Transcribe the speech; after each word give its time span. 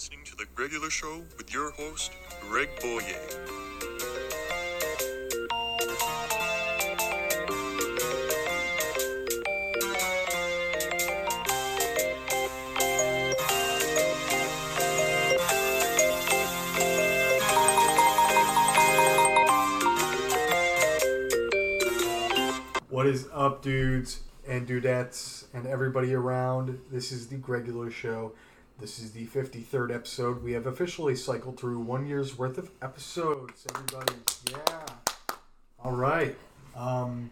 listening 0.00 0.24
to 0.24 0.34
The 0.34 0.46
Regular 0.56 0.88
Show 0.88 1.26
with 1.36 1.52
your 1.52 1.72
host, 1.72 2.12
Greg 2.40 2.70
Boyer. 2.80 3.02
What 22.88 23.06
is 23.06 23.28
up, 23.34 23.60
dudes 23.60 24.20
and 24.48 24.66
dudettes 24.66 25.44
and 25.52 25.66
everybody 25.66 26.14
around? 26.14 26.80
This 26.90 27.12
is 27.12 27.26
the 27.26 27.36
Regular 27.36 27.90
Show. 27.90 28.32
This 28.80 28.98
is 28.98 29.12
the 29.12 29.26
53rd 29.26 29.94
episode. 29.94 30.42
We 30.42 30.52
have 30.52 30.66
officially 30.66 31.14
cycled 31.14 31.60
through 31.60 31.80
one 31.80 32.06
year's 32.06 32.38
worth 32.38 32.56
of 32.56 32.70
episodes, 32.80 33.66
everybody. 33.74 34.14
Yeah. 34.50 34.86
All 35.84 35.92
right. 35.92 36.34
Um, 36.74 37.30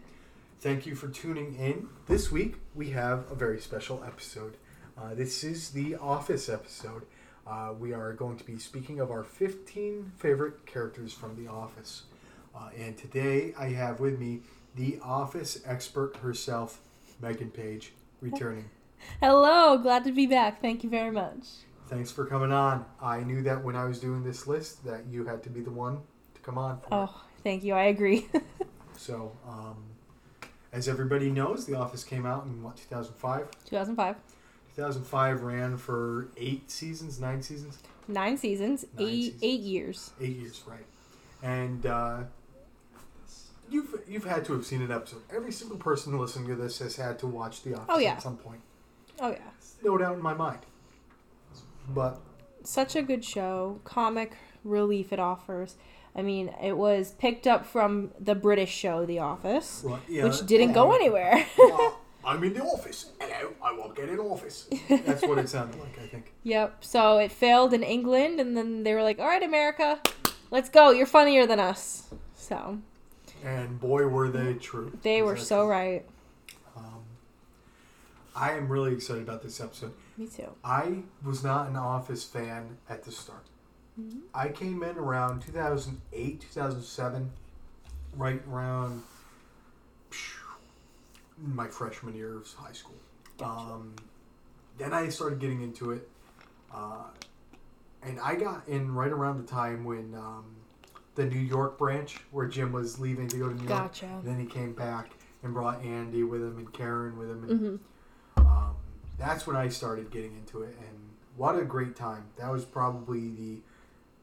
thank 0.61 0.85
you 0.85 0.93
for 0.93 1.07
tuning 1.07 1.55
in. 1.55 1.87
This 2.05 2.31
week, 2.31 2.57
we 2.75 2.91
have 2.91 3.31
a 3.31 3.35
very 3.35 3.59
special 3.59 4.03
episode. 4.05 4.57
Uh, 4.95 5.15
this 5.15 5.43
is 5.43 5.71
the 5.71 5.95
Office 5.95 6.49
episode. 6.49 7.07
Uh, 7.47 7.73
we 7.79 7.93
are 7.93 8.13
going 8.13 8.37
to 8.37 8.43
be 8.43 8.59
speaking 8.59 8.99
of 8.99 9.09
our 9.09 9.23
15 9.23 10.11
favorite 10.19 10.67
characters 10.67 11.13
from 11.13 11.35
The 11.35 11.49
Office. 11.49 12.03
Uh, 12.55 12.69
and 12.77 12.95
today, 12.95 13.55
I 13.57 13.69
have 13.69 13.99
with 13.99 14.19
me 14.19 14.41
the 14.75 14.99
Office 15.03 15.61
expert 15.65 16.17
herself, 16.17 16.79
Meghan 17.19 17.51
Page, 17.51 17.93
returning. 18.21 18.69
Hello, 19.21 19.77
glad 19.77 20.03
to 20.05 20.11
be 20.11 20.25
back. 20.27 20.61
Thank 20.61 20.83
you 20.83 20.89
very 20.89 21.11
much. 21.11 21.45
Thanks 21.87 22.11
for 22.11 22.25
coming 22.25 22.51
on. 22.51 22.85
I 23.01 23.21
knew 23.21 23.41
that 23.43 23.63
when 23.63 23.75
I 23.75 23.85
was 23.85 23.99
doing 23.99 24.23
this 24.23 24.45
list 24.47 24.85
that 24.85 25.05
you 25.09 25.25
had 25.25 25.41
to 25.43 25.49
be 25.49 25.61
the 25.61 25.71
one 25.71 25.99
to 26.35 26.41
come 26.41 26.57
on 26.57 26.77
for 26.79 26.85
it. 26.85 26.89
Oh, 26.91 27.23
thank 27.43 27.63
you. 27.63 27.73
I 27.73 27.83
agree. 27.83 28.27
So, 28.97 29.31
um, 29.47 29.77
as 30.73 30.89
everybody 30.89 31.29
knows, 31.31 31.65
The 31.65 31.73
Office 31.75 32.03
came 32.03 32.25
out 32.25 32.43
in 32.45 32.61
what 32.61 32.75
2005. 32.75 33.47
2005. 33.63 34.15
2005 34.75 35.41
ran 35.43 35.77
for 35.77 36.27
eight 36.35 36.69
seasons, 36.69 37.17
nine 37.17 37.41
seasons, 37.41 37.79
Nine 38.09 38.35
seasons, 38.37 38.83
Nine 38.97 39.07
eight 39.07 39.21
seasons. 39.23 39.39
eight 39.43 39.59
years. 39.61 40.11
eight 40.19 40.35
years, 40.35 40.63
right? 40.67 40.85
And 41.41 41.85
uh, 41.85 42.17
you've 43.69 43.95
you've 44.05 44.25
had 44.25 44.43
to 44.45 44.53
have 44.53 44.65
seen 44.65 44.81
an 44.81 44.91
episode. 44.91 45.21
Every 45.33 45.53
single 45.53 45.77
person 45.77 46.19
listening 46.19 46.49
to 46.49 46.55
this 46.55 46.79
has 46.79 46.97
had 46.97 47.19
to 47.19 47.27
watch 47.27 47.63
The 47.63 47.75
Office 47.75 47.85
Oh, 47.87 47.99
yeah. 47.99 48.11
at 48.11 48.21
some 48.21 48.35
point. 48.35 48.59
Oh 49.21 49.31
yeah. 49.31 49.37
No 49.83 49.97
doubt 49.97 50.15
in 50.15 50.21
my 50.21 50.33
mind. 50.33 50.59
But 51.89 52.19
Such 52.63 52.95
a 52.95 53.01
good 53.01 53.23
show. 53.25 53.79
Comic 53.83 54.33
relief 54.63 55.11
it 55.13 55.19
offers. 55.19 55.75
I 56.15 56.21
mean, 56.21 56.53
it 56.61 56.75
was 56.77 57.11
picked 57.13 57.47
up 57.47 57.65
from 57.65 58.11
the 58.19 58.35
British 58.35 58.71
show 58.71 59.05
The 59.05 59.19
Office, 59.19 59.83
well, 59.85 59.99
yeah, 60.07 60.23
which 60.25 60.45
didn't 60.45 60.73
go 60.73 60.91
anywhere. 60.91 61.45
Uh, 61.61 61.91
I'm 62.25 62.43
in 62.43 62.53
the 62.53 62.61
office. 62.63 63.11
Hello, 63.19 63.53
I 63.63 63.71
won't 63.73 63.95
get 63.95 64.09
in 64.09 64.19
office. 64.19 64.67
That's 64.89 65.21
what 65.21 65.37
it 65.37 65.47
sounded 65.47 65.79
like, 65.79 65.97
I 65.99 66.07
think. 66.07 66.33
yep. 66.43 66.83
So 66.83 67.17
it 67.19 67.31
failed 67.31 67.73
in 67.73 67.83
England 67.83 68.39
and 68.41 68.57
then 68.57 68.83
they 68.83 68.93
were 68.93 69.03
like, 69.03 69.19
"All 69.19 69.27
right, 69.27 69.41
America, 69.41 69.99
let's 70.51 70.67
go. 70.69 70.91
You're 70.91 71.05
funnier 71.05 71.45
than 71.47 71.59
us." 71.59 72.09
So, 72.35 72.79
And 73.45 73.79
boy, 73.79 74.05
were 74.07 74.29
they 74.29 74.55
true. 74.55 74.91
they 75.03 75.21
were 75.21 75.37
so 75.37 75.65
right. 75.65 76.05
I 78.39 78.51
am 78.53 78.69
really 78.69 78.93
excited 78.93 79.23
about 79.23 79.41
this 79.43 79.59
episode. 79.59 79.91
Me 80.17 80.25
too. 80.27 80.47
I 80.63 81.03
was 81.23 81.43
not 81.43 81.67
an 81.67 81.75
Office 81.75 82.23
fan 82.23 82.77
at 82.89 83.03
the 83.03 83.11
start. 83.11 83.45
Mhm. 83.99 84.21
I 84.33 84.47
came 84.49 84.81
in 84.81 84.97
around 84.97 85.41
2008, 85.41 86.39
2007, 86.41 87.31
right 88.15 88.41
around 88.49 89.03
my 91.37 91.67
freshman 91.67 92.15
year 92.15 92.37
of 92.37 92.47
high 92.53 92.71
school. 92.71 92.95
Gotcha. 93.37 93.73
Um, 93.73 93.93
then 94.77 94.93
I 94.93 95.09
started 95.09 95.39
getting 95.39 95.61
into 95.61 95.91
it, 95.91 96.09
uh, 96.73 97.07
and 98.01 98.19
I 98.19 98.35
got 98.35 98.67
in 98.67 98.93
right 98.93 99.11
around 99.11 99.37
the 99.37 99.47
time 99.47 99.83
when 99.83 100.13
um, 100.15 100.45
the 101.15 101.25
New 101.25 101.39
York 101.39 101.77
branch, 101.77 102.19
where 102.31 102.47
Jim 102.47 102.71
was 102.71 102.99
leaving 102.99 103.27
to 103.29 103.37
go 103.37 103.49
to 103.49 103.55
New 103.55 103.67
York. 103.67 103.83
Gotcha. 103.83 104.05
And 104.05 104.23
then 104.25 104.39
he 104.39 104.45
came 104.45 104.73
back 104.73 105.11
and 105.43 105.53
brought 105.53 105.81
Andy 105.83 106.23
with 106.23 106.41
him 106.41 106.57
and 106.57 106.71
Karen 106.73 107.17
with 107.17 107.29
him. 107.29 107.43
And, 107.43 107.59
Mhm. 107.59 107.79
That's 109.19 109.45
when 109.45 109.55
I 109.55 109.67
started 109.69 110.11
getting 110.11 110.35
into 110.35 110.63
it, 110.63 110.75
and 110.79 110.97
what 111.37 111.57
a 111.59 111.63
great 111.63 111.95
time! 111.95 112.25
That 112.37 112.51
was 112.51 112.65
probably 112.65 113.29
the 113.29 113.57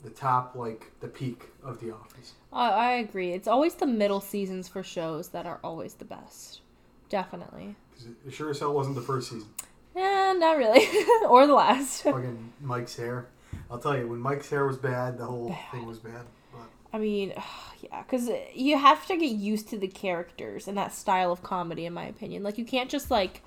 the 0.02 0.10
top, 0.10 0.54
like 0.54 0.92
the 1.00 1.08
peak 1.08 1.46
of 1.64 1.80
The 1.80 1.92
Office. 1.92 2.32
I, 2.52 2.68
I 2.70 2.90
agree. 2.92 3.32
It's 3.32 3.48
always 3.48 3.74
the 3.74 3.86
middle 3.86 4.20
seasons 4.20 4.68
for 4.68 4.82
shows 4.82 5.28
that 5.28 5.46
are 5.46 5.58
always 5.64 5.94
the 5.94 6.04
best. 6.04 6.60
Definitely. 7.08 7.76
it 8.26 8.32
sure 8.32 8.50
as 8.50 8.60
hell 8.60 8.74
wasn't 8.74 8.94
the 8.96 9.02
first 9.02 9.30
season. 9.30 9.48
Eh, 9.96 10.32
not 10.34 10.56
really. 10.56 10.86
or 11.28 11.46
the 11.46 11.54
last. 11.54 12.02
Fucking 12.04 12.52
Mike's 12.60 12.96
hair. 12.96 13.26
I'll 13.70 13.78
tell 13.78 13.96
you, 13.96 14.06
when 14.06 14.18
Mike's 14.20 14.50
hair 14.50 14.66
was 14.66 14.76
bad, 14.76 15.18
the 15.18 15.24
whole 15.24 15.48
Bad. 15.48 15.70
thing 15.72 15.86
was 15.86 15.98
bad. 15.98 16.22
But 16.52 16.68
I 16.92 16.98
mean, 16.98 17.32
yeah, 17.82 18.02
because 18.02 18.30
you 18.54 18.76
have 18.78 19.06
to 19.06 19.16
get 19.16 19.30
used 19.30 19.68
to 19.70 19.78
the 19.78 19.88
characters 19.88 20.68
and 20.68 20.76
that 20.76 20.92
style 20.92 21.32
of 21.32 21.42
comedy, 21.42 21.86
in 21.86 21.94
my 21.94 22.04
opinion. 22.04 22.42
Like, 22.42 22.58
you 22.58 22.64
can't 22.64 22.90
just, 22.90 23.10
like, 23.10 23.42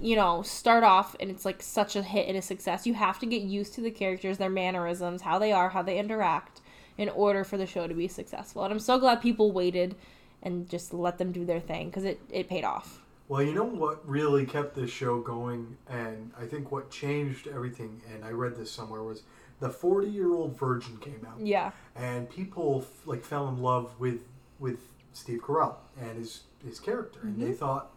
you 0.00 0.16
know, 0.16 0.42
start 0.42 0.84
off 0.84 1.16
and 1.20 1.30
it's, 1.30 1.44
like, 1.44 1.62
such 1.62 1.96
a 1.96 2.02
hit 2.02 2.28
and 2.28 2.36
a 2.36 2.42
success. 2.42 2.86
You 2.86 2.94
have 2.94 3.18
to 3.20 3.26
get 3.26 3.42
used 3.42 3.74
to 3.74 3.80
the 3.80 3.90
characters, 3.90 4.38
their 4.38 4.50
mannerisms, 4.50 5.22
how 5.22 5.38
they 5.38 5.52
are, 5.52 5.70
how 5.70 5.82
they 5.82 5.98
interact, 5.98 6.60
in 6.98 7.08
order 7.10 7.44
for 7.44 7.56
the 7.56 7.66
show 7.66 7.86
to 7.86 7.94
be 7.94 8.08
successful. 8.08 8.64
And 8.64 8.72
I'm 8.72 8.78
so 8.78 8.98
glad 8.98 9.20
people 9.20 9.52
waited 9.52 9.96
and 10.42 10.68
just 10.68 10.94
let 10.94 11.18
them 11.18 11.32
do 11.32 11.44
their 11.44 11.60
thing 11.60 11.88
because 11.88 12.04
it, 12.04 12.20
it 12.30 12.48
paid 12.48 12.64
off. 12.64 13.02
well, 13.28 13.42
you 13.42 13.52
know 13.52 13.64
what 13.64 14.08
really 14.08 14.46
kept 14.46 14.74
this 14.74 14.90
show 14.90 15.20
going, 15.20 15.76
and 15.88 16.30
I 16.40 16.46
think 16.46 16.70
what 16.70 16.90
changed 16.90 17.48
everything, 17.48 18.00
and 18.12 18.24
I 18.24 18.30
read 18.30 18.56
this 18.56 18.70
somewhere 18.70 19.02
was 19.02 19.22
the 19.60 19.70
40 19.70 20.08
year 20.08 20.32
old 20.32 20.58
virgin 20.58 20.98
came 20.98 21.26
out. 21.26 21.40
Yeah. 21.40 21.72
and 21.94 22.30
people 22.30 22.84
f- 22.86 23.06
like 23.06 23.24
fell 23.24 23.48
in 23.48 23.60
love 23.62 23.98
with 23.98 24.20
with 24.58 24.78
Steve 25.12 25.40
Carell 25.42 25.76
and 26.00 26.18
his 26.18 26.42
his 26.64 26.78
character, 26.78 27.20
and 27.22 27.40
they 27.40 27.46
mm-hmm. 27.46 27.54
thought 27.54 27.90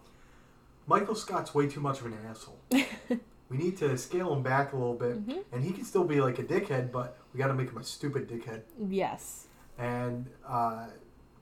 Michael 0.90 1.14
Scott's 1.16 1.54
way 1.54 1.68
too 1.68 1.80
much 1.80 2.00
of 2.02 2.08
an 2.08 2.18
asshole. 2.28 2.60
we 2.72 3.58
need 3.58 3.78
to 3.78 3.96
scale 3.98 4.34
him 4.34 4.42
back 4.42 4.74
a 4.74 4.76
little 4.76 4.96
bit, 4.96 5.26
Mhm. 5.26 5.44
and 5.52 5.64
he 5.64 5.72
can 5.72 5.86
still 5.86 6.04
be 6.04 6.20
like 6.20 6.40
a 6.40 6.44
dickhead, 6.44 6.92
but 6.92 7.18
we 7.32 7.38
got 7.38 7.48
to 7.48 7.54
make 7.54 7.70
him 7.70 7.78
a 7.78 7.84
stupid 7.84 8.28
dickhead 8.28 8.62
Yes. 8.90 9.48
and 9.78 10.26
uh, 10.48 10.88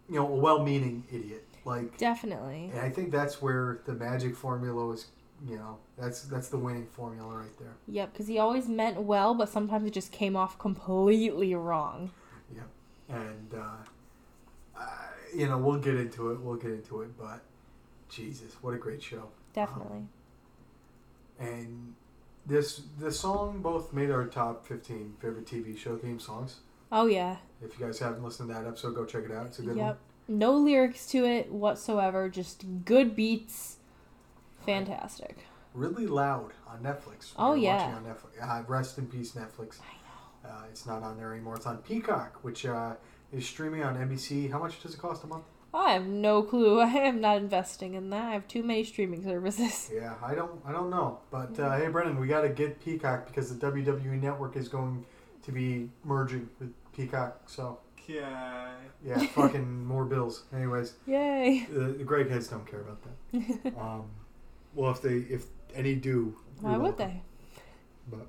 you 0.09 0.15
know 0.15 0.27
a 0.27 0.35
well-meaning 0.35 1.05
idiot. 1.11 1.45
Like, 1.63 1.97
Definitely. 1.97 2.71
and 2.73 2.79
I 2.81 2.89
think 2.89 3.11
that's 3.11 3.41
where 3.41 3.81
the 3.85 3.93
magic 3.93 4.35
formula 4.35 4.85
was. 4.85 5.07
You 5.45 5.57
know, 5.57 5.77
that's 5.97 6.23
that's 6.23 6.49
the 6.49 6.57
winning 6.57 6.87
formula 6.87 7.33
right 7.37 7.57
there. 7.59 7.75
Yep, 7.87 8.11
because 8.13 8.27
he 8.27 8.39
always 8.39 8.67
meant 8.67 8.99
well, 9.01 9.33
but 9.35 9.49
sometimes 9.49 9.85
it 9.87 9.93
just 9.93 10.11
came 10.11 10.35
off 10.35 10.57
completely 10.57 11.53
wrong. 11.55 12.09
Yep, 12.55 12.69
and 13.09 13.53
uh, 13.53 14.79
uh, 14.79 14.87
you 15.35 15.47
know 15.47 15.57
we'll 15.59 15.77
get 15.79 15.95
into 15.95 16.31
it. 16.31 16.39
We'll 16.41 16.55
get 16.55 16.71
into 16.71 17.01
it, 17.01 17.15
but 17.19 17.41
Jesus, 18.09 18.53
what 18.61 18.73
a 18.73 18.77
great 18.77 19.03
show! 19.03 19.29
Definitely. 19.57 20.03
And 21.39 21.95
this 22.45 22.83
the 22.99 23.11
song 23.11 23.59
both 23.63 23.91
made 23.91 24.11
our 24.11 24.25
top 24.27 24.67
fifteen 24.67 25.15
favorite 25.19 25.47
TV 25.47 25.75
show 25.75 25.97
theme 25.97 26.19
songs. 26.19 26.57
Oh, 26.91 27.07
yeah. 27.07 27.37
If 27.61 27.77
you 27.77 27.85
guys 27.85 27.97
haven't 27.97 28.23
listened 28.23 28.49
to 28.49 28.53
that 28.53 28.67
episode, 28.67 28.93
go 28.93 29.03
check 29.03 29.23
it 29.25 29.31
out. 29.31 29.47
It's 29.47 29.57
a 29.57 29.63
good 29.63 29.75
one. 29.75 29.77
Yep. 29.77 29.99
No 30.27 30.53
lyrics 30.55 31.07
to 31.07 31.25
it 31.25 31.51
whatsoever, 31.51 32.29
just 32.29 32.65
good 32.85 33.15
beats. 33.15 33.77
Fantastic. 34.65 35.37
one. 35.73 35.83
Really 35.89 36.05
loud 36.05 36.53
on 36.67 36.83
Netflix. 36.83 37.33
Oh, 37.35 37.51
We're 37.51 37.57
yeah. 37.57 37.77
watching 37.77 37.95
on 37.95 38.15
Netflix. 38.15 38.59
Uh, 38.59 38.63
rest 38.67 38.97
in 38.99 39.07
peace, 39.07 39.31
Netflix. 39.31 39.79
I 39.81 40.47
know. 40.47 40.49
Uh, 40.49 40.63
it's 40.69 40.85
not 40.85 41.01
on 41.01 41.17
there 41.17 41.33
anymore. 41.33 41.55
It's 41.55 41.65
on 41.65 41.77
Peacock, 41.79 42.37
which 42.43 42.65
uh, 42.65 42.93
is 43.33 43.45
streaming 43.45 43.83
on 43.83 43.95
NBC. 43.95 44.51
How 44.51 44.59
much 44.59 44.81
does 44.83 44.93
it 44.93 44.99
cost 44.99 45.23
a 45.23 45.27
month? 45.27 45.45
I 45.73 45.91
have 45.93 46.05
no 46.05 46.41
clue. 46.43 46.79
I 46.81 46.87
am 46.87 47.21
not 47.21 47.37
investing 47.37 47.93
in 47.93 48.09
that. 48.11 48.23
I 48.25 48.33
have 48.33 48.47
too 48.47 48.63
many 48.63 48.83
streaming 48.83 49.23
services. 49.23 49.89
Yeah, 49.93 50.15
I 50.23 50.33
don't, 50.35 50.51
I 50.65 50.71
don't 50.71 50.89
know. 50.89 51.19
But 51.31 51.59
uh, 51.59 51.77
hey, 51.77 51.87
Brennan, 51.87 52.19
we 52.19 52.27
got 52.27 52.41
to 52.41 52.49
get 52.49 52.83
Peacock 52.83 53.27
because 53.27 53.55
the 53.55 53.65
WWE 53.71 54.21
Network 54.21 54.55
is 54.55 54.67
going 54.67 55.05
to 55.43 55.51
be 55.51 55.89
merging 56.03 56.49
with 56.59 56.73
Peacock. 56.95 57.41
So 57.49 57.79
Yeah. 58.07 58.69
yeah, 59.03 59.17
fucking 59.27 59.85
more 59.93 60.05
bills. 60.05 60.43
Anyways, 60.53 60.93
Yay. 61.05 61.67
the, 61.71 61.79
the 61.93 62.03
Greg 62.03 62.29
heads 62.29 62.47
don't 62.47 62.65
care 62.65 62.81
about 62.81 63.01
that. 63.03 63.73
Um, 63.79 64.05
well, 64.73 64.91
if 64.91 65.01
they, 65.01 65.17
if 65.33 65.45
any 65.75 65.95
do, 65.95 66.35
Why 66.61 66.71
you're 66.71 66.79
would 66.81 66.97
welcome. 66.97 67.21
they? 68.09 68.17
But 68.17 68.27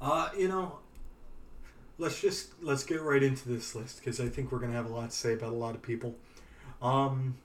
uh, 0.00 0.28
you 0.38 0.48
know, 0.48 0.78
let's 1.98 2.20
just 2.20 2.50
let's 2.62 2.84
get 2.84 3.00
right 3.02 3.22
into 3.22 3.48
this 3.48 3.74
list 3.74 3.98
because 3.98 4.20
I 4.20 4.28
think 4.28 4.52
we're 4.52 4.58
gonna 4.58 4.72
have 4.74 4.86
a 4.90 4.92
lot 4.94 5.10
to 5.10 5.16
say 5.16 5.32
about 5.34 5.50
a 5.52 5.56
lot 5.56 5.74
of 5.74 5.82
people. 5.82 6.14
Um, 6.82 7.36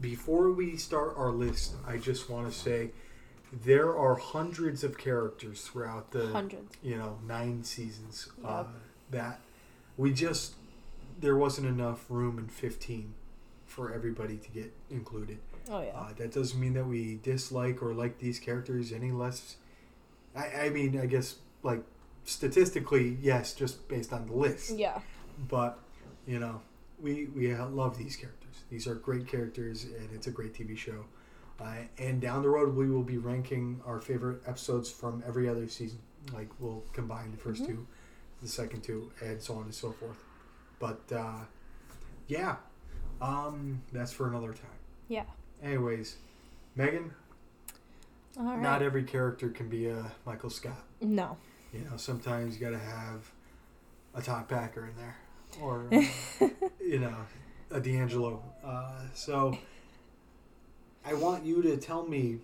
before 0.00 0.50
we 0.50 0.76
start 0.76 1.14
our 1.16 1.30
list, 1.30 1.74
I 1.86 1.96
just 1.98 2.28
want 2.28 2.50
to 2.52 2.58
say 2.58 2.90
there 3.52 3.96
are 3.96 4.16
hundreds 4.16 4.82
of 4.82 4.98
characters 4.98 5.62
throughout 5.62 6.10
the 6.10 6.26
Hundreds. 6.28 6.74
you 6.82 6.96
know 6.96 7.18
nine 7.26 7.62
seasons 7.62 8.28
Yep. 8.42 8.50
uh, 8.50 8.64
that 9.10 9.40
we 9.96 10.12
just 10.12 10.54
there 11.20 11.36
wasn't 11.36 11.68
enough 11.68 12.06
room 12.08 12.38
in 12.38 12.48
15 12.48 13.14
for 13.66 13.92
everybody 13.92 14.36
to 14.36 14.48
get 14.50 14.72
included 14.90 15.38
Oh 15.70 15.80
yeah. 15.80 15.90
uh, 15.96 16.12
that 16.16 16.32
doesn't 16.32 16.58
mean 16.58 16.72
that 16.74 16.86
we 16.86 17.20
dislike 17.22 17.80
or 17.82 17.94
like 17.94 18.18
these 18.18 18.40
characters 18.40 18.90
any 18.92 19.12
less 19.12 19.56
I, 20.34 20.46
I 20.64 20.70
mean 20.70 20.98
i 20.98 21.06
guess 21.06 21.36
like 21.62 21.82
statistically 22.24 23.16
yes 23.20 23.52
just 23.54 23.86
based 23.88 24.12
on 24.12 24.26
the 24.26 24.32
list 24.34 24.70
yeah. 24.76 24.98
but 25.48 25.78
you 26.26 26.38
know 26.38 26.60
we 27.00 27.26
we 27.26 27.54
love 27.54 27.98
these 27.98 28.16
characters 28.16 28.56
these 28.70 28.86
are 28.86 28.94
great 28.94 29.26
characters 29.28 29.84
and 29.84 30.08
it's 30.14 30.26
a 30.26 30.30
great 30.30 30.54
tv 30.54 30.76
show 30.76 31.04
uh, 31.60 31.74
and 31.98 32.20
down 32.20 32.42
the 32.42 32.48
road 32.48 32.74
we 32.74 32.90
will 32.90 33.02
be 33.02 33.18
ranking 33.18 33.80
our 33.86 34.00
favorite 34.00 34.40
episodes 34.46 34.90
from 34.90 35.22
every 35.26 35.48
other 35.48 35.68
season 35.68 35.98
like 36.32 36.48
we'll 36.58 36.82
combine 36.92 37.30
the 37.30 37.36
1st 37.36 37.62
Mhm. 37.62 37.66
two 37.66 37.86
the 38.42 38.48
second 38.48 38.82
two 38.82 39.10
and 39.22 39.40
so 39.40 39.54
on 39.54 39.64
and 39.64 39.74
so 39.74 39.92
forth 39.92 40.16
but 40.78 41.00
uh, 41.14 41.40
yeah 42.26 42.56
um, 43.20 43.80
that's 43.92 44.12
for 44.12 44.28
another 44.28 44.52
time 44.52 44.78
Yeah. 45.08 45.24
anyways 45.62 46.16
meghan 46.76 47.10
All 48.38 48.44
right. 48.44 48.60
not 48.60 48.82
every 48.82 49.04
character 49.04 49.48
can 49.50 49.68
be 49.68 49.88
a 49.88 50.10
michael 50.24 50.50
scott 50.50 50.82
no. 51.02 51.36
You 51.74 51.84
know, 51.90 51.96
sometimes 51.96 52.54
you 52.54 52.64
got 52.64 52.70
to 52.70 52.84
have 52.84 53.30
a 54.14 54.22
Todd 54.22 54.48
Packer 54.48 54.86
in 54.86 54.96
there, 54.96 55.16
or 55.60 55.88
uh, 55.92 56.48
you 56.80 57.00
know, 57.00 57.16
a 57.70 57.80
D'Angelo. 57.80 58.42
Uh, 58.64 58.92
so 59.12 59.58
I 61.04 61.14
want 61.14 61.44
you 61.44 61.62
to 61.62 61.76
tell 61.76 62.06
me 62.06 62.38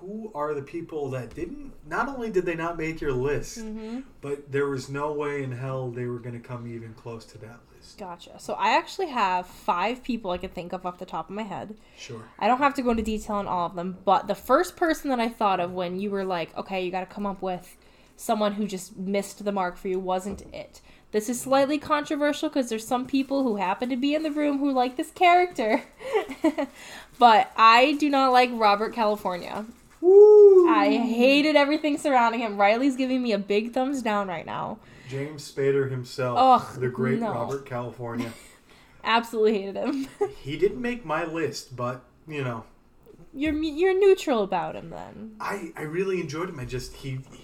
who 0.00 0.30
are 0.34 0.54
the 0.54 0.62
people 0.62 1.10
that 1.10 1.34
didn't. 1.34 1.72
Not 1.86 2.08
only 2.08 2.30
did 2.30 2.46
they 2.46 2.54
not 2.54 2.78
make 2.78 3.00
your 3.00 3.12
list, 3.12 3.58
mm-hmm. 3.58 4.00
but 4.20 4.50
there 4.50 4.66
was 4.66 4.88
no 4.88 5.12
way 5.12 5.42
in 5.42 5.52
hell 5.52 5.90
they 5.90 6.06
were 6.06 6.18
going 6.18 6.40
to 6.40 6.46
come 6.46 6.66
even 6.66 6.94
close 6.94 7.24
to 7.26 7.38
that 7.38 7.60
list. 7.74 7.98
Gotcha. 7.98 8.38
So 8.38 8.54
I 8.54 8.76
actually 8.76 9.08
have 9.08 9.46
five 9.46 10.02
people 10.02 10.30
I 10.30 10.38
can 10.38 10.50
think 10.50 10.72
of 10.72 10.86
off 10.86 10.98
the 10.98 11.04
top 11.04 11.28
of 11.28 11.36
my 11.36 11.42
head. 11.42 11.76
Sure. 11.98 12.22
I 12.38 12.46
don't 12.48 12.58
have 12.58 12.74
to 12.74 12.82
go 12.82 12.90
into 12.90 13.02
detail 13.02 13.36
on 13.36 13.46
all 13.46 13.66
of 13.66 13.74
them, 13.74 13.98
but 14.04 14.28
the 14.28 14.34
first 14.34 14.76
person 14.76 15.10
that 15.10 15.20
I 15.20 15.28
thought 15.28 15.60
of 15.60 15.72
when 15.72 16.00
you 16.00 16.10
were 16.10 16.24
like, 16.24 16.56
okay, 16.56 16.84
you 16.84 16.90
got 16.90 17.00
to 17.00 17.14
come 17.14 17.26
up 17.26 17.42
with 17.42 17.76
someone 18.22 18.52
who 18.52 18.66
just 18.66 18.96
missed 18.96 19.44
the 19.44 19.52
mark 19.52 19.76
for 19.76 19.88
you 19.88 19.98
wasn't 19.98 20.42
it. 20.54 20.80
This 21.10 21.28
is 21.28 21.40
slightly 21.40 21.76
controversial 21.76 22.48
because 22.48 22.70
there's 22.70 22.86
some 22.86 23.06
people 23.06 23.42
who 23.42 23.56
happen 23.56 23.90
to 23.90 23.96
be 23.96 24.14
in 24.14 24.22
the 24.22 24.30
room 24.30 24.58
who 24.58 24.72
like 24.72 24.96
this 24.96 25.10
character. 25.10 25.82
but 27.18 27.52
I 27.56 27.96
do 27.98 28.08
not 28.08 28.32
like 28.32 28.50
Robert 28.52 28.94
California. 28.94 29.66
Woo! 30.00 30.68
I 30.70 30.96
hated 30.96 31.54
everything 31.54 31.98
surrounding 31.98 32.40
him. 32.40 32.56
Riley's 32.56 32.96
giving 32.96 33.22
me 33.22 33.32
a 33.32 33.38
big 33.38 33.72
thumbs 33.72 34.02
down 34.02 34.28
right 34.28 34.46
now. 34.46 34.78
James 35.08 35.52
Spader 35.52 35.90
himself, 35.90 36.38
Ugh, 36.38 36.80
the 36.80 36.88
great 36.88 37.20
no. 37.20 37.32
Robert 37.32 37.66
California. 37.66 38.32
Absolutely 39.04 39.60
hated 39.60 39.76
him. 39.76 40.08
he 40.42 40.56
didn't 40.56 40.80
make 40.80 41.04
my 41.04 41.24
list, 41.24 41.76
but 41.76 42.02
you 42.26 42.42
know, 42.42 42.64
you're 43.34 43.54
you're 43.54 43.98
neutral 43.98 44.42
about 44.42 44.76
him 44.76 44.90
then. 44.90 45.36
I, 45.40 45.72
I 45.76 45.82
really 45.82 46.20
enjoyed 46.20 46.48
him. 46.48 46.58
I 46.58 46.64
just 46.64 46.94
he, 46.94 47.18
he- 47.30 47.41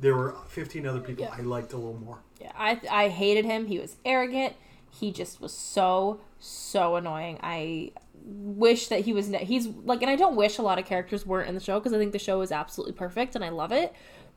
there 0.00 0.14
were 0.14 0.36
15 0.48 0.86
other 0.86 1.00
people 1.00 1.24
Yeah. 1.24 1.34
I 1.36 1.40
liked 1.42 1.72
a 1.72 1.76
little 1.76 1.98
more. 1.98 2.18
Yeah, 2.40 2.52
I 2.56 2.80
I 2.90 3.08
hated 3.08 3.44
him. 3.44 3.66
He 3.66 3.78
was 3.78 3.96
arrogant. 4.04 4.54
He 4.90 5.12
just 5.12 5.40
was 5.40 5.52
so 5.52 6.20
so 6.38 6.96
annoying. 6.96 7.38
I 7.42 7.92
wish 8.24 8.88
that 8.88 9.00
he 9.00 9.12
was 9.12 9.28
ne- 9.28 9.44
he's 9.44 9.66
like 9.66 10.02
and 10.02 10.10
I 10.10 10.16
don't 10.16 10.36
wish 10.36 10.58
a 10.58 10.62
lot 10.62 10.78
of 10.78 10.84
characters 10.84 11.24
weren't 11.26 11.48
in 11.48 11.54
the 11.54 11.60
show 11.60 11.78
because 11.80 11.92
I 11.92 11.98
think 11.98 12.12
the 12.12 12.18
show 12.18 12.40
is 12.42 12.52
absolutely 12.52 12.94
perfect 12.94 13.34
and 13.34 13.44
I 13.44 13.48
love 13.48 13.72
it. 13.72 13.92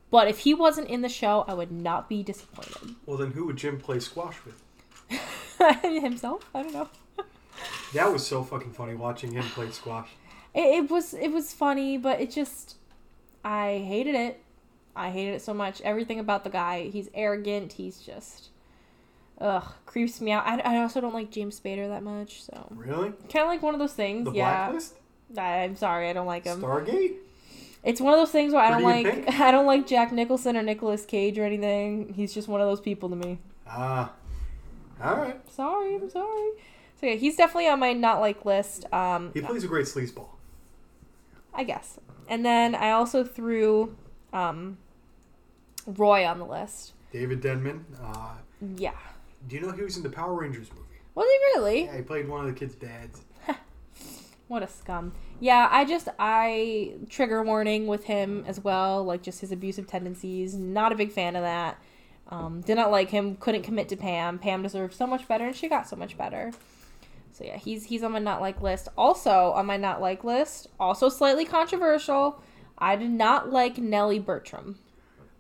But 0.10 0.28
if 0.28 0.40
he 0.40 0.54
wasn't 0.54 0.90
in 0.90 1.02
the 1.02 1.10
show, 1.10 1.46
I 1.48 1.54
would 1.54 1.72
not 1.72 2.10
be 2.10 2.22
disappointed. 2.22 2.96
Well, 3.06 3.18
then 3.18 3.32
who 3.32 3.46
would 3.46 3.56
Jim 3.56 3.80
play 3.80 4.00
squash 4.00 4.36
with? 4.46 4.62
Himself? 5.84 6.50
I 6.56 6.64
don't 6.64 6.74
know. 6.74 6.90
That 7.94 8.12
was 8.12 8.26
so 8.26 8.44
fucking 8.44 8.72
funny 8.72 8.96
watching 8.96 9.34
him 9.34 9.44
play 9.44 9.70
squash. 9.70 10.10
It, 10.56 10.84
it 10.86 10.90
was 10.90 11.14
it 11.14 11.28
was 11.32 11.54
funny, 11.54 11.98
but 11.98 12.20
it 12.20 12.32
just 12.32 12.78
I 13.44 13.84
hated 13.86 14.16
it. 14.16 14.42
I 14.96 15.10
hated 15.10 15.36
it 15.36 15.42
so 15.42 15.54
much. 15.54 15.82
Everything 15.82 16.20
about 16.20 16.44
the 16.44 16.50
guy. 16.50 16.90
He's 16.90 17.10
arrogant. 17.14 17.74
He's 17.74 18.00
just 18.00 18.50
ugh 19.40 19.74
creeps 19.86 20.22
me 20.22 20.32
out. 20.32 20.46
I, 20.46 20.60
I 20.60 20.82
also 20.82 21.02
don't 21.02 21.14
like 21.14 21.32
James 21.32 21.60
Spader 21.60 21.88
that 21.90 22.04
much. 22.04 22.44
So 22.44 22.68
Really? 22.72 23.10
kind 23.30 23.44
of 23.44 23.48
like 23.48 23.62
one 23.62 23.74
of 23.74 23.80
those 23.80 23.94
things. 23.94 24.26
The 24.26 24.32
yeah. 24.34 24.66
Blacklist? 24.70 24.96
I, 25.38 25.64
I'm 25.64 25.76
sorry, 25.76 26.10
I 26.10 26.14
don't 26.14 26.28
like 26.28 26.46
him. 26.46 26.62
Stargate? 26.62 27.16
It's 27.84 28.00
one 28.00 28.14
of 28.14 28.20
those 28.20 28.32
things 28.32 28.54
where 28.54 28.64
I 28.64 28.70
don't 28.70 28.84
like. 28.84 29.30
I 29.40 29.52
don't 29.52 29.66
like 29.66 29.88
Jack 29.88 30.12
Nicholson 30.12 30.56
or 30.56 30.62
Nicolas 30.62 31.06
Cage 31.06 31.40
or 31.40 31.46
anything. 31.46 32.14
He's 32.14 32.34
just 32.34 32.48
one 32.48 32.62
of 32.62 32.68
those 32.68 32.80
people 32.82 33.10
to 33.10 33.16
me. 33.16 33.40
Ah. 33.68 34.12
all 35.04 35.16
right. 35.16 35.50
Sorry, 35.52 35.96
I'm 35.96 36.10
sorry. 36.10 36.52
So 37.00 37.08
yeah, 37.08 37.16
he's 37.16 37.36
definitely 37.36 37.68
on 37.70 37.80
my 37.80 37.94
not 37.94 38.20
like 38.20 38.46
list. 38.46 38.86
Um, 38.94 39.32
He 39.34 39.42
plays 39.42 39.64
a 39.64 39.68
great 39.68 39.88
sleazeball. 39.88 40.28
I 41.54 41.64
guess. 41.64 42.00
And 42.30 42.46
then 42.46 42.76
I 42.76 42.92
also 42.92 43.24
threw 43.24 43.96
um, 44.34 44.78
Roy 45.86 46.26
on 46.26 46.40
the 46.40 46.46
list. 46.46 46.94
David 47.12 47.42
Denman. 47.42 47.86
Uh, 48.02 48.36
Yeah. 48.78 48.94
do 49.48 49.56
you 49.56 49.62
know 49.62 49.72
he 49.72 49.82
was 49.82 49.98
in 49.98 50.04
the 50.04 50.10
Power 50.10 50.34
Rangers 50.34 50.70
movie? 50.72 50.86
Was 51.16 51.26
he 51.28 51.60
really? 51.60 51.84
Yeah, 51.86 51.98
he 51.98 52.02
played 52.04 52.28
one 52.28 52.42
of 52.48 52.54
the 52.54 52.58
kids' 52.60 52.76
dads. 52.76 53.22
What 54.48 54.64
a 54.64 54.68
scum. 54.68 55.14
Yeah, 55.40 55.70
I 55.72 55.86
just 55.86 56.10
I 56.20 56.96
trigger 57.10 57.42
warning 57.42 57.88
with 57.88 58.04
him 58.04 58.44
as 58.46 58.60
well, 58.60 59.02
like 59.06 59.22
just 59.24 59.40
his 59.40 59.54
abusive 59.54 59.88
tendencies. 59.88 60.56
Not 60.56 60.92
a 60.92 60.96
big 60.96 61.14
fan 61.14 61.38
of 61.38 61.44
that. 61.44 61.82
Um, 62.28 62.60
did 62.60 62.76
not 62.76 62.92
like 62.92 63.10
him. 63.12 63.38
Couldn't 63.38 63.62
commit 63.64 63.88
to 63.90 63.96
Pam. 63.96 64.40
Pam 64.40 64.62
deserved 64.62 64.94
so 64.94 65.08
much 65.08 65.26
better, 65.26 65.46
and 65.46 65.56
she 65.56 65.70
got 65.70 65.88
so 65.88 65.96
much 65.96 66.18
better. 66.18 66.52
So 67.32 67.46
yeah, 67.46 67.56
he's 67.56 67.86
he's 67.86 68.04
on 68.04 68.12
my 68.12 68.20
not 68.20 68.42
like 68.42 68.62
list. 68.62 68.90
Also 68.98 69.52
on 69.54 69.66
my 69.68 69.78
not 69.78 70.02
like 70.02 70.26
list, 70.26 70.68
also 70.82 71.08
slightly 71.08 71.46
controversial. 71.46 72.44
I 72.82 72.96
did 72.98 73.12
not 73.12 73.52
like 73.52 73.78
Nellie 73.78 74.20
Bertram. 74.20 74.80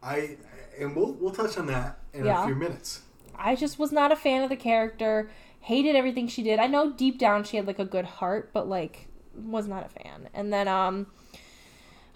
I 0.01 0.37
and 0.79 0.95
we'll 0.95 1.13
we'll 1.13 1.31
touch 1.33 1.57
on 1.57 1.65
that 1.67 1.99
in 2.13 2.25
Yeah. 2.25 2.43
a 2.43 2.45
few 2.45 2.55
minutes. 2.55 3.01
I 3.35 3.55
just 3.55 3.79
was 3.79 3.91
not 3.91 4.11
a 4.11 4.15
fan 4.15 4.43
of 4.43 4.49
the 4.49 4.55
character. 4.55 5.29
Hated 5.61 5.95
everything 5.95 6.27
she 6.27 6.43
did. 6.43 6.59
I 6.59 6.67
know 6.67 6.91
deep 6.91 7.17
down 7.19 7.43
she 7.43 7.57
had 7.57 7.67
like 7.67 7.79
a 7.79 7.85
good 7.85 8.05
heart, 8.05 8.51
but 8.53 8.69
like 8.69 9.07
was 9.35 9.67
not 9.67 9.85
a 9.85 9.89
fan. 9.89 10.29
And 10.33 10.53
then 10.53 10.67
um 10.67 11.07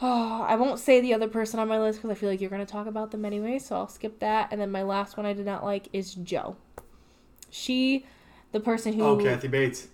oh, 0.02 0.44
I 0.48 0.56
won't 0.56 0.80
say 0.80 1.02
the 1.02 1.14
other 1.14 1.28
person 1.28 1.60
on 1.60 1.68
my 1.68 1.80
list 1.80 2.00
because 2.00 2.12
I 2.16 2.20
feel 2.20 2.30
like 2.30 2.40
you're 2.42 2.50
going 2.50 2.66
to 2.66 2.72
talk 2.72 2.86
about 2.88 3.12
them 3.12 3.26
anyway, 3.26 3.60
so 3.60 3.76
I'll 3.76 3.88
skip 3.88 4.20
that. 4.20 4.50
And 4.52 4.60
then 4.62 4.72
my 4.72 4.84
last 4.84 5.18
one 5.18 5.26
I 5.26 5.34
did 5.34 5.46
not 5.46 5.64
like 5.64 5.88
is 5.94 6.14
Jo. 6.16 6.56
She 7.50 8.06
the 8.52 8.60
person 8.60 8.94
who 8.94 9.04
Oh, 9.04 9.18
Kathy 9.18 9.48
Bates. 9.48 9.88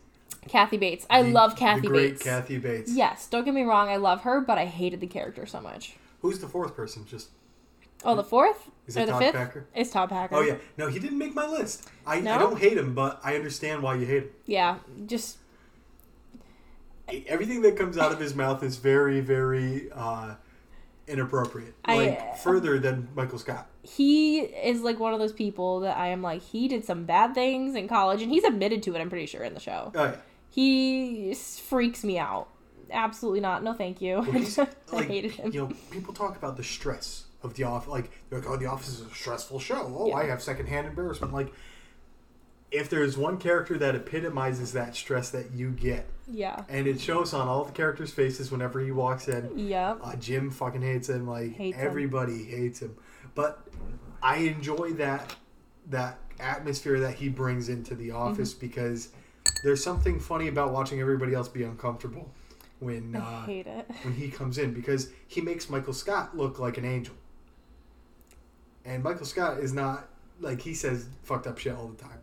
Kathy 0.48 0.78
Bates. 0.78 1.06
I 1.10 1.24
The- 1.24 1.30
love 1.32 1.56
Kathy 1.56 1.88
Bates. 1.88 2.22
Kathy 2.24 2.58
Bates. 2.58 2.92
Yes, 2.94 3.28
don't 3.28 3.46
get 3.46 3.54
me 3.54 3.64
wrong, 3.64 3.90
I 3.90 3.98
love 3.98 4.22
her, 4.22 4.42
but 4.42 4.58
I 4.58 4.66
hated 4.66 5.00
the 5.02 5.08
character 5.08 5.46
so 5.46 5.62
much. 5.62 5.96
Who's 6.22 6.40
the 6.40 6.48
fourth 6.48 6.76
person? 6.76 7.06
Just 7.06 7.30
Oh, 8.04 8.16
the 8.16 8.24
fourth 8.24 8.70
is 8.88 8.98
or 8.98 9.02
it 9.02 9.06
the 9.06 9.12
Todd 9.12 9.22
fifth? 9.22 9.34
Packer? 9.36 9.66
It's 9.76 9.92
Todd 9.92 10.10
Packer. 10.10 10.36
Oh 10.36 10.42
yeah, 10.42 10.56
no, 10.78 10.88
he 10.88 10.98
didn't 10.98 11.20
make 11.20 11.36
my 11.36 11.46
list. 11.48 11.88
I, 12.06 12.20
No? 12.20 12.34
I 12.34 12.38
don't 12.40 12.58
hate 12.58 12.78
him, 12.78 12.96
but 12.96 13.20
I 13.24 13.36
understand 13.36 13.84
why 13.84 13.94
you 13.96 14.06
hate 14.08 14.24
him. 14.24 14.30
Yeah, 14.48 14.78
just 15.06 15.38
Everything 17.28 17.62
that 17.64 17.76
comes 17.76 17.98
out 17.98 18.14
of 18.14 18.20
his 18.20 18.34
mouth 18.34 18.64
is 18.64 18.78
very, 18.78 19.20
very 19.20 19.90
uh, 19.94 20.36
inappropriate. 21.08 21.74
I- 21.86 21.96
Like 21.98 22.38
further 22.38 22.80
than 22.80 23.08
Michael 23.16 23.40
Scott. 23.40 23.68
he 23.84 24.40
is 24.40 24.82
like 24.82 25.00
one 25.00 25.14
of 25.14 25.20
those 25.20 25.34
people 25.34 25.80
that 25.82 25.98
I 25.98 26.08
am 26.08 26.22
like 26.22 26.42
he 26.42 26.68
did 26.68 26.86
some 26.86 27.06
bad 27.06 27.34
things 27.34 27.76
in 27.76 27.88
college 27.88 28.22
and 28.22 28.32
he's 28.32 28.44
admitted 28.44 28.84
to 28.84 28.96
it 28.96 29.00
I'm 29.02 29.10
pretty 29.10 29.26
sure 29.26 29.44
in 29.44 29.54
the 29.54 29.60
show. 29.60 29.92
Oh 29.96 30.04
yeah. 30.06 30.16
He 30.50 31.34
freaks 31.34 32.04
me 32.04 32.20
out. 32.20 32.48
Absolutely 32.92 33.40
not. 33.40 33.64
No 33.64 33.74
thank 33.74 34.02
you. 34.02 34.18
Well, 34.18 34.68
I 34.92 34.96
like, 34.96 35.08
hated 35.08 35.32
him. 35.32 35.52
You 35.54 35.62
know, 35.62 35.72
people 35.92 36.14
talk 36.14 36.36
about 36.36 36.58
the 36.58 36.64
stress 36.64 37.24
of 37.42 37.54
the 37.54 37.64
office. 37.64 37.88
Like, 37.88 38.12
they're 38.30 38.40
like, 38.40 38.50
oh, 38.50 38.58
the 38.58 38.66
office 38.66 38.90
is 38.90 39.00
a 39.02 39.10
stressful 39.16 39.60
show. 39.60 39.82
Oh, 39.98 40.08
Yeah. 40.10 40.16
I 40.16 40.26
have 40.26 40.42
secondhand 40.44 40.88
embarrassment. 40.88 41.34
Like, 41.34 41.54
if 42.72 42.90
there's 42.90 43.18
one 43.18 43.38
character 43.38 43.78
that 43.78 43.96
epitomizes 43.96 44.72
that 44.74 44.96
stress 44.96 45.30
that 45.32 45.52
you 45.52 45.72
get, 45.72 46.08
yeah. 46.28 46.64
and 46.70 46.88
it 46.88 47.02
shows 47.02 47.34
on 47.34 47.48
all 47.48 47.66
the 47.66 47.72
characters' 47.74 48.12
faces 48.12 48.50
whenever 48.52 48.80
he 48.80 48.92
walks 48.92 49.28
in, 49.28 49.52
Yeah. 49.58 49.96
uh, 50.02 50.16
Jim 50.16 50.50
fucking 50.50 50.82
hates 50.82 51.10
him. 51.10 51.28
Like, 51.28 51.54
Hates 51.56 51.78
him. 51.78 51.86
everybody 51.86 52.44
hates 52.46 52.80
him. 52.82 52.96
But 53.36 53.68
I 54.24 54.38
enjoy 54.38 54.94
that 54.94 55.36
that 55.90 56.20
atmosphere 56.40 57.00
that 57.02 57.16
he 57.16 57.28
brings 57.28 57.68
into 57.70 57.94
the 57.96 58.10
Mm-hmm. 58.10 58.18
office 58.18 58.54
because 58.54 59.10
there's 59.64 59.84
something 59.84 60.20
funny 60.20 60.48
about 60.48 60.72
watching 60.72 61.02
everybody 61.02 61.34
else 61.34 61.48
be 61.50 61.64
uncomfortable 61.64 62.32
when 62.80 63.16
uh, 63.16 63.46
when 64.04 64.14
he 64.16 64.30
comes 64.30 64.58
in 64.58 64.74
because 64.74 65.10
he 65.28 65.42
makes 65.42 65.70
Michael 65.70 65.94
Scott 65.94 66.38
look 66.38 66.58
like 66.60 66.78
an 66.78 66.86
angel. 66.86 67.16
And 68.86 69.04
Michael 69.04 69.26
Scott 69.26 69.60
is 69.60 69.74
not 69.74 70.08
like 70.40 70.62
he 70.62 70.74
says 70.74 71.08
fucked 71.24 71.48
up 71.48 71.58
shit 71.58 71.74
all 71.76 71.88
the 71.88 72.02
time. 72.02 72.20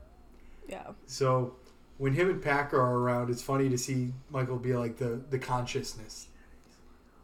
Yeah. 0.69 0.93
So 1.07 1.57
when 1.99 2.13
him 2.13 2.31
and 2.31 2.43
Packer 2.43 2.81
are 2.81 2.99
around, 2.99 3.31
it's 3.31 3.43
funny 3.43 3.69
to 3.69 3.79
see 3.79 4.13
Michael 4.31 4.59
be 4.59 4.75
like 4.75 4.97
the 4.97 5.21
the 5.31 5.39
consciousness. 5.39 6.29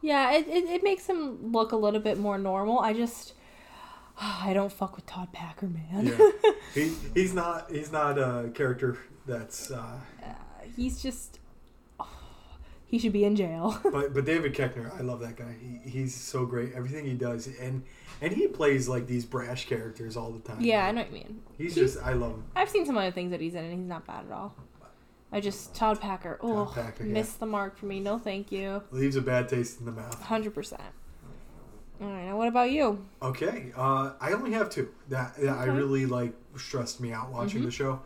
Yeah, 0.01 0.33
it, 0.33 0.47
it, 0.47 0.65
it 0.65 0.83
makes 0.83 1.07
him 1.07 1.51
look 1.51 1.71
a 1.71 1.75
little 1.75 1.99
bit 1.99 2.19
more 2.19 2.37
normal. 2.37 2.79
I 2.79 2.93
just 2.93 3.33
I 4.19 4.53
don't 4.53 4.71
fuck 4.71 4.95
with 4.95 5.05
Todd 5.05 5.31
Packer, 5.31 5.67
man. 5.67 6.07
Yeah. 6.07 6.51
he, 6.73 6.93
he's 7.13 7.33
not 7.33 7.71
he's 7.71 7.91
not 7.91 8.17
a 8.17 8.49
character 8.53 8.97
that's 9.25 9.71
uh, 9.71 9.99
He's 10.75 11.01
just 11.01 11.39
he 12.87 12.99
should 12.99 13.13
be 13.13 13.23
in 13.25 13.35
jail. 13.35 13.79
but 13.91 14.13
but 14.13 14.25
David 14.25 14.53
Koechner, 14.53 14.97
I 14.97 15.01
love 15.01 15.19
that 15.21 15.35
guy. 15.35 15.55
He, 15.61 15.89
he's 15.89 16.13
so 16.15 16.45
great. 16.45 16.73
Everything 16.73 17.05
he 17.05 17.13
does, 17.13 17.47
and 17.59 17.83
and 18.21 18.31
he 18.33 18.47
plays 18.47 18.87
like 18.87 19.07
these 19.07 19.25
brash 19.25 19.65
characters 19.67 20.15
all 20.17 20.31
the 20.31 20.39
time. 20.39 20.61
yeah, 20.61 20.85
I 20.87 20.91
know 20.91 21.01
what 21.01 21.11
you 21.11 21.17
mean. 21.17 21.41
He's 21.57 21.75
He's- 21.75 21.93
just 21.93 22.05
I 22.05 22.13
love 22.13 22.31
him. 22.31 22.43
I've 22.55 22.69
seen 22.69 22.85
some 22.85 22.97
other 22.97 23.11
things 23.11 23.31
that 23.31 23.41
he's 23.41 23.55
in, 23.55 23.63
and 23.65 23.73
he's 23.79 23.87
not 23.87 24.05
bad 24.07 24.25
at 24.25 24.31
all. 24.31 24.55
I 25.31 25.41
just 25.41 25.73
Todd 25.75 25.99
Packer. 25.99 26.37
Oh, 26.41 26.71
Packer, 26.73 27.03
yeah. 27.05 27.11
missed 27.11 27.39
the 27.39 27.45
mark 27.45 27.77
for 27.77 27.87
me. 27.87 27.99
No, 27.99 28.17
thank 28.17 28.51
you. 28.51 28.83
Leaves 28.91 29.15
a 29.17 29.21
bad 29.21 29.49
taste 29.49 29.79
in 29.79 29.85
the 29.85 29.91
mouth. 29.91 30.21
Hundred 30.21 30.53
percent. 30.53 30.81
All 32.01 32.07
right, 32.07 32.25
now 32.25 32.37
what 32.37 32.47
about 32.49 32.71
you? 32.71 33.05
Okay, 33.21 33.71
uh, 33.75 34.11
I 34.19 34.33
only 34.33 34.51
have 34.51 34.69
two 34.69 34.89
that, 35.09 35.35
that 35.37 35.57
I 35.57 35.65
really 35.65 36.05
like 36.05 36.33
stressed 36.57 36.99
me 36.99 37.11
out 37.13 37.31
watching 37.31 37.61
Mhm. 37.61 37.65
the 37.65 37.71
show. 37.71 38.01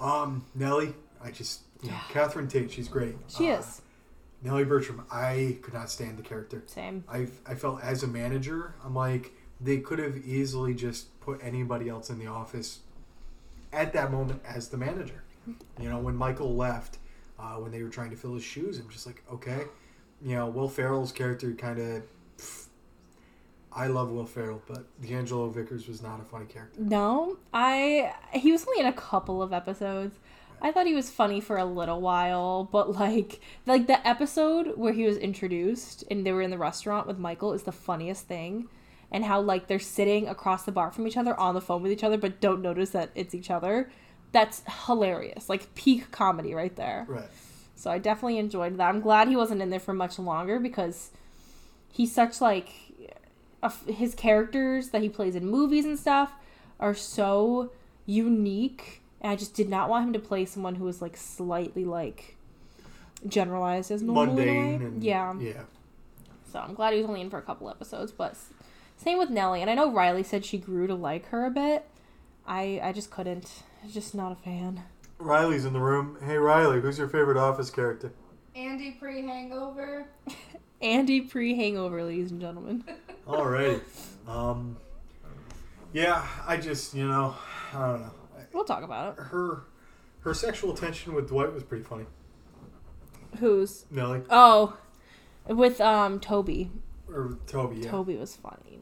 Um, 0.00 0.44
Nellie, 0.54 0.94
I 1.22 1.30
just 1.30 1.60
you 1.82 1.88
know, 1.90 1.94
Yeah. 1.94 2.02
Catherine 2.10 2.48
Tate, 2.48 2.70
she's 2.70 2.88
great. 2.88 3.14
She 3.28 3.50
Uh, 3.50 3.58
is 3.60 3.82
Nellie 4.46 4.64
Bertram. 4.64 5.04
I 5.10 5.58
could 5.62 5.74
not 5.74 5.90
stand 5.90 6.16
the 6.18 6.22
character. 6.22 6.62
same. 6.66 7.04
I 7.08 7.26
I 7.44 7.54
felt 7.54 7.82
as 7.82 8.02
a 8.04 8.06
manager, 8.06 8.74
I'm 8.84 8.94
like 8.94 9.32
they 9.60 9.78
could 9.78 9.98
have 9.98 10.16
easily 10.18 10.72
just 10.74 11.18
put 11.20 11.40
anybody 11.42 11.88
else 11.88 12.10
in 12.10 12.18
the 12.18 12.26
office 12.26 12.80
at 13.72 13.92
that 13.94 14.12
moment 14.12 14.42
as 14.46 14.68
the 14.68 14.76
manager. 14.76 15.24
You 15.80 15.88
know, 15.88 15.98
when 15.98 16.16
Michael 16.16 16.54
left, 16.54 16.98
uh, 17.38 17.54
when 17.54 17.72
they 17.72 17.82
were 17.82 17.88
trying 17.88 18.10
to 18.10 18.16
fill 18.16 18.34
his 18.34 18.44
shoes, 18.44 18.78
I'm 18.78 18.88
just 18.88 19.06
like, 19.06 19.22
okay, 19.32 19.64
you 20.22 20.34
know, 20.34 20.46
Will 20.46 20.68
Ferrell's 20.68 21.12
character 21.12 21.52
kind 21.52 21.78
of. 21.78 22.02
I 23.72 23.88
love 23.88 24.10
Will 24.10 24.24
Ferrell, 24.24 24.62
but 24.66 24.86
D'Angelo 25.02 25.50
Vickers 25.50 25.86
was 25.86 26.02
not 26.02 26.18
a 26.20 26.24
funny 26.24 26.46
character. 26.46 26.80
No, 26.80 27.36
I 27.52 28.14
he 28.32 28.52
was 28.52 28.64
only 28.66 28.80
in 28.80 28.86
a 28.86 28.92
couple 28.92 29.42
of 29.42 29.52
episodes. 29.52 30.16
I 30.60 30.72
thought 30.72 30.86
he 30.86 30.94
was 30.94 31.10
funny 31.10 31.40
for 31.40 31.56
a 31.58 31.64
little 31.64 32.00
while, 32.00 32.64
but 32.64 32.92
like 32.92 33.40
like 33.66 33.86
the 33.86 34.06
episode 34.06 34.76
where 34.76 34.92
he 34.92 35.04
was 35.04 35.16
introduced 35.16 36.04
and 36.10 36.24
they 36.24 36.32
were 36.32 36.42
in 36.42 36.50
the 36.50 36.58
restaurant 36.58 37.06
with 37.06 37.18
Michael 37.18 37.52
is 37.52 37.64
the 37.64 37.72
funniest 37.72 38.26
thing. 38.26 38.68
And 39.12 39.24
how 39.24 39.40
like 39.40 39.68
they're 39.68 39.78
sitting 39.78 40.26
across 40.26 40.64
the 40.64 40.72
bar 40.72 40.90
from 40.90 41.06
each 41.06 41.16
other 41.16 41.38
on 41.38 41.54
the 41.54 41.60
phone 41.60 41.82
with 41.82 41.92
each 41.92 42.04
other 42.04 42.18
but 42.18 42.40
don't 42.40 42.62
notice 42.62 42.90
that 42.90 43.10
it's 43.14 43.34
each 43.34 43.50
other. 43.50 43.90
That's 44.32 44.62
hilarious. 44.86 45.48
Like 45.48 45.74
peak 45.74 46.10
comedy 46.10 46.54
right 46.54 46.74
there. 46.74 47.06
Right. 47.08 47.28
So 47.76 47.90
I 47.90 47.98
definitely 47.98 48.38
enjoyed 48.38 48.76
that. 48.78 48.88
I'm 48.88 49.00
glad 49.00 49.28
he 49.28 49.36
wasn't 49.36 49.62
in 49.62 49.70
there 49.70 49.78
for 49.78 49.92
much 49.92 50.18
longer 50.18 50.58
because 50.58 51.10
he's 51.92 52.12
such 52.12 52.40
like 52.40 52.70
a, 53.62 53.70
his 53.90 54.14
characters 54.14 54.88
that 54.90 55.02
he 55.02 55.08
plays 55.08 55.36
in 55.36 55.46
movies 55.46 55.84
and 55.84 55.98
stuff 55.98 56.32
are 56.80 56.94
so 56.94 57.72
unique. 58.06 59.02
And 59.20 59.32
I 59.32 59.36
just 59.36 59.54
did 59.54 59.68
not 59.68 59.88
want 59.88 60.06
him 60.06 60.12
to 60.12 60.18
play 60.18 60.44
someone 60.44 60.74
who 60.74 60.84
was 60.84 61.00
like 61.00 61.16
slightly 61.16 61.84
like 61.84 62.36
generalized 63.26 63.90
as 63.90 64.02
normal. 64.02 64.38
in 64.38 64.48
a. 64.48 64.52
Mundane 64.52 64.82
and 64.82 65.02
yeah. 65.02 65.34
yeah. 65.40 65.62
So 66.52 66.58
I'm 66.60 66.74
glad 66.74 66.92
he 66.92 67.00
was 67.00 67.08
only 67.08 67.20
in 67.20 67.30
for 67.30 67.38
a 67.38 67.42
couple 67.42 67.68
episodes. 67.68 68.12
But 68.12 68.36
same 68.96 69.18
with 69.18 69.30
Nellie. 69.30 69.60
And 69.60 69.70
I 69.70 69.74
know 69.74 69.92
Riley 69.92 70.22
said 70.22 70.44
she 70.44 70.58
grew 70.58 70.86
to 70.86 70.94
like 70.94 71.26
her 71.28 71.44
a 71.44 71.50
bit. 71.50 71.86
I 72.46 72.80
I 72.82 72.92
just 72.92 73.10
couldn't. 73.10 73.62
I'm 73.82 73.90
just 73.90 74.14
not 74.14 74.32
a 74.32 74.36
fan. 74.36 74.82
Riley's 75.18 75.64
in 75.64 75.72
the 75.72 75.80
room. 75.80 76.18
Hey 76.24 76.36
Riley, 76.36 76.80
who's 76.80 76.98
your 76.98 77.08
favorite 77.08 77.36
Office 77.38 77.70
character? 77.70 78.12
Andy 78.54 78.92
pre 78.92 79.22
hangover. 79.22 80.06
Andy 80.82 81.22
pre 81.22 81.54
hangover, 81.56 82.02
ladies 82.02 82.30
and 82.30 82.40
gentlemen. 82.40 82.84
Alrighty. 83.26 83.80
Um, 84.28 84.76
yeah, 85.92 86.26
I 86.46 86.56
just 86.56 86.94
you 86.94 87.08
know 87.08 87.34
I 87.72 87.86
don't 87.86 88.00
know. 88.02 88.10
We'll 88.56 88.64
talk 88.64 88.82
about 88.82 89.12
it. 89.18 89.22
Her 89.24 89.64
her 90.20 90.32
sexual 90.32 90.72
tension 90.74 91.12
with 91.14 91.28
Dwight 91.28 91.52
was 91.52 91.62
pretty 91.62 91.84
funny. 91.84 92.06
Who's 93.38 93.84
Nellie 93.90 94.22
Oh, 94.30 94.78
with 95.46 95.78
um 95.80 96.20
Toby. 96.20 96.70
or 97.12 97.36
Toby, 97.46 97.76
yeah. 97.82 97.90
Toby 97.90 98.16
was 98.16 98.34
funny. 98.36 98.80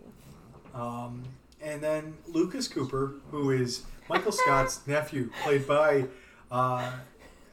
Um, 0.72 1.24
and 1.60 1.80
then 1.82 2.16
Lucas 2.28 2.68
Cooper, 2.68 3.14
who 3.32 3.50
is 3.50 3.82
Michael 4.08 4.30
Scott's 4.32 4.80
nephew, 4.86 5.30
played 5.42 5.66
by 5.66 6.06
uh, 6.52 6.92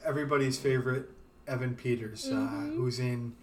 everybody's 0.04 0.58
favorite 0.58 1.10
Evan 1.48 1.74
Peters, 1.74 2.26
uh, 2.28 2.34
Mhm. 2.34 2.76
who's 2.76 2.98
in 3.00 3.34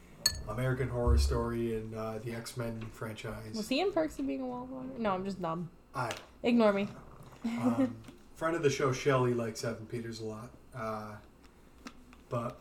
American 0.48 0.88
Horror 0.90 1.18
Story 1.18 1.76
and 1.76 1.94
uh, 1.96 2.20
the 2.20 2.32
X 2.34 2.56
Men 2.56 2.82
franchise. 2.94 3.56
Was 3.56 3.68
he 3.68 3.82
in 3.82 3.92
Perks 3.92 4.18
of 4.20 4.28
Being 4.28 4.42
a 4.42 4.46
Wallflower? 4.46 4.84
No, 4.98 5.12
I'm 5.12 5.26
just 5.26 5.42
dumb. 5.42 5.70
I, 5.94 6.12
Ignore 6.44 6.72
me. 6.74 6.88
um, 7.46 7.94
friend 8.40 8.56
of 8.56 8.64
the 8.64 8.70
show, 8.70 8.94
Shelley 8.94 9.34
likes 9.34 9.66
Evan 9.66 9.86
Peters 9.86 10.22
a 10.22 10.24
lot, 10.24 10.50
uh, 10.74 11.12
but 12.30 12.58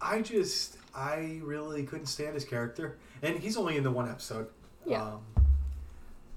I 0.00 0.22
just 0.22 0.76
I 0.94 1.40
really 1.42 1.82
couldn't 1.82 2.06
stand 2.06 2.34
his 2.34 2.44
character, 2.44 2.96
and 3.22 3.36
he's 3.36 3.56
only 3.56 3.76
in 3.76 3.82
the 3.82 3.90
one 3.90 4.08
episode. 4.08 4.46
Yeah. 4.86 5.02
Um, 5.02 5.20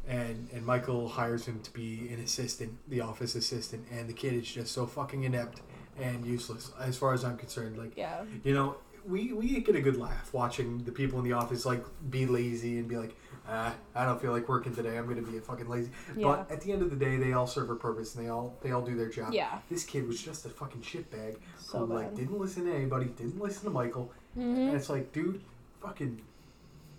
and 0.07 0.49
and 0.51 0.65
Michael 0.65 1.07
hires 1.07 1.45
him 1.45 1.59
to 1.61 1.71
be 1.71 2.09
an 2.11 2.19
assistant, 2.19 2.73
the 2.87 3.01
office 3.01 3.35
assistant, 3.35 3.85
and 3.91 4.09
the 4.09 4.13
kid 4.13 4.33
is 4.33 4.51
just 4.51 4.71
so 4.71 4.87
fucking 4.87 5.23
inept 5.23 5.61
and 6.01 6.25
useless 6.25 6.71
as 6.79 6.97
far 6.97 7.13
as 7.13 7.23
I'm 7.23 7.37
concerned. 7.37 7.77
Like 7.77 7.95
Yeah. 7.95 8.23
you 8.43 8.55
know, 8.55 8.77
we 9.07 9.33
we 9.33 9.59
get 9.61 9.75
a 9.75 9.81
good 9.81 9.97
laugh 9.97 10.33
watching 10.33 10.83
the 10.83 10.91
people 10.91 11.19
in 11.19 11.25
the 11.25 11.33
office 11.33 11.65
like 11.65 11.83
be 12.09 12.25
lazy 12.25 12.77
and 12.79 12.87
be 12.87 12.97
like, 12.97 13.15
ah, 13.47 13.73
I 13.95 14.05
don't 14.05 14.21
feel 14.21 14.31
like 14.31 14.47
working 14.49 14.73
today. 14.75 14.97
I'm 14.97 15.07
gonna 15.07 15.21
be 15.21 15.37
a 15.37 15.41
fucking 15.41 15.67
lazy. 15.67 15.91
Yeah. 16.15 16.27
But 16.27 16.51
at 16.51 16.61
the 16.61 16.71
end 16.71 16.81
of 16.81 16.89
the 16.89 16.95
day, 16.95 17.17
they 17.17 17.33
all 17.33 17.47
serve 17.47 17.69
a 17.69 17.75
purpose 17.75 18.15
and 18.15 18.25
they 18.25 18.29
all 18.29 18.55
they 18.61 18.71
all 18.71 18.81
do 18.81 18.95
their 18.95 19.09
job. 19.09 19.33
Yeah. 19.33 19.59
This 19.69 19.83
kid 19.83 20.07
was 20.07 20.21
just 20.21 20.45
a 20.45 20.49
fucking 20.49 20.81
shitbag 20.81 21.37
So 21.59 21.85
who 21.85 21.93
like 21.93 22.15
didn't 22.15 22.39
listen 22.39 22.65
to 22.65 22.73
anybody, 22.73 23.05
didn't 23.05 23.39
listen 23.39 23.63
to 23.65 23.69
Michael, 23.69 24.11
and 24.35 24.69
hmm 24.69 24.75
it's 24.75 24.89
like, 24.89 25.11
dude, 25.11 25.41
fucking 25.81 26.21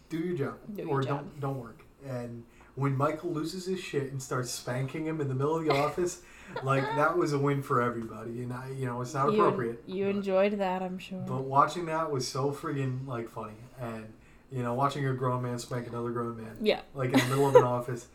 do 0.09 0.19
your 0.19 0.37
job 0.37 0.59
Do 0.75 0.83
your 0.83 0.91
or 0.91 1.03
job. 1.03 1.09
don't 1.09 1.41
don't 1.41 1.59
work. 1.61 1.81
And 2.07 2.45
when 2.77 2.97
Michael 2.97 3.31
loses 3.31 3.67
his 3.67 3.81
shit 3.81 4.11
and 4.11 4.23
starts 4.23 4.51
spanking 4.51 5.05
him 5.07 5.21
in 5.21 5.29
the 5.29 5.35
middle 5.35 5.57
of 5.57 5.65
the 5.65 5.73
office, 5.87 6.23
like 6.63 6.83
that 6.97 7.17
was 7.17 7.33
a 7.33 7.39
win 7.39 7.63
for 7.63 7.81
everybody. 7.81 8.43
And 8.43 8.53
I, 8.53 8.71
you 8.77 8.87
know, 8.87 9.01
it's 9.01 9.15
not 9.15 9.33
You, 9.33 9.41
appropriate. 9.41 9.83
you 9.87 10.05
but- 10.07 10.17
enjoyed 10.17 10.59
that, 10.59 10.83
I'm 10.83 10.99
sure. 10.99 11.25
but 11.27 11.43
watching 11.43 11.87
that 11.87 12.11
was 12.11 12.27
so 12.29 12.51
friggin' 12.53 13.07
like 13.07 13.29
funny, 13.29 13.55
and 13.81 14.13
you 14.53 14.63
know, 14.63 14.75
watching 14.75 15.07
a 15.07 15.13
grown 15.15 15.43
man 15.43 15.59
spank 15.59 15.87
another 15.87 16.11
grown 16.11 16.37
man, 16.37 16.57
yeah. 16.61 16.81
like 16.95 17.13
in 17.13 17.19
the 17.21 17.27
middle 17.27 17.49
of 17.49 17.55
an 17.57 17.63
office, 17.65 18.09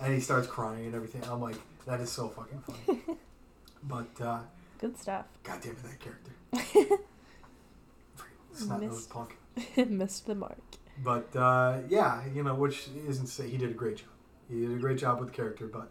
and 0.00 0.12
he 0.14 0.20
starts 0.20 0.46
crying 0.46 0.86
and 0.86 0.94
everything. 0.94 1.22
I'm 1.30 1.40
like, 1.40 1.56
that 1.86 2.00
is 2.00 2.10
so 2.10 2.28
fucking 2.28 2.60
funny. 2.60 3.18
but 3.82 4.24
uh, 4.24 4.40
Good 4.78 4.98
stuff. 4.98 5.26
God 5.42 5.60
damn 5.62 5.72
it, 5.72 5.82
that 5.82 6.00
character, 6.00 7.04
snot 8.54 8.80
nosed 8.82 8.94
Missed. 8.94 9.10
punk. 9.10 9.36
Missed 9.90 10.26
the 10.26 10.34
mark. 10.34 10.58
But 11.04 11.34
uh, 11.36 11.78
yeah, 11.88 12.22
you 12.34 12.42
know, 12.42 12.54
which 12.54 12.88
isn't 13.06 13.26
to 13.26 13.30
say 13.30 13.48
he 13.48 13.56
did 13.56 13.70
a 13.70 13.74
great 13.74 13.98
job. 13.98 14.08
He 14.48 14.60
did 14.60 14.72
a 14.72 14.78
great 14.80 14.98
job 14.98 15.18
with 15.20 15.28
the 15.30 15.34
character, 15.34 15.66
but 15.66 15.88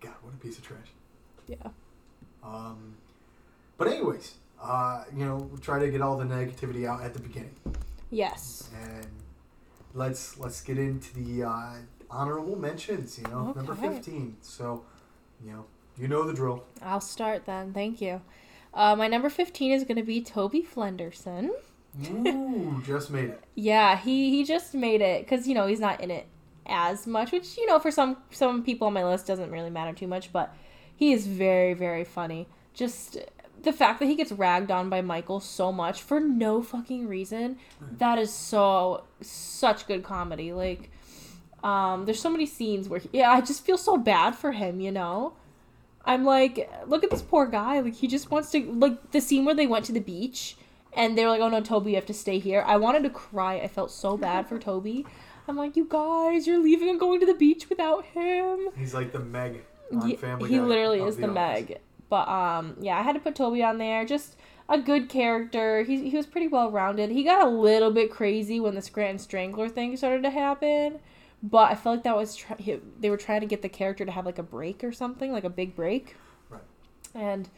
God, 0.00 0.14
what 0.22 0.34
a 0.34 0.36
piece 0.36 0.58
of 0.58 0.64
trash. 0.64 0.88
Yeah. 1.60 1.70
Um, 2.44 2.94
but 3.78 3.88
anyways, 3.88 4.34
uh, 4.62 5.04
you 5.16 5.24
know, 5.24 5.36
we'll 5.36 5.60
try 5.60 5.78
to 5.78 5.90
get 5.90 6.00
all 6.00 6.16
the 6.16 6.24
negativity 6.24 6.86
out 6.86 7.02
at 7.02 7.14
the 7.14 7.20
beginning. 7.20 7.54
Yes. 8.10 8.68
and 8.82 9.06
let's 9.94 10.38
let's 10.38 10.60
get 10.60 10.78
into 10.78 11.14
the 11.14 11.44
uh, 11.44 11.74
honorable 12.10 12.56
mentions. 12.56 13.18
You 13.18 13.24
know, 13.24 13.52
number 13.52 13.74
fifteen. 13.74 14.36
So, 14.42 14.84
you 15.44 15.52
know, 15.52 15.64
you 15.98 16.08
know 16.08 16.24
the 16.24 16.32
drill. 16.34 16.64
I'll 16.82 17.00
start 17.00 17.44
then. 17.46 17.72
Thank 17.72 18.00
you. 18.00 18.20
Uh, 18.74 18.96
my 18.96 19.06
number 19.06 19.28
15 19.28 19.72
is 19.72 19.84
going 19.84 19.98
to 19.98 20.02
be 20.02 20.22
Toby 20.22 20.62
Flenderson. 20.62 21.50
Ooh, 22.10 22.82
just 22.86 23.10
made 23.10 23.28
it. 23.30 23.44
Yeah, 23.54 23.98
he 23.98 24.30
he 24.30 24.44
just 24.44 24.74
made 24.74 25.02
it 25.02 25.22
because 25.22 25.46
you 25.46 25.54
know 25.54 25.66
he's 25.66 25.80
not 25.80 26.00
in 26.00 26.10
it 26.10 26.26
as 26.64 27.06
much, 27.06 27.32
which 27.32 27.58
you 27.58 27.66
know 27.66 27.78
for 27.78 27.90
some 27.90 28.16
some 28.30 28.62
people 28.62 28.86
on 28.86 28.94
my 28.94 29.04
list 29.04 29.26
doesn't 29.26 29.50
really 29.50 29.68
matter 29.68 29.92
too 29.92 30.06
much, 30.06 30.32
but 30.32 30.54
he 31.02 31.12
is 31.12 31.26
very 31.26 31.74
very 31.74 32.04
funny. 32.04 32.46
Just 32.74 33.18
the 33.60 33.72
fact 33.72 33.98
that 33.98 34.06
he 34.06 34.14
gets 34.14 34.30
ragged 34.30 34.70
on 34.70 34.88
by 34.88 35.00
Michael 35.00 35.40
so 35.40 35.72
much 35.72 36.00
for 36.00 36.20
no 36.20 36.62
fucking 36.62 37.08
reason, 37.08 37.56
that 37.98 38.18
is 38.18 38.32
so 38.32 39.02
such 39.20 39.88
good 39.88 40.04
comedy. 40.04 40.52
Like, 40.52 40.90
um, 41.64 42.04
there's 42.04 42.20
so 42.20 42.30
many 42.30 42.46
scenes 42.46 42.88
where 42.88 43.00
he, 43.00 43.08
yeah, 43.14 43.32
I 43.32 43.40
just 43.40 43.64
feel 43.64 43.78
so 43.78 43.96
bad 43.96 44.36
for 44.36 44.52
him. 44.52 44.80
You 44.80 44.92
know. 44.92 45.34
I'm 46.04 46.24
like, 46.24 46.68
look 46.86 47.04
at 47.04 47.10
this 47.10 47.22
poor 47.22 47.46
guy. 47.46 47.78
Like 47.80 47.94
he 47.94 48.08
just 48.08 48.30
wants 48.30 48.50
to 48.52 48.60
like 48.72 49.12
the 49.12 49.20
scene 49.20 49.44
where 49.44 49.54
they 49.54 49.68
went 49.68 49.84
to 49.86 49.92
the 49.92 50.00
beach 50.00 50.56
and 50.92 51.16
they 51.16 51.24
were 51.24 51.30
like, 51.30 51.40
"Oh 51.40 51.48
no, 51.48 51.60
Toby, 51.60 51.90
you 51.90 51.96
have 51.96 52.06
to 52.06 52.14
stay 52.14 52.38
here." 52.38 52.62
I 52.66 52.76
wanted 52.76 53.02
to 53.04 53.10
cry. 53.10 53.54
I 53.58 53.68
felt 53.68 53.90
so 53.90 54.16
bad 54.16 54.48
for 54.48 54.58
Toby. 54.70 55.06
I'm 55.48 55.56
like, 55.56 55.76
"You 55.76 55.86
guys, 55.88 56.46
you're 56.46 56.62
leaving 56.62 56.88
and 56.88 57.00
going 57.00 57.18
to 57.20 57.26
the 57.26 57.34
beach 57.34 57.68
without 57.68 58.04
him." 58.04 58.68
He's 58.76 58.94
like 58.94 59.12
the 59.12 59.20
Meg 59.20 59.62
on 59.96 60.16
Family 60.16 60.48
he 60.50 60.56
Guy 60.56 60.62
literally 60.62 61.00
is 61.02 61.16
the 61.16 61.24
Office. 61.24 61.34
Meg. 61.34 61.78
But 62.08 62.28
um, 62.28 62.76
yeah, 62.80 62.98
I 62.98 63.02
had 63.02 63.14
to 63.14 63.20
put 63.20 63.34
Toby 63.34 63.62
on 63.62 63.78
there. 63.78 64.04
Just 64.04 64.36
a 64.68 64.78
good 64.78 65.08
character. 65.08 65.82
He 65.82 66.10
he 66.10 66.16
was 66.16 66.26
pretty 66.26 66.48
well 66.48 66.70
rounded. 66.70 67.10
He 67.10 67.24
got 67.24 67.46
a 67.46 67.50
little 67.50 67.90
bit 67.90 68.10
crazy 68.10 68.60
when 68.60 68.74
the 68.74 68.82
Scranton 68.82 69.18
Strangler 69.18 69.68
thing 69.68 69.96
started 69.96 70.22
to 70.22 70.30
happen, 70.30 70.98
but 71.42 71.70
I 71.70 71.74
felt 71.74 71.96
like 71.96 72.04
that 72.04 72.16
was 72.16 72.36
try- 72.36 72.56
he- 72.58 72.80
they 73.00 73.10
were 73.10 73.16
trying 73.16 73.40
to 73.40 73.46
get 73.46 73.62
the 73.62 73.68
character 73.68 74.04
to 74.04 74.12
have 74.12 74.26
like 74.26 74.38
a 74.38 74.42
break 74.42 74.84
or 74.84 74.92
something, 74.92 75.32
like 75.32 75.44
a 75.44 75.50
big 75.50 75.74
break. 75.74 76.16
Right. 76.50 76.62
And 77.14 77.48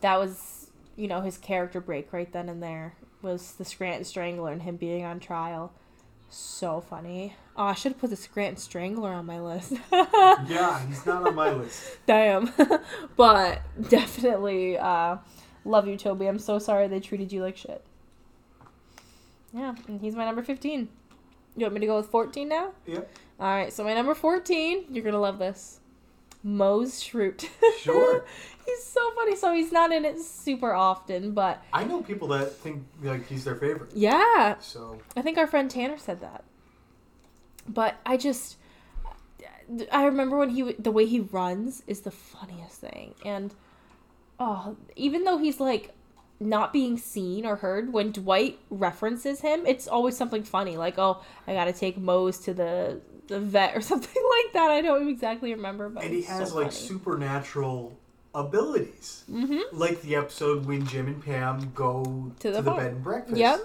that 0.00 0.18
was 0.18 0.70
you 0.96 1.08
know 1.08 1.20
his 1.22 1.36
character 1.38 1.80
break 1.80 2.12
right 2.12 2.32
then 2.32 2.48
and 2.48 2.62
there 2.62 2.94
was 3.20 3.52
the 3.54 3.64
Scranton 3.64 4.04
Strangler 4.04 4.52
and 4.52 4.62
him 4.62 4.76
being 4.76 5.04
on 5.04 5.18
trial. 5.18 5.72
So 6.30 6.80
funny. 6.80 7.34
Oh, 7.56 7.64
I 7.66 7.74
should 7.74 7.92
have 7.92 8.00
put 8.00 8.10
the 8.10 8.16
Scranton 8.16 8.56
Strangler 8.56 9.12
on 9.12 9.26
my 9.26 9.40
list. 9.40 9.74
Yeah, 9.92 10.84
he's 10.86 11.06
not 11.06 11.26
on 11.26 11.34
my 11.34 11.52
list. 11.52 11.98
Damn. 12.06 12.52
but 13.16 13.62
definitely 13.88 14.76
uh, 14.76 15.18
love 15.64 15.86
you, 15.86 15.96
Toby. 15.96 16.26
I'm 16.26 16.38
so 16.38 16.58
sorry 16.58 16.88
they 16.88 17.00
treated 17.00 17.32
you 17.32 17.42
like 17.42 17.56
shit. 17.56 17.84
Yeah, 19.52 19.74
and 19.86 20.00
he's 20.00 20.14
my 20.16 20.24
number 20.24 20.42
15. 20.42 20.88
You 21.56 21.64
want 21.64 21.74
me 21.74 21.80
to 21.80 21.86
go 21.86 21.96
with 21.96 22.06
14 22.08 22.48
now? 22.48 22.72
Yep. 22.86 23.08
All 23.38 23.46
right, 23.54 23.72
so 23.72 23.84
my 23.84 23.94
number 23.94 24.14
14, 24.14 24.86
you're 24.90 25.04
going 25.04 25.12
to 25.14 25.20
love 25.20 25.38
this. 25.38 25.80
Mose 26.42 27.00
Schrute. 27.02 27.48
Sure. 27.80 28.24
he's 28.66 28.82
so 28.84 29.10
funny. 29.12 29.34
So 29.36 29.54
he's 29.54 29.72
not 29.72 29.92
in 29.92 30.04
it 30.04 30.20
super 30.20 30.72
often, 30.74 31.32
but 31.32 31.62
I 31.72 31.84
know 31.84 32.02
people 32.02 32.28
that 32.28 32.52
think 32.52 32.84
like 33.02 33.26
he's 33.28 33.44
their 33.44 33.54
favorite. 33.54 33.90
yeah, 33.94 34.56
So 34.60 34.98
I 35.16 35.22
think 35.22 35.38
our 35.38 35.46
friend 35.46 35.70
Tanner 35.70 35.96
said 35.98 36.20
that. 36.20 36.44
But 37.68 37.96
I 38.04 38.16
just 38.16 38.56
I 39.90 40.04
remember 40.04 40.36
when 40.38 40.50
he 40.50 40.72
the 40.74 40.90
way 40.90 41.06
he 41.06 41.20
runs 41.20 41.82
is 41.86 42.00
the 42.02 42.10
funniest 42.10 42.80
thing. 42.80 43.14
And 43.24 43.54
oh, 44.38 44.76
even 44.96 45.24
though 45.24 45.38
he's 45.38 45.60
like 45.60 45.92
not 46.40 46.72
being 46.72 46.98
seen 46.98 47.46
or 47.46 47.56
heard 47.56 47.92
when 47.92 48.12
Dwight 48.12 48.58
references 48.70 49.40
him, 49.40 49.64
it's 49.66 49.86
always 49.88 50.16
something 50.16 50.42
funny 50.42 50.76
like, 50.76 50.98
"Oh, 50.98 51.22
I 51.46 51.54
got 51.54 51.64
to 51.66 51.72
take 51.72 51.96
Mose 51.96 52.38
to 52.40 52.54
the 52.54 53.00
the 53.28 53.40
vet 53.40 53.76
or 53.76 53.80
something 53.92 54.22
like 54.22 54.52
that." 54.52 54.70
I 54.70 54.80
don't 54.82 55.08
exactly 55.08 55.52
remember, 55.54 55.88
but 55.88 56.04
and 56.04 56.12
he 56.12 56.22
has 56.22 56.50
so 56.50 56.56
like 56.56 56.72
funny. 56.72 56.86
supernatural 56.86 57.96
abilities. 58.34 59.24
Mm-hmm. 59.30 59.76
Like 59.76 60.02
the 60.02 60.16
episode 60.16 60.66
when 60.66 60.86
Jim 60.86 61.06
and 61.06 61.24
Pam 61.24 61.72
go 61.74 62.32
To 62.40 62.48
to 62.48 62.50
the 62.50 62.62
the, 62.62 62.70
bed 62.72 62.92
and 62.92 63.02
breakfast. 63.02 63.36
Yep. 63.38 63.60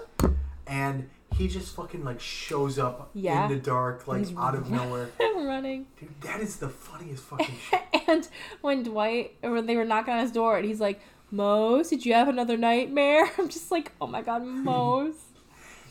And 0.66 1.10
he 1.36 1.48
just 1.48 1.74
fucking 1.74 2.04
like 2.04 2.20
shows 2.20 2.78
up 2.78 3.10
Yeah. 3.14 3.44
in 3.46 3.52
the 3.52 3.58
dark, 3.58 4.06
like 4.08 4.18
He's 4.26 4.36
out 4.36 4.54
of 4.54 4.70
nowhere. 4.70 5.10
running. 5.36 5.86
Dude, 5.98 6.20
that 6.22 6.40
is 6.40 6.56
the 6.56 6.68
funniest 6.68 7.24
fucking 7.24 7.54
shit. 7.70 7.82
And 8.08 8.28
when 8.60 8.82
Dwight, 8.82 9.36
or 9.42 9.52
when 9.52 9.66
they 9.66 9.76
were 9.76 9.84
knocking 9.84 10.14
on 10.14 10.20
his 10.20 10.32
door, 10.32 10.56
and 10.56 10.66
he's 10.66 10.80
like, 10.80 11.00
Mose, 11.30 11.88
did 11.90 12.04
you 12.04 12.12
have 12.14 12.28
another 12.28 12.56
nightmare? 12.56 13.30
I'm 13.38 13.48
just 13.48 13.70
like, 13.70 13.92
oh 14.00 14.06
my 14.06 14.22
god, 14.22 14.44
Mose. 14.44 15.14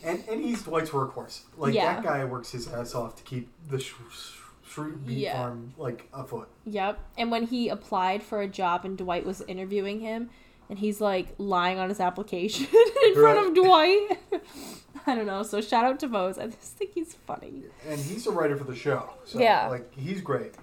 And 0.03 0.23
and 0.29 0.41
he's 0.43 0.63
Dwight's 0.63 0.91
workhorse. 0.91 1.41
Like 1.57 1.73
Yeah. 1.73 1.95
that 1.95 2.03
guy 2.03 2.23
works 2.25 2.51
his 2.51 2.67
ass 2.67 2.93
off 2.95 3.15
to 3.17 3.23
keep 3.23 3.49
the 3.67 3.79
sh- 3.79 3.93
sh- 4.11 4.35
Schrute 4.69 5.03
Beet 5.05 5.17
Yeah. 5.17 5.37
Farm 5.37 5.73
like 5.77 6.07
afoot. 6.13 6.47
yep. 6.65 6.99
And 7.17 7.31
when 7.31 7.47
he 7.47 7.69
applied 7.69 8.21
for 8.23 8.41
a 8.41 8.47
job 8.47 8.85
and 8.85 8.97
Dwight 8.97 9.25
was 9.25 9.41
interviewing 9.47 9.99
him, 10.01 10.29
and 10.69 10.77
he's 10.79 11.01
like 11.01 11.33
lying 11.37 11.79
on 11.79 11.89
his 11.89 11.99
application 11.99 12.67
in 13.05 13.13
front 13.15 13.47
of 13.47 13.55
Dwight. 13.55 14.19
I 15.07 15.15
don't 15.15 15.25
know. 15.25 15.43
So 15.43 15.61
shout 15.61 15.85
out 15.85 15.99
to 16.01 16.07
Mose. 16.07 16.37
I 16.37 16.47
just 16.47 16.77
think 16.77 16.91
he's 16.93 17.13
funny. 17.13 17.63
And 17.87 17.99
he's 17.99 18.27
a 18.27 18.31
writer 18.31 18.55
for 18.55 18.65
the 18.65 18.75
show. 18.75 19.09
So 19.25 19.39
Yeah. 19.39 19.67
like 19.69 19.93
he's 19.97 20.21
great. 20.21 20.53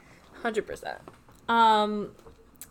Hundred 0.43 0.67
percent. 0.67 0.99
Um, 1.49 2.13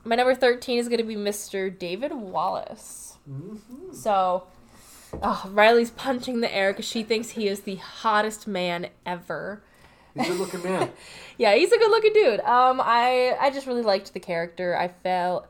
my 0.03 0.15
number 0.15 0.35
thirteen 0.35 0.79
is 0.79 0.87
gonna 0.87 1.03
be 1.03 1.15
Mr. 1.15 1.77
David 1.77 2.13
Wallace. 2.13 3.17
Mm-hmm. 3.29 3.93
So, 3.93 4.43
oh, 5.21 5.49
Riley's 5.51 5.89
punching 5.91 6.41
the 6.41 6.53
air 6.55 6.71
because 6.71 6.85
she 6.85 7.03
thinks 7.03 7.31
he 7.31 7.47
is 7.47 7.61
the 7.61 7.75
hottest 7.75 8.47
man 8.47 8.87
ever. 9.05 9.63
He's 10.13 10.27
a 10.27 10.29
good 10.31 10.39
looking 10.39 10.63
man. 10.63 10.91
Yeah, 11.37 11.53
he's 11.55 11.69
a 11.73 11.77
good 11.77 11.89
looking 11.91 12.13
dude. 12.13 12.39
Um, 12.41 12.79
I 12.81 13.35
I 13.41 13.49
just 13.49 13.67
really 13.67 13.81
liked 13.81 14.13
the 14.13 14.21
character. 14.21 14.77
I 14.77 14.87
felt 14.87 15.47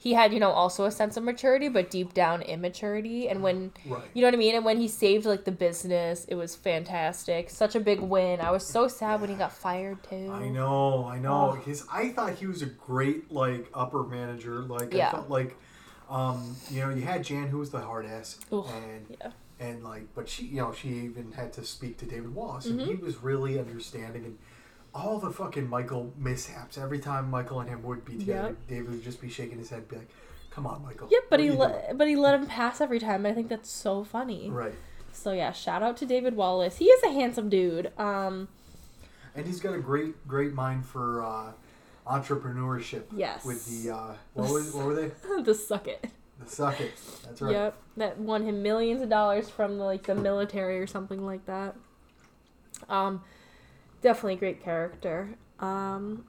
he 0.00 0.12
had 0.14 0.32
you 0.32 0.38
know 0.40 0.50
also 0.50 0.84
a 0.84 0.90
sense 0.90 1.16
of 1.16 1.24
maturity, 1.24 1.68
but 1.68 1.90
deep 1.90 2.14
down 2.14 2.40
immaturity. 2.42 3.28
And 3.28 3.42
when 3.42 3.72
Right. 3.84 4.02
you 4.14 4.22
know 4.22 4.28
what 4.28 4.34
I 4.34 4.38
mean, 4.38 4.54
and 4.54 4.64
when 4.64 4.78
he 4.78 4.86
saved 4.88 5.26
like 5.26 5.44
the 5.44 5.50
business, 5.52 6.24
it 6.26 6.36
was 6.36 6.54
fantastic. 6.54 7.50
Such 7.50 7.74
a 7.74 7.80
big 7.80 8.00
win. 8.00 8.40
I 8.40 8.50
was 8.50 8.64
so 8.66 8.86
sad 8.88 9.20
when 9.20 9.28
he 9.30 9.36
got 9.36 9.52
fired 9.52 10.02
too. 10.08 10.30
I 10.32 10.48
know, 10.48 11.04
I 11.06 11.18
know. 11.18 11.50
Oh. 11.56 11.60
His, 11.64 11.84
I 11.92 12.10
thought 12.10 12.34
he 12.34 12.46
was 12.46 12.62
a 12.62 12.66
great 12.66 13.32
like 13.32 13.68
upper 13.74 14.04
manager. 14.04 14.60
Like 14.60 14.94
Yeah. 14.94 15.08
I 15.08 15.12
felt 15.12 15.28
like, 15.30 15.56
um, 16.08 16.56
you 16.70 16.80
know, 16.80 16.90
you 16.90 17.02
had 17.02 17.24
Jan 17.24 17.48
who 17.48 17.58
was 17.58 17.70
the 17.70 17.80
hard 17.80 18.06
ass, 18.06 18.38
Ugh, 18.52 18.66
and 18.72 19.16
yeah. 19.20 19.30
and 19.60 19.82
like, 19.84 20.04
but 20.14 20.28
she, 20.28 20.44
you 20.46 20.56
know, 20.58 20.72
she 20.72 20.88
even 20.90 21.32
had 21.32 21.52
to 21.54 21.64
speak 21.64 21.98
to 21.98 22.06
David 22.06 22.34
Wallace, 22.34 22.66
Mm-hmm. 22.66 22.78
and 22.80 22.88
he 22.88 22.94
was 22.94 23.16
really 23.22 23.58
understanding 23.58 24.24
and. 24.24 24.38
All 24.94 25.18
the 25.18 25.30
fucking 25.30 25.68
Michael 25.68 26.12
mishaps. 26.16 26.78
Every 26.78 26.98
time 26.98 27.30
Michael 27.30 27.60
and 27.60 27.68
him 27.68 27.82
would 27.82 28.04
be 28.04 28.16
together, 28.18 28.48
Yep. 28.48 28.56
David 28.68 28.90
would 28.90 29.02
just 29.04 29.20
be 29.20 29.28
shaking 29.28 29.58
his 29.58 29.70
head, 29.70 29.86
be 29.88 29.96
like, 29.96 30.08
"Come 30.50 30.66
on, 30.66 30.82
Michael." 30.82 31.08
Yep, 31.10 31.24
but 31.30 31.40
he 31.40 31.50
let 31.50 31.96
but 31.98 32.08
he 32.08 32.16
let 32.16 32.34
him 32.34 32.46
pass 32.46 32.80
every 32.80 32.98
time. 32.98 33.24
I 33.26 33.32
think 33.32 33.48
that's 33.48 33.70
so 33.70 34.02
funny. 34.02 34.48
right, 34.50 34.74
So 35.12 35.32
yeah, 35.32 35.52
shout 35.52 35.82
out 35.82 35.96
to 35.98 36.06
David 36.06 36.34
Wallace. 36.36 36.78
He 36.78 36.86
is 36.86 37.02
a 37.02 37.10
handsome 37.10 37.48
dude. 37.48 37.92
Um, 37.98 38.48
and 39.34 39.46
he's 39.46 39.60
got 39.60 39.74
a 39.74 39.78
great, 39.78 40.26
great 40.26 40.52
mind 40.54 40.84
for 40.86 41.22
uh, 41.24 41.52
entrepreneurship. 42.06 43.04
Yes. 43.14 43.44
With 43.44 43.64
the 43.84 43.94
uh, 43.94 44.12
what 44.34 44.50
was 44.50 44.72
what 44.72 44.86
were 44.86 44.94
they? 44.94 45.10
the 45.42 45.54
suck 45.54 45.86
it. 45.86 46.06
The 46.40 46.48
suck 46.48 46.80
it. 46.80 46.92
That's 47.24 47.40
right. 47.42 47.52
Yep, 47.52 47.76
that 47.98 48.18
won 48.18 48.44
him 48.44 48.62
millions 48.62 49.02
of 49.02 49.08
dollars 49.10 49.48
from 49.48 49.76
the, 49.78 49.84
like 49.84 50.04
the 50.04 50.14
military 50.14 50.78
or 50.80 50.86
something 50.86 51.24
like 51.24 51.44
that. 51.46 51.76
Um, 52.88 53.22
definitely 54.00 54.34
a 54.34 54.38
great 54.38 54.62
character. 54.62 55.30
Um, 55.60 56.24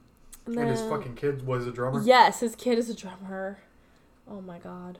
and, 0.46 0.56
And 0.58 0.70
his 0.70 0.80
fucking 0.82 1.14
kid 1.14 1.46
was 1.46 1.66
a 1.66 1.70
drummer. 1.72 2.02
yes, 2.02 2.40
his 2.40 2.54
kid 2.56 2.78
is 2.78 2.88
a 2.90 2.94
drummer. 2.94 3.58
Oh 4.28 4.40
my 4.40 4.58
god. 4.58 4.98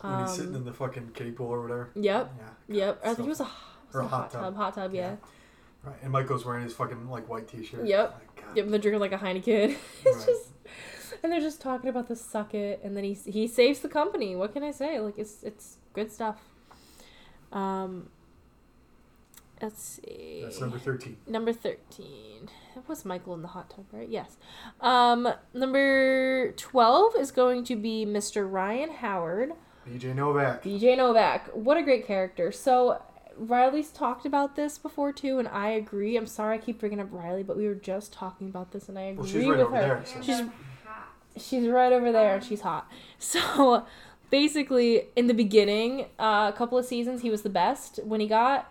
When 0.00 0.20
he's 0.20 0.32
sitting 0.34 0.50
Um, 0.50 0.56
in 0.56 0.64
the 0.64 0.72
fucking 0.72 1.10
kiddie 1.14 1.32
pool 1.32 1.48
or 1.48 1.62
whatever. 1.62 1.90
Yep, 1.94 2.32
Yeah. 2.68 2.76
yep. 2.76 3.00
I 3.02 3.08
So- 3.08 3.14
think 3.14 3.26
it 3.26 3.30
was 3.30 3.40
a, 3.40 3.44
was 3.92 3.96
a 4.04 4.08
hot 4.08 4.30
tub. 4.30 4.54
Hot 4.56 4.74
tub, 4.74 4.92
yeah. 4.94 5.16
Right. 5.82 5.96
And 6.02 6.12
Michael's 6.12 6.44
wearing 6.44 6.64
his 6.64 6.74
fucking 6.74 7.08
like 7.08 7.28
white 7.28 7.48
t-shirt. 7.48 7.86
Yep. 7.86 8.36
God. 8.36 8.56
Yep, 8.56 8.66
they're 8.68 8.78
drinking 8.78 9.00
like 9.00 9.12
a 9.12 9.18
Heineken. 9.18 9.76
it's 10.04 10.16
Right. 10.16 10.26
just, 10.26 10.50
and 11.22 11.32
they're 11.32 11.40
just 11.40 11.60
talking 11.60 11.88
about 11.88 12.08
the 12.08 12.16
suck 12.16 12.54
it, 12.54 12.80
and 12.84 12.96
then 12.96 13.04
he 13.04 13.14
he 13.14 13.46
saves 13.48 13.80
the 13.80 13.88
company. 13.88 14.36
What 14.36 14.52
can 14.52 14.62
I 14.62 14.70
say? 14.72 15.00
Like 15.00 15.16
it's 15.18 15.42
it's 15.42 15.78
good 15.94 16.10
stuff. 16.12 16.40
Um, 17.52 18.10
let's 19.62 20.00
see. 20.04 20.40
That's 20.44 20.60
number 20.60 20.78
thirteen. 20.78 21.16
Number 21.26 21.52
thirteen. 21.52 22.48
It 22.76 22.82
was 22.88 23.04
Michael 23.04 23.34
in 23.34 23.42
the 23.42 23.48
hot 23.48 23.70
tub, 23.70 23.86
right? 23.92 24.08
Yes. 24.08 24.36
Um, 24.80 25.28
number 25.54 26.52
twelve 26.52 27.14
is 27.16 27.30
going 27.30 27.64
to 27.64 27.76
be 27.76 28.04
Mr. 28.06 28.50
Ryan 28.50 28.90
Howard. 28.90 29.52
BJ 29.88 30.14
Novak. 30.14 30.62
BJ 30.62 30.96
Novak. 30.96 31.48
What 31.54 31.76
a 31.76 31.82
great 31.82 32.06
character. 32.06 32.50
So 32.52 33.00
Riley's 33.38 33.90
talked 33.90 34.26
about 34.26 34.56
this 34.56 34.78
before 34.78 35.12
too, 35.12 35.38
and 35.38 35.46
I 35.48 35.68
agree. 35.70 36.16
I'm 36.16 36.26
sorry 36.26 36.56
I 36.56 36.58
keep 36.58 36.80
bringing 36.80 37.00
up 37.00 37.08
Riley, 37.10 37.42
but 37.42 37.56
we 37.56 37.66
were 37.68 37.74
just 37.74 38.12
talking 38.12 38.48
about 38.48 38.72
this, 38.72 38.88
and 38.88 38.98
I 38.98 39.02
agree 39.02 39.16
Well, 39.18 39.26
she's 39.26 39.36
right 39.46 39.48
with 39.50 39.60
over 39.60 39.76
her. 39.76 39.82
there. 39.82 40.04
So. 40.04 40.22
She's 40.22 40.42
she's 41.44 41.68
right 41.68 41.92
over 41.92 42.12
there, 42.12 42.34
and 42.36 42.44
she's 42.44 42.60
hot. 42.62 42.90
So 43.18 43.84
basically, 44.30 45.04
in 45.16 45.26
the 45.28 45.34
beginning, 45.34 46.06
uh, 46.18 46.50
a 46.52 46.54
couple 46.56 46.76
of 46.78 46.84
seasons, 46.84 47.22
he 47.22 47.30
was 47.30 47.42
the 47.42 47.48
best. 47.50 48.00
When 48.04 48.20
he 48.20 48.26
got 48.26 48.70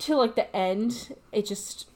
to 0.00 0.16
like 0.16 0.34
the 0.36 0.54
end, 0.54 1.14
it 1.32 1.46
just 1.46 1.88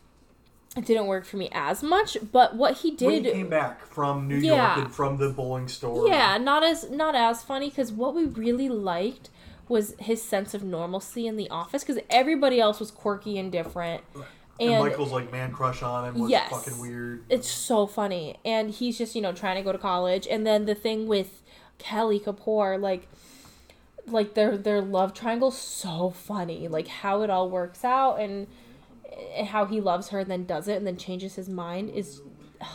it 0.77 0.85
didn't 0.87 1.07
work 1.07 1.25
for 1.25 1.37
me 1.37 1.49
as 1.53 1.83
much. 1.83 2.17
But 2.33 2.55
what 2.57 2.79
he 2.79 2.91
when 2.91 3.23
did, 3.23 3.25
he 3.27 3.33
came 3.33 3.49
back 3.49 3.85
from 3.87 4.29
New 4.29 4.37
Yeah. 4.37 4.75
York 4.77 4.87
and 4.87 4.95
from 4.95 5.17
the 5.19 5.31
bowling 5.31 5.69
store. 5.69 6.07
yeah, 6.09 6.39
not 6.39 6.63
as 6.63 6.89
not 6.91 7.15
as 7.15 7.43
funny 7.43 7.69
because 7.71 7.93
what 7.93 8.15
we 8.15 8.25
really 8.25 8.69
liked 8.69 9.31
was 9.69 9.95
his 10.01 10.21
sense 10.23 10.53
of 10.55 10.65
normalcy 10.65 11.27
in 11.29 11.37
the 11.37 11.49
office 11.51 11.85
because 11.85 12.03
everybody 12.11 12.61
else 12.61 12.81
was 12.81 12.91
quirky 12.91 13.39
and 13.39 13.53
different. 13.53 14.03
And, 14.59 14.71
And, 14.73 14.85
Michael's 14.85 15.13
like 15.13 15.31
man 15.33 15.53
crush 15.53 15.83
on 15.83 16.07
him 16.09 16.21
was 16.23 16.31
Yes. 16.31 16.51
fucking 16.51 16.79
weird. 16.81 17.25
it's 17.31 17.49
so 17.49 17.87
funny, 17.87 18.37
and 18.45 18.71
he's 18.71 18.99
just 18.99 19.15
you 19.15 19.23
know 19.23 19.33
trying 19.33 19.57
to 19.57 19.63
go 19.63 19.73
to 19.73 19.79
college, 19.79 20.27
and 20.29 20.47
then 20.47 20.67
the 20.67 20.75
thing 20.75 21.07
with 21.07 21.43
Kelly 21.79 22.21
Kapoor, 22.21 22.79
like, 22.81 23.09
like 24.07 24.35
their 24.35 24.57
their 24.57 24.81
love 24.81 25.15
triangle, 25.15 25.51
so 25.51 26.11
funny, 26.11 26.69
like 26.69 26.89
how 26.89 27.23
it 27.23 27.31
all 27.31 27.51
works 27.51 27.85
out 27.85 28.17
and. 28.17 28.47
And 29.37 29.49
how 29.49 29.67
he 29.67 29.81
loves 29.81 30.11
her 30.11 30.21
and 30.21 30.31
then 30.31 30.47
does 30.47 30.69
it 30.69 30.77
and 30.77 30.87
then 30.87 30.97
changes 30.97 31.35
his 31.35 31.49
mind 31.49 31.91
is 31.91 32.23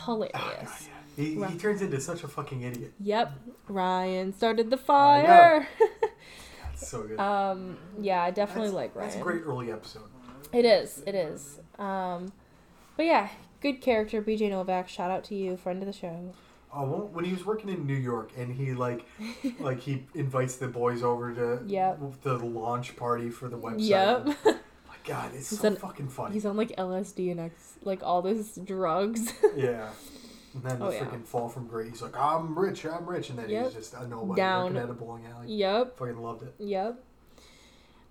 hilarious. 0.04 0.32
Oh, 0.34 0.54
God, 0.60 0.68
yeah. 1.16 1.24
He, 1.24 1.34
he 1.34 1.58
turns 1.58 1.80
into 1.80 1.98
such 1.98 2.24
a 2.24 2.28
fucking 2.28 2.60
idiot. 2.60 2.92
Yep, 3.00 3.32
Ryan 3.68 4.34
started 4.34 4.68
the 4.68 4.76
fire. 4.76 5.66
That's 6.62 6.88
so 6.88 7.02
good. 7.04 7.18
um, 7.18 7.78
yeah, 7.98 8.22
I 8.22 8.30
definitely 8.30 8.68
that's, 8.68 8.74
like 8.74 8.94
Ryan. 8.94 9.08
That's 9.08 9.20
a 9.20 9.22
great 9.22 9.42
early 9.46 9.72
episode. 9.72 10.02
It 10.52 10.66
is. 10.66 11.02
It 11.06 11.14
is. 11.14 11.58
Um, 11.78 12.32
but 12.96 13.06
yeah, 13.06 13.30
good 13.62 13.80
character, 13.80 14.20
BJ 14.20 14.50
Novak. 14.50 14.88
Shout 14.88 15.10
out 15.10 15.24
to 15.24 15.34
you, 15.34 15.56
friend 15.56 15.82
of 15.82 15.86
the 15.86 15.92
show. 15.92 16.34
Oh, 16.76 17.08
when 17.12 17.24
he 17.24 17.32
was 17.32 17.44
working 17.46 17.70
in 17.70 17.86
New 17.86 17.94
York, 17.96 18.32
and 18.36 18.52
he 18.54 18.74
like, 18.74 19.06
like 19.60 19.80
he 19.80 20.04
invites 20.14 20.56
the 20.56 20.68
boys 20.68 21.02
over 21.02 21.32
to 21.34 21.62
Yep. 21.66 22.22
the 22.22 22.34
launch 22.36 22.96
party 22.96 23.30
for 23.30 23.48
the 23.48 23.56
website. 23.58 23.76
Yep. 23.78 24.26
My 24.88 24.94
God, 25.04 25.30
it's 25.34 25.50
He's 25.50 25.60
so 25.60 25.68
an- 25.68 25.76
fucking 25.76 26.08
funny. 26.08 26.34
He's 26.34 26.44
on 26.46 26.56
like 26.56 26.76
LSD 26.76 27.30
and 27.30 27.40
X, 27.40 27.74
like 27.82 28.02
all 28.02 28.20
this 28.22 28.56
drugs. 28.62 29.32
Yeah. 29.56 29.88
And 30.54 30.62
then 30.64 30.76
oh, 30.80 30.90
the 30.90 30.96
Oh, 30.96 31.00
yeah. 31.00 31.04
freaking 31.04 31.24
fall 31.26 31.48
from 31.50 31.66
grace. 31.66 31.90
He's 31.90 32.02
like, 32.02 32.16
I'm 32.16 32.58
rich, 32.58 32.84
I'm 32.86 33.06
rich, 33.08 33.28
and 33.30 33.38
then 33.38 33.48
Yep. 33.50 33.64
he's 33.66 33.74
just 33.74 33.94
a 33.94 34.06
nobody 34.06 34.40
Down. 34.40 34.64
working 34.74 34.78
at 34.82 34.90
a 34.90 34.94
bowling 34.94 35.26
alley. 35.26 35.52
yep. 35.52 35.96
Fucking 35.98 36.16
loved 36.18 36.42
it. 36.44 36.54
Yep. 36.58 36.98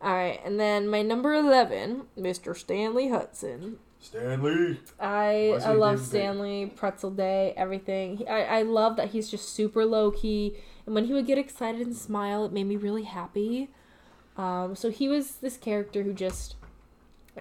All 0.01 0.13
right, 0.13 0.39
and 0.45 0.59
then 0.59 0.87
my 0.87 1.01
number 1.01 1.33
eleven, 1.33 2.03
Mr. 2.17 2.55
Stanley 2.55 3.09
Hudson. 3.09 3.77
Stanley. 4.05 4.79
I 4.99 5.49
Wesley 5.51 5.69
I 5.69 5.73
love 5.73 5.99
Stanley, 5.99 6.71
Pretzel 6.75 7.11
Day, 7.11 7.53
everything. 7.57 8.17
He, 8.17 8.27
I 8.27 8.59
I 8.59 8.61
love 8.61 8.95
that 8.97 9.09
he's 9.09 9.29
just 9.29 9.49
super 9.49 9.85
low 9.85 10.11
key, 10.11 10.55
and 10.85 10.95
when 10.95 11.05
he 11.05 11.13
would 11.13 11.25
get 11.25 11.37
excited 11.37 11.81
and 11.81 11.95
smile, 11.95 12.45
it 12.45 12.51
made 12.53 12.65
me 12.65 12.75
really 12.75 13.03
happy. 13.03 13.69
Um, 14.37 14.75
so 14.75 14.89
he 14.89 15.07
was 15.07 15.37
this 15.37 15.57
character 15.57 16.03
who 16.03 16.13
just 16.13 16.55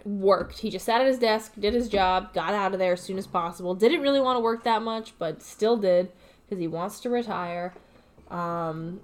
worked. 0.04 0.58
He 0.58 0.70
just 0.70 0.84
sat 0.84 1.00
at 1.00 1.06
his 1.06 1.18
desk, 1.18 1.52
did 1.58 1.74
his 1.74 1.88
job, 1.88 2.32
got 2.34 2.54
out 2.54 2.72
of 2.72 2.78
there 2.78 2.92
as 2.92 3.00
soon 3.00 3.18
as 3.18 3.26
possible. 3.26 3.74
Didn't 3.74 4.00
really 4.00 4.20
want 4.20 4.36
to 4.36 4.40
work 4.40 4.64
that 4.64 4.82
much, 4.82 5.14
but 5.18 5.42
still 5.42 5.76
did 5.76 6.10
because 6.44 6.60
he 6.60 6.68
wants 6.68 7.00
to 7.00 7.10
retire. 7.10 7.74
Um, 8.30 9.00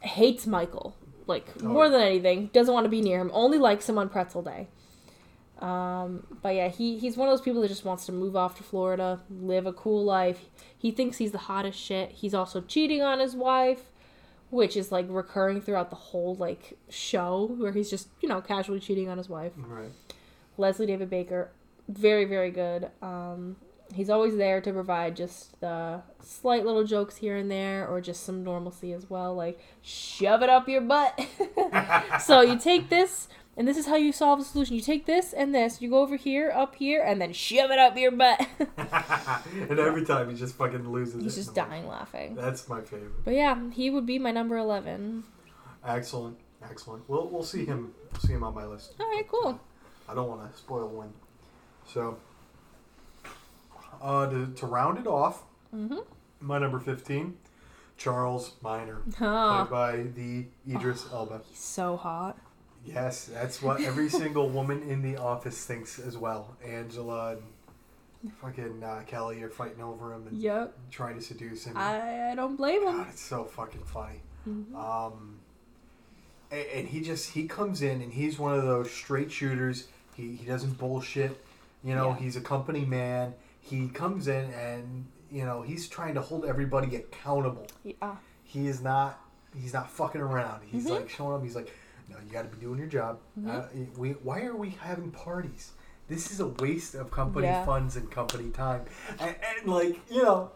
hates 0.00 0.46
Michael 0.46 0.94
like 1.26 1.46
Oh, 1.62 1.68
more 1.68 1.88
than 1.88 2.00
anything. 2.00 2.50
Doesn't 2.52 2.72
want 2.72 2.84
to 2.84 2.90
be 2.90 3.00
near 3.00 3.20
him. 3.20 3.30
Only 3.32 3.58
likes 3.58 3.88
him 3.88 3.98
on 3.98 4.08
Pretzel 4.08 4.42
Day. 4.42 4.68
Um, 5.60 6.26
but 6.42 6.54
yeah, 6.54 6.68
he 6.68 6.98
he's 6.98 7.16
one 7.16 7.28
of 7.28 7.32
those 7.32 7.40
people 7.40 7.62
that 7.62 7.68
just 7.68 7.84
wants 7.84 8.06
to 8.06 8.12
move 8.12 8.36
off 8.36 8.56
to 8.56 8.62
Florida, 8.62 9.20
live 9.30 9.66
a 9.66 9.72
cool 9.72 10.04
life. 10.04 10.46
He 10.76 10.90
thinks 10.90 11.18
he's 11.18 11.32
the 11.32 11.38
hottest 11.38 11.78
shit. 11.78 12.10
He's 12.10 12.34
also 12.34 12.60
cheating 12.60 13.02
on 13.02 13.20
his 13.20 13.34
wife, 13.34 13.92
which 14.50 14.76
is 14.76 14.90
like 14.90 15.06
recurring 15.08 15.60
throughout 15.60 15.90
the 15.90 15.96
whole 15.96 16.34
like 16.34 16.76
show 16.88 17.46
where 17.58 17.72
he's 17.72 17.88
just, 17.88 18.08
you 18.20 18.28
know, 18.28 18.40
casually 18.40 18.80
cheating 18.80 19.08
on 19.08 19.18
his 19.18 19.28
wife. 19.28 19.52
Right. 19.56 19.92
Leslie 20.58 20.86
David 20.86 21.08
Baker, 21.08 21.50
very 21.88 22.24
very 22.24 22.50
good. 22.50 22.90
Um, 23.00 23.56
he's 23.92 24.10
always 24.10 24.36
there 24.36 24.60
to 24.60 24.72
provide 24.72 25.16
just 25.16 25.60
the 25.60 26.02
slight 26.22 26.64
little 26.64 26.84
jokes 26.84 27.16
here 27.16 27.36
and 27.36 27.50
there, 27.50 27.86
or 27.86 28.00
just 28.00 28.24
some 28.24 28.42
normalcy 28.42 28.92
as 28.92 29.08
well, 29.08 29.34
like 29.34 29.60
shove 29.82 30.42
it 30.42 30.48
up 30.48 30.68
your 30.68 30.80
butt. 30.80 31.20
so 32.20 32.40
you 32.40 32.58
take 32.58 32.88
this, 32.88 33.28
and 33.56 33.66
this 33.68 33.76
is 33.76 33.86
how 33.86 33.96
you 33.96 34.12
solve 34.12 34.38
the 34.40 34.44
solution. 34.44 34.74
You 34.76 34.82
take 34.82 35.06
this 35.06 35.32
and 35.32 35.54
this, 35.54 35.80
you 35.82 35.90
go 35.90 35.98
over 36.00 36.16
here, 36.16 36.50
up 36.54 36.74
here, 36.74 37.02
and 37.02 37.20
then 37.20 37.32
shove 37.32 37.70
it 37.70 37.78
up 37.78 37.96
your 37.96 38.10
butt. 38.10 38.46
and 39.68 39.78
every 39.78 40.04
time 40.04 40.28
he 40.30 40.36
just 40.36 40.54
fucking 40.56 40.90
loses 40.90 41.22
he's 41.22 41.34
just 41.36 41.54
dying 41.54 41.86
laughing. 41.88 42.34
That's 42.34 42.68
my 42.68 42.80
favorite. 42.80 43.24
But 43.24 43.34
yeah, 43.34 43.70
he 43.72 43.90
would 43.90 44.06
be 44.06 44.18
my 44.18 44.30
number 44.32 44.56
eleven. 44.56 45.24
Excellent. 45.86 46.38
Excellent. 46.62 47.08
We'll, 47.08 47.28
we'll 47.28 47.42
see 47.42 47.64
him 47.66 47.92
see 48.20 48.32
him 48.32 48.42
on 48.44 48.54
my 48.54 48.64
list. 48.64 48.94
All 48.98 49.06
right, 49.06 49.28
cool. 49.28 49.60
I 50.08 50.14
don't 50.14 50.28
want 50.28 50.50
to 50.50 50.58
spoil 50.58 50.88
one. 50.88 51.12
So, 51.86 52.16
uh, 54.02 54.28
to, 54.30 54.46
to 54.54 54.66
round 54.66 54.98
it 54.98 55.06
off, 55.06 55.42
Mm-hmm. 55.74 55.98
my 56.40 56.58
number 56.58 56.78
15, 56.78 57.36
Charles 57.96 58.52
Miner, 58.62 59.02
Oh, 59.20 59.66
played 59.68 59.70
by 59.70 59.96
the 60.14 60.46
Idris 60.72 61.06
Elba. 61.12 61.40
he's 61.48 61.58
so 61.58 61.96
hot. 61.96 62.38
Yes, 62.84 63.24
that's 63.26 63.62
what 63.62 63.80
every 63.80 64.08
single 64.22 64.48
woman 64.48 64.82
in 64.88 65.02
the 65.02 65.16
office 65.16 65.64
thinks 65.64 65.98
as 65.98 66.16
well. 66.16 66.56
Angela 66.64 67.36
and 68.22 68.32
fucking 68.40 68.82
uh, 68.82 69.02
Kelly 69.06 69.42
are 69.42 69.50
fighting 69.50 69.82
over 69.82 70.12
him 70.14 70.26
and 70.28 70.40
Yep. 70.40 70.76
trying 70.90 71.14
to 71.16 71.20
seduce 71.22 71.64
him. 71.64 71.76
I, 71.76 72.32
I 72.32 72.34
don't 72.34 72.56
blame 72.56 72.82
him. 72.86 72.98
God, 72.98 73.06
it's 73.10 73.20
so 73.22 73.44
fucking 73.44 73.84
funny. 73.84 74.20
Mhm. 74.48 74.74
Um, 74.74 75.36
and, 76.50 76.66
and 76.74 76.88
he 76.88 77.00
just 77.00 77.30
he 77.30 77.46
comes 77.48 77.82
in 77.82 78.00
and 78.02 78.12
he's 78.12 78.38
one 78.38 78.54
of 78.54 78.64
those 78.64 78.90
straight 78.90 79.30
shooters. 79.32 79.88
He 80.14 80.36
he 80.36 80.44
doesn't 80.46 80.78
bullshit. 80.78 81.42
You 81.82 81.94
know, 81.94 82.10
Yeah. 82.10 82.16
he's 82.16 82.36
a 82.36 82.40
company 82.40 82.84
man. 82.84 83.34
He 83.60 83.88
comes 83.88 84.28
in 84.28 84.50
and 84.52 85.06
you 85.30 85.44
know 85.44 85.62
he's 85.62 85.88
trying 85.88 86.14
to 86.14 86.20
hold 86.20 86.44
everybody 86.44 86.96
accountable. 86.96 87.66
Yeah. 87.82 88.16
He 88.44 88.66
is 88.68 88.80
not 88.82 89.18
he's 89.58 89.72
not 89.72 89.90
fucking 89.90 90.20
around. 90.20 90.60
He's 90.66 90.86
Mhm. 90.86 90.90
like 90.90 91.08
showing 91.10 91.34
up. 91.36 91.42
He's 91.42 91.56
like, 91.56 91.72
no, 92.08 92.16
you 92.24 92.32
got 92.32 92.42
to 92.50 92.56
be 92.56 92.60
doing 92.60 92.78
your 92.78 92.88
job. 92.88 93.18
Mhm. 93.40 93.48
Uh, 93.48 93.66
we 93.96 94.10
why 94.10 94.42
are 94.42 94.56
we 94.56 94.70
having 94.70 95.10
parties? 95.10 95.72
This 96.08 96.30
is 96.30 96.40
a 96.40 96.46
waste 96.48 96.94
of 96.94 97.10
company 97.10 97.46
Yeah. 97.46 97.64
funds 97.64 97.96
and 97.96 98.10
company 98.10 98.50
time. 98.50 98.82
And, 99.18 99.34
and 99.58 99.68
like 99.68 99.98
you 100.10 100.22
know, 100.22 100.50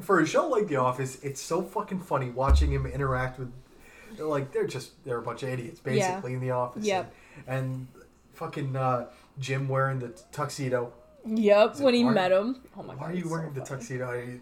for 0.00 0.20
a 0.20 0.26
show 0.26 0.46
like 0.48 0.68
The 0.68 0.76
Office, 0.76 1.18
it's 1.22 1.40
so 1.40 1.62
fucking 1.62 2.00
funny 2.00 2.30
watching 2.30 2.70
him 2.72 2.86
interact 2.86 3.38
with. 3.38 3.52
Like 4.18 4.52
they're 4.52 4.66
just 4.66 5.02
they're 5.04 5.18
a 5.18 5.22
bunch 5.22 5.42
of 5.42 5.48
idiots 5.48 5.80
Yeah. 5.84 5.92
basically 5.92 6.34
in 6.34 6.40
the 6.40 6.50
office. 6.52 6.84
Yep. 6.84 7.12
And, 7.46 7.58
and 7.64 7.86
fucking 8.34 8.76
uh, 8.76 9.06
Jim 9.40 9.68
wearing 9.68 9.98
the 9.98 10.08
tuxedo. 10.32 10.92
Yep. 11.26 11.80
When 11.80 11.92
he 11.94 12.04
met 12.04 12.30
him. 12.30 12.62
Oh 12.78 12.82
my 12.84 12.94
god. 12.94 13.00
Why 13.00 13.10
are 13.10 13.14
you 13.14 13.28
wearing 13.28 13.52
so 13.52 13.60
the 13.60 13.66
tuxedo? 13.66 14.38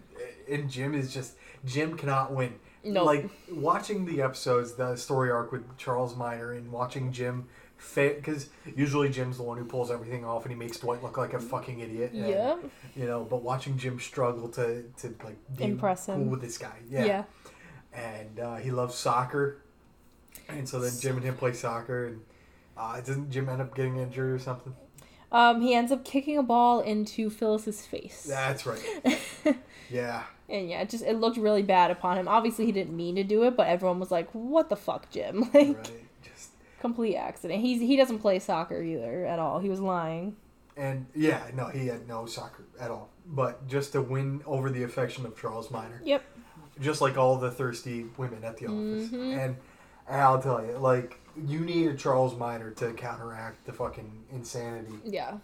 And 0.49 0.69
Jim 0.69 0.93
is 0.93 1.11
just 1.13 1.33
Jim 1.65 1.97
cannot 1.97 2.31
win. 2.31 2.53
No. 2.85 3.03
Like 3.03 3.29
watching 3.51 4.05
the 4.05 4.21
episodes, 4.21 4.73
the 4.73 4.95
story 4.95 5.31
arc 5.31 5.51
with 5.51 5.77
Charles 5.77 6.15
Miner, 6.15 6.53
and 6.53 6.71
watching 6.71 7.11
Jim 7.11 7.47
fit 7.77 8.17
because 8.17 8.49
usually 8.75 9.09
Jim's 9.09 9.37
the 9.37 9.43
one 9.43 9.57
who 9.57 9.65
pulls 9.65 9.91
everything 9.91 10.23
off, 10.23 10.43
and 10.43 10.51
he 10.53 10.57
makes 10.57 10.79
Dwight 10.79 11.03
look 11.03 11.17
like 11.17 11.33
a 11.33 11.39
fucking 11.39 11.79
idiot. 11.79 12.11
and, 12.13 12.27
Yep. 12.27 12.59
You 12.95 13.05
know, 13.07 13.23
but 13.23 13.41
watching 13.41 13.77
Jim 13.77 13.99
struggle 13.99 14.47
to 14.49 14.83
to 14.99 15.15
like 15.23 15.37
be 15.57 15.63
Impress 15.65 16.05
cool 16.05 16.15
him. 16.15 16.29
with 16.29 16.41
this 16.41 16.57
guy. 16.57 16.77
Yeah. 16.89 17.05
Yeah. 17.05 17.23
And 17.93 18.39
uh, 18.39 18.55
he 18.57 18.71
loves 18.71 18.95
soccer, 18.95 19.61
and 20.47 20.67
so 20.67 20.79
then 20.79 20.91
Jim 20.99 21.15
and 21.17 21.25
him 21.25 21.35
play 21.35 21.53
soccer, 21.53 22.07
and 22.07 22.21
uh, 22.77 22.99
doesn't 22.99 23.31
Jim 23.31 23.47
end 23.49 23.61
up 23.61 23.73
getting 23.75 23.97
injured 23.97 24.31
or 24.31 24.39
something? 24.39 24.75
Um, 25.35 25.61
he 25.61 25.73
ends 25.73 25.91
up 25.91 26.05
kicking 26.05 26.37
a 26.37 26.43
ball 26.43 26.79
into 26.79 27.29
Phyllis's 27.29 27.85
face. 27.85 28.23
That's 28.23 28.65
right. 28.65 28.81
Yeah. 29.91 30.23
and 30.49 30.67
yeah, 30.67 30.81
it 30.81 30.89
just 30.89 31.03
it 31.03 31.17
looked 31.19 31.37
really 31.37 31.61
bad 31.61 31.91
upon 31.91 32.17
him. 32.17 32.27
Obviously, 32.27 32.65
he 32.65 32.71
didn't 32.71 32.95
mean 32.97 33.15
to 33.17 33.23
do 33.23 33.43
it, 33.43 33.55
but 33.55 33.67
everyone 33.67 33.99
was 33.99 34.09
like, 34.09 34.27
"What 34.31 34.69
the 34.69 34.75
fuck, 34.75 35.09
Jim?" 35.11 35.41
Like 35.53 35.77
Right. 35.77 35.91
Just 36.23 36.51
complete 36.79 37.15
accident. 37.15 37.61
He's 37.61 37.79
he 37.81 37.95
doesn't 37.95 38.19
play 38.19 38.39
soccer 38.39 38.81
either 38.81 39.25
at 39.25 39.37
all. 39.37 39.59
He 39.59 39.69
was 39.69 39.79
lying. 39.79 40.35
And 40.75 41.05
yeah, 41.15 41.43
no, 41.53 41.67
he 41.67 41.85
had 41.87 42.07
no 42.07 42.25
soccer 42.25 42.63
at 42.79 42.89
all. 42.89 43.09
But 43.27 43.67
just 43.67 43.91
to 43.93 44.01
win 44.01 44.41
over 44.47 44.69
the 44.71 44.83
affection 44.83 45.25
of 45.25 45.39
Charles 45.39 45.69
Miner, 45.69 46.01
Yep. 46.03 46.23
just 46.81 46.99
like 47.01 47.15
all 47.17 47.37
the 47.37 47.51
thirsty 47.51 48.07
women 48.17 48.43
at 48.43 48.57
the 48.57 48.65
office. 48.65 49.09
Mhm. 49.09 49.37
And, 49.37 49.55
and 50.09 50.21
I'll 50.21 50.41
tell 50.41 50.65
you, 50.65 50.77
like, 50.79 51.19
you 51.47 51.59
need 51.59 51.87
a 51.87 51.95
Charles 51.95 52.35
Miner 52.35 52.71
to 52.71 52.93
counteract 52.93 53.65
the 53.65 53.73
fucking 53.73 54.25
insanity. 54.31 54.93
Yeah. 55.03 55.37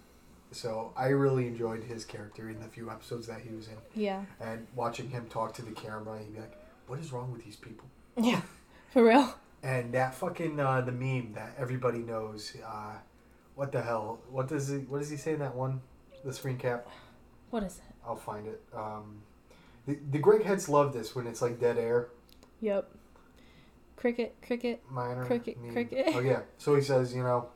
So 0.51 0.91
I 0.97 1.07
really 1.07 1.47
enjoyed 1.47 1.83
his 1.83 2.03
character 2.03 2.49
in 2.49 2.59
the 2.59 2.67
few 2.67 2.89
episodes 2.89 3.27
that 3.27 3.41
he 3.41 3.55
was 3.55 3.67
in. 3.67 3.77
Yeah. 3.95 4.23
And 4.39 4.67
watching 4.75 5.09
him 5.09 5.27
talk 5.29 5.53
to 5.55 5.61
the 5.61 5.71
camera, 5.71 6.19
he'd 6.19 6.33
be 6.33 6.39
like, 6.39 6.57
what 6.87 6.99
is 6.99 7.11
wrong 7.13 7.31
with 7.31 7.43
these 7.43 7.55
people? 7.55 7.87
Yeah. 8.17 8.41
For 8.93 9.05
real. 9.05 9.33
And 9.63 9.93
that 9.93 10.15
fucking, 10.15 10.59
uh, 10.59 10.81
the 10.81 10.91
meme 10.91 11.33
that 11.33 11.55
everybody 11.57 11.99
knows, 11.99 12.53
uh, 12.65 12.95
what 13.55 13.71
the 13.71 13.81
hell? 13.81 14.19
What 14.29 14.47
does 14.47 14.67
he, 14.67 14.79
what 14.79 14.99
does 14.99 15.09
he 15.09 15.17
say 15.17 15.33
in 15.33 15.39
that 15.39 15.55
one? 15.55 15.81
The 16.25 16.33
screen 16.33 16.57
cap? 16.57 16.87
What 17.51 17.63
is 17.63 17.77
it? 17.77 17.95
I'll 18.05 18.15
find 18.15 18.47
it. 18.47 18.61
Um, 18.73 19.21
the, 19.87 19.97
the 20.11 20.19
Greg 20.19 20.43
heads 20.43 20.67
love 20.67 20.93
this 20.93 21.15
when 21.15 21.27
it's 21.27 21.41
like 21.41 21.59
dead 21.59 21.77
air. 21.77 22.09
Yep. 22.59 22.89
Cricket. 24.01 24.35
Cricket. 24.45 24.81
Minor. 24.89 25.25
Cricket, 25.25 25.61
meme. 25.61 25.71
cricket. 25.73 26.05
Oh 26.09 26.19
yeah. 26.19 26.41
So 26.57 26.75
he 26.75 26.81
says, 26.81 27.13
you 27.13 27.23
know, 27.23 27.47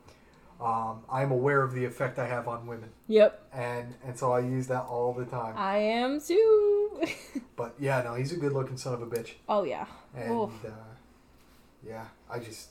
um, 0.60 1.02
I'm 1.12 1.32
aware 1.32 1.62
of 1.62 1.74
the 1.74 1.84
effect 1.84 2.18
I 2.18 2.26
have 2.26 2.48
on 2.48 2.66
women, 2.66 2.88
Yep. 3.08 3.48
and 3.52 3.94
and 4.04 4.18
so 4.18 4.32
I 4.32 4.40
use 4.40 4.66
that 4.68 4.84
all 4.84 5.12
the 5.12 5.24
time. 5.26 5.54
I 5.56 5.76
am 5.78 6.20
too. 6.20 7.02
But 7.56 7.74
yeah, 7.78 8.02
no, 8.02 8.14
he's 8.14 8.32
a 8.32 8.36
good 8.36 8.52
looking 8.52 8.76
son 8.76 8.92
of 8.94 9.00
a 9.02 9.06
bitch, 9.06 9.32
oh 9.48 9.64
yeah. 9.64 9.86
and 10.14 10.30
uh, 10.64 10.70
yeah, 11.86 12.04
I 12.30 12.38
just 12.38 12.68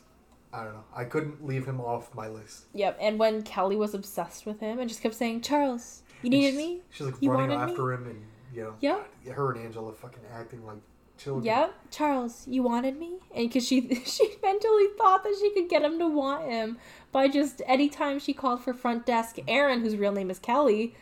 I 0.54 0.64
don't 0.64 0.74
know. 0.74 0.84
I 0.96 1.04
couldn't 1.06 1.46
leave 1.46 1.66
him 1.66 1.82
off 1.82 2.14
my 2.16 2.28
list. 2.28 2.66
Yep. 2.74 2.98
And 3.02 3.20
when 3.20 3.42
Kelly 3.44 3.76
was 3.76 3.94
obsessed 3.94 4.46
with 4.46 4.60
him 4.60 4.80
and 4.80 4.88
just 4.88 5.02
kept 5.02 5.16
saying, 5.16 5.42
"Charles, 5.42 6.04
you 6.22 6.30
needed 6.30 6.52
she's- 6.54 6.58
me." 6.58 6.82
She's 6.92 7.08
like 7.08 7.16
You 7.20 7.32
running 7.32 7.50
wanted 7.50 7.66
me? 7.66 7.72
after 7.72 7.94
him, 7.94 8.06
and 8.08 8.26
you 8.54 8.64
know, 8.64 8.74
Yep. 8.80 9.10
Her 9.36 9.52
and 9.52 9.66
Angela 9.66 9.92
fucking 9.94 10.22
acting 10.34 10.66
like 10.66 10.78
children. 11.18 11.46
Yep, 11.46 11.74
Charles, 11.92 12.48
you 12.48 12.64
wanted 12.64 12.98
me, 13.00 13.14
and 13.34 13.48
because 13.48 13.66
she 13.68 13.82
she 14.06 14.36
mentally 14.44 14.88
thought 14.98 15.24
that 15.24 15.36
she 15.40 15.52
could 15.54 15.70
get 15.70 15.84
him 15.84 16.00
to 16.00 16.08
want 16.08 16.46
him 16.50 16.78
by 17.12 17.28
just 17.28 17.62
anytime 17.66 18.20
she 18.20 18.34
called 18.34 18.64
for 18.64 18.74
front 18.74 19.06
desk 19.06 19.38
Erin, 19.48 19.82
whose 19.82 19.96
real 19.96 20.12
name 20.12 20.30
is 20.30 20.40
Kelly, 20.40 20.96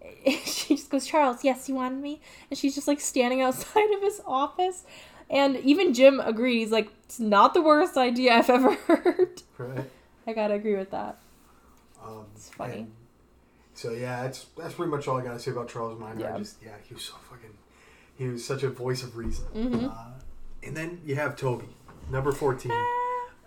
she 0.44 0.76
just 0.76 0.90
goes, 0.90 1.06
Charles, 1.06 1.44
yes, 1.44 1.68
you 1.68 1.74
wanted 1.74 2.00
me, 2.02 2.20
and 2.50 2.58
she's 2.58 2.74
just 2.74 2.88
like 2.88 3.00
standing 3.00 3.42
outside 3.46 3.90
of 3.94 4.02
his 4.02 4.20
office, 4.26 4.84
and 5.30 5.56
even 5.58 5.92
Jim 5.94 6.20
agreed. 6.20 6.58
He's 6.58 6.72
like, 6.72 6.88
it's 7.04 7.20
not 7.20 7.54
the 7.54 7.62
worst 7.62 7.96
idea 7.96 8.34
I've 8.34 8.50
ever 8.50 8.74
heard. 8.74 9.42
Right. 9.56 9.84
I 10.26 10.32
gotta 10.32 10.54
agree 10.54 10.76
with 10.76 10.90
that. 10.90 11.18
Um, 12.04 12.26
It's 12.34 12.50
funny. 12.50 12.86
So 13.74 13.92
yeah, 13.92 14.22
that's 14.24 14.46
that's 14.56 14.74
pretty 14.74 14.90
much 14.90 15.06
all 15.06 15.18
I 15.18 15.22
gotta 15.22 15.38
say 15.38 15.52
about 15.52 15.68
Charles 15.68 15.98
Miner. 15.98 16.20
Yeah. 16.20 16.34
I 16.34 16.38
just 16.38 16.56
yeah, 16.62 16.72
he 16.82 16.94
was 16.94 17.04
so 17.04 17.14
fucking 17.30 17.56
He 18.18 18.26
was 18.28 18.44
such 18.44 18.62
a 18.64 18.68
voice 18.70 19.02
of 19.02 19.16
reason. 19.16 19.46
Mhm. 19.54 19.90
Uh, 19.90 20.20
and 20.62 20.76
then 20.76 21.00
you 21.04 21.14
have 21.14 21.36
Toby, 21.36 21.68
number 22.10 22.32
14. 22.32 22.72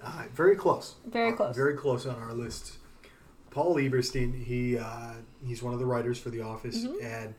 Uh, 0.03 0.23
very 0.33 0.55
close. 0.55 0.95
Very 1.05 1.33
Uh, 1.33 1.35
close. 1.35 1.55
very 1.55 1.75
close 1.75 2.05
on 2.07 2.15
our 2.15 2.33
list. 2.33 2.77
Paul 3.51 3.75
Lieberstein, 3.75 4.33
he 4.45 4.77
uh, 4.77 5.13
he's 5.45 5.61
one 5.61 5.73
of 5.73 5.79
the 5.79 5.85
writers 5.85 6.17
for 6.17 6.29
The 6.29 6.41
Office, 6.41 6.85
Mhm. 6.85 7.03
and 7.03 7.35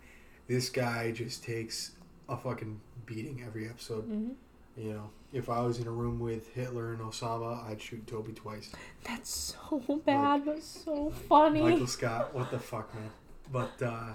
this 0.47 0.69
guy 0.69 1.11
just 1.11 1.43
takes 1.43 1.93
a 2.29 2.37
fucking 2.37 2.81
beating 3.07 3.43
every 3.43 3.67
episode. 3.69 4.09
Mhm. 4.09 4.35
You 4.77 4.93
know, 4.93 5.11
if 5.33 5.49
I 5.51 5.61
was 5.63 5.79
in 5.81 5.87
a 5.87 5.91
room 5.91 6.21
with 6.21 6.49
Hitler 6.55 6.93
and 6.93 7.01
Osama, 7.01 7.65
I'd 7.67 7.81
shoot 7.81 8.07
Toby 8.07 8.33
twice. 8.33 8.71
That's 9.05 9.31
so 9.31 10.01
bad, 10.05 10.45
but 10.45 10.63
so 10.63 11.11
funny. 11.29 11.63
Michael 11.63 11.87
Scott, 11.87 12.35
what 12.35 12.51
the 12.51 12.59
fuck, 12.59 12.95
man? 12.95 13.11
But 13.51 13.83
uh, 13.83 14.15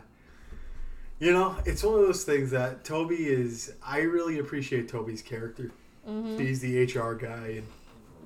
you 1.20 1.32
know, 1.34 1.56
it's 1.66 1.84
one 1.84 1.96
of 1.96 2.02
those 2.06 2.24
things 2.24 2.52
that 2.52 2.84
Toby 2.84 3.28
is. 3.28 3.74
I 3.86 4.00
really 4.02 4.40
appreciate 4.40 4.88
Toby's 4.90 5.22
character. 5.22 5.72
Mhm. 6.08 6.40
He's 6.40 6.60
the 6.62 6.78
HR 6.78 7.16
guy, 7.16 7.48
and 7.58 7.68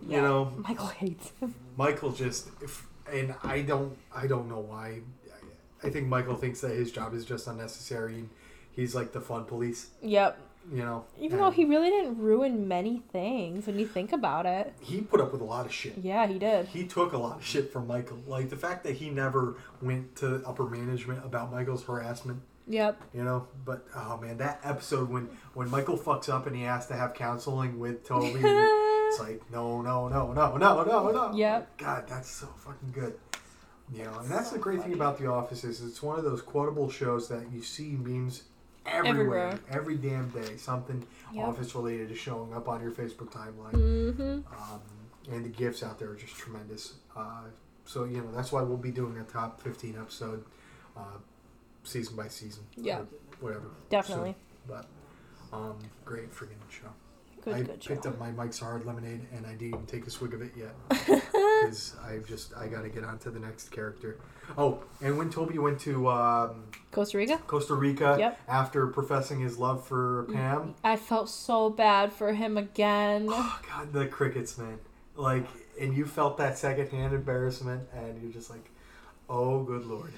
Yeah. 0.08 0.17
you 0.17 0.21
know, 0.21 0.51
Michael 0.58 0.88
hates 0.88 1.32
him. 1.39 1.56
Michael 1.77 2.12
just. 2.12 2.49
If, 2.62 2.86
and 3.12 3.34
I 3.43 3.62
don't. 3.62 3.97
I 4.13 4.27
don't 4.27 4.47
know 4.49 4.60
why. 4.60 5.01
I, 5.84 5.88
I 5.88 5.89
think 5.89 6.08
Michael 6.08 6.36
thinks 6.36 6.62
that 6.62 6.71
his 6.71 6.91
job 6.91 7.13
is 7.13 7.25
just 7.25 7.47
unnecessary. 7.47 8.15
And 8.15 8.30
he's 8.71 8.93
like 8.95 9.12
the 9.13 9.19
fun 9.21 9.45
police, 9.45 9.89
Yep. 10.01 10.38
you 10.71 10.77
know. 10.84 11.06
Even 11.19 11.39
though 11.39 11.49
he 11.49 11.65
really 11.65 11.89
didn't 11.89 12.19
ruin 12.19 12.67
many 12.67 12.99
things 13.12 13.65
when 13.67 13.80
you 13.80 13.88
think 13.88 14.13
about 14.13 14.45
it. 14.45 14.73
he 14.80 15.01
put 15.01 15.19
up 15.19 15.32
with 15.32 15.41
a 15.41 15.45
lot 15.45 15.65
of 15.65 15.73
shit. 15.73 15.97
Yeah, 15.97 16.27
he 16.27 16.38
did. 16.39 16.67
He 16.67 16.86
took 16.86 17.13
a 17.13 17.17
lot 17.17 17.38
of 17.38 17.45
shit 17.45 17.71
from 17.73 17.88
Michael. 17.88 18.19
Like 18.27 18.49
the 18.49 18.56
fact 18.56 18.84
that 18.84 18.93
he 18.97 19.10
never 19.10 19.56
went 19.82 20.15
to 20.17 20.41
upper 20.45 20.65
management 20.65 21.25
about 21.25 21.51
Michael's 21.51 21.84
harassment. 21.84 22.41
Yep. 22.67 23.02
you 23.13 23.24
know 23.24 23.47
but 23.65 23.86
oh 23.95 24.17
man 24.21 24.38
that 24.38 24.60
episode 24.63 25.10
when 25.10 25.30
when 25.54 25.69
michael 25.69 25.97
fucks 25.97 26.30
up 26.30 26.47
and 26.47 26.56
he 26.56 26.63
has 26.63 26.88
to 26.88 26.93
have 26.95 27.13
counseling 27.13 27.80
with 27.80 28.06
toby 28.06 28.39
it's 28.43 29.19
like 29.19 29.41
no 29.52 29.82
no 29.82 30.08
no 30.08 30.32
no 30.32 30.56
no 30.58 30.84
no 30.84 31.12
no 31.12 31.32
Yep. 31.36 31.78
god 31.78 32.08
that's 32.08 32.30
so 32.30 32.47
fucking 32.58 32.91
good 32.91 33.15
you 33.93 34.04
know 34.04 34.19
and 34.19 34.30
that's 34.32 34.52
the 34.52 34.60
great 34.60 34.82
thing 34.84 34.93
about 34.93 35.17
the 35.17 35.28
office 35.28 35.63
is 35.63 35.82
it's 35.82 36.02
one 36.02 36.17
of 36.17 36.24
those 36.24 36.41
quotable 36.41 36.89
shows 36.89 37.28
that 37.30 37.52
you 37.52 37.62
see 37.62 37.91
memes 38.00 38.43
everywhere, 38.86 39.50
Everywhere. 39.50 39.60
every 39.69 39.95
damn 39.95 40.30
day 40.30 40.56
something 40.58 41.06
Yep. 41.34 41.45
office 41.45 41.76
related 41.76 42.12
is 42.12 42.17
showing 42.17 42.54
up 42.54 42.67
on 42.69 42.82
your 42.82 42.91
facebook 42.91 43.32
timeline 43.32 43.74
Mm-hmm. 43.74 44.32
um, 44.74 44.82
and 45.32 45.45
the 45.45 45.50
gifts 45.50 45.84
out 45.84 46.00
there 46.00 46.10
are 46.10 46.15
just 46.15 46.36
tremendous. 46.36 46.93
Uh, 47.15 47.43
so 47.86 48.06
you 48.06 48.17
know 48.21 48.32
that's 48.34 48.52
why 48.52 48.62
we'll 48.63 48.76
be 48.78 48.89
doing 48.91 49.17
a 49.19 49.24
top 49.24 49.62
fifteen 49.62 49.95
episode, 50.00 50.43
uh, 50.97 51.02
season 51.84 52.15
by 52.15 52.28
season. 52.28 52.63
Yeah. 52.76 53.02
whatever. 53.39 53.67
Definitely. 53.89 54.36
So, 54.67 54.74
but 54.76 55.56
um, 55.56 55.78
great 56.06 56.32
freaking 56.32 56.56
show. 56.70 56.88
Good, 57.44 57.56
I 57.56 57.62
good 57.63 57.82
picked 57.84 58.04
show. 58.04 58.10
up 58.12 58.20
my 58.20 58.30
Mike's 58.32 58.60
Hard 58.60 58.86
Lemonade 58.86 59.26
and 59.36 59.48
I 59.48 59.54
didn't 59.54 59.70
even 59.70 59.86
take 59.88 60.06
a 60.06 60.12
swig 60.12 60.36
of 60.36 60.44
it 60.44 60.52
yet 60.56 60.76
because 60.89 61.96
I've 62.06 62.28
just 62.28 62.56
I 62.56 62.67
got 62.67 62.84
to 62.84 62.89
get 62.89 63.04
on 63.04 63.17
to 63.20 63.32
the 63.32 63.39
next 63.39 63.70
character. 63.72 64.20
Oh, 64.60 64.84
and 65.02 65.17
when 65.17 65.32
Toby 65.32 65.58
went 65.58 65.80
to 65.82 66.08
um, 66.10 66.65
Costa 66.91 67.17
Rica? 67.17 67.38
Costa 67.48 67.74
Rica 67.74 68.15
Yep. 68.20 68.39
after 68.48 68.86
professing 68.88 69.39
his 69.39 69.58
love 69.58 69.86
for 69.88 70.28
Pam. 70.32 70.76
I 70.84 70.98
felt 70.98 71.30
so 71.30 71.72
bad 71.72 72.13
for 72.13 72.34
him 72.34 72.58
again. 72.58 73.26
Oh 73.30 73.60
God, 73.67 73.91
the 73.91 74.06
crickets, 74.06 74.58
man! 74.60 74.78
Like, 75.15 75.48
and 75.80 75.96
you 75.98 76.06
felt 76.06 76.38
that 76.38 76.58
secondhand 76.60 77.13
embarrassment, 77.15 77.88
and 77.96 78.22
you're 78.22 78.32
just 78.32 78.50
like, 78.52 78.70
"Oh, 79.30 79.63
good 79.63 79.86
lord!" 79.86 80.12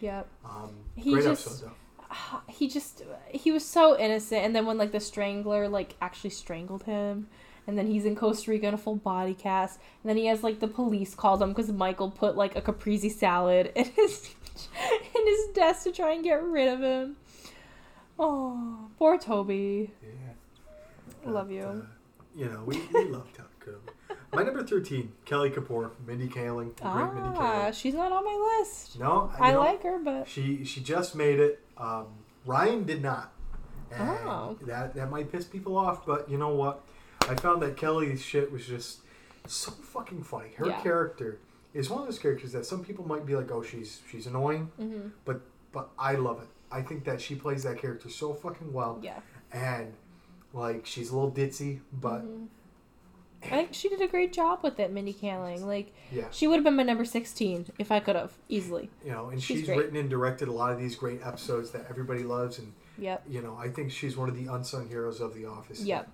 Yep. 0.00 0.28
Um, 0.44 0.70
He 0.96 1.12
great 1.12 1.24
just- 1.24 1.46
episode, 1.46 1.66
though. 1.66 1.74
He 2.48 2.68
just 2.68 3.02
he 3.30 3.50
was 3.52 3.64
so 3.64 3.98
innocent 3.98 4.42
and 4.44 4.56
then 4.56 4.64
when 4.66 4.78
like 4.78 4.92
the 4.92 5.00
strangler 5.00 5.68
like 5.68 5.94
actually 6.00 6.30
strangled 6.30 6.84
him 6.84 7.28
and 7.66 7.76
then 7.76 7.86
he's 7.86 8.04
in 8.06 8.16
Costa 8.16 8.50
Rica 8.50 8.66
in 8.68 8.74
a 8.74 8.78
full 8.78 8.96
body 8.96 9.34
cast 9.34 9.78
and 10.02 10.08
then 10.08 10.16
he 10.16 10.26
has 10.26 10.42
like 10.42 10.58
the 10.60 10.68
police 10.68 11.14
called 11.14 11.42
him 11.42 11.50
because 11.50 11.70
Michael 11.70 12.10
put 12.10 12.34
like 12.36 12.56
a 12.56 12.62
caprese 12.62 13.10
salad 13.10 13.72
in 13.76 13.84
his 13.84 14.30
in 15.14 15.26
his 15.26 15.46
desk 15.54 15.84
to 15.84 15.92
try 15.92 16.12
and 16.12 16.24
get 16.24 16.42
rid 16.42 16.68
of 16.68 16.80
him. 16.80 17.16
Oh, 18.18 18.88
poor 18.98 19.18
Toby. 19.18 19.92
Yeah. 20.02 21.30
Love 21.30 21.50
you. 21.50 21.62
uh, 21.62 21.80
you 22.34 22.46
know, 22.46 22.62
we, 22.64 22.80
we 22.92 23.04
love 23.04 23.28
Toby. 23.34 23.76
My 24.32 24.42
number 24.42 24.62
thirteen, 24.62 25.12
Kelly 25.24 25.50
Kapoor, 25.50 25.90
Mindy 26.06 26.28
Kaling, 26.28 26.74
great 26.76 27.14
Mindy 27.14 27.38
Ah, 27.38 27.66
Kaling. 27.70 27.74
she's 27.74 27.94
not 27.94 28.12
on 28.12 28.24
my 28.24 28.58
list. 28.60 28.98
No, 28.98 29.32
I 29.38 29.52
know, 29.52 29.60
like 29.60 29.82
her, 29.82 29.98
but 29.98 30.28
She 30.28 30.64
she 30.64 30.80
just 30.82 31.14
made 31.14 31.40
it. 31.40 31.60
Um, 31.78 32.06
Ryan 32.44 32.84
did 32.84 33.02
not. 33.02 33.32
And 33.90 34.08
Oh. 34.28 34.58
That 34.66 34.94
that 34.94 35.10
might 35.10 35.32
piss 35.32 35.44
people 35.46 35.76
off, 35.76 36.04
but 36.04 36.28
you 36.30 36.36
know 36.36 36.50
what? 36.54 36.82
I 37.22 37.34
found 37.36 37.62
that 37.62 37.76
Kelly's 37.76 38.20
shit 38.22 38.52
was 38.52 38.66
just 38.66 39.00
so 39.46 39.70
fucking 39.72 40.24
funny. 40.24 40.50
Her 40.56 40.66
Yeah. 40.66 40.80
character 40.82 41.38
is 41.72 41.88
one 41.88 42.00
of 42.00 42.06
those 42.06 42.18
characters 42.18 42.52
that 42.52 42.66
some 42.66 42.84
people 42.84 43.06
might 43.06 43.24
be 43.24 43.34
like, 43.34 43.50
"Oh, 43.50 43.62
she's 43.62 44.02
she's 44.10 44.26
annoying," 44.26 44.70
mhm, 44.78 45.12
but 45.24 45.40
but 45.72 45.88
I 45.98 46.16
love 46.16 46.42
it. 46.42 46.48
I 46.70 46.82
think 46.82 47.04
that 47.04 47.20
she 47.22 47.34
plays 47.34 47.62
that 47.62 47.78
character 47.78 48.10
so 48.10 48.34
fucking 48.34 48.72
well, 48.74 48.98
yeah. 49.02 49.20
and 49.52 49.94
like 50.52 50.84
she's 50.84 51.10
a 51.10 51.14
little 51.16 51.30
ditzy, 51.32 51.80
but 51.92 52.22
mhm. 52.26 52.48
I 53.44 53.48
think 53.48 53.74
she 53.74 53.88
did 53.88 54.00
a 54.00 54.08
great 54.08 54.32
job 54.32 54.60
with 54.62 54.80
it, 54.80 54.92
Mindy 54.92 55.14
Kaling. 55.14 55.62
Like 55.62 55.94
yeah, 56.10 56.24
she 56.30 56.46
would 56.46 56.56
have 56.56 56.64
been 56.64 56.76
my 56.76 56.82
number 56.82 57.04
sixteen 57.04 57.66
if 57.78 57.92
I 57.92 58.00
could 58.00 58.16
have 58.16 58.32
easily. 58.48 58.90
you 59.04 59.12
know, 59.12 59.28
and 59.28 59.42
she's 59.42 59.60
she's, 59.60 59.68
written 59.68 59.96
and 59.96 60.10
directed 60.10 60.48
a 60.48 60.52
lot 60.52 60.72
of 60.72 60.78
these 60.78 60.96
great 60.96 61.20
episodes 61.24 61.70
that 61.70 61.86
everybody 61.88 62.22
loves, 62.22 62.58
and 62.58 62.72
Yep. 62.98 63.24
you 63.28 63.40
know, 63.40 63.56
I 63.56 63.68
think 63.68 63.92
she's 63.92 64.16
one 64.16 64.28
of 64.28 64.36
the 64.36 64.52
unsung 64.52 64.88
heroes 64.88 65.20
of 65.20 65.34
The 65.34 65.46
Office. 65.46 65.80
Yep. 65.82 66.08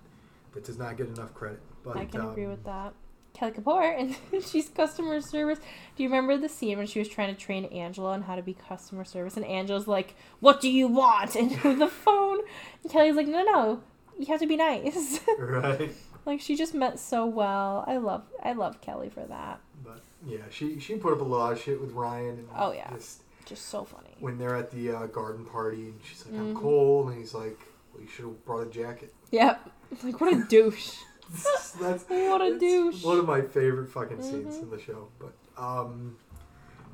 that 0.53 0.63
does 0.63 0.77
not 0.77 0.97
get 0.97 1.07
enough 1.07 1.33
credit. 1.33 1.59
But 1.83 1.97
I 1.97 2.05
can 2.05 2.21
agree 2.21 2.45
um, 2.45 2.51
with 2.51 2.63
that. 2.65 2.93
Kelly 3.33 3.51
Kapoor, 3.51 3.99
and 4.31 4.43
she's 4.43 4.69
customer 4.69 5.19
service. 5.19 5.59
Do 5.95 6.03
you 6.03 6.09
remember 6.09 6.37
the 6.37 6.47
scene 6.49 6.77
when 6.77 6.87
she 6.87 6.99
was 6.99 7.09
trying 7.09 7.35
to 7.35 7.39
train 7.39 7.65
Angela 7.65 8.11
on 8.13 8.21
how 8.23 8.35
to 8.35 8.41
be 8.41 8.53
customer 8.53 9.03
service? 9.03 9.35
And 9.35 9.45
Angela's 9.45 9.87
like, 9.87 10.15
"What 10.39 10.61
do 10.61 10.69
you 10.69 10.87
want?" 10.87 11.35
into 11.41 11.75
the 11.75 11.87
phone. 11.87 12.39
And 12.83 12.91
Kelly's 12.91 13.15
like, 13.15 13.27
"No, 13.27 13.43
no, 13.43 13.83
you 14.17 14.27
have 14.27 14.39
to 14.39 14.47
be 14.47 14.55
nice." 14.55 15.19
Right. 15.37 15.91
Like 16.25 16.41
she 16.41 16.55
just 16.55 16.73
meant 16.73 16.99
so 16.99 17.25
well. 17.25 17.83
I 17.87 17.97
love, 17.97 18.23
I 18.43 18.53
love 18.53 18.81
Kelly 18.81 19.09
for 19.09 19.21
that. 19.25 19.59
But 19.83 20.01
yeah, 20.25 20.39
she 20.49 20.79
she 20.79 20.95
put 20.95 21.13
up 21.13 21.21
a 21.21 21.23
lot 21.23 21.53
of 21.53 21.61
shit 21.61 21.79
with 21.79 21.91
Ryan. 21.91 22.29
And 22.39 22.47
Oh, 22.55 22.71
yeah. 22.71 22.89
Just 22.93 23.21
Just 23.45 23.65
so 23.67 23.83
funny. 23.83 24.15
when 24.19 24.37
they're 24.37 24.55
at 24.55 24.71
the 24.71 24.91
uh, 24.91 25.05
garden 25.07 25.45
party, 25.45 25.83
and 25.89 25.99
she's 26.03 26.25
like, 26.25 26.35
"I'm 26.39 26.55
Mhm. 26.55 26.61
cold," 26.61 27.09
and 27.09 27.17
he's 27.17 27.33
like, 27.33 27.59
"Well, 27.93 28.01
you 28.01 28.07
should 28.09 28.25
have 28.25 28.45
brought 28.45 28.61
a 28.67 28.69
jacket." 28.69 29.13
Yep. 29.31 29.71
Like 30.03 30.19
what 30.19 30.33
a 30.33 30.43
douche. 30.45 30.95
that's 31.79 32.05
What 32.09 32.41
a 32.41 32.57
douche. 32.57 33.03
One 33.03 33.19
of 33.19 33.25
my 33.27 33.41
favorite 33.41 33.89
fucking 33.91 34.21
scenes 34.21 34.55
Mhm. 34.55 34.63
in 34.63 34.69
the 34.71 34.79
show. 34.79 35.09
But 35.19 35.33
um, 35.61 36.17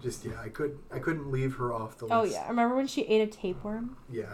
just 0.02 0.26
yeah, 0.26 0.40
I 0.44 0.50
could 0.50 0.78
I 0.94 1.00
couldn't 1.00 1.32
leave 1.32 1.56
her 1.56 1.72
off 1.74 1.98
the 1.98 2.06
list. 2.06 2.14
Oh 2.14 2.24
yeah. 2.24 2.48
Remember 2.50 2.76
when 2.76 2.88
she 2.88 3.04
ate 3.04 3.22
a 3.22 3.28
tapeworm? 3.32 3.96
Yeah. 4.10 4.34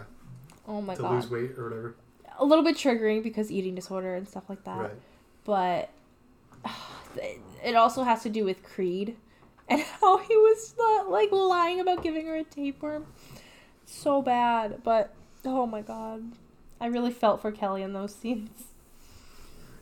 Oh 0.66 0.80
my 0.82 0.94
to 0.96 1.02
god. 1.02 1.08
To 1.08 1.14
lose 1.14 1.30
weight 1.30 1.56
or 1.56 1.64
whatever. 1.68 1.94
A 2.38 2.44
little 2.44 2.64
bit 2.64 2.76
triggering 2.76 3.22
because 3.22 3.50
eating 3.50 3.74
disorder 3.74 4.14
and 4.14 4.28
stuff 4.28 4.44
like 4.48 4.64
that. 4.64 4.78
Right. 4.78 4.90
but 5.44 5.90
it 7.64 7.74
also 7.74 8.02
has 8.04 8.22
to 8.22 8.28
do 8.30 8.44
with 8.44 8.62
Creed 8.62 9.16
and 9.68 9.80
how 9.82 10.18
he 10.18 10.36
was 10.36 10.74
not 10.78 11.10
like 11.10 11.30
lying 11.32 11.80
about 11.80 12.02
giving 12.02 12.26
her 12.26 12.36
a 12.36 12.44
tapeworm. 12.44 13.06
So 13.86 14.22
bad, 14.22 14.82
but 14.84 15.14
oh 15.44 15.66
my 15.66 15.82
god, 15.82 16.22
I 16.80 16.86
really 16.86 17.10
felt 17.10 17.40
for 17.40 17.50
Kelly 17.50 17.82
in 17.82 17.92
those 17.92 18.14
scenes. 18.20 18.64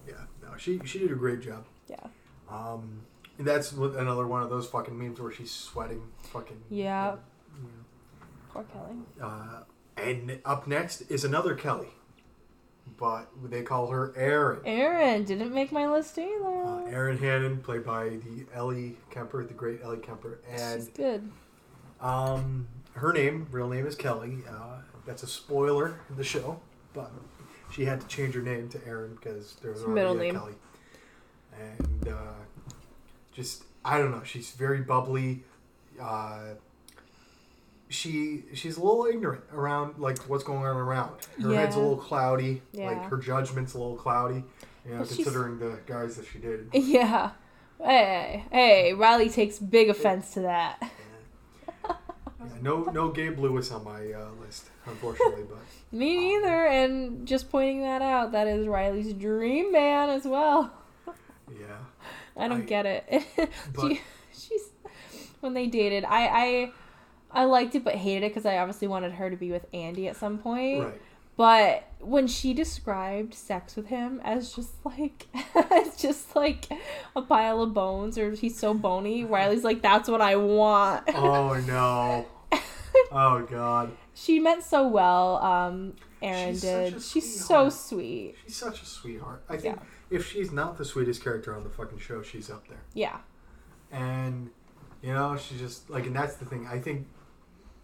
Yeah. 0.07 0.14
No, 0.42 0.57
she 0.57 0.81
she 0.85 0.99
did 1.01 1.11
a 1.12 1.16
great 1.16 1.40
job. 1.40 1.64
Yeah. 1.88 2.07
Um, 2.49 3.01
and 3.38 3.47
that's 3.47 3.73
another 3.73 4.27
one 4.27 4.42
of 4.42 4.51
those 4.51 4.66
fucking 4.69 4.97
memes 4.99 5.21
where 5.21 5.33
she's 5.33 5.51
sweating. 5.51 6.03
Fucking. 6.33 6.62
Yeah. 6.71 7.16
know. 7.61 7.69
Poor 8.53 8.64
Kelly. 8.73 8.97
Uh, 9.21 9.62
and 9.97 10.40
up 10.45 10.66
next 10.66 11.03
is 11.11 11.25
another 11.25 11.55
Kelly, 11.55 11.88
but 12.99 13.29
they 13.45 13.63
call 13.63 13.89
her 13.89 14.13
Erin. 14.17 14.61
Aaron 14.65 15.25
didn't 15.25 15.53
make 15.53 15.71
my 15.73 15.87
list 15.89 16.19
Uh, 16.19 16.23
either. 16.23 16.89
Erin 16.89 17.19
Hannon, 17.19 17.59
played 17.59 17.85
by 17.85 18.09
the 18.09 18.47
Ellie 18.55 18.97
Kemper, 19.11 19.45
the 19.45 19.55
great 19.55 19.83
Ellie 19.83 19.99
Kemper, 19.99 20.39
She's 20.51 20.61
and 20.63 20.95
good. 20.95 21.31
um, 22.01 22.67
her 22.95 23.13
name, 23.13 23.47
real 23.51 23.69
name 23.69 23.87
is 23.87 23.95
Kelly. 23.95 24.39
Uh, 24.49 24.79
that's 25.05 25.23
a 25.23 25.27
spoiler 25.27 26.01
in 26.09 26.17
the 26.17 26.25
show, 26.25 26.59
but 26.95 27.11
she 27.73 27.85
had 27.85 28.01
to 28.01 28.07
change 28.07 28.35
her 28.35 28.43
name 28.43 28.69
to 28.71 28.81
Erin 28.87 29.15
because 29.17 29.57
there 29.63 29.71
was 29.73 29.83
already 29.83 29.95
middle 29.95 30.17
a 30.17 30.19
name. 30.19 30.35
Kelly. 30.35 30.55
And 31.59 32.09
uh, 32.09 32.33
just 33.33 33.65
I 33.85 33.99
don't 33.99 34.11
know, 34.11 34.23
she's 34.25 34.51
very 34.53 34.81
bubbly. 34.81 35.45
Uh, 36.01 36.55
she 37.88 38.44
she's 38.55 38.77
a 38.77 38.83
little 38.83 39.07
ignorant 39.07 39.44
around 39.53 39.99
like 39.99 40.18
what's 40.25 40.44
going 40.44 40.64
on 40.66 40.77
around. 40.77 41.12
Her 41.40 41.55
head's 41.55 41.77
a 41.77 41.79
little 41.81 41.96
cloudy. 41.96 42.62
Yeah. 42.72 42.88
Like 42.90 43.05
her 43.11 43.16
judgment's 43.16 43.75
a 43.75 43.79
little 43.79 43.96
cloudy. 43.96 44.42
You 44.85 44.92
know, 44.92 44.99
But 44.99 45.09
she's- 45.09 45.16
considering 45.16 45.59
the 45.59 45.79
guys 45.87 46.16
that 46.16 46.27
she 46.27 46.38
did. 46.38 46.68
Yeah. 46.75 47.31
Hey, 47.83 48.44
hey, 48.51 48.94
Riley 48.94 49.29
takes 49.29 49.59
big 49.59 49.90
offense 49.90 50.33
to 50.33 50.40
that. 50.40 50.79
Yeah, 51.85 51.92
no, 52.62 52.85
no 52.85 53.11
Gabe 53.11 53.38
Lewis 53.38 53.70
on 53.70 53.85
my 53.85 54.12
uh, 54.12 54.29
list, 54.40 54.70
unfortunately. 54.87 55.44
But 55.49 55.59
Me 55.92 56.38
neither. 56.38 56.66
And 56.66 57.27
just 57.27 57.51
pointing 57.51 57.83
that 57.83 58.01
out, 58.03 58.33
that 58.33 58.46
is 58.46 58.66
Riley's 58.66 59.12
dream 59.12 59.72
man 59.72 60.09
as 60.09 60.25
well. 60.25 60.72
yeah, 61.51 61.77
I 62.37 62.49
don't 62.49 62.62
I- 62.62 62.64
get 62.64 62.87
it. 62.87 63.49
but- 63.75 63.88
she, 63.92 64.01
she's 64.33 64.68
when 65.40 65.53
they 65.55 65.66
dated. 65.66 66.05
I 66.05 66.27
I 66.29 66.72
I 67.31 67.45
liked 67.45 67.75
it, 67.75 67.85
but 67.85 67.95
hated 67.97 68.25
it 68.25 68.31
because 68.31 68.47
I 68.47 68.59
obviously 68.59 68.89
wanted 68.89 69.12
her 69.12 69.29
to 69.31 69.37
be 69.37 69.51
with 69.51 69.67
Andy 69.75 70.09
at 70.09 70.17
some 70.17 70.39
point. 70.39 70.85
right. 70.85 71.01
But 71.37 71.85
when 72.01 72.29
she 72.29 72.55
described 72.55 73.35
sex 73.35 73.77
with 73.77 73.89
him 73.89 74.23
as 74.25 74.53
just 74.55 74.73
like 74.87 75.27
it's 75.55 76.01
just 76.01 76.35
like 76.35 76.67
a 77.15 77.21
pile 77.21 77.61
of 77.62 77.75
bones, 77.75 78.17
or 78.17 78.31
he's 78.31 78.59
so 78.59 78.73
bony, 78.73 79.23
Riley's 79.27 79.62
like, 79.65 79.83
"That's 79.83 80.09
what 80.09 80.23
I 80.23 80.37
want." 80.37 81.05
Oh 81.15 81.55
no. 81.67 82.27
Oh 83.12 83.47
god. 83.51 83.93
she 84.15 84.41
meant 84.41 84.62
so 84.62 84.89
well. 84.89 85.37
Um, 85.37 85.93
Erin 86.23 86.55
She's 86.55 86.61
did. 86.62 87.03
She's 87.03 87.45
so 87.45 87.69
sweet. 87.69 88.37
She's 88.47 88.57
such 88.57 88.81
a 88.81 88.87
sweetheart. 88.87 89.45
I 89.51 89.59
think 89.59 89.77
Yeah. 89.77 89.83
if 90.17 90.27
she's 90.33 90.51
not 90.51 90.79
the 90.79 90.85
sweetest 90.87 91.23
character 91.23 91.55
on 91.55 91.62
the 91.62 91.69
fucking 91.69 91.99
show, 91.99 92.23
she's 92.23 92.49
up 92.49 92.67
there. 92.69 92.81
Yeah. 92.95 93.19
And 93.93 94.49
you 95.03 95.12
know, 95.12 95.37
she 95.37 95.59
just 95.59 95.91
like, 95.91 96.07
and 96.07 96.17
that's 96.17 96.37
the 96.37 96.47
thing. 96.47 96.67
I 96.67 96.79
think 96.81 97.07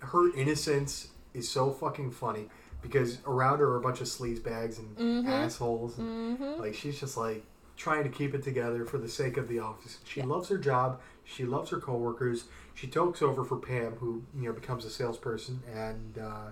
her 0.02 0.34
innocence 0.34 1.08
is 1.34 1.48
so 1.48 1.70
fucking 1.70 2.10
funny 2.10 2.48
because 2.82 3.18
around 3.26 3.58
her 3.60 3.68
are 3.68 3.76
a 3.76 3.80
bunch 3.80 4.00
of 4.00 4.06
sleaze 4.08 4.42
bags 4.42 4.78
and 4.78 4.96
Mhm. 4.96 5.28
assholes, 5.28 5.98
and 5.98 6.38
Mm-hmm. 6.38 6.60
like 6.60 6.74
she's 6.74 6.98
just 6.98 7.16
like 7.16 7.44
trying 7.76 8.02
to 8.04 8.10
keep 8.10 8.34
it 8.34 8.42
together 8.42 8.84
for 8.84 8.98
the 8.98 9.08
sake 9.08 9.36
of 9.36 9.48
the 9.48 9.58
office. 9.58 9.98
She 10.04 10.20
Yeah. 10.20 10.26
loves 10.26 10.48
her 10.48 10.58
job. 10.58 11.00
She 11.24 11.44
loves 11.44 11.70
her 11.70 11.78
coworkers. 11.80 12.44
She 12.74 12.86
tokes 12.88 13.22
over 13.22 13.44
for 13.44 13.56
Pam, 13.56 13.92
who 13.96 14.22
you 14.34 14.42
know 14.48 14.52
becomes 14.52 14.84
a 14.84 14.90
salesperson, 14.90 15.62
and 15.72 16.18
uh, 16.18 16.50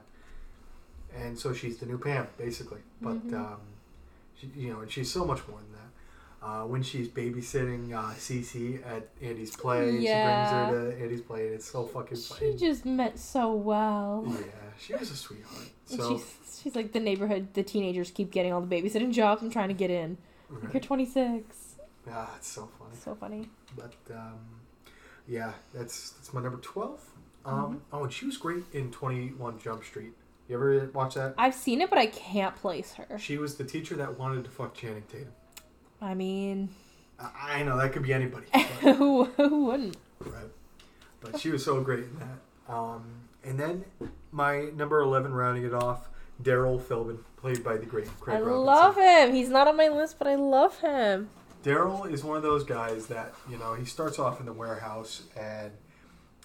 and 1.14 1.38
so 1.38 1.52
she's 1.52 1.78
the 1.78 1.86
new 1.86 1.98
Pam 1.98 2.28
basically. 2.38 2.80
But 3.02 3.26
Mhm. 3.28 3.34
um, 3.34 3.60
she, 4.36 4.46
you 4.56 4.72
know, 4.72 4.80
and 4.80 4.90
she's 4.90 5.10
so 5.10 5.24
much 5.24 5.46
more 5.48 5.58
than 5.58 5.72
that. 5.72 5.89
Uh, 6.42 6.62
when 6.62 6.83
she's 6.83 7.07
babysitting 7.07 7.92
uh, 7.92 8.14
Cece 8.14 8.81
at 8.87 9.09
Andy's 9.20 9.55
play, 9.55 9.90
Yeah. 9.98 10.46
she 10.48 10.70
brings 10.70 10.81
her 10.81 10.90
to 10.96 11.03
Andy's 11.03 11.20
play, 11.20 11.46
and 11.46 11.55
it's 11.55 11.70
so 11.70 11.85
fucking 11.85 12.16
funny. 12.16 12.40
She 12.40 12.46
funny. 12.46 12.57
just 12.57 12.87
meant 12.87 13.18
so 13.18 13.53
well. 13.53 14.24
yeah, 14.26 14.37
she 14.79 14.94
was 14.94 15.11
a 15.11 15.16
sweetheart. 15.16 15.68
So 15.85 16.16
she's 16.16 16.61
she's 16.62 16.74
like 16.76 16.92
the 16.92 17.00
neighborhood. 17.00 17.53
The 17.53 17.62
teenagers 17.62 18.11
keep 18.11 18.31
getting 18.31 18.53
all 18.55 18.62
the 18.62 18.74
babysitting 18.83 19.12
jobs. 19.12 19.42
I'm 19.42 19.50
trying 19.50 19.68
to 19.68 19.74
get 19.74 19.90
in. 19.90 20.16
Like. 20.50 20.72
You're 20.72 20.81
26. 20.81 21.74
Yeah, 22.07 22.26
it's 22.37 22.48
so 22.48 22.68
funny. 22.79 22.96
So 23.05 23.14
funny. 23.14 23.48
But 23.76 23.92
um, 24.16 24.38
yeah, 25.29 25.53
that's 25.74 26.11
that's 26.12 26.33
my 26.33 26.40
number 26.40 26.59
twelve. 26.62 27.00
Mm-hmm. 27.44 27.55
Um, 27.59 27.83
Oh, 27.92 28.05
and 28.05 28.12
she 28.12 28.24
was 28.24 28.38
great 28.38 28.64
in 28.72 28.90
Twenty 28.90 29.29
One 29.29 29.59
Jump 29.59 29.85
Street. 29.85 30.12
You 30.48 30.57
ever 30.57 30.90
watch 30.94 31.14
that? 31.16 31.35
I've 31.37 31.55
seen 31.55 31.81
it, 31.83 31.90
but 31.90 31.98
I 31.98 32.07
can't 32.07 32.57
place 32.57 32.94
her. 32.94 33.18
She 33.18 33.37
was 33.37 33.57
the 33.57 33.64
teacher 33.64 33.94
that 33.96 34.18
wanted 34.18 34.44
to 34.44 34.50
fuck 34.50 34.74
Channing 34.74 35.05
Tatum. 35.12 35.29
I 36.00 36.14
mean, 36.14 36.70
I, 37.18 37.58
I 37.58 37.62
know 37.62 37.76
that 37.76 37.92
could 37.92 38.02
be 38.02 38.12
anybody, 38.12 38.46
but, 38.52 38.62
who, 38.96 39.24
who 39.24 39.64
wouldn't? 39.66 39.96
right. 40.20 40.44
but 41.20 41.38
she 41.38 41.50
was 41.50 41.64
so 41.64 41.80
great 41.80 42.04
in 42.04 42.18
that. 42.18 42.72
Um, 42.74 43.04
and 43.44 43.58
then 43.58 43.84
my 44.32 44.70
number 44.76 45.00
eleven, 45.00 45.32
rounding 45.32 45.64
it 45.64 45.74
off, 45.74 46.08
Daryl 46.42 46.80
Philbin, 46.80 47.18
played 47.36 47.62
by 47.64 47.76
the 47.76 47.86
great 47.86 48.06
Craig 48.20 48.36
I 48.36 48.40
Robinson. 48.40 48.64
love 48.64 48.96
him. 48.96 49.34
He's 49.34 49.48
not 49.48 49.68
on 49.68 49.76
my 49.76 49.88
list, 49.88 50.16
but 50.18 50.26
I 50.26 50.36
love 50.36 50.78
him. 50.80 51.30
Daryl 51.62 52.10
is 52.10 52.24
one 52.24 52.36
of 52.36 52.42
those 52.42 52.64
guys 52.64 53.06
that 53.06 53.34
you 53.48 53.58
know 53.58 53.74
he 53.74 53.84
starts 53.84 54.18
off 54.18 54.40
in 54.40 54.46
the 54.46 54.52
warehouse 54.52 55.22
and 55.36 55.72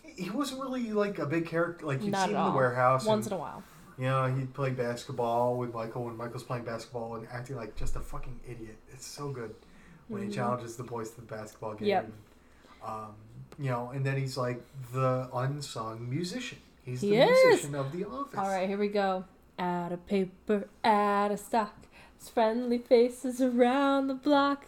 he 0.04 0.30
wasn't 0.30 0.62
really 0.62 0.92
like 0.92 1.20
a 1.20 1.26
big 1.26 1.46
character 1.46 1.86
like 1.86 2.02
you'd 2.02 2.12
Not 2.12 2.28
see 2.28 2.32
him 2.32 2.38
at 2.38 2.48
in 2.48 2.52
the 2.52 2.58
warehouse. 2.58 3.06
Once 3.06 3.26
and, 3.28 3.34
in 3.34 3.38
a 3.38 3.42
while. 3.42 3.64
You 3.98 4.06
know, 4.06 4.26
he'd 4.34 4.54
play 4.54 4.72
basketball 4.72 5.56
with 5.56 5.74
Michael 5.74 6.04
when 6.06 6.18
Michael's 6.18 6.44
playing 6.44 6.66
basketball 6.66 7.16
and 7.16 7.28
acting 7.32 7.56
like 7.56 7.76
just 7.76 7.96
a 7.96 8.00
fucking 8.02 8.40
idiot. 8.46 8.78
It's 8.92 9.06
so 9.08 9.30
good 9.30 9.56
when 10.10 10.22
Mhm. 10.24 10.28
he 10.28 10.32
challenges 10.34 10.76
the 10.76 10.84
boys 10.84 11.12
to 11.12 11.22
the 11.22 11.28
basketball 11.28 11.76
game. 11.76 11.88
Yep. 11.88 12.12
Um, 12.86 13.16
you 13.58 13.70
know, 13.70 13.90
and 13.90 14.06
then 14.06 14.18
he's 14.18 14.38
like 14.38 14.62
the 14.94 15.30
unsung 15.34 16.10
musician. 16.10 16.58
He's 16.84 17.02
the 17.02 17.08
He 17.08 17.16
is. 17.18 17.46
musician 17.46 17.76
of 17.76 17.92
the 17.92 18.04
office. 18.06 18.38
All 18.38 18.48
right, 18.50 18.68
here 18.68 18.78
we 18.78 18.90
go. 18.90 19.24
Out 19.58 19.92
of 19.94 20.06
paper, 20.08 20.68
out 20.84 21.32
of 21.32 21.40
stock. 21.40 21.74
There's 22.20 22.30
friendly 22.30 22.78
faces 22.78 23.42
around 23.42 24.08
the 24.08 24.14
block. 24.14 24.66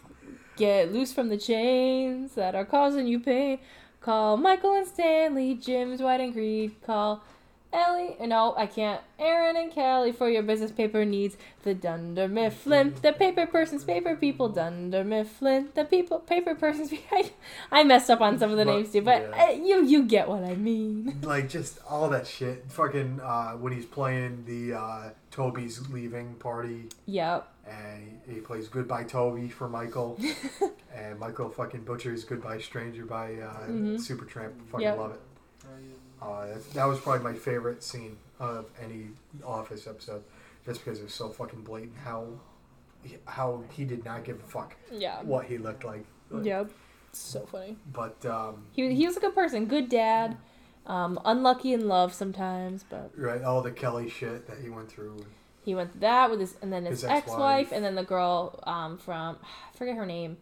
Get 0.56 0.90
loose 0.92 1.12
from 1.12 1.28
the 1.28 1.36
chains 1.36 2.34
that 2.34 2.54
are 2.54 2.64
causing 2.64 3.06
you 3.06 3.20
pain. 3.20 3.58
Call 4.00 4.36
Michael 4.38 4.72
and 4.72 4.86
Stanley, 4.86 5.54
Jim's 5.54 6.00
White 6.00 6.20
and 6.20 6.32
Creed. 6.32 6.74
Call 6.82 7.22
Ellie, 7.70 8.16
no, 8.26 8.54
I 8.56 8.66
can't. 8.66 9.00
Erin 9.18 9.56
and 9.56 9.70
Callie 9.72 10.12
for 10.12 10.28
your 10.30 10.42
business 10.42 10.72
paper 10.72 11.04
needs. 11.04 11.36
The 11.64 11.74
Dunder 11.74 12.26
Mifflin, 12.26 12.94
the 13.02 13.12
paper 13.12 13.46
person's 13.46 13.84
paper 13.84 14.16
people. 14.16 14.48
Dunder 14.48 15.04
Mifflin, 15.04 15.68
the 15.74 15.84
people 15.84 16.18
paper 16.20 16.54
person's. 16.54 16.92
I, 17.12 17.30
I 17.70 17.84
messed 17.84 18.08
up 18.08 18.22
on 18.22 18.38
some 18.38 18.50
of 18.50 18.56
the 18.56 18.64
But- 18.64 18.72
names 18.74 18.92
too, 18.92 19.02
but 19.02 19.20
yeah. 19.34 19.44
uh, 19.48 19.50
you 19.52 19.84
you 19.84 20.04
get 20.04 20.28
what 20.28 20.44
I 20.44 20.54
mean. 20.54 21.18
Like 21.22 21.50
just 21.50 21.78
all 21.88 22.08
that 22.08 22.26
shit. 22.26 22.64
Fucking 22.70 23.20
uh, 23.22 23.50
when 23.52 23.74
he's 23.74 23.84
playing 23.84 24.44
the 24.46 24.72
uh, 24.78 25.10
Toby's 25.30 25.88
leaving 25.90 26.34
party. 26.36 26.84
Yep. 27.04 27.46
and 27.68 28.18
he, 28.26 28.36
he 28.36 28.40
plays 28.40 28.68
Goodbye 28.68 29.04
Toby 29.04 29.48
for 29.50 29.68
Michael, 29.68 30.18
and 30.96 31.18
Michael 31.18 31.50
fucking 31.50 31.82
butchers 31.84 32.24
Goodbye 32.24 32.58
Stranger 32.60 33.04
by 33.04 33.34
uh, 33.34 33.66
Mhm. 33.68 33.96
Supertramp. 33.98 34.52
Fucking 34.70 34.86
Yep. 34.86 34.98
love 34.98 35.10
it. 35.12 35.20
Uh, 36.20 36.46
that 36.74 36.84
was 36.84 36.98
probably 37.00 37.22
my 37.22 37.38
favorite 37.38 37.82
scene 37.82 38.16
of 38.40 38.66
any 38.82 39.06
Office 39.44 39.86
episode, 39.86 40.22
just 40.64 40.84
because 40.84 40.98
it 41.00 41.04
was 41.04 41.14
so 41.14 41.28
fucking 41.28 41.62
blatant 41.62 41.96
how 42.04 42.26
how 43.26 43.62
he 43.72 43.84
did 43.84 44.04
not 44.04 44.24
give 44.24 44.36
a 44.40 44.48
fuck 44.48 44.74
Yeah. 44.90 45.22
what 45.22 45.46
he 45.46 45.56
looked 45.58 45.84
like. 45.84 46.04
Yep. 46.42 46.70
So 47.12 47.46
funny. 47.46 47.76
But 47.92 48.24
um, 48.26 48.66
He 48.72 48.94
he 48.94 49.06
was 49.06 49.16
a 49.16 49.20
good 49.20 49.34
person, 49.34 49.66
good 49.66 49.88
dad. 49.88 50.36
Um, 50.86 51.20
unlucky 51.24 51.72
in 51.74 51.86
love 51.86 52.12
sometimes, 52.14 52.84
but 52.88 53.10
right, 53.16 53.42
all 53.42 53.60
the 53.62 53.70
Kelly 53.70 54.08
shit 54.08 54.46
that 54.48 54.58
he 54.62 54.70
went 54.70 54.90
through. 54.90 55.24
he 55.64 55.74
went 55.74 55.92
through 55.92 56.00
that 56.00 56.30
with 56.30 56.40
his 56.40 56.56
and 56.62 56.72
then 56.72 56.86
his, 56.86 57.02
His 57.02 57.04
ex-wife, 57.10 57.60
ex-wife. 57.66 57.72
and 57.72 57.84
then 57.84 57.94
the 57.94 58.04
girl 58.04 58.58
um 58.64 58.96
from 58.98 59.36
I 59.42 59.76
forget 59.76 59.96
her 59.96 60.06
name 60.06 60.38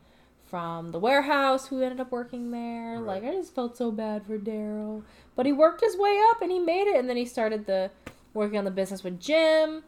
from 0.47 0.93
the 0.93 0.99
warehouse 0.99 1.67
who 1.69 1.83
ended 1.83 2.01
up 2.01 2.11
working 2.13 2.51
there. 2.51 2.95
Right. 3.01 3.23
Like 3.23 3.25
I 3.25 3.33
just 3.37 3.55
felt 3.55 3.77
so 3.77 3.91
bad 3.91 4.25
for 4.27 4.39
Daryl, 4.39 5.03
but 5.35 5.47
he 5.47 5.53
worked 5.53 5.81
his 5.81 5.97
way 5.97 6.21
up 6.31 6.41
and 6.43 6.51
he 6.51 6.59
made 6.59 6.87
it, 6.89 6.97
and 6.97 7.09
then 7.09 7.17
he 7.17 7.25
started 7.25 7.67
the 7.67 7.91
working 8.35 8.59
on 8.59 8.65
the 8.65 8.71
business 8.71 9.03
with 9.03 9.19
Jim. 9.21 9.83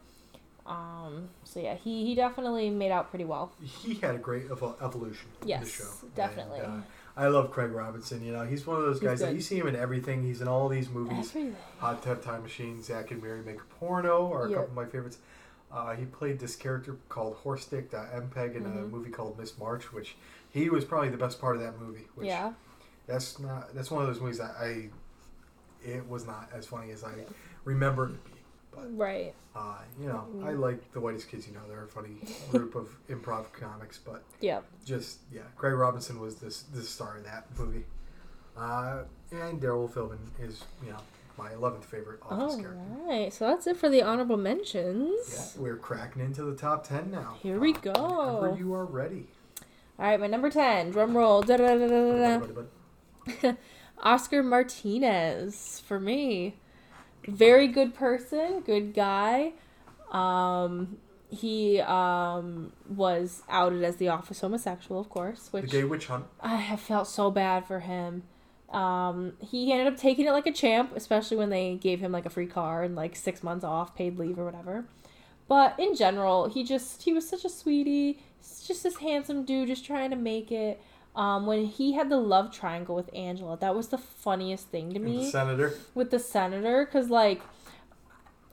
Um, 0.65 1.29
so 1.43 1.59
yeah, 1.59 1.75
he 1.75 2.05
he 2.05 2.13
definitely 2.15 2.69
made 2.69 2.91
out 2.91 3.09
pretty 3.09 3.25
well. 3.25 3.51
He 3.61 3.95
had 3.95 4.15
a 4.15 4.19
great 4.19 4.49
evo- 4.49 4.75
evolution 4.83 5.27
in 5.41 5.59
the 5.61 5.65
show. 5.65 5.85
definitely. 6.15 6.59
And, 6.59 6.81
uh, 6.81 6.85
I 7.17 7.27
love 7.27 7.51
Craig 7.51 7.71
Robinson. 7.71 8.23
You 8.23 8.31
know, 8.31 8.45
he's 8.45 8.65
one 8.65 8.77
of 8.77 8.83
those 8.83 8.99
guys 8.99 9.19
that 9.19 9.33
you 9.33 9.41
see 9.41 9.57
him 9.57 9.67
in 9.67 9.75
everything. 9.75 10.23
He's 10.23 10.39
in 10.41 10.47
all 10.47 10.69
these 10.69 10.89
movies. 10.89 11.29
Everything. 11.29 11.55
Hot 11.79 12.01
Tub 12.03 12.21
Time 12.21 12.43
Machine, 12.43 12.81
Zack 12.81 13.11
and 13.11 13.21
Miri 13.21 13.41
Make 13.41 13.57
a 13.59 13.75
Porno 13.79 14.31
are 14.31 14.45
a 14.45 14.49
couple 14.49 14.63
of 14.65 14.73
my 14.75 14.85
favorites. 14.85 15.17
Uh, 15.71 15.95
he 15.95 16.05
played 16.05 16.39
this 16.39 16.55
character 16.55 16.95
called 17.09 17.35
Horsedick 17.43 17.93
uh, 17.93 18.05
MPEG 18.21 18.55
in 18.55 18.65
a 18.65 18.69
Mhm. 18.69 18.89
movie 18.91 19.09
called 19.11 19.37
Miss 19.37 19.57
March, 19.57 19.91
which 19.91 20.15
he 20.49 20.69
was 20.69 20.85
probably 20.85 21.09
the 21.09 21.17
best 21.17 21.39
part 21.39 21.55
of 21.55 21.61
that 21.61 21.79
movie. 21.79 22.07
Which 22.15 22.27
Yeah. 22.27 22.53
That's 23.07 23.39
not. 23.39 23.73
That's 23.73 23.89
one 23.89 24.01
of 24.03 24.07
those 24.07 24.21
movies 24.21 24.37
that 24.37 24.55
I. 24.59 24.89
It 25.83 26.07
was 26.09 26.25
not 26.27 26.49
as 26.53 26.65
funny 26.67 26.91
as 26.91 27.03
I 27.03 27.13
remember 27.63 28.05
it 28.05 28.09
to 28.09 28.13
be. 28.29 28.35
But 28.75 28.97
Right. 28.97 29.33
uh, 29.55 29.79
you 29.99 30.07
know, 30.07 30.27
Mm. 30.35 30.45
I 30.45 30.51
like 30.51 30.91
the 30.91 30.99
Whitest 30.99 31.27
Kids. 31.29 31.47
You 31.47 31.53
know, 31.53 31.61
they're 31.67 31.85
a 31.85 31.87
funny 31.87 32.17
group 32.51 32.75
of 32.75 32.95
improv 33.09 33.51
comics. 33.53 33.97
But 33.97 34.23
yeah, 34.41 34.61
just 34.85 35.19
yeah, 35.31 35.41
Craig 35.55 35.73
Robinson 35.73 36.19
was 36.19 36.35
this 36.35 36.63
the 36.63 36.83
star 36.83 37.17
of 37.17 37.23
that 37.25 37.47
movie. 37.57 37.85
Uh, 38.57 39.03
and 39.31 39.59
Daryl 39.61 39.89
Philbin 39.89 40.19
is 40.39 40.63
you 40.83 40.91
know 40.91 40.99
my 41.37 41.51
eleventh 41.53 41.85
favorite 41.85 42.19
Office 42.21 42.53
All 42.55 42.59
character. 42.59 42.83
right. 43.07 43.33
So 43.33 43.47
that's 43.47 43.65
it 43.65 43.77
for 43.77 43.89
the 43.89 44.03
honorable 44.03 44.37
mentions. 44.37 45.33
Yeah, 45.57 45.61
we're 45.63 45.77
cracking 45.77 46.21
into 46.21 46.43
the 46.43 46.55
top 46.55 46.83
ten 46.83 47.09
now. 47.09 47.37
Here 47.41 47.59
we 47.59 47.73
Uh, 47.73 47.79
go. 47.79 48.39
Whenever 48.41 48.57
you 48.57 48.73
are 48.75 48.85
ready. 48.85 49.27
All 49.99 50.05
right, 50.05 50.19
my 50.19 50.27
number 50.27 50.49
10, 50.49 50.91
drum 50.91 51.15
roll. 51.15 51.43
Oscar 54.01 54.41
Martinez 54.41 55.83
for 55.85 55.99
me. 55.99 56.55
Very 57.27 57.67
good 57.67 57.93
person, 57.93 58.61
good 58.61 58.93
guy. 58.93 59.53
Um 60.11 60.97
he 61.29 61.79
um 61.81 62.71
was 62.87 63.43
outed 63.49 63.83
as 63.83 63.97
the 63.97 64.07
office 64.07 64.39
homosexual, 64.39 64.99
of 64.99 65.09
course, 65.09 65.49
The 65.49 65.61
which 65.61 65.71
Gay 65.71 65.83
Witch 65.83 66.07
Hunt. 66.07 66.25
I 66.39 66.55
have 66.55 66.79
felt 66.79 67.07
so 67.07 67.29
bad 67.29 67.67
for 67.67 67.81
him. 67.81 68.23
Um, 68.69 69.33
he 69.39 69.71
ended 69.71 69.91
up 69.91 69.97
taking 69.99 70.25
it 70.25 70.31
like 70.31 70.47
a 70.47 70.51
champ, 70.51 70.93
especially 70.95 71.37
when 71.37 71.49
they 71.49 71.75
gave 71.75 71.99
him 71.99 72.11
like 72.11 72.25
a 72.25 72.29
free 72.29 72.47
car 72.47 72.83
and 72.83 72.95
like 72.95 73.15
six 73.15 73.43
months 73.43 73.63
off, 73.63 73.95
paid 73.95 74.17
leave 74.17 74.39
or 74.39 74.45
whatever. 74.45 74.85
But 75.47 75.79
in 75.79 75.95
general, 75.95 76.49
he 76.49 76.63
just 76.63 77.03
he 77.03 77.13
was 77.13 77.27
such 77.27 77.45
a 77.45 77.49
sweetie. 77.49 78.23
He's 78.39 78.63
just 78.67 78.83
this 78.83 78.97
handsome 78.97 79.43
dude, 79.45 79.67
just 79.67 79.85
trying 79.85 80.09
to 80.11 80.15
make 80.15 80.51
it. 80.51 80.81
Um, 81.15 81.45
when 81.47 81.65
he 81.65 81.93
had 81.93 82.09
the 82.09 82.17
love 82.17 82.51
triangle 82.51 82.95
with 82.95 83.09
Angela, 83.13 83.57
that 83.57 83.75
was 83.75 83.87
the 83.89 83.97
funniest 83.97 84.67
thing 84.69 84.91
to 84.91 84.95
And 84.97 85.05
me 85.05 85.25
the 85.25 85.31
senator. 85.31 85.73
with 85.95 86.11
the 86.11 86.19
senator 86.19 86.85
because 86.85 87.09
like 87.09 87.41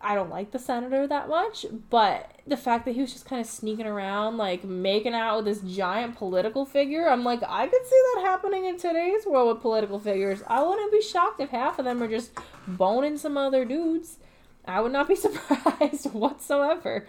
I 0.00 0.14
don't 0.14 0.30
like 0.30 0.50
the 0.52 0.58
senator 0.58 1.06
that 1.06 1.28
much, 1.28 1.66
but 1.90 2.30
the 2.46 2.56
fact 2.56 2.84
that 2.84 2.94
he 2.94 3.00
was 3.00 3.12
just 3.12 3.24
kind 3.26 3.40
of 3.40 3.46
sneaking 3.46 3.86
around, 3.86 4.36
like 4.36 4.62
making 4.62 5.14
out 5.14 5.36
with 5.36 5.44
this 5.46 5.60
giant 5.76 6.16
political 6.16 6.64
figure, 6.64 7.08
I'm 7.08 7.24
like, 7.24 7.42
I 7.46 7.66
could 7.66 7.84
see 7.86 8.02
that 8.14 8.22
happening 8.24 8.66
in 8.66 8.78
today's 8.78 9.24
world 9.26 9.48
with 9.54 9.62
political 9.62 9.98
figures. 9.98 10.42
I 10.46 10.62
wouldn't 10.62 10.92
be 10.92 11.02
shocked 11.02 11.40
if 11.40 11.50
half 11.50 11.78
of 11.78 11.84
them 11.86 12.02
are 12.02 12.08
just 12.08 12.30
boning 12.68 13.16
some 13.16 13.36
other 13.36 13.64
dudes. 13.64 14.18
I 14.66 14.80
would 14.80 14.92
not 14.92 15.08
be 15.08 15.14
surprised 15.16 16.12
whatsoever. 16.12 17.06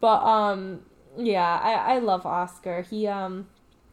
But 0.00 0.22
um, 0.22 0.82
yeah, 1.16 1.60
I 1.62 1.94
I 1.94 1.98
love 1.98 2.26
Oscar. 2.26 2.82
He 2.82 3.06
um. 3.06 3.48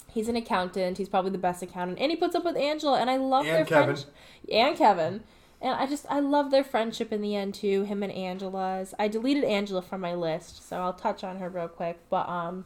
He's 0.09 0.30
an 0.30 0.36
accountant. 0.36 0.97
He's 0.97 1.09
probably 1.09 1.30
the 1.32 1.38
best 1.38 1.61
accountant, 1.61 1.99
and 1.99 2.09
he 2.09 2.15
puts 2.15 2.34
up 2.34 2.43
with 2.43 2.57
Angela. 2.57 2.99
And 2.99 3.07
I 3.09 3.18
love 3.18 3.45
And 3.45 3.55
their 3.55 3.65
Kevin. 3.65 3.95
friendship. 3.95 4.13
And 4.51 4.76
Kevin. 4.78 5.24
And 5.61 5.74
I 5.74 5.86
just 5.86 6.05
I 6.09 6.20
love 6.22 6.49
their 6.49 6.63
friendship 6.63 7.11
in 7.11 7.22
the 7.22 7.36
end 7.36 7.53
too. 7.53 7.84
Him 7.84 8.01
and 8.01 8.11
Angela's. 8.11 8.95
I 8.97 9.09
deleted 9.09 9.43
Angela 9.43 9.82
from 9.82 10.01
my 10.01 10.15
list, 10.15 10.68
so 10.68 10.78
I'll 10.78 10.93
touch 10.93 11.24
on 11.24 11.38
her 11.38 11.49
real 11.49 11.68
quick. 11.68 11.99
But 12.09 12.28
um, 12.30 12.65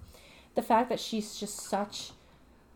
the 0.55 0.61
fact 0.61 0.87
that 0.89 0.99
she's 0.99 1.37
just 1.37 1.57
such, 1.59 2.11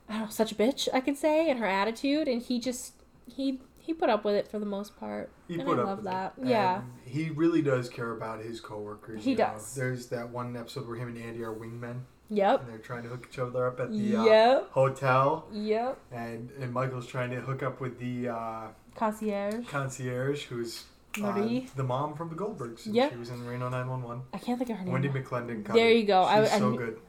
I 0.10 0.14
don't 0.14 0.22
know, 0.24 0.30
such 0.30 0.52
a 0.52 0.56
bitch 0.56 0.90
I 0.94 1.00
could 1.00 1.16
say, 1.18 1.50
and 1.50 1.60
her 1.60 1.68
attitude, 1.68 2.28
and 2.28 2.42
he 2.42 2.60
just 2.60 2.94
he 3.34 3.60
he 3.86 3.94
put 3.94 4.10
up 4.10 4.24
with 4.26 4.36
it 4.36 4.48
for 4.48 4.60
the 4.60 4.66
most 4.66 4.98
part, 5.00 5.30
He 5.48 5.56
and 5.56 5.66
put 5.66 5.78
I 5.78 5.82
up 5.82 5.88
love 5.88 5.98
with 6.00 6.06
that. 6.06 6.34
Yeah, 6.44 6.82
he 7.06 7.30
really 7.30 7.62
does 7.62 7.90
care 7.90 8.12
about 8.12 8.44
his 8.44 8.60
coworkers. 8.60 9.24
He 9.24 9.32
you 9.32 9.38
know. 9.38 9.52
does. 9.54 9.76
There's 9.76 10.08
that 10.08 10.30
one 10.30 10.56
episode 10.58 10.88
where 10.88 10.98
him 10.98 11.10
and 11.10 11.18
Andy 11.18 11.44
are 11.44 11.54
wingmen, 11.54 12.02
yep, 12.30 12.62
and 12.62 12.70
they're 12.70 12.78
trying 12.80 13.04
to 13.04 13.10
hook 13.10 13.28
each 13.32 13.40
other 13.40 13.68
up 13.68 13.80
at 13.80 13.92
the 13.92 14.18
uh, 14.18 14.64
hotel, 14.72 15.48
yep. 15.52 15.98
and 16.12 16.50
and 16.60 16.74
Michael's 16.74 17.08
trying 17.08 17.30
to 17.32 17.42
hook 17.42 17.64
up 17.64 17.80
with 17.82 18.00
the 18.00 18.30
uh, 18.30 18.68
Concierge. 18.96 19.68
concierge, 19.68 20.44
who's 20.46 20.86
uh, 21.24 21.34
the 21.76 21.84
mom 21.84 22.16
from 22.16 22.30
the 22.30 22.36
Goldbergs. 22.36 22.82
Yep. 22.86 23.12
She 23.12 23.18
was 23.18 23.30
in 23.30 23.46
Reno 23.46 23.70
911. 23.70 24.24
I 24.34 24.38
can't 24.38 24.58
think 24.58 24.70
of 24.72 24.78
her 24.78 24.86
name. 24.86 24.94
Wendi 24.94 25.24
McLendon. 25.24 25.66
There 25.74 25.92
you 25.92 26.06
go. 26.06 26.24
I- 26.24 26.44
She's 26.44 26.54
I 26.54 26.60
so 26.60 26.76
kn- 26.76 26.86
good. 26.86 27.00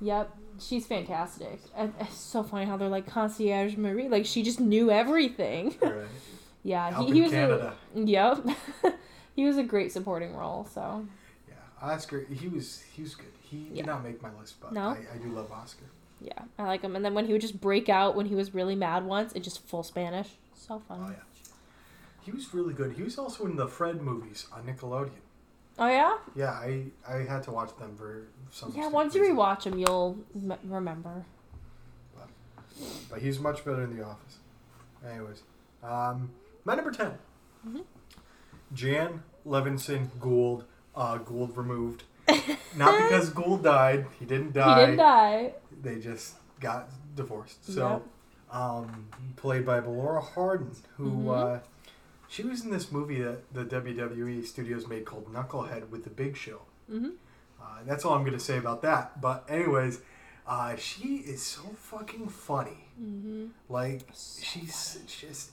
Yep, 0.00 0.37
she's 0.60 0.86
fantastic. 0.86 1.60
And 1.76 1.92
it's 2.00 2.16
so 2.16 2.42
funny 2.42 2.64
how 2.66 2.76
they're 2.76 2.88
like 2.88 3.06
concierge 3.06 3.76
Marie, 3.76 4.08
like 4.08 4.26
she 4.26 4.42
just 4.42 4.60
knew 4.60 4.90
everything. 4.90 5.74
Right. 5.82 6.06
yeah, 6.64 6.90
Helping 6.90 7.14
he, 7.14 7.20
he 7.20 7.22
was 7.24 7.32
Canada. 7.32 7.74
a 7.96 8.00
yep. 8.00 8.44
he 9.36 9.44
was 9.44 9.56
a 9.56 9.62
great 9.62 9.92
supporting 9.92 10.34
role. 10.36 10.66
So 10.72 11.06
Yeah, 11.48 11.54
oh, 11.82 11.86
Oscar. 11.90 12.24
He 12.30 12.48
was 12.48 12.82
he 12.94 13.02
was 13.02 13.14
good. 13.14 13.26
He 13.40 13.68
Yeah. 13.70 13.76
did 13.76 13.86
not 13.86 14.02
make 14.04 14.20
my 14.22 14.30
list, 14.38 14.56
but 14.60 14.72
No? 14.72 14.88
I, 14.90 14.98
I 15.14 15.18
do 15.18 15.28
love 15.30 15.50
Oscar. 15.52 15.84
yeah, 16.20 16.32
I 16.58 16.64
like 16.64 16.82
him. 16.82 16.96
And 16.96 17.04
then 17.04 17.14
when 17.14 17.26
he 17.26 17.32
would 17.32 17.40
just 17.40 17.60
break 17.60 17.88
out 17.88 18.16
when 18.16 18.26
he 18.26 18.34
was 18.34 18.52
really 18.54 18.74
mad 18.74 19.04
once, 19.06 19.32
it 19.34 19.40
just 19.44 19.66
full 19.66 19.82
Spanish. 19.82 20.28
So 20.54 20.74
oh, 20.74 20.78
fun. 20.80 21.00
Oh 21.06 21.10
yeah. 21.10 21.16
He 22.22 22.32
was 22.32 22.52
really 22.52 22.74
good. 22.74 22.92
He 22.92 23.02
was 23.02 23.16
also 23.18 23.46
in 23.46 23.56
the 23.56 23.66
Fred 23.68 24.02
movies 24.02 24.46
on 24.52 24.64
Nickelodeon. 24.64 25.22
Oh 25.80 25.86
yeah, 25.88 26.16
Yeah, 26.34 26.50
I 26.52 26.86
I 27.08 27.18
had 27.18 27.42
to 27.44 27.52
watch 27.52 27.76
them 27.78 27.94
for 27.96 28.26
some. 28.50 28.72
yeah. 28.76 28.88
Once 28.88 29.14
you 29.14 29.20
reason. 29.22 29.36
rewatch 29.36 29.62
them, 29.64 29.78
you'll 29.78 30.18
m- 30.34 30.58
remember. 30.64 31.24
but 33.10 33.20
he's 33.20 33.38
much 33.40 33.64
better 33.64 33.82
in 33.82 33.96
The 33.96 34.04
Office. 34.04 34.38
Anyways, 35.08 35.42
um, 35.82 36.30
my 36.64 36.74
number 36.74 36.90
10 36.90 37.12
Mhm. 37.66 37.84
Jan 38.72 39.22
Levinson 39.46 40.08
Gould. 40.20 40.64
Uh, 40.94 41.18
Gould 41.18 41.56
removed. 41.56 42.02
Not 42.76 42.96
because 43.08 43.30
Gould 43.30 43.62
died. 43.62 44.06
He 44.18 44.24
didn't 44.26 44.52
die. 44.52 44.80
He 44.80 44.86
didn't 44.86 44.98
die. 44.98 45.54
They 45.82 45.98
just 46.00 46.34
got 46.60 46.88
divorced. 47.14 47.64
So, 47.72 48.02
um, 48.50 49.08
played 49.36 49.64
by 49.64 49.78
Laura 49.78 50.20
Hardin, 50.20 50.72
who 50.96 51.10
Mhm. 51.10 51.56
uh, 51.56 51.60
she 52.28 52.42
was 52.44 52.64
in 52.64 52.70
this 52.70 52.92
movie 52.92 53.20
that 53.22 53.52
the 53.52 53.64
WWE 53.64 54.44
studios 54.46 54.86
made 54.86 55.04
called 55.04 55.32
Knucklehead 55.32 55.88
with 55.88 56.04
the 56.04 56.10
Big 56.10 56.36
Show. 56.36 56.60
hmm 56.88 57.10
Uh, 57.60 57.64
that's 57.86 58.04
all 58.04 58.14
I'm 58.14 58.24
gonna 58.24 58.38
say 58.38 58.58
about 58.58 58.82
that. 58.82 59.20
But 59.20 59.44
anyways, 59.48 60.00
uh, 60.46 60.76
she 60.76 61.16
is 61.16 61.42
so 61.42 61.62
fucking 61.76 62.28
funny. 62.28 62.84
hmm 62.98 63.46
Like 63.68 64.02
So 64.12 64.42
she's 64.42 64.98
just 65.06 65.50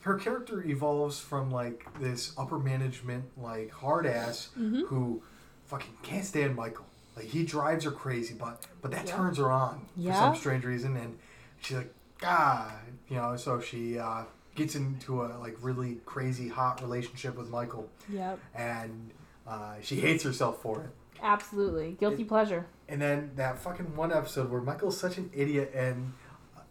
her 0.00 0.16
character 0.16 0.62
evolves 0.66 1.20
from 1.20 1.50
like 1.50 1.86
this 2.00 2.32
upper 2.36 2.58
management 2.58 3.24
like 3.38 3.70
hard 3.70 4.04
ass 4.06 4.48
Mhm. 4.58 4.86
who 4.88 5.22
fucking 5.66 5.96
can't 6.02 6.24
stand 6.24 6.56
Michael. 6.56 6.86
Like 7.16 7.26
he 7.26 7.44
drives 7.44 7.84
her 7.84 7.90
crazy, 7.92 8.34
but 8.34 8.66
but 8.80 8.90
that 8.92 9.06
Yeah. 9.06 9.16
turns 9.16 9.38
her 9.38 9.50
on 9.50 9.86
for 10.04 10.12
some 10.14 10.34
strange 10.34 10.64
reason, 10.64 10.96
and 10.96 11.18
she's 11.60 11.76
like 11.76 11.94
ah, 12.24 12.74
you 13.08 13.16
know. 13.16 13.36
So 13.36 13.60
she 13.60 13.98
uh, 13.98 14.24
gets 14.54 14.74
into 14.74 15.22
a 15.22 15.38
like 15.38 15.56
really 15.60 15.98
crazy 16.04 16.48
hot 16.48 16.80
relationship 16.82 17.36
with 17.36 17.48
Michael, 17.48 17.88
Yep. 18.10 18.38
and 18.54 19.10
uh, 19.46 19.74
she 19.82 19.96
hates 19.96 20.22
herself 20.24 20.60
for 20.62 20.82
it. 20.82 20.90
Absolutely. 21.22 21.92
Guilty 22.00 22.24
pleasure. 22.24 22.66
And 22.88 23.00
then 23.00 23.30
that 23.36 23.58
fucking 23.58 23.94
one 23.96 24.12
episode 24.12 24.50
where 24.50 24.60
Michael's 24.60 24.98
such 24.98 25.18
an 25.18 25.30
idiot 25.34 25.72
and 25.74 26.12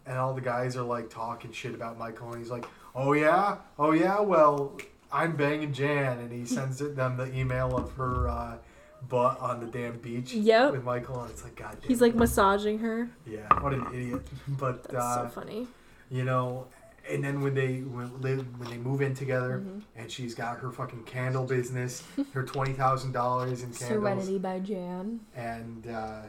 and 0.06 0.18
all 0.18 0.34
the 0.34 0.42
guys 0.42 0.76
are 0.76 0.84
like 0.84 1.10
talking 1.10 1.52
shit 1.52 1.74
about 1.76 1.98
Michael 1.98 2.32
and 2.34 2.42
he's 2.42 2.52
like, 2.52 2.66
"Oh 2.96 3.14
yeah, 3.14 3.58
oh 3.80 3.92
yeah, 3.92 4.20
well 4.20 4.78
I'm 5.12 5.36
banging 5.36 5.74
Jan," 5.74 6.20
and 6.20 6.32
he 6.32 6.46
sends 6.46 6.82
it, 6.82 6.96
them 6.96 7.18
the 7.18 7.34
email 7.38 7.76
of 7.78 7.94
her 7.94 8.28
uh, 8.28 8.58
butt 9.08 9.40
on 9.40 9.60
the 9.60 9.68
damn 9.68 9.98
beach 10.00 10.34
Yep. 10.34 10.72
with 10.74 10.84
Michael, 10.84 11.22
and 11.22 11.32
it's 11.32 11.44
like, 11.44 11.56
God 11.56 11.78
damn. 11.80 11.88
He's 11.88 12.02
like 12.02 12.16
massaging 12.16 12.80
her. 12.80 13.10
yeah, 13.26 13.48
what 13.62 13.74
an 13.74 13.86
idiot. 13.94 14.22
But 14.48 14.84
That's 14.84 14.96
uh, 15.04 15.24
so 15.30 15.42
funny. 15.42 15.68
you 16.10 16.24
know, 16.24 16.68
and 17.14 17.24
then 17.24 17.42
when 17.42 17.54
they 17.54 17.80
when, 17.82 18.20
they- 18.22 18.36
when 18.36 18.70
they 18.70 18.78
move 18.78 19.02
in 19.02 19.14
together, 19.14 19.64
Mhm. 19.66 19.82
and 19.96 20.12
she's 20.12 20.34
got 20.36 20.60
her 20.60 20.72
fucking 20.72 21.04
candle 21.04 21.46
business, 21.46 22.04
her 22.34 22.44
twenty 22.44 22.74
thousand 22.74 23.12
dollars 23.12 23.62
in 23.64 23.72
candles 23.74 24.02
Serenity 24.26 24.38
by 24.40 24.60
Jan. 24.60 25.20
and 25.36 25.88
uh, 25.88 26.22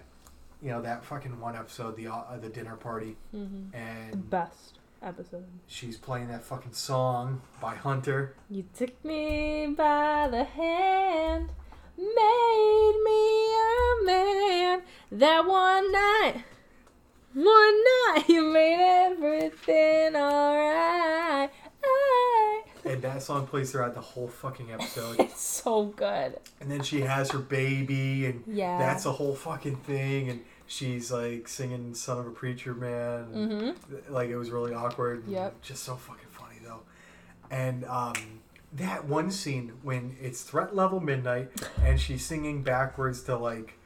you 0.60 0.70
know 0.70 0.82
that 0.82 1.04
fucking 1.04 1.38
one 1.40 1.56
episode, 1.56 1.96
the 1.96 2.08
uh, 2.08 2.36
the 2.40 2.48
dinner 2.48 2.76
party, 2.76 3.16
hmm 3.32 3.70
The 3.72 3.76
and 3.78 4.30
best 4.30 4.78
episode. 5.02 5.44
she's 5.66 5.96
playing 5.96 6.28
that 6.28 6.44
fucking 6.44 6.72
song 6.74 7.42
by 7.60 7.74
Hunter. 7.74 8.34
You 8.50 8.64
took 8.76 9.04
me 9.04 9.66
by 9.76 10.28
the 10.30 10.44
hand, 10.44 11.50
made 11.98 13.00
me 13.04 13.54
a 13.54 14.04
man. 14.06 14.82
That 15.10 15.46
one 15.46 15.90
night, 15.92 16.44
one 17.34 17.84
night, 18.14 18.24
you 18.28 18.42
made 18.52 18.78
everything 19.10 20.16
alright. 20.16 21.50
And 22.84 23.00
that 23.02 23.22
song 23.22 23.46
plays 23.46 23.70
throughout 23.72 23.94
the 23.94 24.00
whole 24.00 24.28
fucking 24.28 24.72
episode. 24.72 25.16
It's 25.20 25.40
so 25.40 25.84
good. 25.86 26.38
and 26.60 26.70
then 26.70 26.82
she 26.82 27.00
has 27.02 27.30
her 27.30 27.38
baby, 27.38 28.26
and 28.26 28.42
Yeah. 28.46 28.78
that's 28.78 29.06
a 29.06 29.12
whole 29.12 29.34
fucking 29.34 29.76
thing. 29.76 30.28
And 30.30 30.40
she's 30.66 31.12
like 31.12 31.46
singing 31.48 31.94
"Son 31.94 32.18
of 32.18 32.26
a 32.26 32.30
Preacher 32.30 32.74
Man." 32.74 33.26
Mm-hmm. 33.32 34.12
Like 34.12 34.28
it 34.30 34.36
was 34.36 34.50
really 34.50 34.74
awkward. 34.74 35.24
Yep. 35.28 35.62
Just 35.62 35.84
so 35.84 35.94
fucking 35.96 36.26
funny 36.30 36.56
though. 36.64 36.80
And 37.50 37.84
um, 37.84 38.14
that 38.72 39.04
one 39.06 39.30
scene 39.30 39.72
when 39.82 40.16
it's 40.20 40.42
threat 40.42 40.74
level 40.74 40.98
midnight, 41.00 41.50
and 41.84 42.00
she's 42.00 42.24
singing 42.24 42.62
backwards 42.62 43.22
to 43.22 43.36
like. 43.36 43.78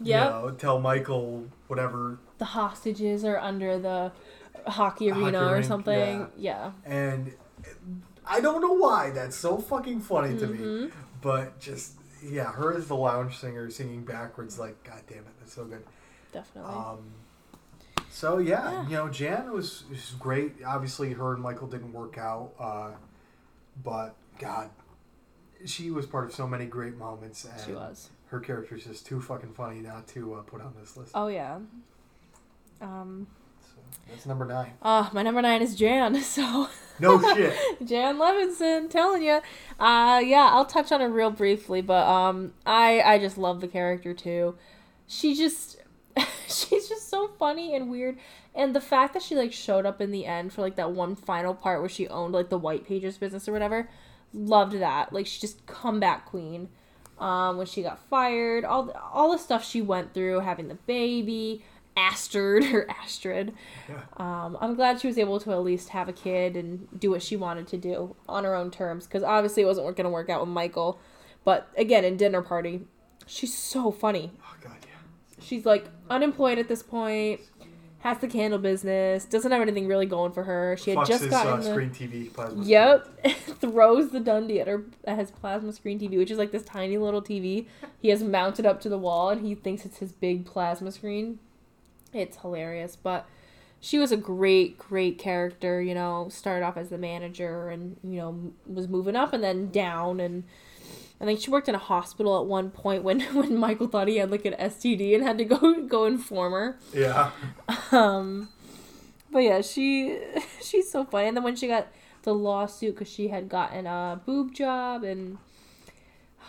Yep. 0.00 0.24
You 0.24 0.30
know, 0.30 0.50
tell 0.52 0.80
Michael 0.80 1.46
whatever 1.68 2.18
The 2.38 2.44
hostages 2.46 3.24
are 3.24 3.38
under 3.38 3.78
the 3.78 4.12
hockey 4.66 5.08
Hockey 5.08 5.10
arena 5.10 5.46
or 5.48 5.54
rink, 5.54 5.66
something. 5.66 6.26
Yeah. 6.36 6.72
and 6.84 7.32
I 8.26 8.40
don't 8.40 8.60
know 8.60 8.72
why 8.74 9.10
that's 9.10 9.36
so 9.36 9.58
fucking 9.58 10.00
funny 10.00 10.38
to 10.38 10.46
me, 10.46 10.58
Mhm. 10.58 10.92
but 11.20 11.58
just 11.60 11.94
yeah, 12.22 12.52
her 12.52 12.74
as 12.76 12.86
the 12.88 12.96
lounge 12.96 13.38
singer 13.38 13.70
singing 13.70 14.04
backwards, 14.04 14.58
like 14.58 14.82
god 14.84 15.02
damn 15.08 15.18
it, 15.20 15.38
that's 15.40 15.54
so 15.54 15.64
good. 15.64 15.84
Definitely. 16.32 16.72
Um, 16.74 16.98
so 18.10 18.38
yeah, 18.38 18.70
Yeah. 18.70 18.82
you 18.88 18.96
know, 18.96 19.08
Jan 19.08 19.52
was, 19.52 19.84
was 19.90 20.14
great. 20.18 20.62
Obviously, 20.64 21.12
her 21.14 21.34
and 21.34 21.42
Michael 21.42 21.66
didn't 21.66 21.92
work 21.92 22.18
out, 22.18 22.52
uh, 22.58 22.90
but 23.82 24.14
God, 24.38 24.70
she 25.64 25.90
was 25.90 26.06
part 26.06 26.24
of 26.26 26.34
so 26.34 26.46
many 26.46 26.66
great 26.66 26.96
moments, 26.96 27.44
and 27.44 27.60
she 27.60 27.72
was. 27.72 28.10
Her 28.30 28.38
character 28.38 28.76
is 28.76 28.84
just 28.84 29.06
too 29.06 29.20
fucking 29.20 29.52
funny 29.52 29.80
not 29.80 30.06
to 30.08 30.34
uh, 30.34 30.42
put 30.42 30.60
on 30.60 30.72
this 30.78 30.96
list. 30.96 31.12
Oh 31.14 31.26
yeah. 31.26 31.58
Um. 32.80 33.26
So 33.60 33.80
that's 34.08 34.24
number 34.24 34.44
nine. 34.44 34.72
Uh, 34.80 35.10
my 35.12 35.22
number 35.22 35.42
nine 35.42 35.62
is 35.62 35.74
Jan. 35.74 36.20
So. 36.22 36.68
No 37.00 37.18
shit. 37.34 37.56
Jan 37.84 38.18
Levinson, 38.18 38.90
telling 38.90 39.22
you. 39.22 39.40
Uh, 39.78 40.20
yeah, 40.22 40.50
I'll 40.52 40.66
touch 40.66 40.92
on 40.92 41.00
it 41.00 41.06
real 41.06 41.30
briefly, 41.30 41.80
but 41.80 42.06
um, 42.06 42.52
I 42.66 43.00
I 43.00 43.18
just 43.18 43.38
love 43.38 43.60
the 43.60 43.68
character 43.68 44.14
too. 44.14 44.56
She 45.06 45.34
just, 45.34 45.78
she's 46.46 46.88
just 46.88 47.08
so 47.08 47.28
funny 47.38 47.74
and 47.74 47.90
weird, 47.90 48.18
and 48.54 48.76
the 48.76 48.80
fact 48.80 49.14
that 49.14 49.22
she 49.22 49.34
like 49.34 49.52
showed 49.52 49.86
up 49.86 50.00
in 50.00 50.12
the 50.12 50.26
end 50.26 50.52
for 50.52 50.60
like 50.60 50.76
that 50.76 50.92
one 50.92 51.16
final 51.16 51.54
part 51.54 51.80
where 51.80 51.88
she 51.88 52.06
owned 52.06 52.34
like 52.34 52.50
the 52.50 52.58
White 52.58 52.86
Pages 52.86 53.18
business 53.18 53.48
or 53.48 53.52
whatever, 53.52 53.88
loved 54.32 54.78
that. 54.78 55.12
Like 55.12 55.26
she 55.26 55.40
just 55.40 55.66
comeback 55.66 56.26
queen. 56.26 56.68
Um, 57.20 57.58
when 57.58 57.66
she 57.66 57.82
got 57.82 57.98
fired, 58.08 58.64
all 58.64 58.84
the, 58.84 58.98
all 58.98 59.30
the 59.30 59.38
stuff 59.38 59.62
she 59.62 59.82
went 59.82 60.14
through, 60.14 60.40
having 60.40 60.68
the 60.68 60.74
baby, 60.74 61.62
Astrid 61.96 62.64
or 62.74 62.90
Astrid. 62.90 63.54
Yeah. 63.88 64.02
Um, 64.16 64.56
I'm 64.60 64.74
glad 64.74 65.00
she 65.00 65.06
was 65.06 65.18
able 65.18 65.38
to 65.40 65.52
at 65.52 65.62
least 65.62 65.90
have 65.90 66.08
a 66.08 66.12
kid 66.12 66.56
and 66.56 66.88
do 66.98 67.10
what 67.10 67.22
she 67.22 67.36
wanted 67.36 67.66
to 67.68 67.76
do 67.76 68.16
on 68.28 68.44
her 68.44 68.54
own 68.54 68.70
terms 68.70 69.06
because 69.06 69.22
obviously 69.22 69.62
it 69.62 69.66
wasn't 69.66 69.96
going 69.96 70.04
to 70.04 70.10
work 70.10 70.30
out 70.30 70.40
with 70.40 70.48
Michael. 70.48 70.98
But 71.44 71.68
again, 71.76 72.04
in 72.04 72.16
Dinner 72.16 72.42
Party, 72.42 72.82
she's 73.26 73.56
so 73.56 73.90
funny. 73.90 74.32
Oh 74.42 74.56
god, 74.62 74.76
yeah. 74.82 75.44
She's 75.44 75.64
like 75.64 75.86
unemployed 76.08 76.58
at 76.58 76.68
this 76.68 76.82
point, 76.82 77.40
has 78.00 78.18
the 78.18 78.28
candle 78.28 78.58
business, 78.58 79.24
doesn't 79.26 79.52
have 79.52 79.60
anything 79.60 79.86
really 79.86 80.06
going 80.06 80.32
for 80.32 80.44
her. 80.44 80.76
She 80.78 80.90
had 80.90 81.06
just 81.06 81.22
his 81.22 81.30
gotten 81.30 81.52
uh, 81.52 81.56
the 81.56 81.70
screen 81.70 81.90
TV 81.90 82.32
plasma. 82.32 82.64
Yep. 82.64 83.26
Throws 83.60 84.10
the 84.10 84.20
Dundie 84.20 84.60
at 84.60 84.68
her 84.68 84.84
at 85.04 85.18
his 85.18 85.30
plasma 85.30 85.72
screen 85.72 86.00
TV, 86.00 86.16
which 86.16 86.30
is 86.30 86.38
like 86.38 86.50
this 86.50 86.62
tiny 86.62 86.96
little 86.96 87.22
TV 87.22 87.66
he 88.00 88.08
has 88.08 88.22
mounted 88.22 88.64
up 88.64 88.80
to 88.80 88.88
the 88.88 88.98
wall 88.98 89.28
and 89.28 89.44
he 89.46 89.54
thinks 89.54 89.84
it's 89.84 89.98
his 89.98 90.12
big 90.12 90.46
plasma 90.46 90.90
screen. 90.90 91.38
It's 92.12 92.38
hilarious, 92.38 92.96
but 92.96 93.26
she 93.80 93.98
was 93.98 94.12
a 94.12 94.16
great, 94.16 94.78
great 94.78 95.18
character, 95.18 95.80
you 95.80 95.94
know, 95.94 96.28
started 96.30 96.64
off 96.64 96.76
as 96.76 96.88
the 96.88 96.98
manager 96.98 97.68
and, 97.68 97.96
you 98.02 98.16
know, 98.16 98.52
was 98.66 98.88
moving 98.88 99.16
up 99.16 99.32
and 99.32 99.44
then 99.44 99.70
down 99.70 100.20
and 100.20 100.44
I 101.20 101.24
think 101.26 101.40
she 101.40 101.50
worked 101.50 101.68
in 101.68 101.74
a 101.74 101.78
hospital 101.78 102.40
at 102.40 102.46
one 102.46 102.70
point 102.70 103.02
when, 103.02 103.20
when 103.34 103.56
Michael 103.56 103.88
thought 103.88 104.08
he 104.08 104.16
had 104.16 104.30
like 104.30 104.44
an 104.46 104.54
STD 104.54 105.14
and 105.14 105.22
had 105.22 105.38
to 105.38 105.44
go 105.44 105.82
go 105.88 106.06
inform 106.06 106.52
her. 106.52 106.78
Yeah. 106.94 107.30
Um, 107.92 108.48
but 109.30 109.40
yeah, 109.40 109.60
she 109.60 110.18
she's 110.62 110.90
so 110.90 111.04
funny. 111.04 111.28
And 111.28 111.36
then 111.36 111.44
when 111.44 111.56
she 111.56 111.66
got 111.66 111.88
the 112.22 112.34
lawsuit 112.34 112.94
because 112.94 113.10
she 113.12 113.28
had 113.28 113.48
gotten 113.48 113.86
a 113.86 114.20
boob 114.24 114.54
job 114.54 115.04
and 115.04 115.38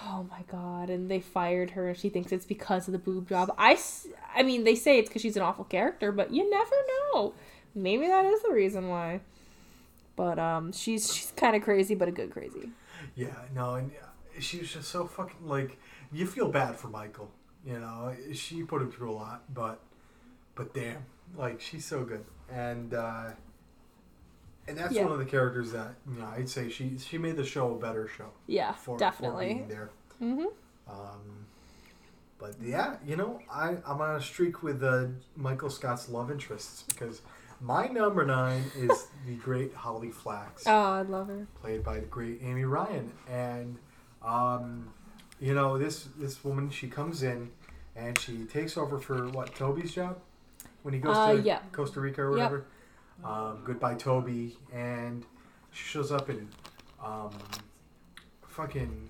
oh 0.05 0.25
my 0.29 0.41
god, 0.49 0.89
and 0.89 1.11
they 1.11 1.19
fired 1.19 1.71
her 1.71 1.89
and 1.89 1.97
she 1.97 2.09
thinks 2.09 2.31
it's 2.31 2.45
because 2.45 2.87
of 2.87 2.93
the 2.93 2.99
boob 2.99 3.27
job. 3.27 3.53
I 3.57 3.77
I 4.33 4.43
mean, 4.43 4.63
they 4.63 4.75
say 4.75 4.99
it's 4.99 5.09
because 5.09 5.21
she's 5.21 5.35
an 5.35 5.43
awful 5.43 5.65
character, 5.65 6.11
but 6.11 6.31
you 6.31 6.49
never 6.49 6.75
know. 7.13 7.33
Maybe 7.75 8.07
that 8.07 8.25
is 8.25 8.41
the 8.41 8.51
reason 8.51 8.87
why. 8.87 9.21
But 10.15 10.39
um, 10.39 10.71
she's 10.71 11.13
she's 11.13 11.31
kind 11.35 11.55
of 11.55 11.61
crazy, 11.61 11.95
but 11.95 12.07
a 12.07 12.11
good 12.11 12.31
crazy. 12.31 12.69
Yeah, 13.15 13.35
no, 13.53 13.75
and 13.75 13.91
she 14.41 14.59
was 14.59 14.71
just 14.73 14.89
so 14.89 15.05
fucking 15.07 15.47
like 15.47 15.77
you 16.11 16.25
feel 16.27 16.49
bad 16.49 16.75
for 16.75 16.87
Michael. 16.87 17.31
You 17.65 17.79
know, 17.79 18.13
she 18.33 18.63
put 18.63 18.81
him 18.81 18.91
through 18.91 19.11
a 19.11 19.13
lot, 19.13 19.43
but 19.53 19.79
but 20.55 20.73
damn, 20.73 21.05
like 21.37 21.61
she's 21.61 21.85
so 21.85 22.03
good, 22.03 22.25
and 22.51 22.93
uh, 22.93 23.29
and 24.67 24.77
that's 24.77 24.93
Yeah. 24.93 25.03
one 25.03 25.11
of 25.13 25.19
the 25.19 25.25
characters 25.25 25.71
that 25.71 25.95
you 26.11 26.19
know 26.19 26.25
I'd 26.27 26.49
say 26.49 26.69
she 26.69 26.97
she 26.97 27.17
made 27.17 27.35
the 27.37 27.45
show 27.45 27.75
a 27.75 27.79
better 27.79 28.07
show. 28.07 28.29
Yeah, 28.47 28.73
For, 28.73 28.95
For 28.95 28.99
definitely. 28.99 29.53
being 29.53 29.67
there. 29.67 29.89
hmm 30.19 30.45
Um, 30.89 31.45
but 32.39 32.55
yeah, 32.61 32.95
you 33.05 33.15
know, 33.15 33.39
I 33.51 33.77
I'm 33.85 34.01
on 34.01 34.15
a 34.15 34.21
streak 34.21 34.63
with 34.63 34.83
uh, 34.83 35.07
Michael 35.35 35.69
Scott's 35.69 36.09
love 36.09 36.31
interests 36.31 36.83
because 36.83 37.21
my 37.59 37.85
number 37.87 38.25
nine 38.25 38.63
is 38.75 39.07
the 39.27 39.35
great 39.35 39.73
Holly 39.75 40.09
Flax 40.09 40.63
Oh, 40.65 40.71
I 40.93 41.01
love 41.03 41.27
her. 41.27 41.45
played 41.61 41.83
by 41.83 41.99
the 41.99 42.07
great 42.07 42.39
Amy 42.43 42.65
Ryan. 42.65 43.11
And 43.29 43.77
um, 44.23 44.93
you 45.39 45.53
know, 45.53 45.77
this 45.77 46.07
this 46.17 46.43
woman 46.43 46.69
she 46.69 46.87
comes 46.87 47.23
in 47.23 47.49
and 47.95 48.17
she 48.19 48.45
takes 48.45 48.77
over 48.77 48.99
for 48.99 49.27
what 49.29 49.53
Toby's 49.55 49.93
job 49.93 50.17
when 50.83 50.93
he 50.93 50.99
goes 50.99 51.15
Uh, 51.15 51.33
to 51.33 51.41
yeah. 51.41 51.59
Costa 51.71 51.99
Rica 51.99 52.21
or 52.21 52.37
Yep. 52.37 52.51
whatever. 52.51 52.65
Um, 53.23 53.61
goodbye 53.63 53.95
Toby, 53.95 54.57
and 54.73 55.25
she 55.71 55.83
shows 55.85 56.11
up 56.11 56.29
and 56.29 56.47
um, 57.03 57.31
fucking 58.47 59.09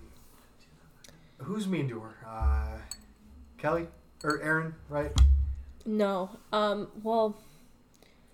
who's 1.40 1.68
mean 1.68 1.88
to 1.90 2.00
her? 2.00 2.16
Uh, 2.28 2.78
Kelly 3.58 3.88
or 4.24 4.42
Erin, 4.42 4.76
right? 4.90 5.12
No. 5.86 6.30
Um. 6.52 6.88
Well. 7.04 7.38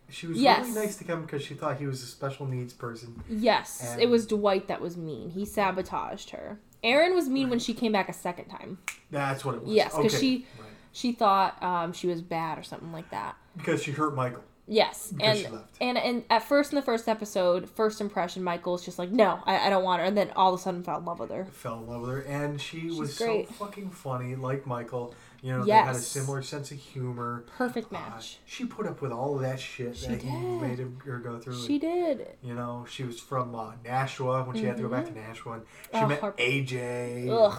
She 0.10 0.26
was 0.26 0.38
Yes. 0.38 0.68
really 0.70 0.86
nice 0.86 0.96
to 1.00 1.04
him 1.04 1.24
because 1.24 1.42
she 1.44 1.54
thought 1.54 1.80
he 1.80 1.86
was 1.86 2.02
a 2.02 2.06
special 2.06 2.46
needs 2.46 2.72
person. 2.74 3.22
Yes, 3.28 3.98
it 4.00 4.06
was 4.08 4.26
Dwight 4.26 4.70
that 4.70 4.80
was 4.80 4.96
mean. 4.96 5.32
He 5.32 5.44
sabotaged 5.44 6.30
her. 6.30 6.60
Erin 6.84 7.16
was 7.16 7.28
mean 7.30 7.50
when 7.50 7.60
she 7.60 7.74
came 7.74 7.92
back 7.92 8.10
a 8.10 8.14
second 8.14 8.46
time. 8.50 8.78
That's 9.12 9.44
what 9.44 9.56
it 9.56 9.64
was. 9.64 9.72
Yes, 9.74 9.92
'cause 9.94 10.06
Okay. 10.06 10.18
she- 10.20 10.46
Right. 10.60 10.68
She 10.94 11.12
thought 11.12 11.62
um, 11.62 11.94
she 11.94 12.08
was 12.08 12.22
bad 12.24 12.58
or 12.58 12.64
something 12.64 12.92
like 12.92 13.10
that. 13.12 13.36
because 13.56 13.82
she 13.84 13.92
hurt 13.92 14.16
Michael. 14.16 14.44
Yes, 14.70 15.12
Because 15.16 15.44
and 15.46 15.60
and 15.80 15.98
and 15.98 16.24
at 16.30 16.44
first 16.44 16.74
in 16.74 16.76
the 16.76 16.82
first 16.82 17.08
episode, 17.08 17.70
first 17.70 18.02
impression, 18.02 18.44
Michael's 18.44 18.84
just 18.84 19.00
like, 19.00 19.10
no, 19.12 19.40
I, 19.46 19.68
I 19.68 19.70
don't 19.70 19.84
want 19.84 20.02
her, 20.02 20.06
and 20.06 20.18
then 20.18 20.32
all 20.36 20.54
of 20.54 20.60
a 20.60 20.62
sudden 20.62 20.84
fell 20.84 20.98
in 20.98 21.06
love 21.06 21.20
with 21.20 21.30
her. 21.32 21.46
fell 21.46 21.78
in 21.80 21.88
love 21.88 22.02
with 22.02 22.10
her, 22.10 22.20
and 22.22 22.60
she 22.60 22.82
She's 22.82 22.98
was 22.98 23.18
great. 23.18 23.48
so 23.48 23.54
fucking 23.54 23.92
funny, 23.92 24.36
like 24.36 24.66
Michael. 24.68 25.14
You 25.48 25.54
know, 25.60 25.64
they 25.64 25.72
had 25.72 25.96
a 25.96 26.00
similar 26.00 26.42
sense 26.42 26.72
of 26.72 26.78
humor. 26.78 27.46
Perfect 27.58 27.92
Uh, 27.94 28.00
match. 28.00 28.40
she 28.46 28.66
put 28.66 28.86
up 28.86 29.02
with 29.02 29.14
all 29.14 29.36
of 29.36 29.42
that 29.42 29.60
shit 29.62 29.96
She 29.96 30.08
that 30.08 30.22
he 30.22 30.30
made 30.36 30.80
her 31.06 31.20
go 31.20 31.40
through. 31.40 31.58
She 31.66 31.80
did. 31.80 32.28
You 32.42 32.54
know, 32.54 32.86
she 32.90 33.04
was 33.06 33.20
from 33.20 33.56
uh, 33.56 33.72
Nashua 33.86 34.44
when 34.44 34.58
she 34.58 34.66
had 34.66 34.76
to 34.76 34.84
go 34.84 34.90
back 34.90 35.06
to 35.06 35.12
Nashua. 35.14 35.54
And 35.54 35.64
she 35.94 36.00
Oh, 36.00 36.08
met 36.08 36.20
her- 36.22 36.34
AJ. 36.38 37.30
Ugh, 37.30 37.54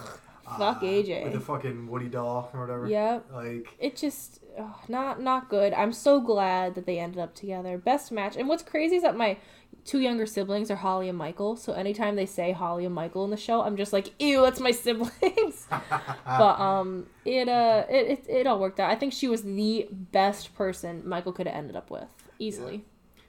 uh, 0.47 0.57
fuck 0.57 0.81
AJ. 0.83 1.23
With 1.23 1.33
the 1.33 1.39
fucking 1.39 1.87
Woody 1.87 2.09
doll 2.09 2.51
or 2.53 2.59
whatever. 2.61 2.87
Yep. 2.87 3.25
Like, 3.33 3.67
It 3.79 3.95
just 3.95 4.41
ugh, 4.57 4.67
not 4.87 5.19
not 5.19 5.49
good. 5.49 5.73
I'm 5.73 5.91
so 5.93 6.19
glad 6.21 6.75
that 6.75 6.85
they 6.85 6.99
ended 6.99 7.19
up 7.19 7.33
together. 7.33 7.77
Best 7.79 8.11
match. 8.11 8.37
And 8.37 8.47
what's 8.47 8.61
crazy 8.63 8.97
is 8.97 9.01
that 9.03 9.17
my 9.17 9.37
two 9.85 9.99
younger 9.99 10.25
siblings 10.25 10.69
are 10.71 10.75
Holly 10.75 11.09
and 11.09 11.17
Michael. 11.17 11.55
So 11.55 11.73
anytime 11.73 12.15
they 12.15 12.25
say 12.25 12.51
Holly 12.51 12.85
and 12.85 12.93
Michael 12.93 13.23
in 13.25 13.31
the 13.31 13.37
show, 13.37 13.61
I'm 13.61 13.77
just 13.77 13.93
like, 13.93 14.13
ew, 14.21 14.41
that's 14.41 14.59
my 14.59 14.71
siblings. 14.85 15.67
but 16.25 16.59
um, 16.59 17.07
it 17.25 17.47
uh, 17.49 17.85
it, 17.89 18.07
it 18.07 18.25
it 18.29 18.47
all 18.47 18.59
worked 18.59 18.79
out. 18.79 18.89
I 18.89 18.95
think 18.95 19.13
she 19.13 19.27
was 19.27 19.43
the 19.43 19.87
best 19.91 20.55
person 20.55 21.07
Michael 21.07 21.31
could 21.33 21.47
have 21.47 21.55
ended 21.55 21.75
up 21.75 21.89
with 21.89 22.05
easily. 22.39 22.85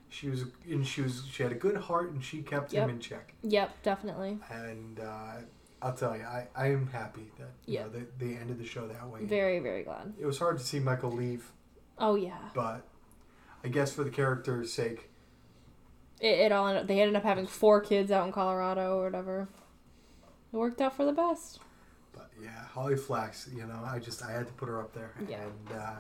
she 0.09 0.28
was, 0.28 0.44
and 0.68 0.86
she 0.86 1.03
was, 1.03 1.24
she 1.30 1.42
had 1.42 1.53
a 1.53 1.57
good 1.57 1.76
heart, 1.76 2.11
and 2.12 2.22
she 2.22 2.42
kept 2.42 2.72
him 2.72 2.88
in 2.90 2.98
check. 3.01 3.34
Yep, 3.42 3.82
definitely. 3.82 4.38
And 4.51 4.98
uh, 5.01 5.32
I'll 5.82 5.94
tell 5.94 6.16
you, 6.16 6.24
I, 6.24 6.46
I 6.55 6.66
am 6.68 6.88
happy 6.88 7.30
that 7.38 7.48
you 7.66 7.74
Yeah. 7.74 7.82
know, 7.84 7.90
they, 7.90 8.26
they 8.26 8.36
ended 8.36 8.59
the 8.59 8.66
show 8.66 8.86
that 8.88 9.07
way. 9.09 9.24
Very 9.24 9.61
very 9.61 9.82
glad. 9.84 10.12
It 10.18 10.26
was 10.26 10.38
hard 10.38 10.59
to 10.59 10.64
see 10.64 10.78
Michael 10.80 11.12
leave, 11.12 11.53
Oh 11.98 12.14
yeah. 12.16 12.38
but 12.55 12.86
I 13.64 13.68
guess 13.68 13.92
for 13.92 14.05
the 14.05 14.11
character's 14.11 14.72
sake, 14.72 15.09
It, 16.20 16.38
it 16.38 16.52
all 16.52 16.68
ended, 16.68 16.86
they 16.88 17.00
ended 17.00 17.16
up 17.16 17.22
having 17.22 17.46
four 17.46 17.80
kids 17.80 18.10
out 18.10 18.26
in 18.26 18.32
Colorado 18.32 18.98
or 18.98 19.04
whatever. 19.04 19.48
It 20.52 20.56
worked 20.56 20.80
out 20.80 20.96
for 20.96 21.04
the 21.04 21.12
best. 21.12 21.60
but 22.12 22.30
yeah, 22.42 22.64
Holly 22.72 22.96
Flax, 22.96 23.48
you 23.54 23.64
know, 23.66 23.80
I 23.84 23.98
just 23.98 24.22
I 24.22 24.32
had 24.32 24.46
to 24.46 24.52
put 24.54 24.68
her 24.68 24.80
up 24.80 24.92
there, 24.92 25.12
Yeah. 25.28 25.38
and 25.42 25.78
uh, 25.80 25.92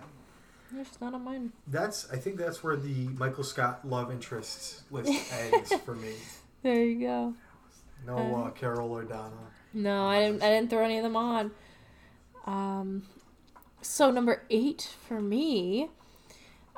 It's 0.78 0.88
just 0.90 1.00
not 1.00 1.14
on 1.14 1.24
mine. 1.24 1.52
that's 1.68 2.10
I 2.12 2.16
think 2.16 2.36
that's 2.36 2.62
where 2.62 2.76
the 2.76 3.08
Michael 3.16 3.44
Scott 3.44 3.86
love 3.86 4.10
interests 4.10 4.82
list 4.90 5.32
ends 5.52 5.72
for 5.84 5.94
me. 5.94 6.14
There 6.62 6.82
you 6.84 7.00
go. 7.00 7.34
No 8.06 8.16
Um, 8.18 8.34
uh, 8.44 8.50
Carol 8.50 8.90
or 8.92 9.04
Donna. 9.04 9.36
No, 9.72 10.06
I 10.06 10.20
didn't. 10.20 10.42
I 10.42 10.48
didn't 10.50 10.68
throw 10.70 10.84
any 10.84 10.96
of 10.98 11.02
them 11.04 11.16
on. 11.16 11.50
Um, 12.46 13.02
so 13.82 14.10
number 14.10 14.42
eight 14.50 14.88
for 15.06 15.20
me. 15.20 15.90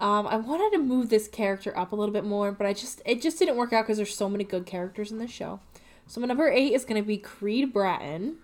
Um, 0.03 0.26
I 0.26 0.36
wanted 0.36 0.76
to 0.76 0.82
move 0.82 1.11
this 1.11 1.28
character 1.28 1.78
up 1.78 1.92
a 1.92 1.96
little 1.96 2.12
bit 2.12 2.24
more, 2.24 2.50
but 2.50 2.66
I 2.66 2.72
just 2.72 3.00
it 3.07 3.22
just 3.22 3.38
didn't 3.38 3.55
work 3.55 3.72
out 3.72 3.84
because 3.84 3.98
there's 3.98 4.14
so 4.14 4.28
many 4.28 4.42
good 4.42 4.66
characters 4.66 5.12
in 5.12 5.18
this 5.18 5.30
show. 5.30 5.61
So 6.09 6.20
my 6.20 6.26
number 6.26 6.50
eight 6.50 6.72
is 6.72 6.84
gonna 6.84 7.05
be 7.05 7.16
Creed 7.16 7.72
Bratton. 7.72 8.38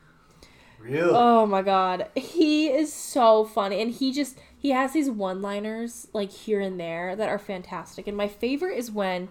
Really? 0.78 1.10
Oh 1.12 1.46
my 1.46 1.62
god, 1.62 2.10
he 2.14 2.68
is 2.68 2.92
so 2.92 3.44
funny, 3.44 3.82
and 3.82 3.90
he 3.90 4.12
just 4.12 4.38
he 4.56 4.70
has 4.70 4.92
these 4.92 5.10
one-liners 5.10 6.06
like 6.12 6.30
here 6.30 6.60
and 6.60 6.78
there 6.78 7.16
that 7.16 7.28
are 7.28 7.40
fantastic. 7.40 8.06
And 8.06 8.16
my 8.16 8.28
favorite 8.28 8.78
is 8.78 8.92
when 8.92 9.28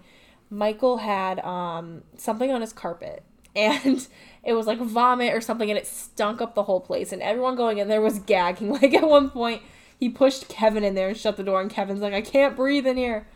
Michael 0.50 0.98
had 0.98 1.40
um 1.40 2.02
something 2.18 2.52
on 2.52 2.60
his 2.60 2.74
carpet, 2.74 3.22
and 3.56 4.06
it 4.44 4.52
was 4.52 4.66
like 4.66 4.80
vomit 4.80 5.32
or 5.32 5.40
something, 5.40 5.70
and 5.70 5.78
it 5.78 5.86
stunk 5.86 6.42
up 6.42 6.54
the 6.54 6.64
whole 6.64 6.80
place, 6.82 7.10
and 7.10 7.22
everyone 7.22 7.56
going 7.56 7.78
in 7.78 7.88
there 7.88 8.02
was 8.02 8.18
gagging. 8.18 8.68
Like 8.82 8.92
at 8.92 9.08
one 9.08 9.30
point, 9.30 9.62
he 9.98 10.08
pushed 10.08 10.48
Kevin 10.48 10.84
in 10.84 10.94
there 10.94 11.08
and 11.08 11.16
shut 11.16 11.36
the 11.36 11.42
door, 11.42 11.60
and 11.60 11.70
Kevin's 11.70 12.00
like, 12.00 12.14
"I 12.14 12.20
can't 12.22 12.54
breathe 12.56 12.86
in 12.86 12.96
here." 12.96 13.26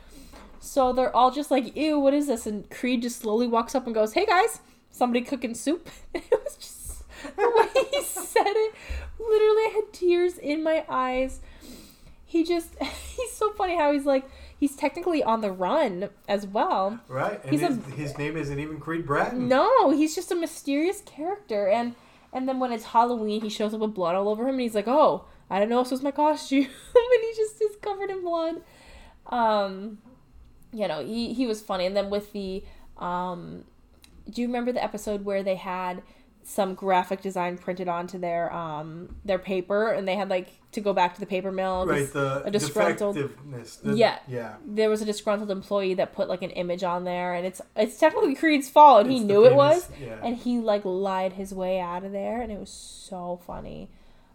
So 0.60 0.92
they're 0.92 1.14
all 1.14 1.30
just 1.30 1.50
like, 1.50 1.76
"Ew, 1.76 1.98
what 1.98 2.14
is 2.14 2.26
this?" 2.28 2.46
And 2.46 2.68
Creed 2.70 3.02
just 3.02 3.18
slowly 3.20 3.46
walks 3.48 3.74
up 3.74 3.86
and 3.86 3.94
goes, 3.94 4.12
"Hey 4.14 4.26
guys, 4.26 4.60
somebody 4.90 5.22
cooking 5.24 5.54
soup." 5.54 5.88
And 6.14 6.22
it 6.30 6.40
was 6.44 6.56
just 6.56 7.04
the 7.36 7.52
way 7.56 7.84
he 7.90 8.02
said 8.04 8.46
it. 8.46 8.74
Literally, 9.18 9.62
I 9.62 9.72
had 9.74 9.92
tears 9.92 10.38
in 10.38 10.62
my 10.62 10.84
eyes. 10.88 11.40
He 12.24 12.44
just, 12.44 12.74
he's 12.82 13.32
so 13.32 13.52
funny 13.52 13.76
how 13.76 13.92
he's 13.92 14.06
like, 14.06 14.24
he's 14.58 14.74
technically 14.74 15.22
on 15.22 15.40
the 15.42 15.52
run 15.52 16.08
as 16.28 16.46
well. 16.46 16.98
right? 17.08 17.40
And 17.42 17.52
he's 17.52 17.60
his, 17.60 17.76
a- 17.76 17.90
his 17.90 18.18
name 18.18 18.36
isn't 18.36 18.58
even 18.58 18.80
Creed 18.80 19.06
Bratton. 19.06 19.48
No, 19.48 19.90
he's 19.90 20.14
just 20.14 20.32
a 20.32 20.34
mysterious 20.34 21.02
character. 21.02 21.68
And 21.68 21.94
and 22.32 22.48
then 22.48 22.58
when 22.58 22.72
it's 22.72 22.84
Halloween, 22.86 23.42
he 23.42 23.48
shows 23.50 23.74
up 23.74 23.80
with 23.80 23.92
blood 23.94 24.14
all 24.14 24.28
over 24.28 24.44
him, 24.44 24.54
and 24.54 24.60
he's 24.62 24.74
like, 24.74 24.88
"Oh, 24.88 25.24
I 25.52 25.58
didn't 25.58 25.70
know 25.70 25.80
if 25.80 25.86
this 25.86 25.92
was 25.92 26.02
my 26.02 26.10
costume," 26.10 26.64
and 26.94 27.22
he 27.22 27.32
just 27.36 27.60
is 27.62 27.76
covered 27.80 28.10
in 28.10 28.22
blood. 28.22 28.62
Um, 29.26 29.98
you 30.72 30.88
know, 30.88 31.04
he 31.04 31.32
he 31.34 31.46
was 31.46 31.60
funny. 31.60 31.86
And 31.86 31.96
then 31.96 32.10
with 32.10 32.32
the 32.32 32.64
um, 32.98 33.64
do 34.30 34.40
you 34.40 34.46
remember 34.48 34.72
the 34.72 34.82
episode 34.82 35.24
where 35.24 35.42
they 35.42 35.56
had 35.56 36.02
some 36.44 36.74
graphic 36.74 37.20
design 37.22 37.56
printed 37.56 37.86
onto 37.86 38.18
their 38.18 38.52
um 38.52 39.14
their 39.24 39.38
paper, 39.38 39.88
and 39.92 40.08
they 40.08 40.16
had 40.16 40.28
like 40.28 40.48
to 40.72 40.80
go 40.80 40.92
back 40.94 41.12
to 41.14 41.20
the 41.20 41.26
paper 41.26 41.52
mill 41.52 41.86
Right, 41.86 42.10
the 42.10 42.42
a 42.46 42.50
disgruntled- 42.50 43.14
defectiveness. 43.16 43.76
the- 43.76 43.94
Yeah. 43.94 44.18
Yeah. 44.26 44.54
There 44.66 44.88
was 44.88 45.02
a 45.02 45.04
disgruntled 45.04 45.50
employee 45.50 45.92
that 45.94 46.14
put 46.14 46.28
like 46.28 46.40
an 46.42 46.50
image 46.50 46.82
on 46.82 47.04
there, 47.04 47.34
and 47.34 47.46
it's 47.46 47.60
it's 47.76 47.98
technically 47.98 48.34
Creed's 48.34 48.70
fault, 48.70 49.02
and 49.02 49.10
he 49.10 49.18
It's 49.18 49.26
the 49.26 49.32
knew 49.34 49.44
it 49.44 49.54
was, 49.54 49.88
Yeah. 50.00 50.18
and 50.24 50.34
he 50.36 50.58
like 50.58 50.82
lied 50.84 51.34
his 51.34 51.52
way 51.52 51.78
out 51.78 52.04
of 52.04 52.12
there, 52.12 52.40
and 52.40 52.50
it 52.50 52.58
was 52.58 52.70
so 52.70 53.40
funny. 53.46 53.90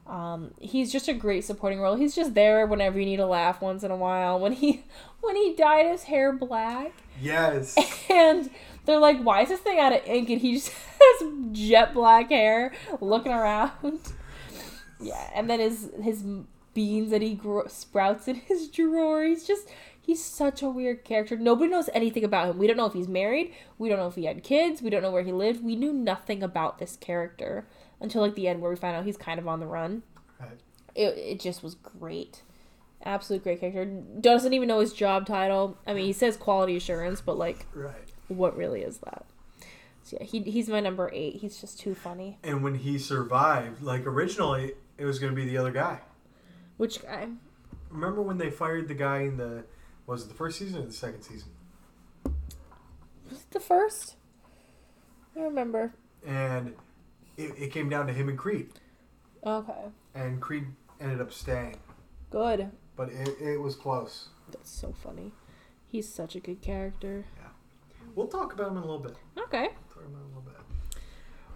Um, 0.08 0.52
he's 0.60 0.92
just 0.92 1.10
a 1.10 1.14
great 1.14 1.44
supporting 1.44 1.80
role. 1.80 1.96
He's 1.96 2.16
just 2.16 2.34
there 2.34 2.66
whenever 2.66 2.98
you 2.98 3.06
need 3.06 3.20
a 3.20 3.28
laugh 3.28 3.62
once 3.62 3.84
in 3.84 3.92
a 3.92 3.96
while. 3.96 4.40
When 4.40 4.54
he 4.54 4.84
when 5.22 5.36
he 5.36 5.54
dyed 5.56 5.86
his 5.86 6.04
hair 6.04 6.32
black, 6.32 6.94
yes. 7.22 7.76
and 8.10 8.50
they're 8.86 9.00
like, 9.00 9.22
"Why 9.22 9.42
is 9.42 9.50
this 9.50 9.60
thing 9.60 9.80
out 9.80 9.94
of 9.94 10.06
ink?" 10.06 10.30
And 10.30 10.40
he 10.40 10.56
just 10.56 10.72
has 11.00 11.30
jet 11.52 11.94
black 11.94 12.30
hair, 12.30 12.74
looking 13.02 13.34
around. 13.34 14.00
Yeah, 15.00 15.30
and 15.36 15.50
then 15.50 15.60
his 15.60 15.92
his 16.02 16.24
beans 16.74 17.12
that 17.12 17.22
he 17.22 17.36
gro- 17.36 17.68
sprouts 17.68 18.28
in 18.28 18.36
his 18.36 18.70
drawer. 18.70 19.24
He's 19.24 19.46
just 19.46 19.68
he's 20.00 20.24
such 20.24 20.62
a 20.62 20.70
weird 20.70 21.04
character. 21.04 21.36
Nobody 21.36 21.70
knows 21.70 21.90
anything 21.94 22.24
about 22.24 22.50
him. 22.50 22.58
We 22.58 22.66
don't 22.66 22.78
know 22.78 22.86
if 22.86 22.94
he's 22.94 23.10
married. 23.10 23.54
We 23.78 23.90
don't 23.90 24.00
know 24.00 24.08
if 24.08 24.16
he 24.16 24.26
had 24.26 24.42
kids. 24.42 24.82
We 24.82 24.90
don't 24.90 25.02
know 25.02 25.12
where 25.12 25.24
he 25.24 25.34
lived. 25.34 25.64
We 25.64 25.76
knew 25.76 25.92
nothing 25.92 26.42
about 26.42 26.80
this 26.80 26.96
character 26.96 27.68
until 28.00 28.22
like 28.22 28.36
the 28.36 28.48
end, 28.48 28.62
where 28.62 28.70
we 28.72 28.78
find 28.78 28.96
out 28.96 29.06
he's 29.06 29.18
kind 29.18 29.40
of 29.40 29.48
on 29.48 29.60
the 29.60 29.68
run. 29.68 30.04
Right. 30.40 30.60
It 30.96 31.18
it 31.18 31.40
just 31.40 31.64
was 31.64 31.76
great. 31.76 32.44
Absolute 33.04 33.44
great 33.44 33.60
character. 33.60 33.86
Doesn't 34.20 34.54
even 34.54 34.68
know 34.68 34.80
his 34.80 34.94
job 34.94 35.26
title. 35.28 35.78
I 35.86 35.94
mean, 35.94 36.06
he 36.06 36.14
says 36.14 36.36
quality 36.38 36.76
assurance, 36.76 37.22
but 37.22 37.38
like 37.38 37.66
Right. 37.74 37.94
what 38.28 38.58
really 38.58 38.82
is 38.82 38.98
that? 39.00 39.26
So 40.04 40.18
yeah, 40.20 40.26
he 40.26 40.42
he's 40.42 40.68
my 40.70 40.80
number 40.80 41.12
eight. 41.14 41.36
He's 41.36 41.60
just 41.62 41.80
too 41.80 41.94
funny. 41.94 42.40
And 42.44 42.64
when 42.64 42.76
he 42.76 42.98
survived, 42.98 43.82
like 43.84 44.06
originally, 44.08 44.74
it 44.98 45.06
was 45.06 45.20
going 45.20 45.32
to 45.32 45.36
be 45.36 45.46
the 45.48 45.58
other 45.58 45.72
guy. 45.72 46.00
Which 46.78 47.02
guy? 47.04 47.28
Remember 47.90 48.22
when 48.22 48.38
they 48.38 48.50
fired 48.50 48.88
the 48.88 48.94
guy 48.94 49.20
in 49.20 49.38
the 49.38 49.64
was 50.06 50.24
it 50.24 50.30
the 50.30 50.34
first 50.34 50.58
season 50.60 50.82
or 50.82 50.86
the 50.86 50.94
second 50.94 51.22
season? 51.24 51.50
Was 53.30 53.42
it 53.42 53.52
the 53.52 53.60
first? 53.60 54.16
I 55.36 55.42
remember. 55.42 55.94
And 56.26 56.74
it, 57.38 57.54
it 57.58 57.72
came 57.72 57.90
down 57.90 58.08
to 58.08 58.14
him 58.14 58.30
and 58.30 58.38
Creed, 58.38 58.70
Okay, 59.46 59.86
and 60.16 60.42
Creed 60.42 60.66
ended 61.00 61.22
up 61.22 61.32
staying, 61.32 61.78
good. 62.30 62.72
but 62.96 63.10
it, 63.10 63.30
it 63.42 63.58
was 63.62 63.76
close. 63.76 64.30
That's 64.52 64.70
so 64.70 64.94
funny. 65.04 65.32
He's 65.88 66.08
such 66.12 66.36
a 66.36 66.40
good 66.40 66.62
character. 66.62 67.26
Yeah. 67.38 67.48
We'll 68.16 68.28
talk 68.28 68.54
about 68.54 68.72
him 68.72 68.78
in 68.78 68.84
a 68.84 68.86
little 68.86 69.00
bit. 69.00 69.16
Okay. 69.38 69.68
Talk 69.68 69.98
about 69.98 70.06
him 70.06 70.16
a 70.16 70.28
little 70.28 70.42
bit. 70.42 70.54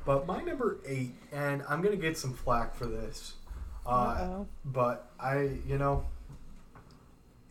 But 0.05 0.25
my 0.25 0.41
number 0.41 0.79
eight, 0.88 1.15
and 1.32 1.63
I'm 1.69 1.82
gonna 1.82 1.95
get 1.95 2.17
some 2.17 2.34
flack 2.34 2.75
for 2.75 2.86
this, 2.86 3.34
uh, 3.86 4.43
but 4.65 5.11
I, 5.19 5.59
you 5.67 5.77
know, 5.77 6.05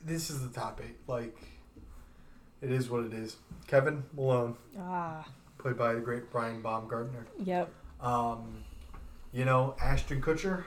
this 0.05 0.31
is 0.31 0.43
the 0.49 0.49
top 0.59 0.81
eight. 0.85 0.97
Like, 1.07 1.37
it 2.63 2.71
is 2.71 2.89
what 2.91 3.05
it 3.05 3.13
is. 3.13 3.37
Kevin 3.67 4.05
Malone, 4.15 4.57
Ah. 4.79 5.27
played 5.59 5.77
by 5.77 5.95
the 5.95 6.01
great 6.01 6.31
Brian 6.31 6.61
Baumgartner. 6.63 7.27
Yep. 7.45 7.71
Um, 8.03 8.65
you 9.33 9.45
know, 9.45 9.75
Ashton 9.81 10.21
Kutcher. 10.23 10.65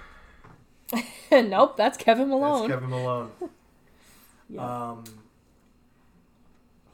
nope, 1.32 1.76
that's 1.78 1.98
Kevin 1.98 2.30
That's 2.30 2.40
Malone. 2.42 2.70
Kevin 2.70 2.90
Malone. 2.90 3.32
yeah. 4.50 4.90
Um, 4.92 5.04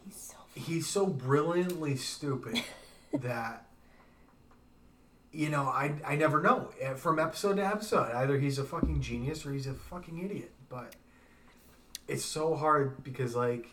He's 0.05 0.15
so 0.15 0.35
he's 0.55 0.87
so 0.87 1.05
brilliantly 1.05 1.95
stupid 1.97 2.61
that 3.13 3.65
you 5.31 5.49
know 5.49 5.63
I, 5.63 5.93
I 6.05 6.15
never 6.15 6.41
know 6.41 6.69
Eh, 6.81 6.93
from 6.95 7.19
episode 7.19 7.55
to 7.57 7.65
episode 7.65 8.11
either 8.13 8.39
he's 8.39 8.57
a 8.57 8.63
fucking 8.63 9.01
genius 9.01 9.45
or 9.45 9.51
he's 9.53 9.67
a 9.67 9.73
fucking 9.73 10.23
idiot 10.23 10.51
but 10.69 10.95
it's 12.07 12.25
so 12.25 12.55
hard 12.55 13.03
because 13.03 13.35
like 13.35 13.67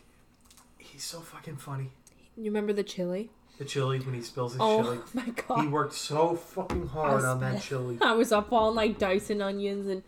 he's 0.77 1.03
so 1.03 1.19
fucking 1.19 1.57
funny 1.57 1.91
You 2.35 2.45
remember 2.45 2.73
the 2.73 2.83
chili? 2.83 3.31
The 3.57 3.65
chili 3.65 3.99
when 3.99 4.13
he 4.15 4.21
spills 4.21 4.53
his 4.53 4.61
Oh 4.61 4.83
chili 4.83 4.99
my 5.13 5.61
he 5.61 5.67
worked 5.67 5.93
so 5.93 6.35
fucking 6.35 6.87
hard 6.87 7.23
on 7.23 7.39
that 7.39 7.61
chili 7.61 7.97
I 8.01 8.13
was 8.13 8.31
up 8.31 8.51
all 8.53 8.73
night 8.73 8.99
dicing 8.99 9.41
onions 9.41 9.87
and, 9.87 10.03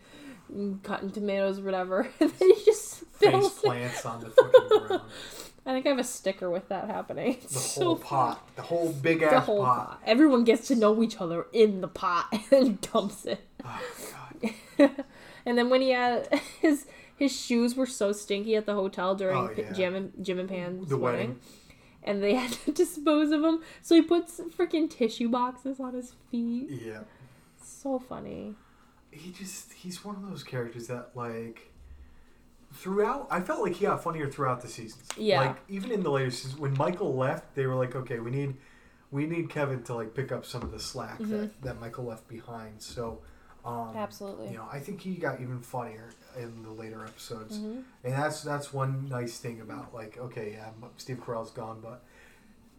and 0.54 0.84
cutting 0.84 1.12
tomatoes 1.12 1.60
or 1.60 1.64
whatever. 1.64 2.08
And 2.20 2.30
then 2.32 2.50
he 2.56 2.64
just 2.66 3.00
face 3.00 3.30
spills 3.30 3.58
it. 3.58 3.64
plants 3.66 4.06
on 4.06 4.22
the 4.22 4.30
fucking 4.30 4.68
ground 4.88 5.02
I 5.66 5.74
think 5.74 5.86
I 5.86 5.90
have 5.90 6.00
a 6.00 6.04
sticker 6.04 6.50
with 6.50 6.70
that 6.70 6.86
happening. 6.90 7.34
It's 7.44 7.76
the 7.76 7.84
whole 7.84 7.96
pot 7.98 8.48
the 8.56 8.62
whole 8.64 8.92
big 8.94 9.22
ass 9.24 9.46
pot. 9.46 9.58
pot. 9.58 10.02
Everyone 10.06 10.44
gets 10.44 10.68
to 10.70 10.76
know 10.76 11.02
each 11.04 11.20
other 11.20 11.46
in 11.54 11.82
the 11.82 11.88
pot 11.88 12.28
and 12.52 12.80
dumps 12.82 13.26
it. 13.26 13.42
oh 13.66 13.82
god 14.42 14.92
and 15.46 15.58
then 15.58 15.70
when 15.70 15.82
he 15.82 15.90
had 15.92 16.28
his 16.62 16.86
his 17.16 17.38
shoes 17.38 17.76
were 17.76 17.86
so 17.86 18.12
stinky 18.14 18.56
at 18.56 18.66
the 18.66 18.74
hotel 18.74 19.14
during 19.16 19.38
Oh, 19.38 19.48
P- 19.50 19.62
yeah. 19.64 19.72
Jim 19.74 19.96
and 19.96 20.14
Jim 20.22 20.40
and 20.40 20.48
Pam's 20.48 20.88
The 20.90 20.98
wedding, 20.98 21.20
wedding. 21.20 21.40
And 22.10 22.22
they 22.24 22.34
had 22.44 22.52
to 22.66 22.72
dispose 22.72 23.32
of 23.32 23.42
them. 23.42 23.62
So 23.82 23.96
he 23.96 24.02
puts 24.02 24.40
freaking 24.58 24.90
tissue 24.90 25.30
boxes 25.30 25.80
on 25.80 25.94
his 25.94 26.14
feet. 26.32 26.68
yeah 26.70 27.02
So 27.62 28.00
funny. 28.00 28.56
he 29.12 29.32
just 29.32 29.74
he's 29.74 30.04
one 30.04 30.16
of 30.16 30.28
those 30.30 30.44
characters 30.44 30.88
that 30.88 31.12
like 31.16 31.72
throughout 32.72 33.28
i 33.32 33.40
felt 33.40 33.64
like 33.64 33.74
he 33.74 33.86
got 33.86 34.04
funnier 34.04 34.28
throughout 34.30 34.62
the 34.62 34.68
seasons 34.68 35.08
Yeah. 35.18 35.42
like 35.42 35.56
even 35.68 35.92
in 35.92 36.04
the 36.04 36.12
later 36.12 36.30
seasons 36.30 36.56
when 36.60 36.74
michael 36.78 37.16
left 37.16 37.56
they 37.56 37.66
were 37.66 37.74
like 37.76 37.96
okay 37.96 38.20
we 38.20 38.30
need 38.30 38.54
we 39.10 39.26
need 39.26 39.50
kevin 39.50 39.82
to 39.84 39.96
like 39.96 40.14
pick 40.14 40.32
up 40.32 40.46
some 40.46 40.62
of 40.62 40.72
the 40.72 40.80
slack 40.80 41.18
that, 41.18 41.26
mm-hmm. 41.28 41.66
that 41.66 41.80
michael 41.80 42.04
left 42.06 42.28
behind 42.28 42.80
so 42.80 43.22
um 43.66 43.92
Absolutely. 43.96 44.50
you 44.50 44.58
know 44.58 44.68
i 44.72 44.80
think 44.80 45.02
he 45.02 45.16
got 45.16 45.42
even 45.42 45.60
funnier 45.60 46.10
in 46.38 46.64
the 46.64 46.72
later 46.72 47.04
episodes 47.06 47.58
Mhm. 47.60 47.84
and 48.04 48.14
that's 48.14 48.42
that's 48.42 48.74
one 48.74 49.08
nice 49.10 49.38
thing 49.40 49.60
about 49.62 49.94
like 49.94 50.18
okay 50.18 50.54
yeah 50.54 50.70
steve 50.98 51.18
carell's 51.18 51.52
gone 51.52 51.80
but 51.82 52.02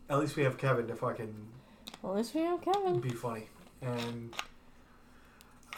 at 0.09 0.19
least 0.19 0.37
we 0.37 0.43
have 0.45 0.57
kevin 0.59 0.87
to 0.89 0.95
fucking 0.97 1.35
Well, 2.03 2.13
at 2.13 2.19
least 2.19 2.35
we 2.35 2.41
have 2.43 2.61
Kevin. 2.63 3.01
be 3.01 3.11
funny. 3.11 3.49
And 3.83 4.35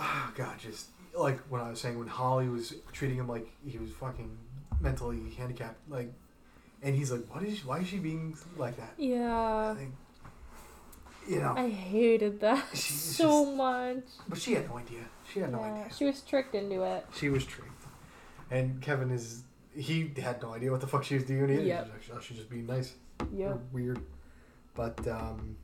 Oh 0.00 0.32
God, 0.34 0.58
just 0.58 0.86
like 1.14 1.38
when 1.50 1.60
I 1.60 1.68
was 1.70 1.80
saying 1.80 1.98
when 1.98 2.08
Holly 2.08 2.48
was 2.48 2.74
treating 2.92 3.18
him 3.18 3.28
like 3.28 3.46
he 3.66 3.76
was 3.78 3.90
fucking 3.90 4.30
mentally 4.80 5.20
handicapped, 5.36 5.78
like, 5.88 6.10
and 6.82 6.94
he's 6.96 7.12
like, 7.12 7.24
"What 7.32 7.44
is? 7.44 7.64
Why 7.64 7.80
is 7.80 7.88
she 7.88 7.98
being 7.98 8.36
like 8.56 8.76
that?" 8.78 8.94
I 8.98 9.02
Yeah. 9.02 9.74
You 11.28 11.38
know, 11.40 11.54
I 11.56 11.68
hated 11.68 12.40
that 12.40 12.64
She's 12.74 12.94
so 13.16 13.44
just- 13.44 13.56
much. 13.56 14.04
but 14.28 14.38
she 14.38 14.54
had 14.54 14.68
no 14.68 14.78
idea. 14.78 15.00
She 15.32 15.40
had 15.40 15.52
no 15.52 15.60
Yeah, 15.60 15.72
idea. 15.72 15.94
she 15.96 16.04
was 16.04 16.20
tricked 16.22 16.54
into 16.54 16.82
it. 16.82 17.06
She 17.14 17.28
was 17.28 17.44
tricked, 17.44 17.84
and 18.50 18.80
Kevin 18.82 19.10
is. 19.10 19.44
He 19.74 20.12
had 20.20 20.42
no 20.42 20.52
idea 20.52 20.70
what 20.70 20.82
the 20.82 20.86
fuck 20.86 21.02
she 21.04 21.14
was 21.14 21.24
doing 21.24 21.48
either. 21.50 21.62
Yep. 21.62 21.86
He 22.04 22.12
was 22.12 22.20
"Oh, 22.30 22.34
just 22.34 22.50
being 22.50 22.66
nice 22.66 22.92
or 23.38 23.58
weird. 23.72 24.00
But 24.74 25.06
um, 25.08 25.56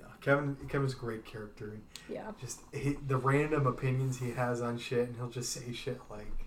no, 0.00 0.06
Kevin, 0.20 0.56
Kevin's 0.68 0.94
a 0.94 0.96
great 0.96 1.24
character. 1.24 1.78
Yeah. 2.08 2.32
just 2.40 2.60
he, 2.72 2.96
the 3.06 3.16
random 3.16 3.66
opinions 3.68 4.18
he 4.18 4.30
has 4.32 4.60
on 4.62 4.78
shit, 4.78 5.06
and 5.08 5.16
he'll 5.16 5.28
just 5.30 5.52
say 5.52 5.72
shit 5.72 6.00
like, 6.10 6.46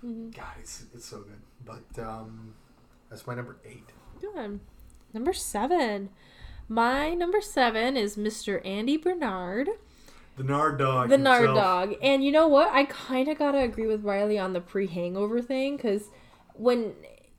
hmm 0.00 0.30
"God, 0.30 0.54
it's 0.60 0.84
it's 0.94 1.06
so 1.06 1.18
good." 1.22 1.40
But 1.64 2.00
um, 2.04 2.54
that's 3.08 3.26
my 3.26 3.34
number 3.34 3.56
eight. 3.64 3.88
Good. 4.20 4.60
Number 5.12 5.32
seven. 5.32 6.10
My 6.72 7.14
number 7.14 7.40
seven 7.40 7.96
is 7.96 8.14
Mr. 8.16 8.64
Andy 8.64 8.96
Bernard. 8.96 9.68
The 10.36 10.44
Nard 10.44 10.78
Dog. 10.78 11.08
the 11.10 11.18
Nard. 11.18 11.46
Dog. 11.46 11.94
And 12.00 12.24
you 12.24 12.30
know 12.30 12.46
what? 12.46 12.72
I 12.72 12.84
kind 12.84 13.26
of 13.28 13.36
got 13.36 13.52
to 13.52 13.58
agree 13.58 13.88
with 13.88 14.04
Riley 14.04 14.38
on 14.38 14.52
the 14.52 14.60
pre 14.60 14.86
hangover 14.86 15.42
thing 15.42 15.76
because 15.76 16.04
when, 16.54 16.92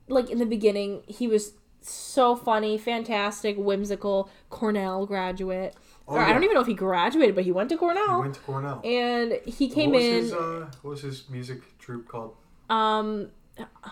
like, 0.10 0.30
in 0.30 0.38
the 0.38 0.46
beginning, 0.46 1.04
he 1.08 1.28
was 1.30 1.54
so 1.82 2.36
funny, 2.36 2.78
fantastic, 2.78 3.56
whimsical, 3.58 4.30
Cornell 4.50 5.06
graduate. 5.06 5.76
Oh, 6.10 6.16
or 6.16 6.20
I 6.20 6.34
don't 6.34 6.44
even 6.44 6.54
know 6.54 6.62
if 6.62 6.68
he 6.68 6.74
graduated, 6.74 7.34
but 7.34 7.46
he 7.46 7.54
went 7.54 7.70
to 7.70 7.76
He 7.76 7.80
Cornell. 7.80 8.20
went 8.20 8.36
to 8.36 8.42
Cornell. 8.42 8.82
and 8.84 9.40
he 9.46 9.70
came 9.70 9.92
what 9.92 10.02
in. 10.02 10.24
His, 10.24 10.34
uh, 10.34 10.70
what 10.82 10.92
was 10.92 11.02
his 11.04 11.30
music 11.30 11.62
troupe 11.80 12.06
called? 12.10 12.36
Um, 12.70 13.30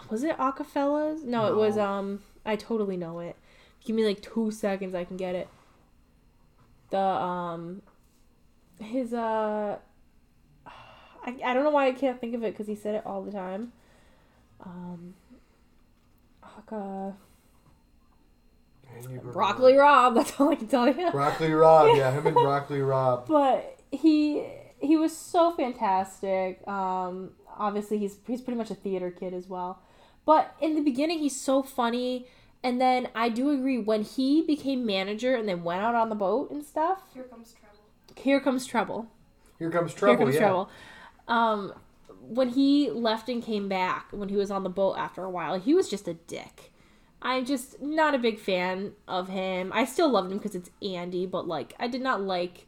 was 0.10 0.24
it 0.24 0.38
Acapellas? 0.38 1.24
No, 1.24 1.48
it 1.48 1.56
was 1.56 1.78
um. 1.78 2.20
I 2.46 2.58
totally 2.58 2.98
know 2.98 3.20
it. 3.20 3.38
Give 3.86 3.96
me 3.96 4.06
like 4.06 4.22
two 4.22 4.52
seconds, 4.52 4.94
I 4.94 5.04
can 5.04 5.18
get 5.18 5.36
it. 5.36 5.48
The 6.90 7.00
um, 7.00 7.82
his 8.80 9.14
uh, 9.14 9.78
I 10.66 11.36
I 11.46 11.54
don't 11.54 11.64
know 11.64 11.70
why 11.70 11.88
I 11.88 11.92
can't 11.92 12.20
think 12.20 12.36
of 12.36 12.44
it 12.44 12.54
because 12.54 12.68
he 12.68 12.76
said 12.76 12.96
it 12.96 13.06
all 13.06 13.22
the 13.22 13.32
time. 13.32 13.74
Um, 14.62 15.14
Aca 16.44 17.16
broccoli 19.24 19.76
Rob. 19.76 20.16
That's 20.16 20.40
all 20.40 20.50
I 20.50 20.56
can 20.56 20.68
tell 20.68 20.88
you. 20.88 21.12
Broccoli 21.12 21.52
Rob. 21.52 21.90
Yeah, 21.98 22.12
him 22.12 22.28
and 22.28 22.36
Broccoli 22.36 22.82
Rob. 22.82 23.28
but 23.28 23.80
he 23.92 24.46
he 24.80 24.98
was 24.98 25.16
so 25.16 25.52
fantastic. 25.52 26.66
Um, 26.68 27.32
obviously 27.58 27.98
he's 27.98 28.18
he's 28.28 28.42
pretty 28.42 28.58
much 28.58 28.72
a 28.72 28.76
theater 28.76 29.12
kid 29.12 29.34
as 29.34 29.48
well. 29.48 29.80
But 30.26 30.56
in 30.62 30.76
the 30.76 30.82
beginning, 30.82 31.20
he's 31.20 31.40
so 31.40 31.64
funny. 31.64 32.28
And 32.62 32.82
then 32.82 33.08
I 33.16 33.30
do 33.30 33.52
agree 33.52 33.78
when 33.78 34.04
he 34.04 34.42
became 34.42 34.86
manager 34.86 35.36
and 35.36 35.48
then 35.48 35.64
went 35.64 35.82
out 35.82 35.96
on 35.96 36.10
the 36.10 36.16
boat 36.16 36.52
and 36.52 36.64
stuff. 36.64 37.02
Here 37.14 37.24
comes 37.24 37.54
trouble. 37.54 37.80
Here 38.16 38.40
comes 38.40 38.66
trouble. 38.66 39.12
Here 39.58 39.70
comes 39.72 39.94
trouble. 39.94 40.18
Here 40.18 40.26
comes 40.26 40.36
yeah. 40.36 40.42
trouble. 40.42 40.70
Um, 41.28 41.74
when 42.22 42.50
he 42.50 42.90
left 42.90 43.30
and 43.30 43.42
came 43.42 43.70
back, 43.70 44.08
when 44.12 44.30
he 44.30 44.36
was 44.36 44.52
on 44.52 44.64
the 44.64 44.70
boat 44.70 44.96
after 44.98 45.24
a 45.24 45.30
while, 45.30 45.60
he 45.60 45.74
was 45.74 45.90
just 45.90 46.08
a 46.08 46.14
dick. 46.14 46.74
I'm 47.22 47.46
just 47.46 47.82
not 47.82 48.16
a 48.16 48.18
big 48.18 48.40
fan 48.40 48.94
of 49.08 49.30
him. 49.30 49.72
I 49.74 49.86
still 49.86 50.10
loved 50.10 50.32
him 50.32 50.38
because 50.38 50.56
it's 50.56 50.70
Andy, 50.82 51.26
but 51.26 51.48
like 51.48 51.74
I 51.80 51.88
did 51.88 52.02
not 52.02 52.22
like 52.22 52.68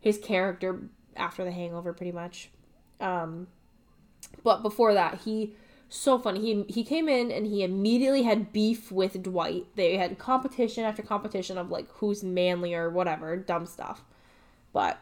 his 0.00 0.18
character 0.18 0.82
after 1.16 1.44
the 1.44 1.50
Hangover, 1.50 1.92
pretty 1.92 2.12
much. 2.12 2.50
Um, 3.00 3.48
but 4.42 4.62
before 4.62 4.94
that, 4.94 5.22
he 5.22 5.54
so 5.88 6.18
funny. 6.18 6.40
He 6.40 6.64
he 6.72 6.84
came 6.84 7.08
in 7.08 7.30
and 7.30 7.46
he 7.46 7.62
immediately 7.62 8.22
had 8.22 8.52
beef 8.52 8.92
with 8.92 9.22
Dwight. 9.22 9.66
They 9.76 9.96
had 9.96 10.18
competition 10.18 10.84
after 10.84 11.02
competition 11.02 11.58
of 11.58 11.70
like 11.70 11.88
who's 11.94 12.22
manlier, 12.22 12.90
whatever, 12.90 13.36
dumb 13.36 13.66
stuff. 13.66 14.02
But 14.72 14.98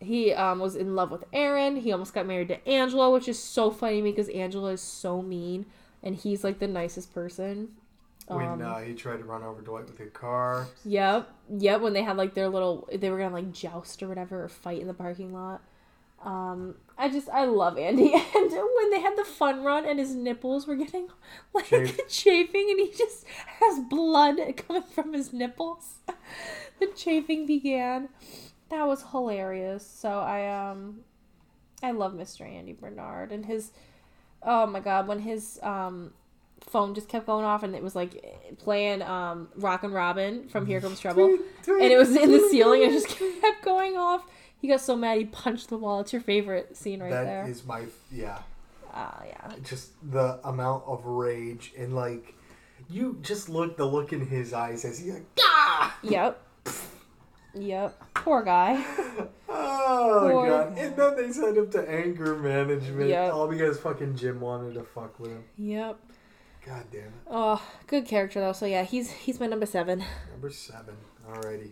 he 0.00 0.32
um, 0.32 0.60
was 0.60 0.76
in 0.76 0.94
love 0.94 1.10
with 1.10 1.24
Erin. 1.32 1.76
He 1.76 1.90
almost 1.90 2.14
got 2.14 2.26
married 2.26 2.48
to 2.48 2.68
Angela, 2.68 3.10
which 3.10 3.28
is 3.28 3.38
so 3.38 3.70
funny 3.70 4.00
because 4.00 4.28
Angela 4.28 4.70
is 4.72 4.80
so 4.80 5.20
mean 5.20 5.66
and 6.02 6.14
he's 6.16 6.44
like 6.44 6.58
the 6.58 6.68
nicest 6.68 7.12
person. 7.12 7.70
When 8.26 8.46
Um, 8.46 8.62
uh, 8.62 8.80
he 8.80 8.92
tried 8.94 9.18
to 9.18 9.24
run 9.24 9.42
over 9.42 9.62
Dwight 9.62 9.86
with 9.86 9.98
a 10.00 10.06
car. 10.06 10.66
Yep, 10.84 11.28
yep. 11.58 11.80
When 11.80 11.94
they 11.94 12.02
had 12.02 12.16
like 12.18 12.34
their 12.34 12.48
little, 12.48 12.88
they 12.92 13.10
were 13.10 13.18
gonna 13.18 13.34
like 13.34 13.52
joust 13.52 14.02
or 14.02 14.08
whatever, 14.08 14.44
or 14.44 14.48
fight 14.48 14.80
in 14.80 14.86
the 14.86 14.94
parking 14.94 15.32
lot. 15.32 15.62
Um, 16.24 16.74
I 16.96 17.08
just 17.08 17.28
I 17.28 17.44
love 17.44 17.78
Andy, 17.78 18.12
and 18.34 18.50
when 18.50 18.90
they 18.90 19.00
had 19.00 19.16
the 19.16 19.24
fun 19.24 19.62
run 19.62 19.84
and 19.86 19.98
his 19.98 20.14
nipples 20.14 20.66
were 20.66 20.74
getting 20.76 21.08
like 21.54 21.66
Chafed. 21.66 22.08
chafing, 22.08 22.68
and 22.70 22.80
he 22.80 22.92
just 22.96 23.24
has 23.60 23.78
blood 23.88 24.38
coming 24.56 24.82
from 24.82 25.12
his 25.12 25.32
nipples. 25.32 25.98
the 26.80 26.86
chafing 26.96 27.46
began. 27.46 28.08
That 28.70 28.86
was 28.86 29.04
hilarious. 29.12 29.86
So 29.86 30.10
I 30.20 30.70
um, 30.70 31.00
I 31.82 31.92
love 31.92 32.12
Mr. 32.14 32.40
Andy 32.46 32.72
Bernard 32.72 33.32
and 33.32 33.46
his. 33.46 33.70
Oh 34.42 34.66
my 34.66 34.80
god, 34.80 35.06
when 35.08 35.20
his 35.20 35.58
um 35.62 36.12
phone 36.60 36.94
just 36.94 37.08
kept 37.08 37.26
going 37.26 37.44
off 37.44 37.62
and 37.62 37.74
it 37.74 37.82
was 37.82 37.94
like 37.96 38.22
playing 38.58 39.00
um 39.02 39.48
Rockin' 39.56 39.92
Robin 39.92 40.48
from 40.48 40.66
Here 40.66 40.80
Comes 40.80 41.00
Trouble 41.00 41.26
and 41.26 41.82
it 41.92 41.96
was 41.96 42.14
in 42.14 42.30
the 42.32 42.40
ceiling 42.50 42.82
and 42.82 42.92
it 42.92 42.94
just 42.94 43.08
kept 43.40 43.64
going 43.64 43.96
off. 43.96 44.26
He 44.60 44.68
got 44.68 44.80
so 44.80 44.96
mad 44.96 45.18
he 45.18 45.24
punched 45.24 45.68
the 45.68 45.78
wall. 45.78 46.00
It's 46.00 46.12
your 46.12 46.22
favorite 46.22 46.76
scene 46.76 47.00
right 47.00 47.10
That 47.10 47.24
there. 47.24 47.44
That 47.44 47.50
is 47.50 47.64
my 47.64 47.82
yeah. 48.10 48.38
Ah, 48.92 49.22
yeah. 49.26 49.52
Just 49.62 49.90
the 50.10 50.40
amount 50.44 50.84
of 50.86 51.04
rage 51.06 51.72
and 51.78 51.94
like 51.94 52.34
you 52.90 53.18
just 53.22 53.48
look 53.48 53.76
the 53.76 53.84
look 53.84 54.12
in 54.12 54.26
his 54.26 54.52
eyes 54.52 54.84
as 54.84 54.98
he 54.98 55.12
like 55.12 55.26
ah 55.40 55.96
Yep. 56.02 56.42
Yep. 57.54 58.02
Poor 58.14 58.42
guy. 58.42 58.84
oh 59.48 60.28
Poor 60.30 60.46
god 60.48 60.74
guy. 60.76 60.82
and 60.82 60.96
then 60.96 61.16
they 61.16 61.32
sent 61.32 61.56
him 61.56 61.70
to 61.70 61.88
anger 61.90 62.36
management 62.36 63.08
Yep. 63.10 63.32
all 63.32 63.48
because 63.48 63.78
fucking 63.78 64.16
Jim 64.16 64.40
wanted 64.40 64.74
to 64.74 64.82
fuck 64.82 65.18
with 65.20 65.30
him. 65.30 65.44
Yep. 65.56 65.98
God 66.66 66.84
damn 66.92 67.00
it. 67.02 67.12
Oh, 67.30 67.62
good 67.86 68.06
character 68.06 68.40
though. 68.40 68.52
So 68.52 68.66
yeah, 68.66 68.82
he's 68.84 69.10
he's 69.10 69.38
my 69.40 69.46
number 69.46 69.66
seven. 69.66 70.04
Number 70.32 70.50
seven. 70.50 70.96
Alrighty. 71.30 71.70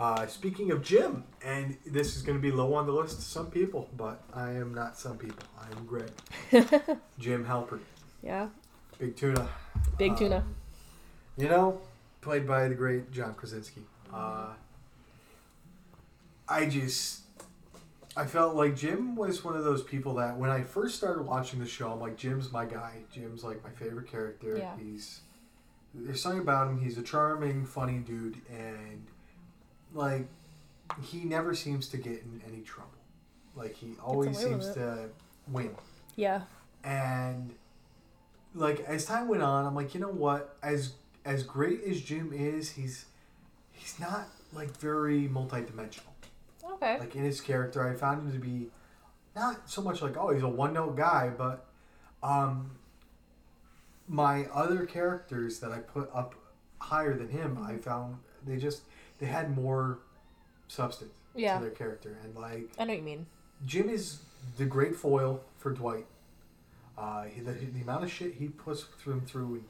Uh, 0.00 0.26
speaking 0.26 0.70
of 0.70 0.82
Jim, 0.82 1.24
and 1.44 1.76
this 1.84 2.16
is 2.16 2.22
going 2.22 2.38
to 2.38 2.40
be 2.40 2.50
low 2.50 2.72
on 2.72 2.86
the 2.86 2.92
list 2.92 3.16
to 3.16 3.22
some 3.22 3.50
people, 3.50 3.86
but 3.98 4.22
I 4.32 4.52
am 4.52 4.72
not 4.72 4.96
some 4.96 5.18
people. 5.18 5.44
I 5.60 5.66
am 5.76 5.84
Greg. 5.84 6.10
Jim 7.18 7.44
Halpert. 7.44 7.80
Yeah. 8.22 8.48
Big 8.98 9.14
Tuna. 9.14 9.46
Big 9.98 10.12
Uh, 10.12 10.16
tuna. 10.16 10.44
You 11.36 11.48
know, 11.50 11.82
played 12.22 12.46
by 12.48 12.66
the 12.68 12.74
great 12.74 13.12
John 13.12 13.34
Krasinski. 13.34 13.82
Uh, 14.10 14.54
I 16.48 16.64
just, 16.64 17.20
I 18.16 18.24
felt 18.24 18.54
like 18.56 18.74
Jim 18.76 19.16
was 19.16 19.44
one 19.44 19.54
of 19.54 19.64
those 19.64 19.82
people 19.82 20.14
that 20.14 20.34
when 20.38 20.48
I 20.48 20.62
first 20.62 20.96
started 20.96 21.24
watching 21.26 21.60
the 21.60 21.66
show, 21.66 21.92
I'm 21.92 22.00
like, 22.00 22.16
Jim's 22.16 22.50
my 22.50 22.64
guy. 22.64 22.94
Jim's 23.12 23.44
like 23.44 23.62
my 23.62 23.70
favorite 23.70 24.10
character. 24.10 24.56
Yeah. 24.56 24.72
He's, 24.82 25.20
there's 25.92 26.22
something 26.22 26.40
about 26.40 26.68
him. 26.68 26.80
He's 26.80 26.96
a 26.96 27.02
charming, 27.02 27.66
funny 27.66 27.98
dude, 27.98 28.38
and 28.50 29.06
like, 29.92 30.26
he 31.02 31.24
never 31.24 31.54
seems 31.54 31.88
to 31.88 31.96
get 31.96 32.22
in 32.22 32.42
any 32.46 32.62
trouble. 32.62 32.90
Like 33.54 33.74
he 33.74 33.94
always 34.02 34.38
seems 34.38 34.72
to 34.74 35.08
win. 35.48 35.70
Yeah. 36.16 36.42
And 36.84 37.54
like 38.54 38.80
as 38.80 39.04
time 39.04 39.28
went 39.28 39.42
on, 39.42 39.66
I'm 39.66 39.74
like, 39.74 39.94
you 39.94 40.00
know 40.00 40.08
what? 40.08 40.56
As 40.62 40.92
as 41.24 41.42
great 41.42 41.82
as 41.84 42.00
Jim 42.00 42.32
is, 42.32 42.70
he's 42.70 43.06
he's 43.72 43.98
not 43.98 44.28
like 44.52 44.76
very 44.78 45.28
multidimensional. 45.28 46.00
Okay. 46.64 46.98
Like 46.98 47.14
in 47.14 47.24
his 47.24 47.40
character, 47.40 47.86
I 47.86 47.94
found 47.94 48.22
him 48.22 48.32
to 48.32 48.38
be 48.38 48.68
not 49.34 49.68
so 49.70 49.82
much 49.82 50.02
like 50.02 50.16
oh 50.16 50.30
he's 50.30 50.42
a 50.42 50.48
one 50.48 50.72
note 50.72 50.96
guy, 50.96 51.30
but 51.36 51.66
um 52.22 52.70
my 54.08 54.46
other 54.46 54.86
characters 54.86 55.60
that 55.60 55.70
I 55.70 55.78
put 55.78 56.10
up 56.12 56.34
higher 56.78 57.16
than 57.16 57.28
him, 57.28 57.58
I 57.62 57.76
found 57.76 58.16
they 58.46 58.56
just 58.56 58.82
they 59.20 59.26
had 59.26 59.54
more 59.56 59.98
substance 60.68 61.12
Yeah. 61.34 61.56
to 61.58 61.62
their 61.64 61.70
character 61.70 62.16
and 62.24 62.34
like 62.34 62.70
I 62.78 62.84
know 62.84 62.92
what 62.92 62.98
you 62.98 63.04
mean. 63.04 63.26
Jim 63.66 63.88
is 63.88 64.20
the 64.56 64.64
great 64.64 64.96
foil 64.96 65.40
for 65.58 65.72
Dwight. 65.72 66.06
Uh, 66.98 67.24
he, 67.24 67.40
the, 67.40 67.52
the 67.52 67.80
amount 67.82 68.04
of 68.04 68.10
shit 68.10 68.34
he 68.34 68.48
puts 68.48 68.82
through 68.98 69.14
him 69.14 69.20
through, 69.22 69.54
and 69.54 69.64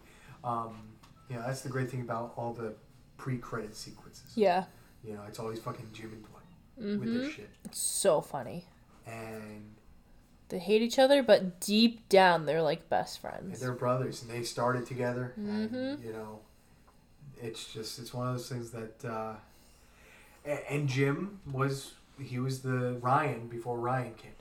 um, 0.44 0.76
you 1.28 1.36
know 1.36 1.42
that's 1.46 1.60
the 1.62 1.68
great 1.68 1.90
thing 1.90 2.00
about 2.00 2.32
all 2.36 2.52
the 2.52 2.74
pre-credit 3.18 3.76
sequences. 3.76 4.32
Yeah. 4.34 4.64
You 5.04 5.14
know, 5.14 5.20
it's 5.28 5.38
always 5.38 5.58
fucking 5.60 5.88
Jim 5.92 6.12
and 6.12 6.22
Dwight 6.24 6.98
with 7.00 7.08
Mm-hmm. 7.08 7.18
their 7.20 7.30
shit, 7.30 7.50
It's 7.64 7.78
so 7.78 8.20
funny. 8.20 8.64
and, 9.06 9.74
They 10.48 10.58
hate 10.58 10.82
each 10.82 10.98
other, 10.98 11.22
but 11.22 11.60
deep 11.60 12.08
down 12.08 12.46
they're 12.46 12.62
like 12.62 12.88
best 12.88 13.22
and 13.22 13.32
friends. 13.32 13.60
they're 13.60 13.72
brothers, 13.72 14.22
and 14.22 14.30
they 14.30 14.42
started 14.42 14.86
together, 14.86 15.32
and 15.36 15.70
Mhm. 15.70 16.04
you 16.04 16.12
know, 16.12 16.40
it's 17.42 17.72
just 17.72 17.98
it's 17.98 18.12
one 18.12 18.28
of 18.28 18.34
those 18.34 18.48
things 18.48 18.70
that, 18.70 19.04
uh, 19.04 19.34
and 20.68 20.88
Jim 20.88 21.40
was 21.50 21.92
he 22.20 22.38
was 22.38 22.60
the 22.60 22.98
Ryan 23.00 23.48
before 23.48 23.78
Ryan 23.78 24.14
came. 24.14 24.32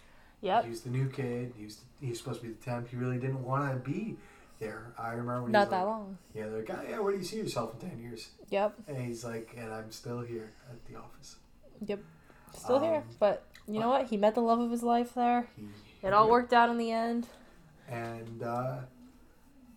Yep. 0.42 0.64
He 0.64 0.70
was 0.70 0.82
the 0.82 0.90
new 0.90 1.10
kid. 1.10 1.54
He 1.58 1.66
was 1.66 1.80
he 2.00 2.10
was 2.10 2.18
supposed 2.20 2.42
to 2.42 2.48
be 2.48 2.54
the 2.54 2.64
temp. 2.64 2.90
He 2.90 2.98
really 2.98 3.18
didn't 3.18 3.44
want 3.44 3.72
to 3.72 3.90
be 3.90 4.18
there. 4.60 4.94
I 4.98 5.10
remember 5.10 5.44
when 5.44 5.52
Not 5.52 5.70
that 5.70 5.78
like, 5.80 5.86
long. 5.86 6.18
Yeah, 6.34 6.48
they're 6.48 6.60
like, 6.60 6.70
oh, 6.70 6.90
yeah, 6.90 7.00
where 7.00 7.12
do 7.14 7.18
you 7.20 7.24
see 7.24 7.38
yourself 7.38 7.74
in 7.76 7.90
ten 7.90 8.00
years? 8.00 8.30
Yep. 8.50 8.76
And 8.88 8.98
he's 8.98 9.24
like, 9.24 9.56
and 9.58 9.74
I'm 9.74 9.92
still 9.92 10.22
here 10.22 10.52
at 10.70 10.86
the 10.86 10.98
office. 10.98 11.36
Yep. 11.86 12.00
Still 12.56 12.80
here. 12.80 12.96
Um, 12.96 13.04
But 13.20 13.44
you 13.68 13.80
know 13.80 13.90
what? 13.90 14.08
He 14.08 14.18
met 14.18 14.36
the 14.36 14.42
love 14.42 14.60
of 14.60 14.72
his 14.72 14.84
life 14.84 15.14
there. 15.14 15.48
He, 15.56 16.08
It 16.08 16.14
all 16.14 16.30
worked 16.30 16.54
out 16.54 16.70
in 16.70 16.78
the 16.78 16.92
end. 16.92 17.28
And 17.90 18.44
uh, 18.44 18.78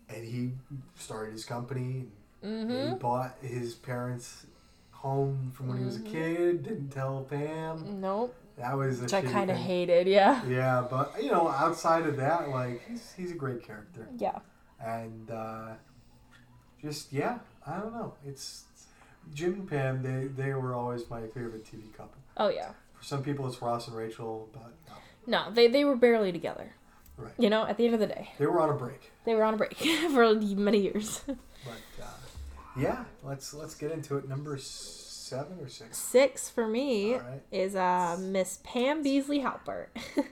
and 0.08 0.24
he 0.24 0.52
started 0.96 1.32
his 1.32 1.44
company. 1.44 2.06
And 2.42 2.70
He 2.70 2.76
Mm-hmm. 2.76 2.96
bought 2.98 3.36
his 3.40 3.74
parents' 3.74 4.46
home 4.90 5.52
from 5.54 5.68
when 5.68 5.78
he 5.78 5.84
was 5.84 5.96
a 5.96 6.00
kid. 6.00 6.62
Didn't 6.64 6.90
tell 6.90 7.26
Pam. 7.28 8.00
Nope. 8.00 8.34
That 8.58 8.76
was 8.76 9.00
a 9.00 9.04
Which 9.04 9.14
I 9.14 9.22
kind 9.22 9.50
of 9.50 9.56
hated. 9.56 10.06
Yeah. 10.06 10.44
Yeah, 10.46 10.86
but 10.90 11.14
you 11.22 11.30
know, 11.30 11.48
outside 11.48 12.06
of 12.06 12.16
that, 12.18 12.50
like 12.50 12.82
he's 12.88 13.12
he's 13.16 13.30
a 13.32 13.34
great 13.36 13.62
character. 13.64 14.06
Yeah. 14.18 14.38
and 14.84 15.30
uh, 15.30 15.68
just 16.80 17.12
yeah, 17.12 17.38
I 17.66 17.78
don't 17.78 17.92
know. 17.92 18.14
It's 18.26 18.64
Jim 19.34 19.54
and 19.54 19.68
Pam. 19.68 20.02
They 20.02 20.26
they 20.26 20.54
were 20.54 20.74
always 20.74 21.08
my 21.08 21.22
favorite 21.28 21.64
TV 21.64 21.92
couple. 21.96 22.18
Oh 22.36 22.48
yeah. 22.48 22.72
For 22.94 23.04
some 23.04 23.22
people, 23.22 23.46
it's 23.48 23.60
Ross 23.62 23.88
and 23.88 23.96
Rachel, 23.96 24.48
but 24.52 24.72
no. 24.88 24.94
No, 25.46 25.50
they 25.52 25.68
they 25.68 25.84
were 25.84 25.96
barely 25.96 26.30
together. 26.32 26.74
Right. 27.16 27.32
You 27.38 27.50
know, 27.50 27.66
at 27.66 27.76
the 27.78 27.84
end 27.86 27.94
of 27.94 28.00
the 28.00 28.06
day, 28.06 28.30
they 28.38 28.46
were 28.46 28.60
on 28.60 28.68
a 28.70 28.74
break. 28.74 29.10
they 29.24 29.34
were 29.34 29.44
on 29.44 29.54
a 29.54 29.56
break 29.56 29.74
for 30.12 30.34
many 30.34 30.78
years. 30.80 31.22
Yeah, 32.76 33.04
let's 33.22 33.52
let's 33.54 33.74
get 33.74 33.92
into 33.92 34.16
it. 34.16 34.28
Number 34.28 34.56
seven 34.58 35.58
or 35.60 35.68
six. 35.68 35.98
Six 35.98 36.48
for 36.48 36.66
me 36.66 37.14
right. 37.14 37.42
is 37.50 37.74
uh 37.74 38.16
Miss 38.20 38.60
Pam 38.64 39.04
Beesly 39.04 39.42
Halpert. 39.42 39.88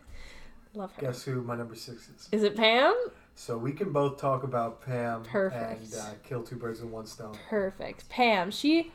Love 0.75 0.93
her. 0.95 1.01
Guess 1.03 1.25
who 1.25 1.43
my 1.43 1.57
number 1.57 1.75
six 1.75 2.09
is? 2.09 2.29
Is 2.33 2.43
it 2.43 2.57
Pam? 2.57 2.95
So 3.35 3.57
we 3.59 3.73
can 3.73 3.93
both 3.93 4.21
talk 4.21 4.43
about 4.43 4.83
Pam 4.83 5.23
Perfect. 5.25 5.83
and 5.83 5.95
uh, 5.95 6.11
kill 6.23 6.43
two 6.43 6.57
birds 6.57 6.81
with 6.81 6.91
one 6.91 7.07
stone. 7.07 7.37
Perfect. 7.49 8.09
Pam. 8.09 8.51
She 8.51 8.93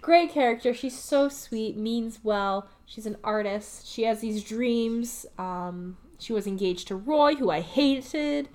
great 0.00 0.30
character. 0.30 0.72
She's 0.72 0.98
so 0.98 1.28
sweet, 1.28 1.76
means 1.76 2.20
well. 2.22 2.68
She's 2.86 3.06
an 3.06 3.16
artist. 3.22 3.86
She 3.86 4.04
has 4.04 4.20
these 4.20 4.42
dreams. 4.42 5.26
Um 5.38 5.96
she 6.20 6.32
was 6.32 6.46
engaged 6.46 6.88
to 6.88 6.96
Roy, 6.96 7.36
who 7.36 7.50
I 7.50 7.60
hated, 7.60 8.48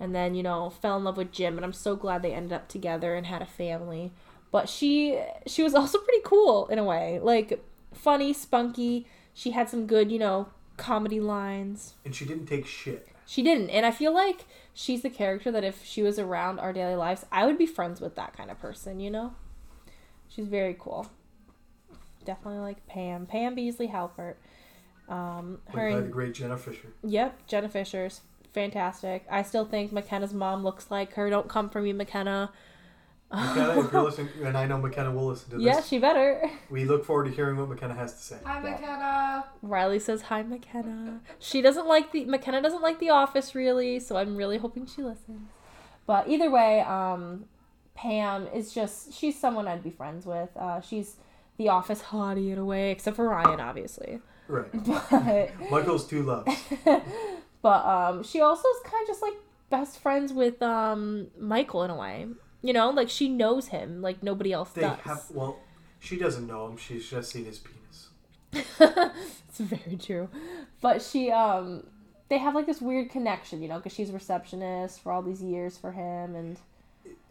and 0.00 0.14
then, 0.14 0.34
you 0.34 0.42
know, 0.42 0.70
fell 0.70 0.96
in 0.96 1.04
love 1.04 1.16
with 1.16 1.32
Jim, 1.32 1.56
and 1.56 1.64
I'm 1.64 1.72
so 1.72 1.96
glad 1.96 2.22
they 2.22 2.32
ended 2.32 2.52
up 2.52 2.68
together 2.68 3.14
and 3.14 3.26
had 3.26 3.42
a 3.42 3.46
family. 3.46 4.12
But 4.50 4.68
she 4.68 5.20
she 5.46 5.62
was 5.62 5.74
also 5.80 5.98
pretty 5.98 6.22
cool 6.24 6.66
in 6.68 6.78
a 6.78 6.84
way. 6.84 7.18
Like 7.22 7.64
funny, 7.92 8.32
spunky. 8.32 9.06
She 9.34 9.50
had 9.52 9.68
some 9.68 9.86
good, 9.86 10.10
you 10.10 10.18
know, 10.18 10.48
comedy 10.76 11.20
lines. 11.20 11.94
And 12.04 12.14
she 12.14 12.24
didn't 12.24 12.46
take 12.46 12.66
shit. 12.66 13.08
She 13.26 13.42
didn't. 13.42 13.70
And 13.70 13.84
I 13.84 13.90
feel 13.90 14.12
like 14.12 14.46
she's 14.72 15.02
the 15.02 15.10
character 15.10 15.50
that 15.52 15.62
if 15.62 15.84
she 15.84 16.02
was 16.02 16.18
around 16.18 16.58
our 16.58 16.72
daily 16.72 16.94
lives, 16.96 17.26
I 17.30 17.44
would 17.46 17.58
be 17.58 17.66
friends 17.66 18.00
with 18.00 18.14
that 18.16 18.34
kind 18.36 18.50
of 18.50 18.58
person, 18.58 19.00
you 19.00 19.10
know? 19.10 19.34
She's 20.28 20.46
very 20.48 20.74
cool. 20.78 21.08
definitely 22.24 22.60
like 22.60 22.86
Pam. 22.86 23.26
Pam 23.26 23.54
Beesly 23.54 23.92
Halpert. 23.92 24.36
Um, 25.08 25.58
her 25.68 25.90
by 25.92 26.00
the 26.00 26.08
great 26.08 26.34
Jenna 26.34 26.56
Fischer. 26.56 26.88
yep, 27.02 27.46
Jenna 27.46 27.68
Fischer's 27.68 28.20
fantastic. 28.58 29.24
I 29.30 29.42
still 29.42 29.64
think 29.64 29.92
McKenna's 29.92 30.34
mom 30.34 30.64
looks 30.64 30.90
like 30.90 31.12
her. 31.14 31.30
Don't 31.30 31.48
come 31.48 31.68
for 31.70 31.80
me, 31.80 31.92
McKenna. 31.92 32.50
McKenna, 33.32 33.80
if 33.84 33.92
you're 33.92 34.02
listening, 34.08 34.28
and 34.42 34.56
I 34.56 34.66
know 34.66 34.78
McKenna 34.78 35.12
will 35.12 35.26
listen 35.26 35.50
to 35.50 35.56
this, 35.58 35.64
yeah, 35.64 35.80
she 35.82 35.98
better. 35.98 36.50
we 36.70 36.84
look 36.86 37.04
forward 37.04 37.26
to 37.26 37.30
hearing 37.30 37.56
what 37.58 37.68
McKenna 37.68 37.94
has 37.94 38.14
to 38.14 38.22
say. 38.22 38.38
Hi, 38.44 38.62
Yeah. 38.62 38.70
McKenna. 38.70 39.44
Riley 39.62 39.98
says 39.98 40.22
hi, 40.22 40.42
McKenna. 40.42 41.20
She 41.38 41.60
doesn't 41.62 41.86
like 41.86 42.10
the 42.12 42.24
McKenna 42.24 42.60
doesn't 42.62 42.82
like 42.82 42.98
The 42.98 43.10
Office 43.10 43.54
really, 43.54 44.00
so 44.00 44.16
I'm 44.16 44.36
really 44.36 44.58
hoping 44.58 44.86
she 44.86 45.02
listens. 45.02 45.50
But 46.06 46.26
either 46.28 46.50
way, 46.50 46.80
um, 46.80 47.44
Pam 47.94 48.46
is 48.54 48.72
just 48.72 49.12
she's 49.12 49.38
someone 49.38 49.68
I'd 49.68 49.84
be 49.84 49.90
friends 49.90 50.24
with. 50.24 50.48
Uh, 50.56 50.80
she's 50.80 51.16
The 51.58 51.68
Office 51.68 52.00
hottie 52.02 52.50
in 52.50 52.58
a 52.58 52.64
way, 52.64 52.90
except 52.90 53.14
for 53.16 53.28
Ryan, 53.28 53.60
obviously. 53.60 54.20
Right. 54.48 54.68
But 55.10 55.70
Michael's 55.70 56.06
two 56.08 56.22
loves. 56.22 56.50
but 57.62 57.84
um, 57.84 58.22
she 58.22 58.40
also 58.40 58.68
is 58.68 58.80
kind 58.84 59.02
of 59.02 59.08
just 59.08 59.22
like 59.22 59.34
best 59.70 59.98
friends 59.98 60.32
with 60.32 60.60
um 60.62 61.28
Michael 61.38 61.82
in 61.84 61.90
a 61.90 61.96
way. 61.96 62.26
You 62.62 62.72
know, 62.72 62.90
like 62.90 63.08
she 63.08 63.28
knows 63.28 63.68
him 63.68 64.02
like 64.02 64.22
nobody 64.22 64.52
else 64.52 64.70
They 64.70 64.80
does. 64.82 64.98
have 65.00 65.24
well, 65.32 65.58
she 66.00 66.16
doesn't 66.16 66.46
know 66.46 66.66
him. 66.66 66.76
She's 66.76 67.08
just 67.08 67.30
seen 67.30 67.44
his 67.44 67.58
penis. 67.58 68.08
it's 69.48 69.58
very 69.58 69.96
true. 69.96 70.28
But 70.80 71.02
she 71.02 71.30
um 71.30 71.84
they 72.28 72.38
have 72.38 72.54
like 72.54 72.66
this 72.66 72.80
weird 72.80 73.10
connection, 73.10 73.62
you 73.62 73.68
know, 73.68 73.76
because 73.76 73.92
she's 73.92 74.10
a 74.10 74.12
receptionist 74.12 75.00
for 75.02 75.12
all 75.12 75.22
these 75.22 75.42
years 75.42 75.78
for 75.78 75.92
him 75.92 76.34
and 76.34 76.58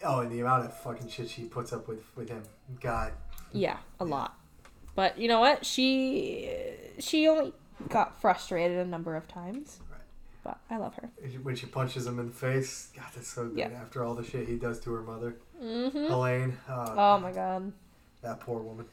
Oh, 0.03 0.19
and 0.21 0.31
the 0.31 0.39
amount 0.39 0.65
of 0.65 0.75
fucking 0.79 1.07
shit 1.09 1.29
she 1.29 1.43
puts 1.43 1.73
up 1.73 1.87
with 1.87 2.03
with 2.15 2.29
him. 2.29 2.43
God. 2.81 3.11
yeah, 3.51 3.77
a 3.99 4.05
lot. 4.05 4.37
But 4.95 5.17
you 5.19 5.27
know 5.27 5.39
what? 5.39 5.65
She 5.65 6.49
she 6.99 7.27
only 7.27 7.53
got 7.89 8.19
frustrated 8.21 8.77
a 8.77 8.85
number 8.85 9.15
of 9.15 9.27
times. 9.27 9.79
But 10.47 10.59
I 10.69 10.77
love 10.77 10.95
her. 10.95 11.09
When 11.43 11.57
she 11.57 11.65
punches 11.65 12.07
him 12.07 12.19
in 12.19 12.27
the 12.27 12.31
face, 12.33 12.89
God, 12.95 13.07
that's 13.13 13.27
so 13.27 13.49
good. 13.49 13.57
Yeah. 13.57 13.67
After 13.81 14.01
all 14.05 14.15
the 14.15 14.23
shit 14.23 14.47
he 14.47 14.55
does 14.55 14.79
to 14.81 14.93
her 14.93 15.01
mother, 15.01 15.35
Mm-hmm. 15.61 16.05
Helene. 16.07 16.57
Uh, 16.69 16.93
Oh 16.95 17.19
my 17.19 17.31
god. 17.33 17.73
That 18.21 18.39
poor 18.39 18.61
woman. 18.61 18.85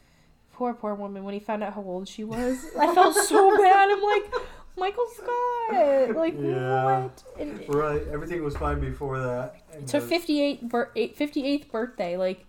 Poor, 0.54 0.74
poor 0.74 0.94
woman. 0.96 1.22
When 1.22 1.32
he 1.34 1.38
found 1.40 1.62
out 1.62 1.74
how 1.74 1.82
old 1.82 2.08
she 2.08 2.24
was, 2.24 2.58
I 2.76 2.92
felt 2.92 3.14
so 3.14 3.56
bad. 3.62 3.88
I'm 3.90 4.02
like, 4.02 4.32
Michael 4.76 5.06
Scott. 5.14 6.16
Like, 6.16 6.34
Yeah. 6.40 7.02
what? 7.04 7.22
And 7.38 7.68
Right. 7.72 8.02
Everything 8.12 8.42
was 8.42 8.56
fine 8.56 8.80
before 8.80 9.20
that. 9.20 9.62
And 9.72 9.84
it's 9.84 9.92
her 9.92 10.00
those- 10.00 10.08
58 10.08 10.68
bir- 10.68 10.90
58th 10.96 11.70
birthday. 11.70 12.16
Like, 12.16 12.46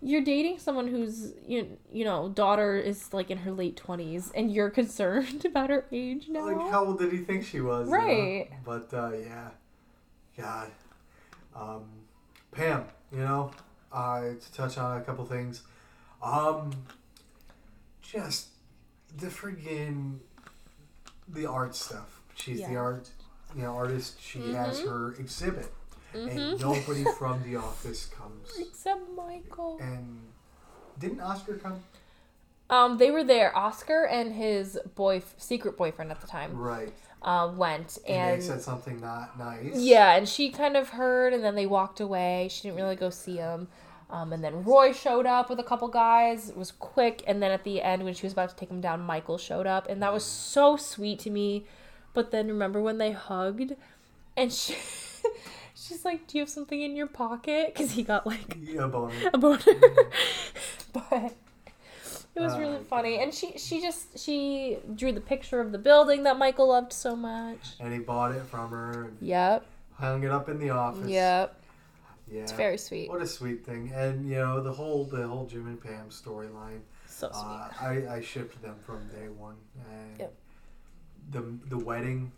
you're 0.00 0.22
dating 0.22 0.58
someone 0.58 0.86
whose, 0.88 1.32
you, 1.46 1.76
you 1.92 2.04
know, 2.04 2.28
daughter 2.28 2.76
is, 2.76 3.12
like, 3.12 3.30
in 3.30 3.38
her 3.38 3.52
late 3.52 3.76
20s, 3.82 4.30
and 4.34 4.52
you're 4.52 4.70
concerned 4.80 5.44
about 5.44 5.70
her 5.70 5.86
age 5.92 6.28
now? 6.28 6.46
Like, 6.46 6.70
how 6.70 6.84
old 6.86 6.98
did 6.98 7.12
he 7.12 7.18
think 7.18 7.44
she 7.44 7.60
was? 7.60 7.88
you 7.88 7.96
know? 7.96 8.02
Right. 8.04 8.50
But 8.64 8.92
uh, 8.94 9.12
yeah, 9.12 9.48
God, 10.36 10.70
um, 11.54 11.84
Pam. 12.52 12.84
You 13.10 13.20
know, 13.20 13.50
uh, 13.90 14.20
to 14.20 14.52
touch 14.52 14.76
on 14.76 14.98
a 15.00 15.00
couple 15.00 15.24
things, 15.24 15.62
um, 16.22 16.70
just 18.02 18.48
the 19.16 19.28
friggin' 19.28 20.18
the 21.26 21.46
art 21.46 21.74
stuff. 21.74 22.20
She's 22.34 22.58
the 22.66 22.76
art, 22.76 23.08
you 23.56 23.62
know, 23.62 23.74
artist. 23.74 24.20
She 24.20 24.52
has 24.52 24.80
Mhm. 24.80 24.88
her 24.88 25.12
exhibit, 25.18 25.72
and 26.14 26.30
Mhm. 26.30 26.60
nobody 26.60 27.04
from 27.18 27.42
the 27.42 27.56
office 27.56 28.06
comes. 28.06 28.56
Except 28.58 29.00
Michael. 29.16 29.78
And 29.80 30.28
didn't 30.98 31.20
Oscar 31.20 31.54
come? 31.56 31.82
Um, 32.70 32.98
they 32.98 33.10
were 33.10 33.24
there. 33.24 33.56
Oscar 33.56 34.04
and 34.04 34.34
his 34.34 34.78
boy, 34.94 35.22
secret 35.38 35.76
boyfriend 35.76 36.10
at 36.10 36.20
the 36.20 36.26
time, 36.26 36.56
Right. 36.58 36.92
uh, 37.22 37.50
went 37.56 37.98
And, 38.06 38.16
and 38.32 38.42
they 38.42 38.46
said 38.46 38.60
something 38.60 39.00
not 39.00 39.38
nice. 39.38 39.74
Yeah, 39.76 40.14
and 40.14 40.28
she 40.28 40.50
kind 40.50 40.76
of 40.76 40.90
heard, 40.90 41.32
and 41.32 41.42
then 41.42 41.54
they 41.54 41.66
walked 41.66 41.98
away. 42.00 42.48
She 42.50 42.62
didn't 42.62 42.76
really 42.76 42.96
go 42.96 43.08
see 43.10 43.36
him. 43.36 43.68
Um, 44.10 44.32
and 44.32 44.42
then 44.44 44.64
Roy 44.64 44.92
showed 44.92 45.26
up 45.26 45.48
with 45.50 45.60
a 45.60 45.62
couple 45.62 45.88
guys. 45.88 46.48
It 46.50 46.56
was 46.56 46.72
quick, 46.72 47.22
and 47.26 47.42
then 47.42 47.50
at 47.50 47.64
the 47.64 47.80
end, 47.82 48.04
when 48.04 48.14
she 48.14 48.24
was 48.26 48.32
about 48.32 48.50
to 48.50 48.56
take 48.56 48.70
him 48.70 48.80
down, 48.80 49.00
Michael 49.00 49.36
showed 49.38 49.66
up, 49.66 49.86
and 49.88 50.02
that 50.02 50.12
was 50.12 50.24
so 50.24 50.76
sweet 50.76 51.18
to 51.20 51.30
me. 51.30 51.66
But 52.14 52.30
then 52.30 52.48
remember 52.48 52.80
when 52.82 52.98
they 52.98 53.12
hugged, 53.12 53.76
and 54.36 54.52
she, 54.52 54.74
she's 55.88 56.04
like, 56.04 56.26
"Do 56.26 56.38
you 56.38 56.42
have 56.42 56.50
something 56.50 56.80
in 56.80 56.94
your 56.96 57.06
pocket?" 57.06 57.72
Because 57.74 57.92
he 57.92 58.02
got 58.02 58.26
like 58.26 58.56
Yeah, 58.62 58.86
boner. 58.86 59.14
a 59.32 59.38
boner. 59.38 59.58
but 60.92 61.34
it 62.34 62.40
was 62.40 62.56
really 62.58 62.76
Oh, 62.76 62.84
funny, 62.88 63.18
and 63.18 63.32
she 63.34 63.58
she 63.58 63.80
just 63.80 64.18
she 64.18 64.78
drew 64.94 65.12
the 65.12 65.20
picture 65.20 65.60
of 65.60 65.72
the 65.72 65.78
building 65.78 66.22
that 66.24 66.38
Michael 66.38 66.68
loved 66.68 66.92
so 66.92 67.16
much. 67.16 67.74
And 67.80 67.92
he 67.92 67.98
bought 67.98 68.32
it 68.32 68.42
from 68.44 68.70
her 68.70 69.10
Yep. 69.20 69.64
hung 69.94 70.22
it 70.24 70.30
up 70.30 70.48
in 70.48 70.58
the 70.58 70.70
office. 70.70 71.08
Yep. 71.08 71.54
Yeah. 72.30 72.42
It's 72.42 72.52
very 72.52 72.76
sweet. 72.76 73.08
What 73.08 73.22
a 73.22 73.26
sweet 73.26 73.64
thing, 73.64 73.90
and 73.94 74.28
you 74.28 74.36
know 74.36 74.60
the 74.62 74.72
whole 74.72 75.04
the 75.04 75.26
whole 75.26 75.46
Jim 75.46 75.66
and 75.66 75.80
Pam 75.80 76.10
storyline. 76.10 76.80
So 77.06 77.30
sweet. 77.32 77.40
Uh, 77.42 77.68
I 77.80 78.16
I 78.16 78.20
shipped 78.20 78.60
them 78.62 78.76
from 78.84 79.08
day 79.08 79.28
one, 79.28 79.56
and 79.90 80.20
Yep. 80.20 80.34
the 81.30 81.42
the 81.70 81.78
wedding, 81.78 82.30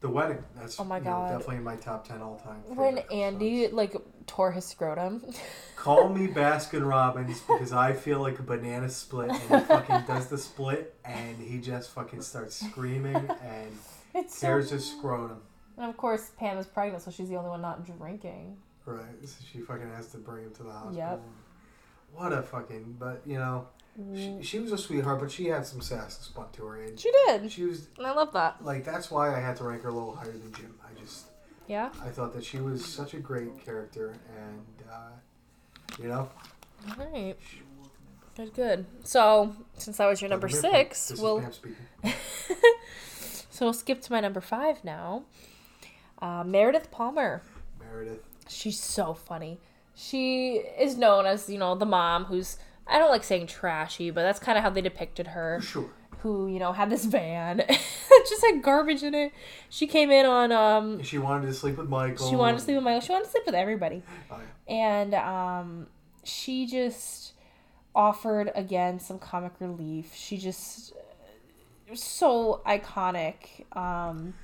the 0.00 0.08
wedding. 0.08 0.42
That's 0.54 0.78
Oh 0.78 0.84
my 0.84 0.98
you 0.98 1.04
know, 1.04 1.10
God. 1.10 1.28
definitely 1.30 1.56
in 1.56 1.64
my 1.64 1.76
top 1.76 2.06
ten 2.06 2.20
all 2.20 2.36
time. 2.38 2.56
when 2.76 2.98
Andy 3.12 3.68
like 3.68 3.94
tore 4.26 4.52
his 4.52 4.64
scrotum. 4.64 5.24
call 5.76 6.08
me 6.08 6.26
Baskin 6.28 6.86
Robbins 6.88 7.40
because 7.40 7.72
I 7.72 7.92
feel 7.92 8.20
like 8.20 8.38
a 8.38 8.42
banana 8.42 8.88
split, 8.88 9.30
and 9.30 9.40
he 9.40 9.46
fucking 9.66 10.02
does 10.06 10.26
the 10.28 10.38
split, 10.38 10.94
and 11.04 11.38
he 11.38 11.58
just 11.58 11.90
fucking 11.90 12.22
starts 12.22 12.56
screaming 12.66 13.14
and 13.16 13.78
it's 14.14 14.36
so 14.38 14.46
tears 14.48 14.70
his 14.70 14.90
scrotum. 14.90 15.40
And 15.78 15.88
of 15.90 15.96
course 15.96 16.30
Pam 16.38 16.58
is 16.58 16.66
pregnant, 16.66 17.02
so 17.02 17.10
she's 17.10 17.28
the 17.28 17.36
only 17.36 17.50
one 17.50 17.60
not 17.62 17.84
drinking. 17.84 18.56
Right, 18.84 19.04
so 19.24 19.44
she 19.52 19.60
fucking 19.60 19.90
has 19.90 20.08
to 20.12 20.18
bring 20.18 20.44
him 20.44 20.54
to 20.54 20.62
the 20.62 20.70
hospital. 20.70 20.96
Yep. 20.98 21.22
What 22.14 22.32
a 22.32 22.42
fucking, 22.42 22.96
but 22.98 23.20
you 23.26 23.36
know, 23.36 23.66
she, 24.14 24.38
she 24.42 24.58
was 24.58 24.72
a 24.72 24.78
sweetheart, 24.78 25.20
but 25.20 25.30
she 25.30 25.46
had 25.46 25.66
some 25.66 25.80
sass 25.80 26.18
spun 26.20 26.46
to 26.52 26.64
her, 26.66 26.82
and 26.82 26.98
She 27.00 27.10
did. 27.26 27.50
she 27.50 27.64
was 27.64 27.88
And 27.96 28.06
I 28.06 28.12
love 28.12 28.32
that. 28.34 28.62
like 28.64 28.84
that's 28.84 29.10
why 29.10 29.34
I 29.34 29.40
had 29.40 29.56
to 29.56 29.64
rank 29.64 29.82
her 29.82 29.88
a 29.88 29.92
little 29.92 30.14
higher 30.14 30.32
than 30.32 30.52
Jim. 30.52 30.74
I 30.84 30.98
just 31.00 31.26
Yeah. 31.66 31.90
I 32.04 32.08
thought 32.10 32.32
that 32.34 32.44
she 32.44 32.58
was 32.58 32.84
such 32.84 33.14
a 33.14 33.18
great 33.18 33.58
character, 33.64 34.14
and 34.36 34.90
uh, 34.90 35.10
you 36.02 36.08
know, 36.08 36.28
Alright. 36.90 37.38
Good 38.36 38.52
good. 38.52 38.84
So 39.04 39.56
since 39.78 39.96
that 39.96 40.06
was 40.06 40.20
your 40.20 40.28
number 40.28 40.48
six, 40.48 41.12
we'll 41.18 41.42
so 43.50 43.64
we'll 43.66 43.72
skip 43.72 44.02
to 44.02 44.12
my 44.12 44.20
number 44.20 44.40
five 44.40 44.84
now. 44.84 45.24
Uh, 46.20 46.44
Meredith 46.44 46.90
Palmer. 46.90 47.42
Meredith. 47.80 48.22
She's 48.48 48.78
so 48.78 49.14
funny. 49.14 49.58
She 49.94 50.56
is 50.78 50.96
known 50.98 51.24
as, 51.26 51.48
you 51.48 51.58
know, 51.58 51.74
the 51.74 51.86
mom 51.86 52.24
who's 52.24 52.58
I 52.88 52.98
don't 52.98 53.10
like 53.10 53.24
saying 53.24 53.48
trashy, 53.48 54.10
but 54.10 54.22
that's 54.22 54.38
kind 54.38 54.56
of 54.56 54.64
how 54.64 54.70
they 54.70 54.80
depicted 54.80 55.28
her. 55.28 55.60
Sure. 55.60 55.90
Who, 56.20 56.46
you 56.48 56.58
know, 56.58 56.72
had 56.72 56.90
this 56.90 57.04
van 57.04 57.62
just 57.68 58.44
had 58.44 58.62
garbage 58.62 59.02
in 59.02 59.14
it. 59.14 59.32
She 59.68 59.86
came 59.86 60.10
in 60.10 60.26
on 60.26 60.50
um 60.52 61.02
She 61.02 61.18
wanted 61.18 61.46
to 61.46 61.54
sleep 61.54 61.76
with 61.76 61.88
Michael. 61.88 62.28
she 62.28 62.36
wanted 62.36 62.58
to 62.58 62.64
sleep 62.64 62.76
with 62.76 62.84
Michael. 62.84 63.00
She 63.00 63.12
wanted 63.12 63.24
to 63.26 63.30
sleep 63.30 63.44
with 63.46 63.54
everybody. 63.54 64.02
Oh, 64.30 64.38
yeah. 64.68 64.74
And 64.74 65.14
um 65.14 65.86
she 66.24 66.66
just 66.66 67.32
offered 67.94 68.50
again 68.54 68.98
some 68.98 69.18
comic 69.18 69.52
relief. 69.60 70.14
She 70.14 70.38
just 70.38 70.92
it 71.86 71.90
was 71.90 72.02
so 72.02 72.62
iconic. 72.66 73.64
Um 73.76 74.34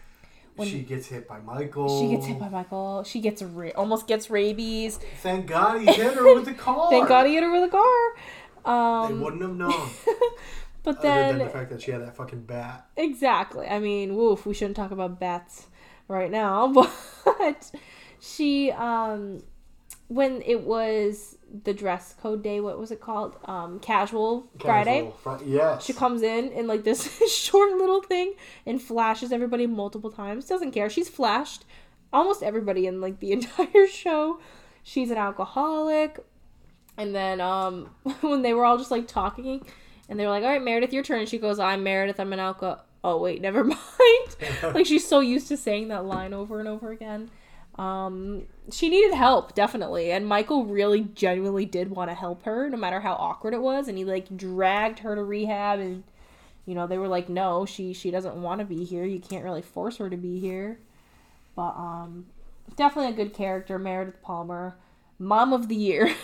when 0.56 0.68
she 0.68 0.80
gets 0.82 1.06
hit 1.06 1.26
by 1.28 1.38
Michael. 1.40 2.00
she 2.00 2.08
gets 2.14 2.26
hit 2.26 2.38
by 2.38 2.48
Michael. 2.48 3.04
She 3.04 3.20
gets 3.20 3.42
ra- 3.42 3.70
almost 3.76 4.06
gets 4.06 4.30
rabies. 4.30 4.98
Thank 5.22 5.46
God 5.46 5.80
he 5.80 5.86
hit 5.86 6.14
her 6.14 6.34
with 6.34 6.44
the 6.44 6.52
car. 6.66 6.90
Thank 6.90 7.08
God 7.08 7.26
he 7.26 7.34
hit 7.34 7.42
her 7.42 7.50
with 7.50 7.70
the 7.70 7.76
car. 7.76 8.14
They 8.64 8.70
Um, 9.14 9.20
wouldn't 9.20 9.42
have 9.42 9.56
known. 9.56 9.88
but 10.82 10.98
other 10.98 11.28
than 11.32 11.38
the 11.38 11.48
fact 11.50 11.70
that 11.70 11.80
she 11.82 11.90
had 11.90 12.02
that 12.02 12.16
fucking 12.16 12.42
bat. 12.42 12.86
exactly. 12.96 13.66
I 13.66 13.78
mean, 13.78 14.14
woof. 14.14 14.46
We 14.46 14.54
shouldn't 14.54 14.76
talk 14.76 14.90
about 14.90 15.18
bats 15.18 15.66
right 16.08 16.30
now, 16.30 16.72
but 17.24 17.70
she 18.20 18.70
um 18.72 19.42
when 20.12 20.42
it 20.42 20.60
was 20.62 21.38
the 21.64 21.72
dress 21.72 22.14
code 22.20 22.42
day, 22.42 22.60
what 22.60 22.78
was 22.78 22.90
it 22.90 23.00
called? 23.00 23.36
Um, 23.46 23.78
casual 23.80 24.50
Friday. 24.60 25.10
Casual 25.22 25.38
Fri- 25.38 25.46
yes. 25.52 25.84
She 25.84 25.92
comes 25.92 26.22
in 26.22 26.48
in 26.52 26.66
like 26.66 26.84
this 26.84 27.18
short 27.32 27.72
little 27.78 28.02
thing 28.02 28.34
and 28.66 28.80
flashes 28.80 29.32
everybody 29.32 29.66
multiple 29.66 30.10
times. 30.10 30.46
Doesn't 30.46 30.72
care. 30.72 30.90
She's 30.90 31.08
flashed 31.08 31.64
almost 32.12 32.42
everybody 32.42 32.86
in 32.86 33.00
like 33.00 33.20
the 33.20 33.32
entire 33.38 33.86
show. 33.86 34.40
She's 34.82 35.10
an 35.10 35.16
alcoholic. 35.18 36.18
And 36.98 37.14
then 37.14 37.40
um 37.40 37.90
when 38.20 38.42
they 38.42 38.52
were 38.52 38.64
all 38.64 38.76
just 38.78 38.90
like 38.90 39.08
talking 39.08 39.64
and 40.08 40.18
they 40.20 40.24
were 40.24 40.30
like, 40.30 40.42
"All 40.42 40.50
right, 40.50 40.62
Meredith, 40.62 40.92
your 40.92 41.02
turn." 41.02 41.20
And 41.20 41.28
she 41.28 41.38
goes, 41.38 41.58
"I'm 41.58 41.82
Meredith. 41.82 42.20
I'm 42.20 42.32
an 42.32 42.40
alcohol." 42.40 42.84
Oh 43.04 43.18
wait, 43.18 43.40
never 43.40 43.64
mind. 43.64 44.36
like 44.62 44.86
she's 44.86 45.06
so 45.08 45.20
used 45.20 45.48
to 45.48 45.56
saying 45.56 45.88
that 45.88 46.04
line 46.04 46.34
over 46.34 46.60
and 46.60 46.68
over 46.68 46.90
again. 46.90 47.30
Um, 47.76 48.42
she 48.70 48.88
needed 48.90 49.14
help 49.14 49.54
definitely, 49.54 50.12
and 50.12 50.26
Michael 50.26 50.66
really 50.66 51.00
genuinely 51.00 51.64
did 51.64 51.90
want 51.90 52.10
to 52.10 52.14
help 52.14 52.44
her, 52.44 52.68
no 52.68 52.76
matter 52.76 53.00
how 53.00 53.14
awkward 53.14 53.54
it 53.54 53.62
was, 53.62 53.88
and 53.88 53.96
he 53.96 54.04
like 54.04 54.36
dragged 54.36 54.98
her 55.00 55.14
to 55.14 55.24
rehab, 55.24 55.80
and 55.80 56.04
you 56.66 56.74
know 56.74 56.86
they 56.86 56.98
were 56.98 57.08
like, 57.08 57.28
no, 57.28 57.64
she 57.64 57.92
she 57.94 58.10
doesn't 58.10 58.36
want 58.36 58.60
to 58.60 58.66
be 58.66 58.84
here. 58.84 59.04
You 59.04 59.20
can't 59.20 59.44
really 59.44 59.62
force 59.62 59.96
her 59.96 60.10
to 60.10 60.16
be 60.16 60.38
here. 60.38 60.78
But 61.56 61.74
um, 61.76 62.26
definitely 62.76 63.12
a 63.12 63.16
good 63.16 63.34
character, 63.34 63.78
Meredith 63.78 64.22
Palmer, 64.22 64.76
Mom 65.18 65.52
of 65.52 65.68
the 65.68 65.76
Year 65.76 66.14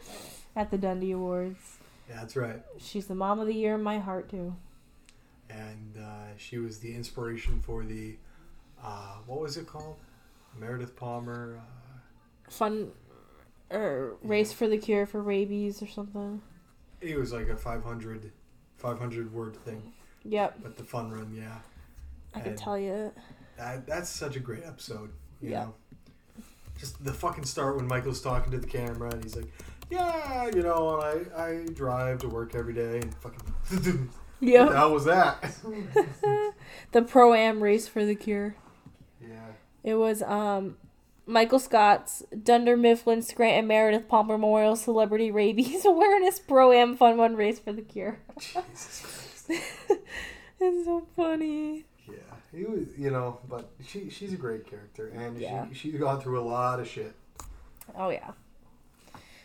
at 0.56 0.70
the 0.70 0.78
Dundie 0.78 1.12
Awards. 1.12 1.78
Yeah, 2.08 2.16
that's 2.16 2.36
right. 2.36 2.62
She's 2.78 3.06
the 3.06 3.14
Mom 3.14 3.40
of 3.40 3.46
the 3.46 3.54
Year 3.54 3.74
in 3.74 3.82
my 3.82 3.98
heart 3.98 4.28
too. 4.28 4.54
And 5.50 5.96
uh, 6.00 6.36
she 6.36 6.58
was 6.58 6.78
the 6.78 6.94
inspiration 6.94 7.60
for 7.60 7.84
the 7.84 8.16
uh, 8.82 9.16
what 9.26 9.40
was 9.40 9.56
it 9.56 9.66
called? 9.66 9.96
Meredith 10.58 10.96
Palmer. 10.96 11.58
Uh, 11.58 12.50
Fun, 12.50 12.90
or 13.70 14.16
race 14.22 14.52
for 14.52 14.68
the 14.68 14.76
cure 14.78 15.06
for 15.06 15.22
rabies 15.22 15.82
or 15.82 15.86
something. 15.86 16.42
it 17.00 17.18
was 17.18 17.32
like 17.32 17.48
a 17.48 17.56
500, 17.56 18.30
500 18.76 19.32
word 19.32 19.56
thing, 19.56 19.92
Yep, 20.24 20.58
but 20.62 20.76
the 20.76 20.84
fun 20.84 21.10
run, 21.10 21.32
yeah. 21.34 21.58
I 22.34 22.40
can 22.40 22.56
tell 22.56 22.78
you. 22.78 23.12
That, 23.56 23.86
that's 23.86 24.08
such 24.10 24.36
a 24.36 24.40
great 24.40 24.64
episode. 24.64 25.10
Yeah. 25.40 25.64
know? 25.64 25.74
Just 26.78 27.02
the 27.04 27.12
fucking 27.12 27.44
start 27.44 27.76
when 27.76 27.86
Michael's 27.86 28.20
talking 28.20 28.50
to 28.52 28.58
the 28.58 28.66
camera 28.66 29.10
and 29.10 29.22
he's 29.22 29.36
like, 29.36 29.50
"Yeah, 29.90 30.46
you 30.54 30.62
know, 30.62 31.00
I 31.00 31.42
I 31.42 31.66
drive 31.74 32.18
to 32.20 32.28
work 32.28 32.54
every 32.54 32.72
day 32.74 33.00
and 33.00 33.14
fucking 33.16 33.40
what 34.40 34.48
Yep. 34.48 34.72
hell 34.72 34.92
was 34.92 35.04
that?" 35.04 35.54
the 36.92 37.02
pro 37.02 37.34
am 37.34 37.62
race 37.62 37.86
for 37.88 38.04
the 38.04 38.14
cure. 38.14 38.56
It 39.84 39.94
was 39.94 40.22
um 40.22 40.76
Michael 41.26 41.58
Scott's 41.58 42.22
Dunder 42.42 42.76
Mifflin 42.76 43.22
Scranton 43.22 43.66
Meredith 43.66 44.08
Palmer 44.08 44.34
Memorial 44.36 44.76
Celebrity 44.76 45.30
Rabies 45.30 45.84
Awareness 45.84 46.38
Pro 46.38 46.72
Am 46.72 46.96
Fun 46.96 47.16
One 47.16 47.36
Race 47.36 47.58
for 47.58 47.72
the 47.72 47.82
Cure. 47.82 48.18
Jesus 48.38 49.44
Christ. 49.46 49.62
it's 50.60 50.84
so 50.84 51.06
funny. 51.16 51.84
Yeah, 52.08 52.14
he 52.52 52.64
was, 52.64 52.86
you 52.98 53.10
know, 53.10 53.38
but 53.48 53.70
she 53.86 54.08
she's 54.10 54.32
a 54.32 54.36
great 54.36 54.66
character, 54.68 55.08
and 55.08 55.38
Yeah. 55.38 55.66
she 55.68 55.90
she's 55.90 56.00
gone 56.00 56.20
through 56.20 56.40
a 56.40 56.42
lot 56.46 56.80
of 56.80 56.88
shit. 56.88 57.14
Oh 57.96 58.10
yeah. 58.10 58.32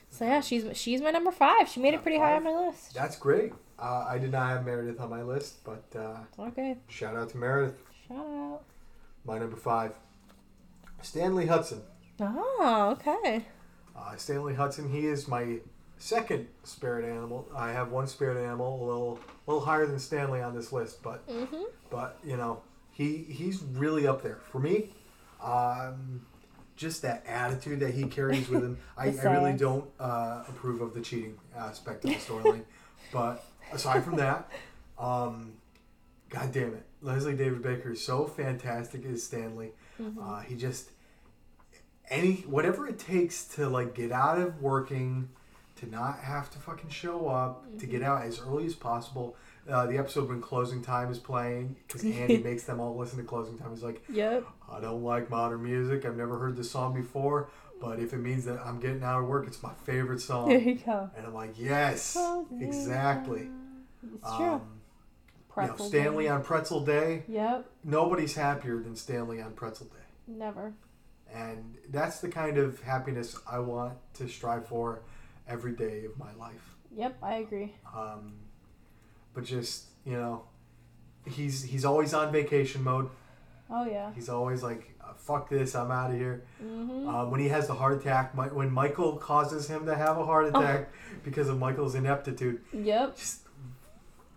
So 0.09 0.25
yeah, 0.25 0.41
she's 0.41 0.65
she's 0.77 1.01
my 1.01 1.11
number 1.11 1.31
five. 1.31 1.67
She 1.69 1.79
made 1.79 1.93
it 1.93 2.01
pretty 2.01 2.17
high 2.17 2.35
on 2.35 2.43
my 2.43 2.51
list. 2.67 2.93
That's 2.95 3.15
great. 3.17 3.53
Uh, 3.79 4.05
I 4.09 4.17
did 4.17 4.31
not 4.31 4.49
have 4.49 4.65
Meredith 4.65 4.99
on 4.99 5.09
my 5.11 5.21
list, 5.21 5.63
but 5.63 5.83
uh, 5.95 6.17
Okay, 6.47 6.77
shout 6.88 7.15
out 7.15 7.29
to 7.29 7.38
Meredith. 7.38 7.75
shout 8.07 8.17
out. 8.25 8.61
My 9.25 9.38
number 9.38 9.55
five, 9.57 9.91
Stanley 11.11 11.45
Hudson. 11.45 11.81
Oh, 12.19 12.89
okay. 12.99 13.45
Uh, 13.97 14.15
Stanley 14.17 14.53
Hudson. 14.55 14.91
He 14.91 15.07
is 15.07 15.25
my 15.25 15.59
second 15.97 16.47
spirit 16.65 17.05
animal. 17.05 17.47
I 17.55 17.71
have 17.71 17.91
one 17.93 18.07
spirit 18.07 18.43
animal, 18.43 18.83
a 18.83 18.85
little 18.85 19.19
a 19.47 19.51
little 19.51 19.65
higher 19.65 19.85
than 19.85 19.99
Stanley 19.99 20.41
on 20.41 20.53
this 20.53 20.73
list, 20.73 21.01
but 21.01 21.25
Mhm. 21.29 21.63
but 21.89 22.19
you 22.25 22.35
know 22.35 22.61
he 22.91 23.23
he's 23.23 23.63
really 23.63 24.05
up 24.05 24.21
there 24.21 24.39
for 24.51 24.59
me. 24.59 24.93
Um, 25.41 26.25
just 26.75 27.01
that 27.03 27.23
attitude 27.25 27.79
that 27.79 27.93
he 27.93 28.03
carries 28.03 28.49
with 28.49 28.63
him. 28.63 28.77
I, 28.97 29.05
I 29.07 29.23
really 29.33 29.53
don't 29.53 29.89
uh, 30.01 30.43
approve 30.49 30.81
of 30.81 30.93
the 30.93 30.99
cheating 31.01 31.37
aspect 31.55 32.03
of 32.03 32.11
the 32.11 32.17
storyline, 32.17 32.63
but 33.13 33.45
aside 33.71 34.03
from 34.03 34.17
that, 34.17 34.51
um, 34.99 35.53
God 36.29 36.51
damn 36.51 36.73
it, 36.73 36.83
Leslie 37.01 37.33
David 37.35 37.61
Baker 37.63 37.91
is 37.93 38.03
so 38.05 38.25
fantastic 38.25 39.05
as 39.05 39.23
Stanley. 39.23 39.71
Mm-hmm. 39.99 40.21
Uh, 40.21 40.41
he 40.41 40.55
just 40.55 40.91
any 42.09 42.37
whatever 42.47 42.87
it 42.87 42.99
takes 42.99 43.45
to 43.55 43.67
like 43.69 43.93
get 43.95 44.11
out 44.11 44.39
of 44.39 44.61
working, 44.61 45.29
to 45.77 45.85
not 45.89 46.19
have 46.19 46.49
to 46.51 46.59
fucking 46.59 46.89
show 46.89 47.27
up, 47.27 47.63
to 47.79 47.85
Mm-hmm. 47.85 47.91
get 47.91 48.01
out 48.03 48.23
as 48.23 48.39
early 48.39 48.65
as 48.65 48.75
possible. 48.75 49.35
Uh, 49.69 49.85
the 49.85 49.97
episode 49.97 50.29
when 50.29 50.39
closing 50.41 50.81
time 50.81 51.11
is 51.11 51.19
playing 51.19 51.75
because 51.85 52.03
Andy 52.05 52.37
makes 52.43 52.63
them 52.63 52.79
all 52.79 52.95
listen 52.95 53.17
to 53.17 53.23
closing 53.25 53.57
time. 53.57 53.71
He's 53.71 53.83
like, 53.83 54.01
Yep. 54.09 54.45
I 54.71 54.79
don't 54.79 55.03
like 55.03 55.29
modern 55.29 55.61
music. 55.63 56.05
I've 56.05 56.15
never 56.15 56.37
heard 56.39 56.55
this 56.55 56.71
song 56.71 56.93
before, 56.93 57.49
but 57.81 57.99
if 57.99 58.13
it 58.13 58.19
means 58.19 58.45
that 58.45 58.59
I'm 58.65 58.79
getting 58.79 59.03
out 59.03 59.19
of 59.19 59.27
work, 59.27 59.45
it's 59.45 59.61
my 59.61 59.73
favorite 59.83 60.21
song 60.21 60.47
There 60.49 60.57
you 60.59 60.75
go. 60.75 61.09
And 61.17 61.25
I'm 61.27 61.33
like, 61.33 61.59
yes, 61.59 62.13
Closing 62.13 62.61
exactly. 62.61 63.49
It's 64.15 64.35
true. 64.37 64.45
Um, 64.45 64.61
you 65.59 65.63
know, 65.67 65.75
Stanley 65.77 66.23
day. 66.25 66.29
on 66.29 66.43
Pretzel 66.43 66.85
Day. 66.85 67.23
Yep. 67.27 67.65
Nobody's 67.83 68.35
happier 68.35 68.77
than 68.79 68.95
Stanley 68.95 69.41
on 69.41 69.51
Pretzel 69.53 69.87
Day. 69.87 70.05
Never. 70.27 70.73
And 71.34 71.75
that's 71.89 72.19
the 72.19 72.30
kind 72.30 72.57
of 72.57 72.82
happiness 72.82 73.38
I 73.49 73.59
want 73.59 73.93
to 74.15 74.28
strive 74.28 74.67
for 74.67 75.01
every 75.47 75.73
day 75.73 76.05
of 76.05 76.17
my 76.17 76.34
life. 76.36 76.75
Yep, 76.95 77.17
I 77.21 77.36
agree. 77.36 77.75
Um, 77.95 78.34
but 79.34 79.43
just 79.43 79.86
you 80.05 80.13
know, 80.13 80.43
he's 81.25 81.63
he's 81.63 81.86
always 81.86 82.13
on 82.13 82.32
vacation 82.32 82.84
mode. 82.84 83.09
Oh 83.69 83.86
yeah. 83.86 84.11
He's 84.15 84.30
always 84.30 84.63
like, 84.63 84.95
uh, 85.01 85.13
"Fuck 85.17 85.49
this, 85.49 85.75
I'm 85.75 85.91
out 85.91 86.11
of 86.11 86.17
here." 86.17 86.43
Mm-hmm. 86.63 87.07
Um, 87.09 87.30
when 87.32 87.41
he 87.41 87.49
has 87.49 87.67
the 87.67 87.73
heart 87.73 87.99
attack, 87.99 88.36
Mi- 88.36 88.43
when 88.45 88.71
Michael 88.71 89.17
causes 89.17 89.67
him 89.67 89.86
to 89.86 89.95
have 89.95 90.17
a 90.17 90.25
heart 90.25 90.49
Oh. 90.53 90.59
attack 90.59 90.89
because 91.23 91.49
of 91.49 91.59
Michael's 91.59 91.93
ineptitude, 91.95 92.61
Yep. 92.73 93.17
just 93.17 93.41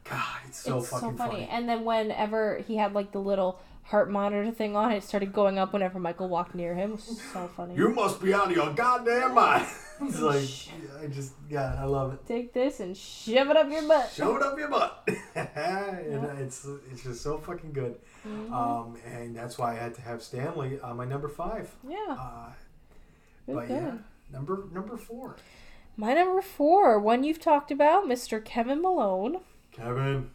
God, 0.04 0.24
it's 0.48 0.58
so 0.58 0.78
it's 0.78 0.88
fucking 0.88 1.10
so 1.12 1.16
funny. 1.16 1.30
funny. 1.32 1.48
And 1.48 1.68
then 1.68 1.84
whenever 1.84 2.58
he 2.66 2.76
had 2.76 2.92
like 2.94 3.12
the 3.12 3.20
little 3.20 3.60
heart 3.84 4.10
monitor 4.10 4.50
thing 4.52 4.76
on, 4.76 4.92
it 4.92 5.02
started 5.02 5.32
going 5.32 5.58
up 5.58 5.72
whenever 5.72 5.98
Michael 5.98 6.28
walked 6.28 6.54
near 6.54 6.74
him. 6.74 6.90
It 6.92 6.96
was 6.96 7.20
so 7.32 7.48
funny. 7.56 7.74
You 7.74 7.90
must 7.90 8.22
be 8.22 8.32
out 8.32 8.46
of 8.50 8.56
your 8.56 8.72
goddamn 8.72 9.34
mind. 9.34 9.66
it's 10.02 10.18
like, 10.20 11.02
I 11.02 11.06
just, 11.08 11.34
yeah, 11.50 11.76
I 11.78 11.84
love 11.84 12.14
it. 12.14 12.26
Take 12.26 12.54
this 12.54 12.80
and 12.80 12.96
shove 12.96 13.50
it 13.50 13.56
up 13.56 13.70
your 13.70 13.86
butt. 13.86 14.10
Shove 14.14 14.36
it 14.36 14.42
up 14.42 14.58
your 14.58 14.68
butt. 14.68 15.06
and 15.34 16.24
it's 16.40 16.66
it's 16.90 17.02
just 17.02 17.20
so 17.22 17.36
fucking 17.36 17.72
good. 17.72 17.96
Mhm. 18.26 18.50
Um, 18.50 18.96
and 19.04 19.36
that's 19.36 19.58
why 19.58 19.72
I 19.72 19.74
had 19.74 19.94
to 19.96 20.00
have 20.00 20.22
Stanley 20.22 20.80
on 20.80 20.96
my 20.96 21.04
number 21.04 21.28
five. 21.28 21.70
yeah. 21.86 22.16
Uh, 22.18 22.48
but 23.46 23.68
good. 23.68 23.70
yeah, 23.70 23.92
number 24.32 24.64
number 24.72 24.96
four, 24.96 25.36
My 25.96 26.14
number 26.14 26.40
four, 26.40 26.98
one 26.98 27.22
you've 27.24 27.40
talked 27.40 27.70
about, 27.70 28.04
Mr. 28.04 28.42
Kevin 28.42 28.80
Malone. 28.80 29.40
Kevin. 29.72 30.30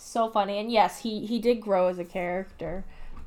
So 0.00 0.28
funny. 0.30 0.58
And 0.58 0.70
yes, 0.70 1.00
he, 1.00 1.26
he 1.26 1.38
did 1.38 1.60
grow 1.60 1.88
as 1.88 1.98
a 1.98 2.04
character. 2.04 2.84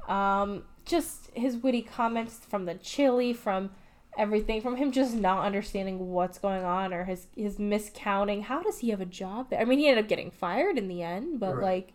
Um, 0.08 0.64
just 0.86 1.30
his 1.34 1.58
witty 1.58 1.82
comments 1.82 2.40
from 2.50 2.66
the 2.66 2.76
chili, 2.76 3.34
from 3.34 3.72
everything, 4.18 4.62
from 4.62 4.78
him 4.78 4.92
just 4.92 5.14
not 5.14 5.46
understanding 5.46 6.12
what's 6.12 6.38
going 6.40 6.64
on 6.64 6.94
or 6.94 7.04
his, 7.06 7.28
his 7.36 7.58
miscounting. 7.58 8.44
How 8.44 8.62
does 8.62 8.80
he 8.80 8.90
have 8.90 9.02
a 9.02 9.06
job 9.06 9.50
there? 9.50 9.60
I 9.60 9.66
mean, 9.66 9.80
he 9.80 9.88
ended 9.88 10.06
up 10.06 10.10
getting 10.10 10.32
fired 10.32 10.78
in 10.78 10.88
the 10.88 11.02
end, 11.04 11.40
but 11.40 11.56
Right. 11.58 11.64
like, 11.64 11.94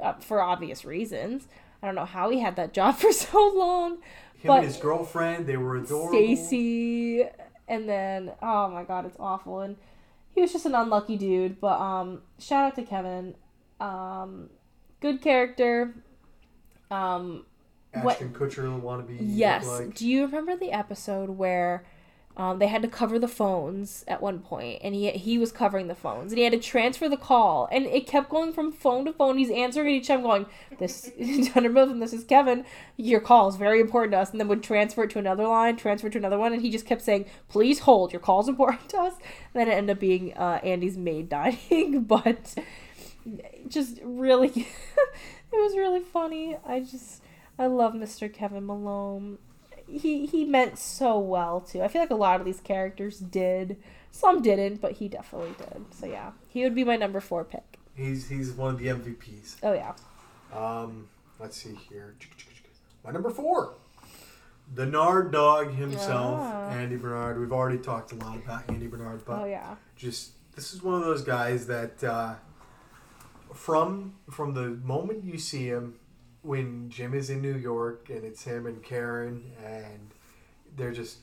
uh, 0.00 0.14
for 0.14 0.42
obvious 0.42 0.84
reasons. 0.84 1.46
I 1.82 1.86
don't 1.86 1.94
know 1.94 2.04
how 2.06 2.30
he 2.30 2.40
had 2.40 2.56
that 2.56 2.72
job 2.72 2.96
for 2.98 3.12
so 3.12 3.46
long. 3.54 3.92
Him 4.38 4.46
But- 4.48 4.56
and 4.58 4.66
his 4.66 4.76
girlfriend, 4.78 5.46
they 5.46 5.56
were 5.58 5.76
adorable. 5.76 6.12
Stacy, 6.18 7.24
and 7.68 7.88
then 7.88 8.32
oh 8.42 8.68
my 8.68 8.84
god, 8.84 9.04
it's 9.06 9.16
awful. 9.20 9.60
And 9.60 9.76
he 10.34 10.40
was 10.40 10.52
just 10.52 10.66
an 10.66 10.74
unlucky 10.74 11.16
dude. 11.16 11.60
But 11.60 11.80
um, 11.80 12.22
shout 12.38 12.64
out 12.64 12.74
to 12.76 12.82
Kevin. 12.82 13.34
Um, 13.84 14.50
good 15.00 15.20
character. 15.20 15.94
Um, 16.90 17.44
what- 18.02 18.14
Ashton 18.14 18.32
Kutcher 18.32 18.80
wannabe. 18.80 19.16
yes. 19.20 19.66
Like. 19.66 19.94
Do 19.94 20.08
you 20.08 20.26
remember 20.26 20.56
the 20.56 20.72
episode 20.72 21.30
where? 21.30 21.84
Um, 22.36 22.58
they 22.58 22.66
had 22.66 22.82
to 22.82 22.88
cover 22.88 23.16
the 23.20 23.28
phones 23.28 24.04
at 24.08 24.20
one 24.20 24.40
point, 24.40 24.80
and 24.82 24.92
he 24.92 25.08
he 25.12 25.38
was 25.38 25.52
covering 25.52 25.86
the 25.86 25.94
phones, 25.94 26.32
and 26.32 26.38
he 26.38 26.42
had 26.42 26.52
to 26.52 26.58
transfer 26.58 27.08
the 27.08 27.16
call, 27.16 27.68
and 27.70 27.86
it 27.86 28.08
kept 28.08 28.28
going 28.28 28.52
from 28.52 28.72
phone 28.72 29.04
to 29.04 29.12
phone. 29.12 29.38
He's 29.38 29.52
answering 29.52 29.94
each 29.94 30.08
time, 30.08 30.22
going, 30.22 30.46
"This 30.80 31.12
Dunder 31.54 31.70
Mifflin, 31.70 32.00
this 32.00 32.12
is 32.12 32.24
Kevin. 32.24 32.64
Your 32.96 33.20
call 33.20 33.46
is 33.46 33.54
very 33.54 33.80
important 33.80 34.14
to 34.14 34.18
us." 34.18 34.32
And 34.32 34.40
then 34.40 34.48
would 34.48 34.64
transfer 34.64 35.04
it 35.04 35.10
to 35.10 35.20
another 35.20 35.46
line, 35.46 35.76
transfer 35.76 36.08
it 36.08 36.10
to 36.14 36.18
another 36.18 36.36
one, 36.36 36.52
and 36.52 36.60
he 36.60 36.70
just 36.70 36.86
kept 36.86 37.02
saying, 37.02 37.26
"Please 37.48 37.78
hold. 37.78 38.12
Your 38.12 38.18
call 38.18 38.40
is 38.40 38.48
important 38.48 38.88
to 38.88 38.98
us." 38.98 39.14
And 39.54 39.60
then 39.60 39.68
it 39.68 39.74
ended 39.74 39.96
up 39.96 40.00
being 40.00 40.34
uh, 40.36 40.58
Andy's 40.64 40.96
maid 40.98 41.28
dying, 41.28 42.02
but 42.08 42.56
just 43.68 43.98
really, 44.02 44.48
it 44.56 44.66
was 45.52 45.76
really 45.76 46.00
funny. 46.00 46.56
I 46.66 46.80
just 46.80 47.22
I 47.58 47.66
love 47.66 47.94
Mr. 47.94 48.32
Kevin 48.32 48.66
Malone 48.66 49.38
he 49.86 50.24
he 50.24 50.44
meant 50.44 50.78
so 50.78 51.18
well 51.18 51.60
too. 51.60 51.82
I 51.82 51.88
feel 51.88 52.00
like 52.00 52.10
a 52.10 52.14
lot 52.14 52.40
of 52.40 52.46
these 52.46 52.60
characters 52.60 53.18
did. 53.18 53.76
Some 54.10 54.40
didn't, 54.42 54.80
but 54.80 54.92
he 54.92 55.08
definitely 55.08 55.54
did. 55.58 55.84
So 55.94 56.06
yeah, 56.06 56.32
he 56.48 56.62
would 56.62 56.74
be 56.74 56.84
my 56.84 56.96
number 56.96 57.20
four 57.20 57.44
pick. 57.44 57.78
He's 57.94 58.28
he's 58.28 58.52
one 58.52 58.74
of 58.74 58.78
the 58.80 58.86
MVPs. 58.86 59.56
Oh 59.62 59.72
yeah. 59.74 59.92
Um, 60.58 61.08
let's 61.38 61.56
see 61.56 61.74
here. 61.90 62.14
My 63.04 63.10
number 63.10 63.28
four, 63.28 63.74
the 64.74 64.86
Nard 64.86 65.30
Dog 65.32 65.74
himself, 65.74 66.38
Ah. 66.40 66.70
Andy 66.70 66.96
Bernard. 66.96 67.38
We've 67.38 67.52
already 67.52 67.78
talked 67.78 68.12
a 68.12 68.14
lot 68.14 68.36
about 68.36 68.62
Andy 68.70 68.86
Bernard, 68.86 69.24
but 69.26 69.42
Oh 69.42 69.44
yeah. 69.44 69.74
just 69.96 70.30
this 70.56 70.72
is 70.72 70.82
one 70.82 70.94
of 70.94 71.04
those 71.04 71.22
guys 71.22 71.66
that 71.66 72.02
uh, 72.02 72.34
from 73.54 74.14
from 74.30 74.54
the 74.54 74.68
moment 74.84 75.24
you 75.24 75.38
see 75.38 75.66
him 75.66 75.94
when 76.42 76.90
Jim 76.90 77.14
is 77.14 77.30
in 77.30 77.40
New 77.40 77.56
York 77.56 78.10
and 78.10 78.24
it's 78.24 78.44
him 78.44 78.66
and 78.66 78.82
Karen 78.82 79.52
and 79.64 80.10
they're 80.76 80.92
just 80.92 81.18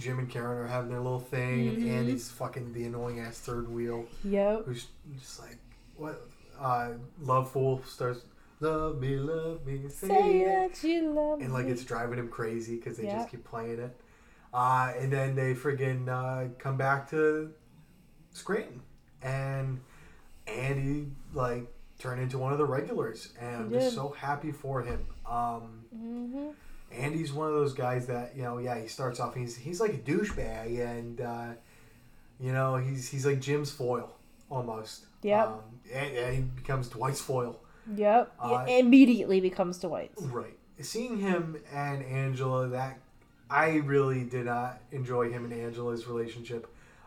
Jim 0.00 0.18
and 0.18 0.28
Karen 0.30 0.58
are 0.58 0.66
having 0.66 0.90
their 0.90 1.00
little 1.00 1.20
thing, 1.20 1.66
Mhm. 1.70 1.76
and 1.76 1.88
Andy's 1.90 2.30
fucking 2.30 2.72
the 2.72 2.84
annoying 2.84 3.20
ass 3.20 3.38
third 3.40 3.68
wheel 3.68 4.06
Yep. 4.24 4.64
who's 4.66 4.88
just 5.18 5.40
like 5.40 5.58
what? 5.96 6.28
Uh, 6.58 6.92
Love 7.20 7.50
Fool 7.50 7.82
starts 7.84 8.24
love 8.60 8.98
me, 9.00 9.16
love 9.16 9.66
me, 9.66 9.88
say, 9.88 10.08
Say 10.08 10.40
it. 10.40 10.72
that 10.72 10.88
you 10.88 11.10
love 11.10 11.38
me. 11.40 11.44
and 11.44 11.52
like 11.52 11.66
me. 11.66 11.72
it's 11.72 11.84
driving 11.84 12.18
him 12.18 12.28
crazy 12.28 12.76
because 12.76 12.96
they 12.96 13.04
Yeah. 13.04 13.18
just 13.18 13.28
keep 13.30 13.44
playing 13.44 13.78
it. 13.80 14.00
Uh, 14.54 14.92
and 14.96 15.12
then 15.12 15.34
they 15.34 15.52
friggin' 15.54 16.08
uh, 16.08 16.48
come 16.58 16.76
back 16.76 17.10
to 17.10 17.52
Scranton, 18.32 18.80
and 19.22 19.80
Andy 20.46 21.08
like 21.32 21.66
turned 21.98 22.20
into 22.20 22.38
one 22.38 22.52
of 22.52 22.58
the 22.58 22.64
regulars, 22.64 23.32
and 23.40 23.56
I'm 23.56 23.72
just 23.72 23.94
so 23.94 24.10
happy 24.10 24.52
for 24.52 24.82
him. 24.82 25.06
Um, 25.26 25.84
hmm 25.94 26.50
Andy's 26.92 27.32
one 27.32 27.48
of 27.48 27.54
those 27.54 27.72
guys 27.72 28.06
that 28.06 28.36
you 28.36 28.42
know, 28.42 28.58
yeah, 28.58 28.78
he 28.78 28.86
starts 28.86 29.20
off 29.20 29.34
he's 29.34 29.56
he's 29.56 29.80
like 29.80 29.94
a 29.94 29.98
douchebag, 29.98 30.78
and 30.80 31.20
uh, 31.20 31.48
you 32.38 32.52
know 32.52 32.76
he's 32.76 33.08
he's 33.08 33.26
like 33.26 33.40
Jim's 33.40 33.70
foil 33.70 34.14
almost. 34.50 35.06
Yep. 35.22 35.46
Um, 35.46 35.60
and, 35.92 36.16
and 36.16 36.36
he 36.36 36.42
becomes 36.42 36.88
Dwight's 36.88 37.20
foil. 37.20 37.60
Yep. 37.96 38.32
Uh, 38.38 38.64
immediately 38.68 39.40
becomes 39.40 39.78
Dwight's. 39.78 40.22
Right. 40.22 40.56
Seeing 40.80 41.18
him 41.18 41.56
and 41.72 42.04
Angela, 42.04 42.68
that 42.68 42.98
I 43.50 43.76
really 43.76 44.24
did 44.24 44.46
not 44.46 44.80
enjoy 44.92 45.30
him 45.30 45.44
and 45.44 45.52
Angela's 45.52 46.06
relationship, 46.06 46.66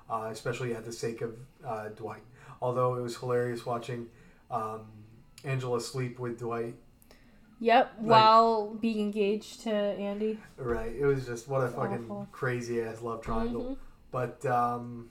uh, 0.10 0.30
especially 0.32 0.74
at 0.74 0.86
the 0.86 0.92
sake 0.92 1.22
of 1.22 1.36
uh, 1.66 1.90
Dwight. 1.90 2.24
Although 2.62 2.95
it 2.95 3.01
was 3.01 3.18
hilarious 3.18 3.66
watching 3.66 4.08
um, 4.51 4.82
Angela 5.43 5.80
sleep 5.82 6.20
with 6.20 6.39
Dwight. 6.39 6.76
Yep. 7.60 7.93
Like- 8.01 8.08
while 8.10 8.74
being 8.76 8.99
engaged 8.99 9.62
to 9.62 9.72
Andy. 9.74 10.39
Right. 10.58 10.93
It 10.95 11.05
was 11.05 11.26
just 11.26 11.47
what 11.47 11.62
a 11.64 11.68
fucking 11.70 12.03
awful. 12.05 12.28
crazy 12.32 12.82
ass 12.82 13.01
love 13.01 13.22
triangle. 13.22 13.64
Mhm. 13.64 13.78
But 14.12 14.45
um, 14.45 15.10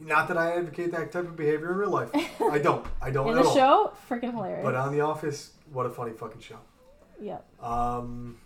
not 0.00 0.28
that 0.28 0.36
I 0.36 0.52
advocate 0.56 0.92
that 0.92 1.12
type 1.12 1.24
of 1.26 1.36
behavior 1.36 1.72
in 1.72 1.78
real 1.78 1.90
life. 1.90 2.10
I 2.40 2.58
don't. 2.62 2.86
I 3.00 3.10
don't 3.10 3.28
In 3.28 3.34
the 3.36 3.44
all. 3.44 3.54
show, 3.54 3.92
freaking 4.08 4.32
hilarious. 4.32 4.62
But 4.64 4.74
on 4.74 4.92
The 4.92 5.00
Office, 5.00 5.52
what 5.72 5.86
a 5.86 5.90
funny 5.90 6.12
fucking 6.12 6.40
show. 6.40 6.58
yep. 7.20 7.44
Um, 7.62 8.36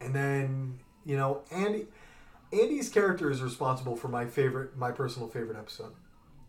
and 0.00 0.14
then 0.14 0.78
you 1.04 1.16
know, 1.16 1.42
Andy, 1.50 1.86
Andy's 2.52 2.88
character 2.88 3.30
is 3.30 3.42
responsible 3.42 3.96
for 3.96 4.08
my 4.08 4.26
favorite, 4.26 4.76
my 4.76 4.90
personal 4.92 5.28
favorite 5.28 5.56
episode. 5.56 5.92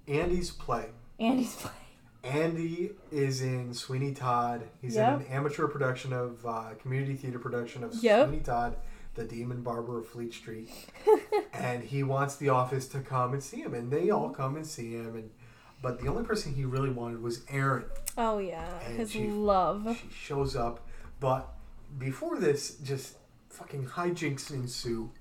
Andy's 0.07 0.51
play. 0.51 0.85
Andy's 1.19 1.55
playing. 1.55 1.75
Andy 2.23 2.91
is 3.11 3.41
in 3.41 3.73
Sweeney 3.73 4.13
Todd. 4.13 4.63
He's 4.81 4.95
Yep. 4.95 5.21
in 5.21 5.25
an 5.27 5.31
amateur 5.31 5.67
production 5.67 6.13
of 6.13 6.45
uh, 6.45 6.69
community 6.81 7.15
theater 7.15 7.39
production 7.39 7.83
of 7.83 7.93
Yep. 7.95 8.27
Sweeney 8.27 8.43
Todd, 8.43 8.75
the 9.15 9.23
Demon 9.23 9.61
Barber 9.61 9.99
of 9.99 10.07
Fleet 10.07 10.33
Street, 10.33 10.69
and 11.53 11.83
he 11.83 12.03
wants 12.03 12.35
the 12.35 12.49
office 12.49 12.87
to 12.89 12.99
come 12.99 13.33
and 13.33 13.41
see 13.43 13.57
him, 13.57 13.73
and 13.73 13.91
they 13.91 14.09
all 14.09 14.29
come 14.29 14.55
and 14.55 14.65
see 14.65 14.93
him, 14.93 15.15
and 15.15 15.29
but 15.81 15.99
the 16.01 16.07
only 16.07 16.23
person 16.23 16.53
he 16.55 16.65
really 16.65 16.89
wanted 16.89 17.21
was 17.21 17.43
Erin. 17.49 17.85
Oh 18.17 18.39
yeah, 18.39 18.67
And 18.85 18.97
his 18.97 19.11
she- 19.11 19.27
love. 19.27 19.97
She 20.01 20.09
shows 20.11 20.55
up, 20.55 20.85
but 21.19 21.47
before 21.97 22.39
this, 22.39 22.75
just 22.77 23.15
fucking 23.49 23.85
hijinks 23.85 24.51
ensue. 24.51 25.11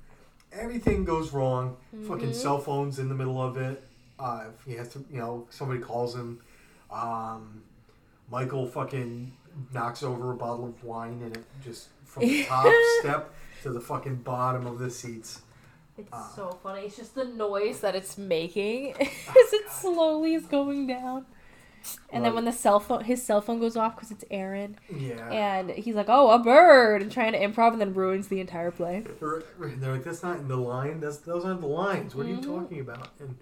Everything 0.53 1.05
goes 1.05 1.33
wrong. 1.33 1.77
Fucking 2.09 2.31
Mhm. 2.31 2.35
cell 2.35 2.59
phones 2.59 2.99
in 2.99 3.09
the 3.11 3.15
middle 3.15 3.41
of 3.41 3.57
it. 3.59 3.86
Uh, 4.19 4.45
if 4.55 4.65
he 4.65 4.73
has 4.79 4.89
to, 4.91 5.05
you 5.11 5.19
know, 5.19 5.47
somebody 5.51 5.81
calls 5.81 6.15
him. 6.15 6.41
Um, 6.91 7.63
Michael 8.31 8.67
fucking 8.67 9.33
knocks 9.73 10.03
over 10.03 10.33
a 10.33 10.37
bottle 10.37 10.67
of 10.67 10.83
wine, 10.85 11.21
and 11.23 11.37
it 11.37 11.45
just 11.63 11.89
from 12.05 12.23
the 12.23 12.45
top 12.49 12.73
step 13.01 13.33
to 13.63 13.71
the 13.71 13.81
fucking 13.81 14.17
bottom 14.17 14.67
of 14.67 14.79
the 14.79 14.91
seats. 14.91 15.43
It's 15.99 16.09
Ah. 16.13 16.31
so 16.35 16.59
funny. 16.63 16.83
It's 16.83 16.97
just 16.97 17.15
the 17.15 17.25
noise 17.25 17.81
that 17.81 17.95
it's 17.95 18.19
making 18.19 18.95
as 19.01 19.53
it 19.53 19.71
slowly 19.71 20.35
is 20.35 20.47
going 20.47 20.87
down. 20.87 21.27
And 22.11 22.25
then 22.25 22.35
when 22.35 22.45
the 22.45 22.53
cell 22.53 22.81
phone, 22.81 23.05
his 23.05 23.23
cell 23.23 23.41
phone 23.41 23.61
goes 23.61 23.77
off 23.77 23.95
because 23.95 24.11
it's 24.11 24.25
Erin, 24.29 24.77
Yeah. 24.91 25.31
and 25.31 25.71
he's 25.71 25.95
like, 25.95 26.07
"Oh, 26.09 26.31
a 26.33 26.39
bird," 26.41 27.01
and 27.01 27.13
trying 27.13 27.31
to 27.33 27.39
improv, 27.39 27.73
and 27.73 27.81
then 27.81 27.95
ruins 27.95 28.27
the 28.27 28.41
entire 28.41 28.73
play. 28.73 29.05
They're 29.21 29.93
like, 29.93 30.03
that's 30.03 30.23
not 30.25 30.39
in 30.41 30.49
the 30.49 30.57
line. 30.57 30.99
That's 31.01 31.19
those 31.19 31.45
aren't 31.45 31.61
the 31.61 31.69
lines. 31.69 32.15
What 32.17 32.27
are 32.27 32.31
you 32.31 32.39
Mhm. 32.39 32.45
talking 32.45 32.81
about? 32.81 33.11
And 33.21 33.37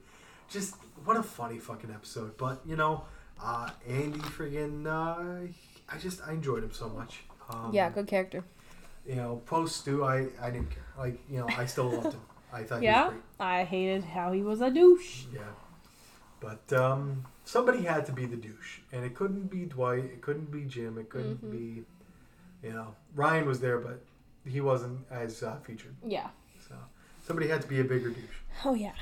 just 0.48 0.76
what 1.04 1.16
a 1.16 1.22
funny 1.22 1.58
fucking 1.58 1.90
episode. 1.90 2.36
But 2.36 2.60
you 2.66 2.76
know, 2.76 3.04
uh, 3.42 3.70
Andy 3.88 4.18
friggin' 4.20 4.86
uh, 4.86 5.46
I 5.88 5.98
just 5.98 6.20
I 6.26 6.32
enjoyed 6.32 6.62
him 6.64 6.72
so 6.72 6.88
much. 6.88 7.20
Um, 7.50 7.70
yeah, 7.72 7.90
good 7.90 8.06
character. 8.06 8.44
You 9.06 9.16
know, 9.16 9.42
post 9.46 9.76
Stu, 9.78 10.04
I 10.04 10.28
I 10.40 10.50
didn't 10.50 10.70
care. 10.70 10.84
Like 10.98 11.18
you 11.28 11.38
know, 11.38 11.48
I 11.56 11.66
still 11.66 11.90
loved 11.90 12.14
him. 12.14 12.20
I 12.52 12.62
thought 12.62 12.82
Yeah. 12.82 13.10
I 13.40 13.64
hated 13.64 14.04
how 14.04 14.32
he 14.32 14.42
was 14.42 14.60
a 14.60 14.70
douche. 14.70 15.24
Yeah. 15.34 15.40
But 16.40 16.72
um, 16.72 17.24
somebody 17.44 17.82
had 17.82 18.06
to 18.06 18.12
be 18.12 18.26
the 18.26 18.36
douche, 18.36 18.78
and 18.92 19.04
it 19.04 19.14
couldn't 19.14 19.50
be 19.50 19.64
Dwight. 19.64 20.04
It 20.04 20.20
couldn't 20.22 20.50
be 20.52 20.64
Jim. 20.64 20.98
It 20.98 21.08
couldn't 21.08 21.42
Mhm. 21.44 21.50
be, 21.50 21.84
you 22.62 22.72
know, 22.72 22.94
Ryan 23.14 23.46
was 23.46 23.60
there, 23.60 23.78
but 23.78 24.00
he 24.46 24.60
wasn't 24.60 25.00
as 25.10 25.42
uh, 25.42 25.56
featured. 25.66 25.96
Yeah. 26.06 26.28
So 26.68 26.74
somebody 27.26 27.48
had 27.48 27.60
to 27.62 27.68
be 27.68 27.80
a 27.80 27.84
bigger 27.84 28.10
douche. 28.10 28.38
Oh 28.64 28.74
yeah. 28.74 28.92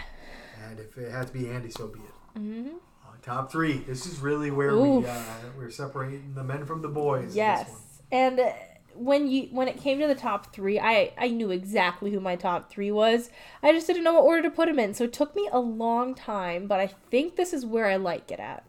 And 0.69 0.79
if 0.79 0.97
it 0.99 1.11
had 1.11 1.29
to 1.29 1.33
be 1.33 1.49
Andy, 1.49 1.71
so 1.71 1.87
be 1.89 2.01
it. 2.01 2.39
hmm 2.39 2.69
Uh, 3.05 3.11
top 3.23 3.51
three. 3.51 3.79
This 3.79 4.07
is 4.07 4.21
really 4.21 4.51
where 4.51 4.71
Oof. 4.73 5.05
we 5.05 5.11
uh, 5.11 5.23
we're 5.57 5.71
separating 5.71 6.35
the 6.35 6.45
men 6.45 6.65
from 6.65 6.83
the 6.83 6.89
boys. 6.89 7.23
in 7.23 7.27
this 7.29 7.37
one. 7.37 7.37
Yes. 7.37 7.71
And 8.11 8.41
uh, 8.41 8.53
when 8.95 9.29
you 9.29 9.49
when 9.51 9.69
it 9.69 9.79
came 9.79 9.99
to 10.01 10.07
the 10.07 10.15
top 10.15 10.53
three, 10.53 10.79
I 10.79 11.13
I 11.19 11.29
knew 11.29 11.51
exactly 11.51 12.11
who 12.13 12.21
my 12.21 12.37
top 12.37 12.71
three 12.71 12.91
was. 12.91 13.31
I 13.63 13.73
just 13.73 13.87
didn't 13.87 14.05
know 14.05 14.15
what 14.15 14.25
order 14.25 14.43
to 14.43 14.51
put 14.51 14.67
them 14.67 14.79
in, 14.79 14.95
so 14.95 15.05
it 15.05 15.13
took 15.13 15.35
me 15.35 15.49
a 15.53 15.61
long 15.61 16.15
time. 16.15 16.67
But 16.67 16.81
I 16.81 16.89
think 17.11 17.37
this 17.37 17.53
is 17.53 17.65
where 17.65 17.87
I 17.87 17.97
like 17.97 18.31
it 18.31 18.41
at. 18.41 18.65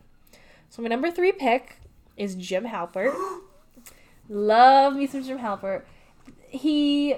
So 0.69 0.81
my 0.81 0.87
number 0.87 1.11
three 1.11 1.31
pick 1.31 1.77
is 2.17 2.35
Jim 2.35 2.65
Halpert. 2.65 3.13
Love 4.29 4.95
me 4.95 5.07
some 5.07 5.23
Jim 5.23 5.39
Halpert. 5.39 5.83
He 6.47 7.15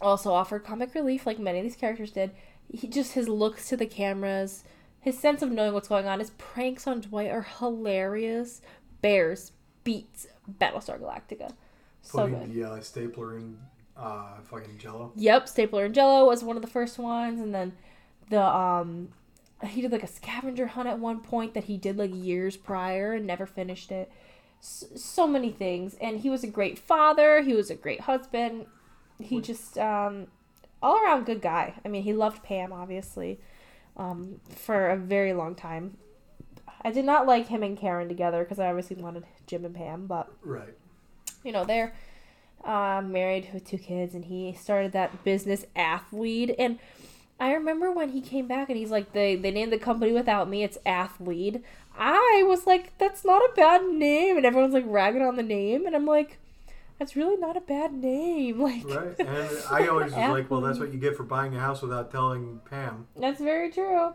also 0.00 0.32
offered 0.32 0.64
comic 0.64 0.94
relief, 0.94 1.26
like 1.26 1.38
many 1.38 1.58
of 1.58 1.64
these 1.64 1.76
characters 1.76 2.10
did. 2.10 2.30
He 2.72 2.86
just 2.88 3.12
his 3.14 3.28
looks 3.28 3.68
to 3.68 3.76
the 3.76 3.86
cameras, 3.86 4.64
his 5.00 5.18
sense 5.18 5.42
of 5.42 5.50
knowing 5.50 5.72
what's 5.74 5.88
going 5.88 6.06
on. 6.06 6.18
His 6.20 6.30
pranks 6.30 6.86
on 6.86 7.00
Dwight 7.00 7.30
are 7.30 7.42
hilarious. 7.58 8.60
Bears 9.02 9.52
beats 9.84 10.26
Battlestar 10.60 11.00
Galactica. 11.00 11.52
So 12.02 12.20
Putting 12.28 12.38
good. 12.38 12.54
the 12.54 12.70
uh, 12.70 12.80
stapler 12.80 13.36
in 13.38 13.58
uh, 13.96 14.40
fucking 14.44 14.78
Jello. 14.78 15.12
Yep, 15.16 15.48
Stapler 15.48 15.84
and 15.86 15.94
Jello 15.94 16.26
was 16.26 16.42
one 16.44 16.56
of 16.56 16.62
the 16.62 16.68
first 16.68 16.98
ones, 16.98 17.40
and 17.40 17.54
then 17.54 17.72
the 18.30 18.42
um, 18.42 19.08
he 19.66 19.82
did 19.82 19.92
like 19.92 20.02
a 20.02 20.06
scavenger 20.06 20.68
hunt 20.68 20.88
at 20.88 20.98
one 20.98 21.20
point 21.20 21.54
that 21.54 21.64
he 21.64 21.76
did 21.76 21.98
like 21.98 22.10
years 22.14 22.56
prior 22.56 23.12
and 23.12 23.26
never 23.26 23.46
finished 23.46 23.90
it. 23.92 24.10
So 24.60 25.26
many 25.26 25.50
things, 25.50 25.96
and 26.00 26.20
he 26.20 26.30
was 26.30 26.44
a 26.44 26.46
great 26.46 26.78
father. 26.78 27.40
He 27.42 27.54
was 27.54 27.70
a 27.70 27.74
great 27.74 28.02
husband. 28.02 28.66
He 29.20 29.36
What- 29.36 29.44
just 29.44 29.76
um, 29.78 30.28
all 30.82 30.96
around 31.02 31.26
good 31.26 31.40
guy. 31.42 31.74
I 31.84 31.88
mean, 31.88 32.02
he 32.02 32.12
loved 32.12 32.42
Pam 32.42 32.72
obviously, 32.72 33.38
um, 33.96 34.40
for 34.48 34.88
a 34.90 34.96
very 34.96 35.32
long 35.32 35.54
time. 35.54 35.96
I 36.82 36.90
did 36.90 37.04
not 37.04 37.26
like 37.26 37.48
him 37.48 37.62
and 37.62 37.76
Karen 37.76 38.08
together 38.08 38.42
because 38.42 38.58
I 38.58 38.68
obviously 38.68 38.96
wanted 38.96 39.24
Jim 39.46 39.64
and 39.64 39.74
Pam, 39.74 40.06
but 40.06 40.30
Right. 40.42 40.74
you 41.44 41.52
know 41.52 41.64
they're 41.64 41.92
uh, 42.64 43.02
married 43.04 43.48
with 43.52 43.66
two 43.66 43.78
kids 43.78 44.14
and 44.14 44.24
he 44.26 44.52
started 44.54 44.92
that 44.92 45.24
business 45.24 45.64
athlete 45.74 46.54
and 46.58 46.78
i 47.38 47.52
remember 47.54 47.90
when 47.90 48.10
he 48.10 48.20
came 48.20 48.46
back 48.46 48.68
and 48.68 48.76
he's 48.76 48.90
like 48.90 49.14
they, 49.14 49.34
they 49.34 49.50
named 49.50 49.72
the 49.72 49.78
company 49.78 50.12
without 50.12 50.46
me 50.46 50.62
it's 50.62 50.76
athlete 50.84 51.64
i 51.96 52.44
was 52.46 52.66
like 52.66 52.96
that's 52.98 53.24
not 53.24 53.40
a 53.40 53.52
bad 53.56 53.82
name 53.86 54.36
and 54.36 54.44
everyone's 54.44 54.74
like 54.74 54.84
ragging 54.86 55.22
on 55.22 55.36
the 55.36 55.42
name 55.42 55.86
and 55.86 55.96
i'm 55.96 56.04
like 56.04 56.36
that's 57.00 57.16
really 57.16 57.36
not 57.38 57.56
a 57.56 57.62
bad 57.62 57.94
name 57.94 58.60
like 58.68 58.84
Right. 58.84 59.18
And 59.18 59.50
I 59.70 59.88
always 59.88 60.12
was 60.12 60.30
like, 60.30 60.50
well, 60.50 60.60
that's 60.60 60.78
what 60.78 60.92
you 60.92 60.98
get 61.00 61.16
for 61.16 61.24
buying 61.24 61.56
a 61.56 61.58
house 61.58 61.80
without 61.80 62.10
telling 62.10 62.60
Pam. 62.68 63.08
That's 63.18 63.40
very 63.40 63.70
true. 63.70 64.12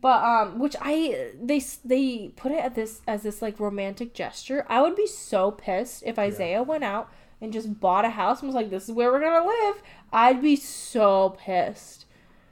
But 0.00 0.22
um 0.22 0.60
which 0.60 0.76
I 0.80 1.32
they 1.42 1.60
they 1.84 2.32
put 2.36 2.52
it 2.52 2.64
at 2.64 2.76
this 2.76 3.02
as 3.08 3.24
this 3.24 3.42
like 3.42 3.58
romantic 3.58 4.14
gesture. 4.14 4.64
I 4.68 4.80
would 4.80 4.94
be 4.94 5.08
so 5.08 5.50
pissed 5.50 6.04
if 6.06 6.16
Isaiah 6.16 6.62
went 6.62 6.84
out 6.84 7.10
and 7.40 7.52
just 7.52 7.80
bought 7.80 8.04
a 8.04 8.10
house 8.10 8.40
and 8.40 8.48
was 8.48 8.54
like 8.54 8.70
this 8.70 8.84
is 8.84 8.92
where 8.92 9.10
we're 9.10 9.20
going 9.20 9.42
to 9.42 9.48
live. 9.48 9.82
I'd 10.12 10.40
be 10.40 10.54
so 10.54 11.36
pissed. 11.40 12.04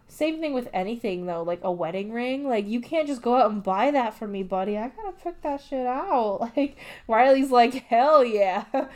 Same 0.09 0.41
thing 0.41 0.53
with 0.53 0.69
anything 0.73 1.27
though, 1.27 1.45
like 1.45 1.61
a 1.63 1.71
wedding 1.71 2.13
ring. 2.13 2.49
Like 2.49 2.67
you 2.67 2.81
can't 2.81 3.07
just 3.07 3.23
go 3.23 3.37
out 3.37 3.53
and 3.53 3.63
buy 3.63 3.93
that 3.93 4.15
for 4.15 4.27
me, 4.27 4.43
buddy. 4.43 4.77
I 4.77 4.89
got 4.89 5.17
to 5.17 5.25
pick 5.25 5.43
that 5.43 5.61
shit 5.61 5.87
out. 5.87 6.51
Like 6.57 6.77
Riley's 7.07 7.53
like, 7.53 7.75
"Hell 7.75 8.25
yeah." 8.25 8.65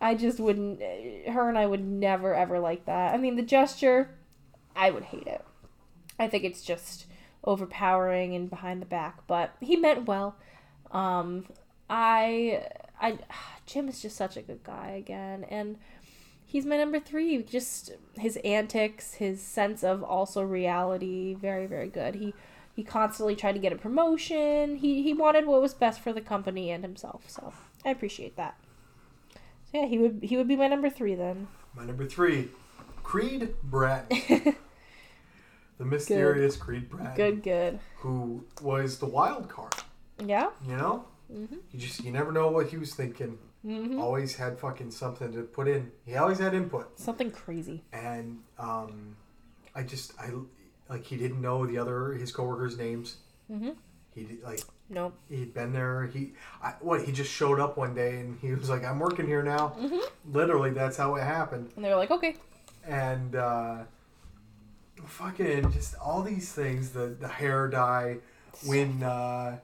I 0.00 0.14
just 0.14 0.40
wouldn't 0.40 0.80
her 0.80 1.48
and 1.48 1.58
I 1.58 1.66
would 1.66 1.84
never 1.84 2.34
ever 2.34 2.58
like 2.58 2.86
that. 2.86 3.14
I 3.14 3.18
mean, 3.18 3.36
the 3.36 3.42
gesture 3.42 4.10
I 4.74 4.90
would 4.90 5.04
hate 5.04 5.26
it. 5.26 5.44
I 6.18 6.28
think 6.28 6.44
it's 6.44 6.62
just 6.62 7.06
overpowering 7.44 8.34
and 8.34 8.50
behind 8.50 8.82
the 8.82 8.86
back, 8.86 9.26
but 9.26 9.54
he 9.60 9.76
meant 9.76 10.06
well. 10.06 10.36
Um, 10.90 11.46
I, 11.88 12.66
I, 13.00 13.18
Jim 13.66 13.88
is 13.88 14.00
just 14.00 14.16
such 14.16 14.36
a 14.36 14.42
good 14.42 14.62
guy 14.64 14.90
again, 14.90 15.44
and 15.44 15.78
he's 16.44 16.66
my 16.66 16.76
number 16.76 16.98
three. 16.98 17.42
Just 17.42 17.92
his 18.16 18.36
antics, 18.38 19.14
his 19.14 19.40
sense 19.40 19.82
of 19.84 20.02
also 20.02 20.42
reality, 20.42 21.34
very 21.34 21.66
very 21.66 21.88
good. 21.88 22.16
He 22.16 22.34
he 22.74 22.82
constantly 22.82 23.36
tried 23.36 23.52
to 23.52 23.58
get 23.58 23.72
a 23.72 23.76
promotion. 23.76 24.76
He 24.76 25.02
he 25.02 25.14
wanted 25.14 25.46
what 25.46 25.62
was 25.62 25.74
best 25.74 26.00
for 26.00 26.12
the 26.12 26.20
company 26.20 26.70
and 26.70 26.84
himself. 26.84 27.24
So 27.28 27.52
I 27.84 27.90
appreciate 27.90 28.36
that. 28.36 28.56
So 29.70 29.78
yeah, 29.80 29.86
he 29.86 29.98
would 29.98 30.20
he 30.22 30.36
would 30.36 30.48
be 30.48 30.56
my 30.56 30.66
number 30.68 30.90
three 30.90 31.14
then. 31.14 31.46
My 31.74 31.84
number 31.84 32.06
three, 32.06 32.48
Creed 33.02 33.54
Bratton. 33.62 34.18
the 35.78 35.84
mysterious 35.84 36.56
Creed 36.56 36.90
Bratton. 36.90 37.14
Good, 37.14 37.42
good. 37.42 37.78
Who 37.98 38.44
was 38.60 38.98
the 38.98 39.06
wild 39.06 39.48
card. 39.48 39.74
Yeah. 40.24 40.50
You 40.66 40.76
know? 40.76 41.04
Mhm. 41.32 41.58
You 41.70 41.78
just 41.78 42.04
you 42.04 42.10
never 42.10 42.32
know 42.32 42.48
what 42.48 42.68
he 42.68 42.76
was 42.76 42.94
thinking. 42.94 43.38
hmm 43.62 44.00
Always 44.00 44.34
had 44.36 44.58
fucking 44.58 44.90
something 44.90 45.32
to 45.32 45.42
put 45.42 45.68
in. 45.68 45.92
He 46.04 46.16
always 46.16 46.38
had 46.38 46.54
input. 46.54 46.98
Something 46.98 47.30
crazy. 47.30 47.84
And 47.92 48.40
um 48.58 49.16
I 49.74 49.84
just 49.84 50.12
I 50.18 50.30
like 50.88 51.04
he 51.04 51.16
didn't 51.16 51.40
know 51.40 51.64
the 51.66 51.78
other 51.78 52.12
his 52.14 52.32
coworkers' 52.32 52.76
names. 52.76 53.18
Mhm. 53.50 53.76
He 54.14 54.24
did, 54.24 54.42
like 54.42 54.62
Nope. 54.92 55.14
he'd 55.28 55.54
been 55.54 55.72
there. 55.72 56.06
He 56.12 56.32
I, 56.62 56.74
what 56.80 57.02
he 57.04 57.12
just 57.12 57.30
showed 57.32 57.60
up 57.60 57.76
one 57.76 57.94
day 57.94 58.18
and 58.18 58.38
he 58.40 58.52
was 58.52 58.68
like, 58.68 58.84
"I'm 58.84 58.98
working 58.98 59.26
here 59.26 59.42
now." 59.42 59.74
Mhm. 59.78 60.00
Literally, 60.32 60.70
that's 60.70 60.96
how 60.96 61.14
it 61.14 61.22
happened. 61.22 61.70
And 61.76 61.84
they 61.84 61.88
were 61.90 61.96
like, 61.96 62.10
okay. 62.10 62.34
And 62.84 63.36
uh, 63.36 63.76
fucking 65.06 65.70
just 65.70 65.94
all 66.02 66.22
these 66.22 66.52
things. 66.52 66.90
The 66.90 67.06
the 67.06 67.28
hair 67.28 67.68
dye 67.68 68.16
when 68.66 69.02
uh, 69.02 69.58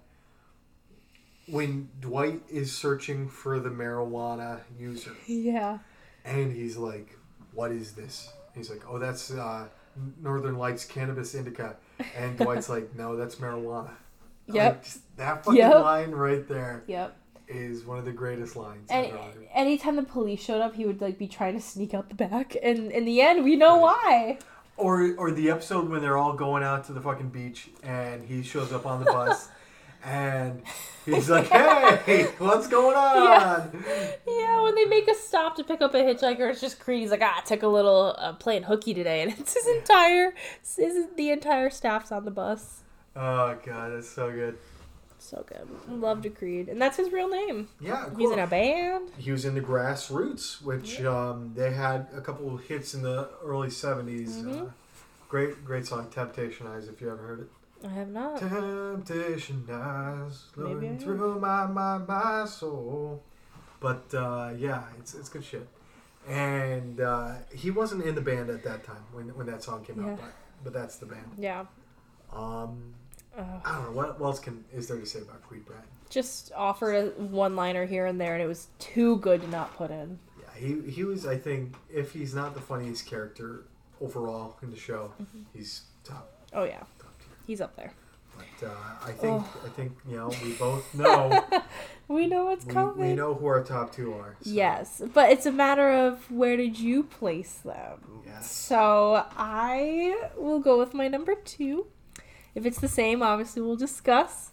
when 1.49 1.89
Dwight 2.01 2.43
is 2.49 2.73
searching 2.75 3.29
for 3.29 3.59
the 3.61 3.71
marijuana 3.71 4.61
user 4.79 5.13
Yeah. 5.27 5.79
and 6.25 6.53
he's 6.53 6.77
like, 6.77 7.17
"What 7.53 7.71
is 7.73 7.93
this?" 7.93 8.33
He's 8.55 8.71
like, 8.71 8.83
"Oh, 8.89 8.99
that's 8.99 9.31
uh, 9.31 9.67
Northern 10.23 10.57
Lights 10.57 10.85
cannabis 10.85 11.35
indica," 11.35 11.77
and 12.17 12.37
Dwight's 12.39 12.69
like, 12.69 12.95
"No, 12.97 13.17
that's 13.17 13.37
marijuana." 13.37 13.91
Yep. 14.49 14.73
Like, 14.75 14.85
just 14.85 15.17
that 15.17 15.45
fucking 15.45 15.59
Yep. 15.59 15.75
line 15.75 16.11
right 16.13 16.47
there 16.49 16.83
Yep. 16.87 17.17
is 17.49 17.85
one 17.85 17.99
of 17.99 18.05
the 18.05 18.13
greatest 18.13 18.57
lines. 18.57 18.89
And 18.91 19.07
ever. 19.07 19.19
anytime 19.55 19.97
the 19.97 20.03
police 20.03 20.41
showed 20.43 20.61
up, 20.61 20.75
he 20.75 20.85
would 20.87 21.01
like 21.01 21.19
be 21.19 21.27
trying 21.29 21.55
to 21.55 21.61
sneak 21.61 21.95
out 21.95 22.09
the 22.09 22.15
back, 22.15 22.57
and 22.63 22.91
in 22.93 23.05
the 23.05 23.21
end, 23.21 23.45
we 23.45 23.57
know 23.57 23.77
why. 23.79 24.39
Or 24.77 25.15
or 25.17 25.31
the 25.31 25.51
episode 25.51 25.89
when 25.89 26.01
they're 26.03 26.19
all 26.19 26.35
going 26.35 26.63
out 26.63 26.85
to 26.87 26.93
the 26.93 27.01
fucking 27.01 27.31
beach 27.31 27.71
and 27.83 28.23
he 28.23 28.43
shows 28.43 28.73
up 28.75 28.85
on 28.85 29.03
the 29.03 29.11
bus 29.11 29.49
and 30.05 30.63
he's 31.07 31.31
like, 31.31 31.47
"Hey, 31.49 32.25
what's 32.39 32.67
going 32.69 32.95
on?" 32.95 33.85
Yeah, 34.29 34.61
when 34.63 34.75
they 34.75 34.85
make 34.85 35.09
a 35.09 35.15
stop 35.15 35.57
to 35.57 35.65
pick 35.65 35.81
up 35.81 35.95
a 35.95 35.99
hitchhiker, 35.99 36.51
it's 36.51 36.61
just 36.61 36.79
Creed. 36.79 37.01
He's 37.01 37.11
like, 37.11 37.23
ah, 37.23 37.39
I 37.39 37.41
took 37.43 37.63
a 37.63 37.69
little 37.69 38.15
uh, 38.19 38.35
playing 38.35 38.65
hooky 38.65 38.93
today, 38.93 39.23
and 39.23 39.33
it's 39.33 39.55
his 39.55 39.67
entire, 39.79 40.35
his, 40.77 41.07
the 41.17 41.31
entire 41.31 41.71
staff's 41.71 42.13
on 42.13 42.25
the 42.27 42.31
bus. 42.31 42.83
Oh 43.17 43.57
god, 43.65 43.93
that's 43.93 44.09
so 44.11 44.31
good. 44.31 44.59
So 45.19 45.45
good. 45.49 45.67
Loved 45.89 46.33
Creed, 46.37 46.69
and 46.69 46.81
that's 46.81 46.99
his 46.99 47.11
real 47.11 47.29
name. 47.29 47.69
Yeah, 47.81 48.11
He's 48.17 48.31
in 48.31 48.39
a 48.39 48.47
band. 48.47 49.11
He 49.17 49.33
was 49.33 49.45
in 49.47 49.55
the 49.55 49.61
Grassroots, 49.63 50.61
which 50.63 51.03
um, 51.03 51.53
they 51.57 51.73
had 51.73 52.07
a 52.15 52.21
couple 52.21 52.55
of 52.55 52.63
hits 52.65 52.93
in 52.95 53.03
the 53.03 53.31
early 53.43 53.69
70s. 53.69 54.43
Mhm. 54.43 54.67
Uh, 54.67 54.71
great, 55.29 55.65
great 55.65 55.87
song, 55.87 56.09
Temptation 56.11 56.67
Eyes, 56.67 56.87
if 56.89 57.01
you 57.01 57.11
ever 57.11 57.17
heard 57.17 57.41
it. 57.41 57.49
I 57.85 57.89
have 57.95 58.09
not. 58.11 58.39
Temptation 58.39 59.67
eyes 59.71 60.45
looking 60.55 60.99
through 60.99 61.41
my, 61.41 61.67
my, 61.67 61.99
my 61.99 62.45
soul. 62.45 63.23
But 63.81 64.13
uh, 64.15 64.53
yeah, 64.57 64.85
it's, 64.99 65.15
it's 65.15 65.29
good 65.29 65.45
shit. 65.45 65.67
And 66.29 67.01
uh, 67.01 67.35
he 67.55 67.71
wasn't 67.71 68.05
in 68.05 68.15
the 68.15 68.21
band 68.21 68.51
at 68.51 68.63
that 68.65 68.85
time 68.85 69.03
when, 69.13 69.29
when 69.37 69.47
that 69.47 69.63
song 69.63 69.85
came 69.85 70.01
Yeah. 70.05 70.13
out, 70.13 70.19
but, 70.19 70.33
but 70.65 70.73
that's 70.73 70.97
the 70.97 71.07
band. 71.07 71.33
Yeah. 71.39 71.65
Um, 72.33 72.95
Uh, 73.37 73.43
I 73.65 73.75
don't 73.75 73.85
know 73.85 73.91
what, 73.93 74.19
what 74.21 74.27
else 74.29 74.39
can 74.41 74.65
is 74.73 74.89
there 74.89 74.99
to 74.99 75.07
say 75.07 75.21
about 75.21 75.43
Creed 75.47 75.65
Brad. 75.67 75.83
just 76.09 76.53
offered 76.57 76.95
a 76.95 77.07
one-liner 77.23 77.85
here 77.87 78.07
and 78.07 78.21
there, 78.21 78.35
and 78.35 78.43
it 78.43 78.47
was 78.47 78.69
too 78.79 79.17
good 79.19 79.43
to 79.43 79.49
not 79.49 79.77
put 79.77 79.91
in. 79.91 80.19
Yeah, 80.41 80.47
he 80.59 80.91
he 80.91 81.05
was. 81.05 81.27
I 81.27 81.37
think 81.37 81.75
if 81.93 82.13
he's 82.13 82.35
not 82.35 82.55
the 82.55 82.61
funniest 82.61 83.07
character 83.07 83.65
overall 84.01 84.57
in 84.63 84.71
the 84.71 84.77
show, 84.77 85.13
Mm-hmm. 85.21 85.43
he's 85.55 85.83
top 86.05 86.31
Oh 86.53 86.65
yeah, 86.65 86.79
top 86.99 87.19
tier. 87.19 87.29
he's 87.47 87.61
up 87.61 87.77
there. 87.77 87.93
But 88.37 88.67
uh, 88.69 88.75
I 89.05 89.13
think 89.13 89.43
Oh. 89.43 89.61
I 89.65 89.69
think 89.71 89.93
you 90.09 90.17
know 90.17 90.31
we 90.43 90.53
both 90.55 90.95
know 91.03 91.43
We 92.09 92.27
know 92.27 92.45
what's 92.45 92.65
we, 92.67 92.73
coming. 92.73 93.09
we 93.09 93.15
know 93.15 93.35
who 93.35 93.47
our 93.47 93.65
top 93.65 93.93
two 93.93 94.13
are. 94.15 94.37
so, 94.41 94.51
Yes, 94.51 95.03
but 95.13 95.31
it's 95.31 95.45
a 95.47 95.51
matter 95.53 95.91
of 95.91 96.31
where 96.31 96.57
did 96.57 96.79
you 96.79 97.03
place 97.03 97.55
them? 97.65 98.23
Yes. 98.27 98.51
So 98.51 99.25
I 99.37 100.29
will 100.37 100.61
go 100.61 100.79
with 100.79 100.95
my 100.95 101.09
number 101.09 101.35
two. 101.35 101.87
If 102.57 102.65
it's 102.67 102.81
the 102.81 102.89
same, 102.89 103.23
obviously 103.23 103.61
we'll 103.63 103.77
discuss. 103.77 104.51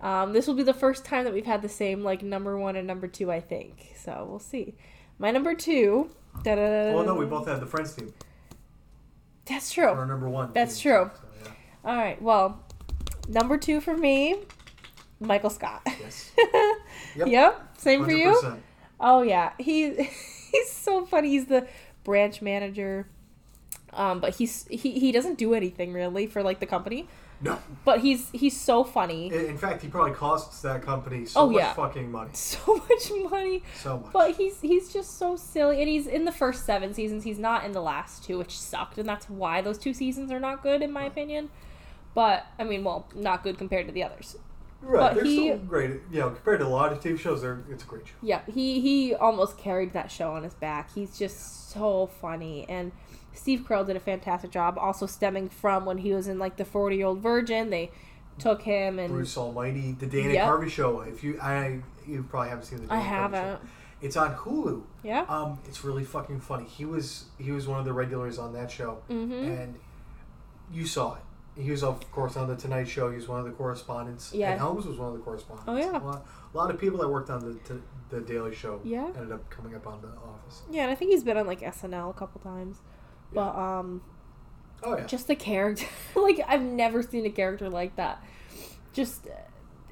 Um, 0.00 0.32
this 0.32 0.46
will 0.46 0.54
be 0.54 0.62
the 0.62 0.72
first 0.72 1.04
time 1.04 1.24
that 1.24 1.34
we've 1.34 1.44
had 1.44 1.60
the 1.60 1.68
same 1.68 2.02
like 2.02 2.22
number 2.22 2.56
one 2.56 2.76
and 2.76 2.86
number 2.86 3.08
two, 3.08 3.30
I 3.30 3.40
think. 3.40 3.92
So 3.96 4.26
we'll 4.30 4.38
see. 4.38 4.74
My 5.18 5.30
number 5.32 5.54
two. 5.54 6.10
da-da-da-da. 6.44 6.94
Well, 6.94 7.04
no, 7.04 7.14
we 7.14 7.26
both 7.26 7.46
had 7.46 7.60
the 7.60 7.66
Friends 7.66 7.94
team 7.94 8.14
That's 9.44 9.72
for 9.72 9.84
our 9.84 9.94
true. 9.96 10.06
number 10.06 10.28
one. 10.30 10.52
That's 10.54 10.80
team, 10.80 10.92
true. 10.92 11.10
So, 11.14 11.28
yeah. 11.44 11.90
All 11.90 11.96
right. 11.96 12.22
Well, 12.22 12.64
number 13.28 13.58
two 13.58 13.80
for 13.80 13.96
me, 13.96 14.36
Michael 15.20 15.50
Scott. 15.50 15.82
Yes. 15.86 16.32
Yep. 17.14 17.28
Yep. 17.28 17.78
Same 17.78 18.04
for 18.04 18.10
you. 18.10 18.56
Oh 18.98 19.20
yeah, 19.20 19.52
he 19.58 19.92
he's 20.52 20.70
so 20.70 21.04
funny. 21.04 21.28
He's 21.28 21.44
the 21.44 21.66
branch 22.04 22.40
manager, 22.40 23.06
um, 23.92 24.20
but 24.20 24.36
he's 24.36 24.66
he, 24.68 24.98
he 24.98 25.12
doesn't 25.12 25.36
do 25.36 25.52
anything 25.52 25.92
really 25.92 26.26
for 26.26 26.42
like 26.42 26.58
the 26.60 26.64
company. 26.66 27.08
No. 27.42 27.58
But 27.84 28.00
he's 28.00 28.30
he's 28.30 28.58
so 28.58 28.84
funny, 28.84 29.32
In 29.32 29.58
fact, 29.58 29.82
he 29.82 29.88
probably 29.88 30.12
costs 30.12 30.62
that 30.62 30.82
company 30.82 31.26
so 31.26 31.40
Oh, 31.40 31.46
much 31.50 31.58
yeah. 31.60 31.72
fucking 31.74 32.10
money. 32.10 32.30
so 32.34 32.76
much 32.88 33.10
money. 33.30 33.62
So 33.80 33.98
much. 33.98 34.12
But 34.12 34.36
he's 34.36 34.60
he's 34.60 34.92
just 34.92 35.18
so 35.18 35.34
silly, 35.36 35.80
and 35.80 35.88
he's 35.88 36.06
in 36.06 36.24
the 36.24 36.32
first 36.32 36.64
seven 36.64 36.94
seasons. 36.94 37.24
He's 37.24 37.38
not 37.40 37.64
in 37.64 37.72
the 37.72 37.82
last 37.82 38.22
two, 38.24 38.38
which 38.38 38.56
sucked, 38.58 38.96
and 38.98 39.08
that's 39.08 39.28
why 39.28 39.60
those 39.60 39.76
two 39.78 39.92
seasons 39.92 40.30
are 40.30 40.38
not 40.40 40.62
good 40.62 40.82
in 40.82 40.92
my 40.92 41.04
opinion. 41.04 41.50
But 42.14 42.46
I 42.58 42.64
mean, 42.64 42.84
well, 42.84 43.06
not 43.14 43.42
good 43.42 43.58
compared 43.58 43.86
to 43.86 43.92
the 43.92 44.04
others. 44.04 44.36
right. 44.80 45.00
but 45.00 45.14
They're 45.14 45.24
he- 45.24 45.48
still 45.48 45.58
great. 45.58 45.90
You 46.12 46.20
know, 46.20 46.30
compared 46.30 46.60
to 46.60 46.66
a 46.66 46.68
lot 46.68 46.92
of 46.92 47.00
TV 47.00 47.18
shows, 47.18 47.42
they're, 47.42 47.62
it's 47.70 47.82
a 47.82 47.86
great 47.86 48.06
show. 48.06 48.14
Yeah, 48.22 48.42
he 48.52 48.80
he 48.80 49.14
almost 49.14 49.58
carried 49.58 49.92
that 49.94 50.10
show 50.12 50.32
on 50.32 50.44
his 50.44 50.54
back. 50.54 50.94
He's 50.94 51.18
just 51.18 51.70
so 51.70 52.06
funny, 52.20 52.66
and 52.68 52.92
Steve 53.34 53.60
Carell 53.60 53.86
did 53.86 53.96
a 53.96 54.00
fantastic 54.00 54.50
job. 54.50 54.76
Also 54.78 55.06
stemming 55.06 55.48
from 55.48 55.84
when 55.84 55.98
he 55.98 56.12
was 56.12 56.28
in 56.28 56.38
like 56.38 56.56
the 56.56 56.64
Forty 56.64 56.96
Year 56.96 57.06
Old 57.06 57.20
Virgin, 57.20 57.70
they 57.70 57.90
took 58.38 58.62
him 58.62 58.98
and 58.98 59.12
Bruce 59.12 59.36
Almighty, 59.36 59.92
the 59.92 60.06
Dana 60.06 60.32
Yep. 60.34 60.48
Carvey 60.48 60.70
show. 60.70 61.00
If 61.00 61.22
you, 61.22 61.38
I, 61.40 61.80
you 62.06 62.22
probably 62.22 62.48
haven't 62.50 62.64
seen 62.64 62.78
the. 62.80 62.86
Dana 62.86 63.00
I 63.00 63.02
haven't. 63.02 63.58
Show. 63.60 63.68
It's 64.02 64.16
on 64.16 64.34
Hulu. 64.34 64.82
Yeah. 65.04 65.24
Um, 65.28 65.58
it's 65.66 65.84
really 65.84 66.04
fucking 66.04 66.40
funny. 66.40 66.64
He 66.64 66.84
was 66.84 67.26
he 67.38 67.52
was 67.52 67.66
one 67.68 67.78
of 67.78 67.84
the 67.84 67.92
regulars 67.92 68.38
on 68.38 68.52
that 68.54 68.70
show, 68.70 69.02
Mm-hmm. 69.10 69.32
and 69.32 69.74
you 70.72 70.86
saw 70.86 71.14
it. 71.16 71.22
He 71.60 71.70
was 71.70 71.84
of 71.84 72.10
course 72.10 72.36
on 72.38 72.48
the 72.48 72.56
Tonight 72.56 72.88
Show. 72.88 73.10
He 73.10 73.16
was 73.16 73.28
one 73.28 73.38
of 73.38 73.44
the 73.44 73.52
correspondents. 73.52 74.32
Yeah. 74.34 74.52
And 74.52 74.58
Helms 74.58 74.86
was 74.86 74.96
one 74.96 75.08
of 75.08 75.14
the 75.14 75.20
correspondents. 75.20 75.68
Oh, 75.68 75.76
yeah. 75.76 75.98
A 75.98 76.00
lot, 76.02 76.26
a 76.52 76.56
lot 76.56 76.70
of 76.70 76.80
people 76.80 76.98
that 77.00 77.08
worked 77.08 77.28
on 77.28 77.40
the 77.40 77.54
t- 77.74 77.80
the 78.08 78.20
Daily 78.20 78.54
Show. 78.54 78.80
Yeah. 78.82 79.06
Ended 79.14 79.32
up 79.32 79.48
coming 79.50 79.74
up 79.74 79.86
on 79.86 80.00
the 80.00 80.08
Office. 80.08 80.62
Yeah, 80.70 80.82
and 80.84 80.90
I 80.90 80.94
think 80.94 81.10
he's 81.10 81.22
been 81.22 81.36
on 81.36 81.46
like 81.46 81.60
SNL 81.60 82.08
a 82.08 82.14
couple 82.14 82.40
times. 82.40 82.78
But 83.34 83.56
um 83.56 84.02
Oh 84.84 84.96
yeah. 84.96 85.06
just 85.06 85.28
the 85.28 85.36
character 85.36 85.86
like 86.16 86.40
I've 86.46 86.62
never 86.62 87.02
seen 87.02 87.24
a 87.26 87.30
character 87.30 87.68
like 87.70 87.96
that. 87.96 88.22
Just 88.92 89.26
uh, 89.26 89.30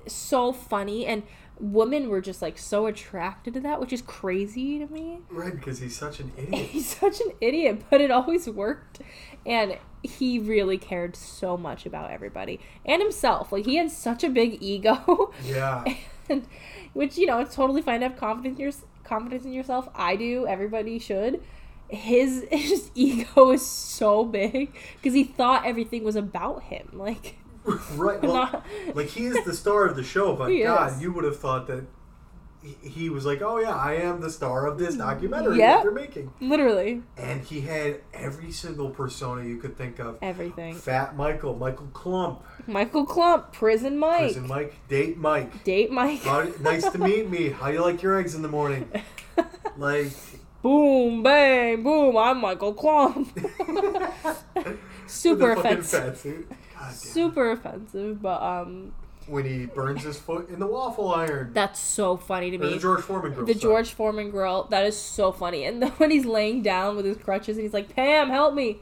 so 0.08 0.52
funny 0.52 1.06
and 1.06 1.22
women 1.58 2.08
were 2.08 2.20
just 2.22 2.40
like 2.40 2.56
so 2.58 2.86
attracted 2.86 3.54
to 3.54 3.60
that, 3.60 3.80
which 3.80 3.92
is 3.92 4.02
crazy 4.02 4.78
to 4.78 4.86
me. 4.86 5.18
Right, 5.30 5.54
because 5.54 5.78
he's 5.78 5.94
such 5.96 6.18
an 6.20 6.32
idiot. 6.38 6.66
He's 6.70 6.96
such 6.96 7.20
an 7.20 7.32
idiot, 7.40 7.84
but 7.90 8.00
it 8.00 8.10
always 8.10 8.48
worked. 8.48 9.00
And 9.46 9.78
he 10.02 10.38
really 10.38 10.78
cared 10.78 11.14
so 11.16 11.56
much 11.58 11.84
about 11.86 12.10
everybody 12.10 12.60
and 12.86 13.02
himself. 13.02 13.52
Like 13.52 13.66
he 13.66 13.76
had 13.76 13.90
such 13.90 14.24
a 14.24 14.30
big 14.30 14.62
ego. 14.62 15.32
yeah. 15.44 15.84
and 16.28 16.46
which 16.94 17.18
you 17.18 17.26
know 17.26 17.38
it's 17.40 17.54
totally 17.54 17.82
fine 17.82 18.00
to 18.00 18.08
have 18.08 18.16
confidence 18.16 18.58
in 18.58 18.62
your 18.64 18.72
confidence 19.04 19.44
in 19.44 19.52
yourself 19.52 19.88
i 19.96 20.14
do 20.14 20.46
everybody 20.46 20.96
should 20.98 21.42
his 21.90 22.44
his 22.50 22.90
ego 22.94 23.50
is 23.50 23.64
so 23.66 24.24
big 24.24 24.72
because 24.96 25.14
he 25.14 25.24
thought 25.24 25.66
everything 25.66 26.04
was 26.04 26.16
about 26.16 26.62
him 26.64 26.88
like 26.92 27.36
right. 27.94 28.22
Well, 28.22 28.32
not 28.34 28.66
like 28.94 29.08
he 29.08 29.26
is 29.26 29.44
the 29.44 29.54
star 29.54 29.86
of 29.86 29.96
the 29.96 30.02
show, 30.04 30.34
but 30.40 30.50
He 30.50 30.62
God, 30.62 30.92
is. 30.92 31.02
you 31.02 31.12
would 31.12 31.24
have 31.24 31.38
thought 31.38 31.66
that 31.66 31.84
he- 32.82 33.08
was 33.08 33.24
like, 33.24 33.40
"Oh 33.40 33.58
yeah, 33.58 33.74
I 33.74 33.94
am 33.94 34.20
the 34.20 34.28
star 34.28 34.66
of 34.66 34.78
this 34.78 34.94
documentary 34.94 35.56
Yep. 35.58 35.76
that 35.76 35.82
they're 35.82 35.92
making," 35.92 36.30
literally 36.40 37.02
and 37.16 37.40
he 37.42 37.62
had 37.62 38.02
every 38.12 38.52
single 38.52 38.90
persona 38.90 39.44
you 39.44 39.56
could 39.56 39.78
think 39.78 39.98
of. 39.98 40.18
everything 40.20 40.74
Fat 40.74 41.16
Michael, 41.16 41.56
Michael 41.56 41.88
Klump, 41.94 42.42
michael 42.66 43.06
Klump 43.06 43.52
prison 43.52 43.98
mike 43.98 44.20
Prison 44.34 44.46
Mike, 44.46 44.74
Date 44.88 45.16
Mike. 45.16 45.64
date 45.64 45.90
mike 45.90 46.22
nice 46.60 46.86
to 46.90 46.98
meet 46.98 47.30
me. 47.30 47.48
How 47.48 47.68
you 47.70 47.80
like 47.80 48.02
your 48.02 48.18
eggs 48.18 48.34
in 48.34 48.42
the 48.42 48.48
morning? 48.48 48.86
Like 49.78 50.12
boom, 50.62 51.22
bang, 51.22 51.82
boom. 51.82 52.16
I'm 52.16 52.40
Michael 52.40 52.74
Klump. 52.74 53.28
Super 55.06 55.54
With 55.54 55.56
the 55.56 55.62
fucking 55.62 55.78
offensive. 55.78 56.46
Super 56.92 57.50
offensive, 57.52 58.22
but 58.22 58.40
um, 58.42 58.92
When 59.26 59.44
he 59.44 59.66
burns 59.66 60.02
his 60.04 60.18
foot 60.18 60.48
in 60.48 60.60
the 60.60 60.66
waffle 60.66 61.12
iron. 61.12 61.50
that's 61.52 61.80
so 61.80 62.16
funny 62.16 62.50
to 62.52 62.56
Or 62.56 62.60
the 62.66 62.70
me. 62.72 62.78
George 62.78 63.02
Foreman 63.02 63.32
grill. 63.32 63.46
The 63.46 63.52
sorry. 63.54 63.60
George 63.62 63.92
Foreman 63.92 64.30
grill, 64.30 64.64
that 64.70 64.84
is 64.86 64.96
so 64.98 65.32
funny. 65.32 65.64
And 65.64 65.82
then 65.82 65.90
when 65.98 66.10
he's 66.10 66.24
laying 66.26 66.62
down 66.62 66.96
with 66.96 67.04
his 67.04 67.16
crutches 67.16 67.56
and 67.56 67.64
he's 67.64 67.74
like, 67.74 67.94
Pam, 67.94 68.30
help 68.30 68.54
me. 68.54 68.78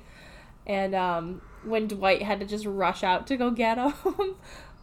And 0.67 0.95
um, 0.95 1.41
when 1.65 1.89
Dwight 1.89 2.23
had 2.23 2.41
to 2.41 2.47
just 2.47 2.67
rush 2.67 3.03
out 3.03 3.27
to 3.29 3.37
go 3.37 3.51
get 3.51 3.79
him. 4.05 4.35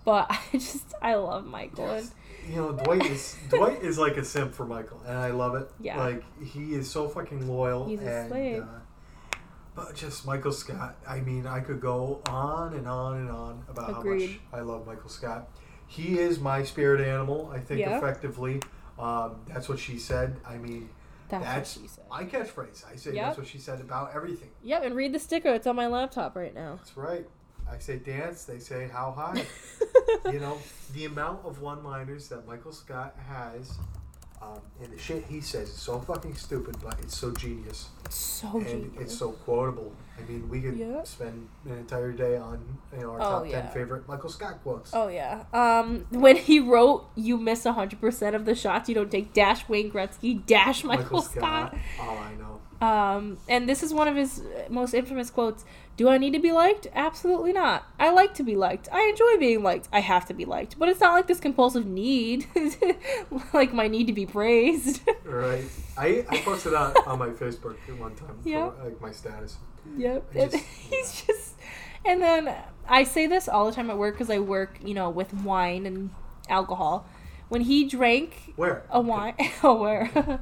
but 0.04 0.28
I 0.30 0.40
just, 0.54 0.94
I 1.02 1.16
love 1.16 1.46
Michael. 1.46 1.90
And 1.90 2.12
You 2.48 2.56
know, 2.56 2.72
Dwight 2.74 3.06
is 3.06 3.36
Dwight 3.50 3.82
is 3.84 3.98
like 3.98 4.18
a 4.18 4.24
simp 4.26 4.54
for 4.54 4.66
Michael, 4.66 5.02
and 5.06 5.18
I 5.18 5.32
love 5.32 5.56
it. 5.56 5.70
Yeah. 5.80 6.00
Like 6.00 6.24
he 6.44 6.74
is 6.74 6.90
so 6.90 7.08
fucking 7.10 7.48
loyal. 7.48 7.88
He's 7.88 8.02
a 8.02 8.20
and, 8.20 8.30
slave. 8.30 8.64
Uh, 8.64 9.38
but 9.76 9.96
just 9.96 10.26
Michael 10.26 10.52
Scott. 10.52 10.96
I 11.08 11.20
mean, 11.20 11.46
I 11.46 11.60
could 11.60 11.82
go 11.82 12.22
on 12.28 12.74
and 12.74 12.88
on 12.88 13.18
and 13.18 13.30
on 13.30 13.64
about 13.68 13.94
how 13.94 14.04
much 14.04 14.40
I 14.54 14.62
love 14.62 14.88
Michael 14.88 15.10
Scott. 15.10 15.50
He 15.88 16.18
is 16.18 16.40
my 16.40 16.64
spirit 16.64 17.02
animal. 17.02 17.52
I 17.54 17.60
think 17.60 17.82
Yeah. 17.82 17.98
effectively. 17.98 18.62
Um, 18.98 19.42
that's 19.48 19.68
what 19.68 19.78
she 19.78 20.00
said. 20.00 20.38
I 20.48 20.58
mean, 20.58 20.90
that's, 21.28 21.44
that's, 21.44 21.78
what 21.78 21.84
she 21.84 21.88
said. 21.90 22.04
my 22.10 22.24
catchphrase. 22.24 22.86
I 22.92 22.96
say 22.96 23.14
Yep. 23.14 23.26
that's 23.26 23.38
what 23.38 23.48
she 23.48 23.58
said 23.58 23.82
about 23.82 24.16
everything. 24.16 24.50
Yep, 24.64 24.84
and 24.84 24.96
read 24.96 25.14
the 25.14 25.20
sticker. 25.20 25.54
It's 25.54 25.68
on 25.68 25.76
my 25.76 25.88
laptop 25.88 26.36
right 26.36 26.54
now. 26.54 26.76
That's 26.78 26.96
right. 26.96 27.28
I 27.72 27.80
say 27.80 27.98
dance. 27.98 28.46
They 28.46 28.60
say 28.60 28.88
how 28.92 29.12
high. 29.12 29.44
you 30.32 30.40
know, 30.40 30.58
the 30.94 31.06
amount 31.06 31.46
of 31.46 31.62
one-liners 31.62 32.28
that 32.30 32.48
Michael 32.48 32.72
Scott 32.72 33.16
has, 33.28 33.72
um, 34.42 34.60
and 34.84 34.92
the 34.94 34.98
shit 35.00 35.26
he 35.26 35.42
says 35.42 35.70
is 35.70 35.76
so 35.76 36.00
fucking 36.00 36.36
stupid, 36.36 36.76
but 36.84 37.00
it's 37.02 37.18
so 37.18 37.32
genius 37.32 37.90
so 38.10 38.48
genius 38.60 38.72
and 38.72 38.84
genius. 38.84 39.02
it's 39.02 39.18
so 39.18 39.32
quotable. 39.32 39.92
I 40.20 40.30
mean, 40.32 40.48
we 40.48 40.62
could 40.62 40.78
Yeah. 40.78 41.02
spend 41.04 41.50
an 41.66 41.72
entire 41.80 42.12
day 42.12 42.38
on 42.38 42.78
you 42.94 43.00
know 43.02 43.12
our 43.12 43.18
Oh, 43.20 43.22
top 43.40 43.48
yeah. 43.50 43.62
ten 43.64 43.72
favorite 43.72 44.08
Michael 44.08 44.30
Scott 44.30 44.62
quotes. 44.62 44.92
Oh 44.94 45.08
yeah. 45.08 45.44
Um, 45.52 46.06
when 46.12 46.36
he 46.38 46.60
wrote, 46.60 47.08
"You 47.16 47.38
miss 47.38 47.64
hundred 47.64 48.00
percent 48.00 48.36
of 48.36 48.46
the 48.46 48.54
shots 48.56 48.88
you 48.88 48.96
don't 48.96 49.10
take." 49.12 49.34
Dash 49.34 49.68
Wayne 49.68 49.90
Gretzky. 49.92 50.46
Dash 50.46 50.84
Michael, 50.84 51.22
Scott. 51.22 51.76
Oh, 52.00 52.04
I 52.18 52.36
know. 52.36 52.62
Um, 52.82 53.38
and 53.48 53.70
this 53.70 53.82
is 53.84 53.94
one 53.94 54.08
of 54.08 54.16
his 54.16 54.42
most 54.70 54.94
infamous 54.94 55.30
quotes. 55.30 55.64
Do 55.98 56.10
I 56.10 56.18
need 56.18 56.34
to 56.34 56.40
be 56.40 56.52
liked? 56.52 56.88
Absolutely 56.94 57.54
not. 57.54 57.86
I 57.98 58.10
like 58.12 58.34
to 58.36 58.44
be 58.44 58.56
liked. 58.58 58.90
I 58.92 59.08
enjoy 59.08 59.38
being 59.40 59.64
liked. 59.64 59.88
I 59.94 60.02
have 60.02 60.26
to 60.26 60.34
be 60.34 60.44
liked. 60.44 60.78
But 60.78 60.90
it's 60.90 61.00
not 61.00 61.14
like 61.14 61.28
this 61.28 61.40
compulsive 61.40 61.86
need, 61.86 62.48
like 63.54 63.74
my 63.74 63.88
need 63.88 64.08
to 64.08 64.14
be 64.14 64.26
praised. 64.26 65.02
Right. 65.26 65.66
I, 65.98 66.26
I 66.30 66.38
posted 66.42 66.74
on 66.74 66.94
on 67.08 67.18
my 67.20 67.30
Facebook 67.30 67.76
at 67.90 67.98
one 67.98 68.16
time 68.16 68.38
Yeah. 68.46 68.70
for 68.72 68.84
like 68.86 69.02
my 69.02 69.12
status. 69.12 69.58
Yep. 69.98 70.34
Just- 70.34 70.56
he's 70.90 71.24
just. 71.26 71.56
And 72.06 72.22
then 72.22 72.54
I 72.88 73.04
say 73.04 73.26
this 73.28 73.48
all 73.50 73.66
the 73.66 73.72
time 73.72 73.90
at 73.90 73.98
work 73.98 74.14
because 74.16 74.30
I 74.30 74.38
work, 74.40 74.78
you 74.84 74.94
know, 74.94 75.10
with 75.10 75.34
wine 75.34 75.86
and 75.86 76.12
alcohol. 76.48 77.08
When 77.50 77.62
he 77.62 77.86
drank 77.86 78.54
Where? 78.56 78.84
a 78.90 79.02
wine, 79.02 79.36
oh 79.64 79.76
where? 79.82 80.40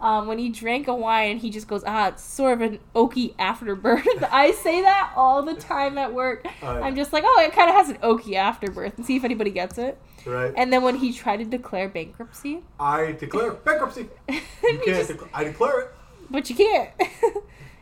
Um, 0.00 0.26
when 0.26 0.38
he 0.38 0.50
drank 0.50 0.88
a 0.88 0.94
wine, 0.94 1.38
he 1.38 1.48
just 1.50 1.66
goes, 1.68 1.82
ah, 1.86 2.08
it's 2.08 2.22
sort 2.22 2.52
of 2.52 2.60
an 2.60 2.78
oaky 2.94 3.34
afterbirth. 3.38 4.06
I 4.30 4.50
say 4.52 4.82
that 4.82 5.12
all 5.16 5.42
the 5.42 5.54
time 5.54 5.96
at 5.98 6.12
work. 6.12 6.46
Oh. 6.62 6.66
I'm 6.82 6.94
just 6.96 7.12
like, 7.12 7.24
oh, 7.26 7.42
it 7.46 7.52
kind 7.52 7.70
of 7.70 7.76
has 7.76 7.88
an 7.88 7.96
oaky 7.98 8.34
afterbirth, 8.34 8.96
and 8.96 9.06
see 9.06 9.16
if 9.16 9.24
anybody 9.24 9.50
gets 9.50 9.78
it. 9.78 9.98
Right. 10.26 10.52
And 10.56 10.72
then 10.72 10.82
when 10.82 10.96
he 10.96 11.12
tried 11.12 11.38
to 11.38 11.44
declare 11.44 11.88
bankruptcy, 11.88 12.60
I 12.78 13.12
declare 13.12 13.52
bankruptcy. 13.64 14.08
You 14.28 14.80
can't. 14.84 15.06
just- 15.08 15.12
I 15.32 15.44
declare 15.44 15.80
it. 15.80 15.94
but 16.30 16.50
you 16.50 16.56
can't. 16.56 16.90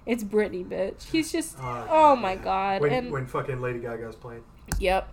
it's 0.06 0.22
Britney, 0.22 0.64
bitch. 0.68 1.10
He's 1.10 1.32
just, 1.32 1.56
Oh, 1.60 1.86
oh 1.90 2.16
my 2.16 2.36
god. 2.36 2.80
When, 2.82 2.92
and 2.92 3.10
when 3.10 3.26
fucking 3.26 3.60
Lady 3.60 3.78
Gaga's 3.80 4.14
playing. 4.16 4.44
yep, 4.78 5.12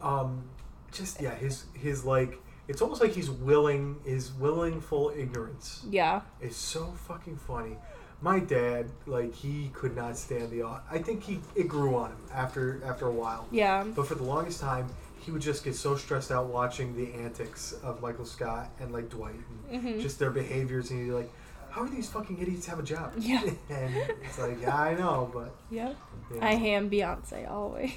um 0.00 0.44
just 0.92 1.20
yeah 1.20 1.34
his 1.34 1.64
his 1.74 2.04
like 2.04 2.40
it's 2.68 2.82
almost 2.82 3.00
like 3.00 3.12
he's 3.12 3.30
willing 3.30 3.96
his 4.04 4.32
willingful 4.32 5.12
ignorance 5.16 5.84
yeah, 5.90 6.20
is 6.40 6.54
so 6.56 6.92
fucking 7.08 7.36
funny 7.36 7.76
my 8.20 8.38
dad 8.40 8.86
like 9.06 9.32
he 9.34 9.70
could 9.72 9.94
not 9.96 10.16
stand 10.16 10.50
the 10.50 10.62
au- 10.62 10.80
i 10.90 10.98
think 10.98 11.22
he 11.22 11.40
it 11.54 11.68
grew 11.68 11.94
on 11.96 12.10
him 12.10 12.18
after 12.32 12.80
after 12.84 13.06
a 13.06 13.12
while 13.12 13.46
yeah, 13.50 13.84
but 13.96 14.06
for 14.06 14.14
the 14.16 14.22
longest 14.24 14.60
time 14.60 14.86
he 15.20 15.30
would 15.30 15.42
just 15.42 15.62
get 15.64 15.74
so 15.76 15.94
stressed 15.96 16.30
out 16.32 16.46
watching 16.46 16.96
the 16.96 17.12
antics 17.14 17.72
of 17.84 18.00
michael 18.02 18.24
scott 18.24 18.70
and 18.80 18.92
like 18.92 19.08
dwight 19.08 19.34
and 19.70 19.82
Mhm. 19.82 20.00
just 20.02 20.18
their 20.18 20.30
behaviors 20.30 20.90
and 20.90 21.00
he'd 21.00 21.06
be 21.06 21.12
like 21.12 21.30
how 21.70 21.82
are 21.82 21.88
these 21.88 22.08
fucking 22.08 22.38
idiots 22.40 22.66
have 22.66 22.78
a 22.78 22.82
job 22.82 23.12
Yeah. 23.18 23.42
and 23.70 23.94
it's 24.24 24.38
like 24.38 24.60
yeah 24.60 24.76
i 24.76 24.94
know 24.94 25.30
but 25.32 25.54
yeah, 25.70 25.92
you 26.30 26.38
I 26.40 26.52
am 26.52 26.90
Beyonce 26.90 27.48
always. 27.50 27.92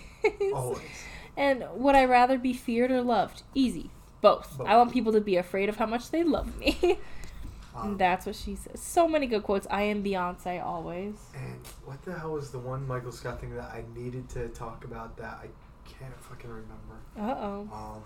always 0.54 0.80
And 1.38 1.64
would 1.76 1.96
I 1.96 2.04
rather 2.06 2.38
be 2.38 2.52
feared 2.52 2.92
or 2.92 3.02
loved? 3.02 3.44
Easy. 3.56 3.90
Both. 4.22 4.58
Both. 4.58 4.68
I 4.68 4.78
want 4.78 4.92
people 4.92 5.12
to 5.14 5.22
be 5.22 5.36
afraid 5.38 5.70
of 5.70 5.78
how 5.78 5.86
much 5.86 6.12
they 6.12 6.24
love 6.24 6.58
me. 6.60 6.78
um, 7.76 7.90
and 7.92 8.00
that's 8.00 8.26
what 8.26 8.36
she 8.36 8.56
says. 8.56 8.80
So 8.80 9.08
many 9.08 9.28
good 9.28 9.44
quotes. 9.44 9.68
I 9.70 9.82
am 9.84 10.04
Beyonce 10.04 10.64
always. 10.64 11.16
And 11.36 11.60
what 11.86 12.04
the 12.04 12.14
hell 12.14 12.32
was 12.34 12.52
the 12.52 12.60
one 12.60 12.88
Michael 12.88 13.12
Scott 13.12 13.42
thing 13.42 13.56
that 13.56 13.70
I 13.72 13.84
needed 13.96 14.30
to 14.30 14.48
talk 14.50 14.84
about 14.86 15.18
that 15.18 15.40
I 15.44 15.48
can't 15.90 16.16
fucking 16.22 16.50
remember? 16.50 16.96
Uh 17.18 17.36
oh. 17.46 17.70
Um, 17.74 18.04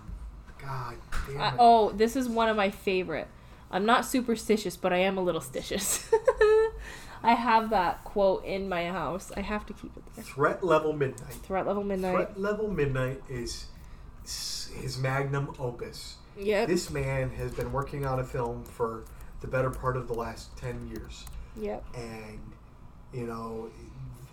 God 0.60 0.96
damn 1.28 1.40
Uh, 1.40 1.48
it. 1.48 1.54
oh, 1.58 1.90
this 1.92 2.16
is 2.16 2.28
one 2.28 2.48
of 2.48 2.56
my 2.56 2.70
favorite. 2.70 3.28
I'm 3.70 3.84
not 3.84 4.04
superstitious, 4.06 4.76
but 4.76 4.92
I 4.92 4.98
am 4.98 5.18
a 5.18 5.22
little 5.22 5.40
stitious. 5.40 6.04
I 7.22 7.34
have 7.34 7.70
that 7.70 8.04
quote 8.04 8.44
in 8.44 8.68
my 8.68 8.86
house. 8.86 9.32
I 9.36 9.40
have 9.40 9.66
to 9.66 9.72
keep 9.72 9.96
it 9.96 10.02
there. 10.14 10.24
Threat 10.24 10.62
level 10.64 10.92
midnight. 10.92 11.32
Threat 11.32 11.66
level 11.66 11.82
midnight. 11.82 12.14
Threat 12.14 12.40
level 12.40 12.70
midnight 12.70 13.22
is 13.28 13.66
his 14.76 14.98
magnum 14.98 15.52
opus. 15.58 16.16
Yep. 16.38 16.68
This 16.68 16.90
man 16.90 17.30
has 17.30 17.52
been 17.52 17.72
working 17.72 18.04
on 18.06 18.20
a 18.20 18.24
film 18.24 18.64
for 18.64 19.04
the 19.40 19.46
better 19.46 19.70
part 19.70 19.96
of 19.96 20.06
the 20.08 20.14
last 20.14 20.56
ten 20.56 20.86
years, 20.88 21.24
Yep. 21.56 21.84
and 21.94 22.40
you 23.12 23.26
know 23.26 23.70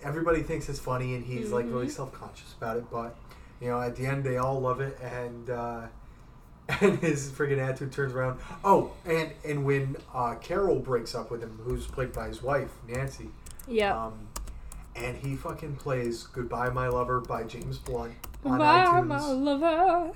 everybody 0.03 0.43
thinks 0.43 0.67
it's 0.69 0.79
funny, 0.79 1.15
and 1.15 1.23
he's 1.25 1.51
like 1.51 1.65
really 1.65 1.87
Mhm. 1.87 1.91
self 1.91 2.11
conscious 2.13 2.53
about 2.57 2.77
it. 2.77 2.89
But 2.91 3.15
you 3.61 3.69
know, 3.69 3.79
at 3.79 3.95
the 3.95 4.05
end, 4.05 4.23
they 4.23 4.37
all 4.37 4.59
love 4.59 4.81
it, 4.81 4.99
and 5.01 5.49
uh, 5.49 5.81
and 6.81 6.99
his 6.99 7.29
friggin' 7.29 7.59
attitude 7.59 7.91
turns 7.93 8.13
around. 8.13 8.39
Oh, 8.63 8.91
and 9.05 9.31
and 9.45 9.63
when 9.65 9.95
uh, 10.13 10.35
Carol 10.35 10.79
breaks 10.79 11.15
up 11.15 11.31
with 11.31 11.41
him, 11.41 11.59
who's 11.63 11.87
played 11.87 12.11
by 12.13 12.27
his 12.27 12.41
wife 12.43 12.71
Nancy, 12.87 13.29
Yeah. 13.67 14.05
um, 14.07 14.27
and 14.95 15.17
he 15.17 15.35
fucking 15.37 15.75
plays 15.77 16.23
"Goodbye, 16.23 16.69
My 16.69 16.87
Lover" 16.89 17.19
by 17.21 17.43
James 17.43 17.77
Blunt 17.77 18.13
on 18.45 18.57
Bye, 18.59 18.85
iTunes. 18.85 19.07
my 19.07 19.25
lover. 19.31 20.11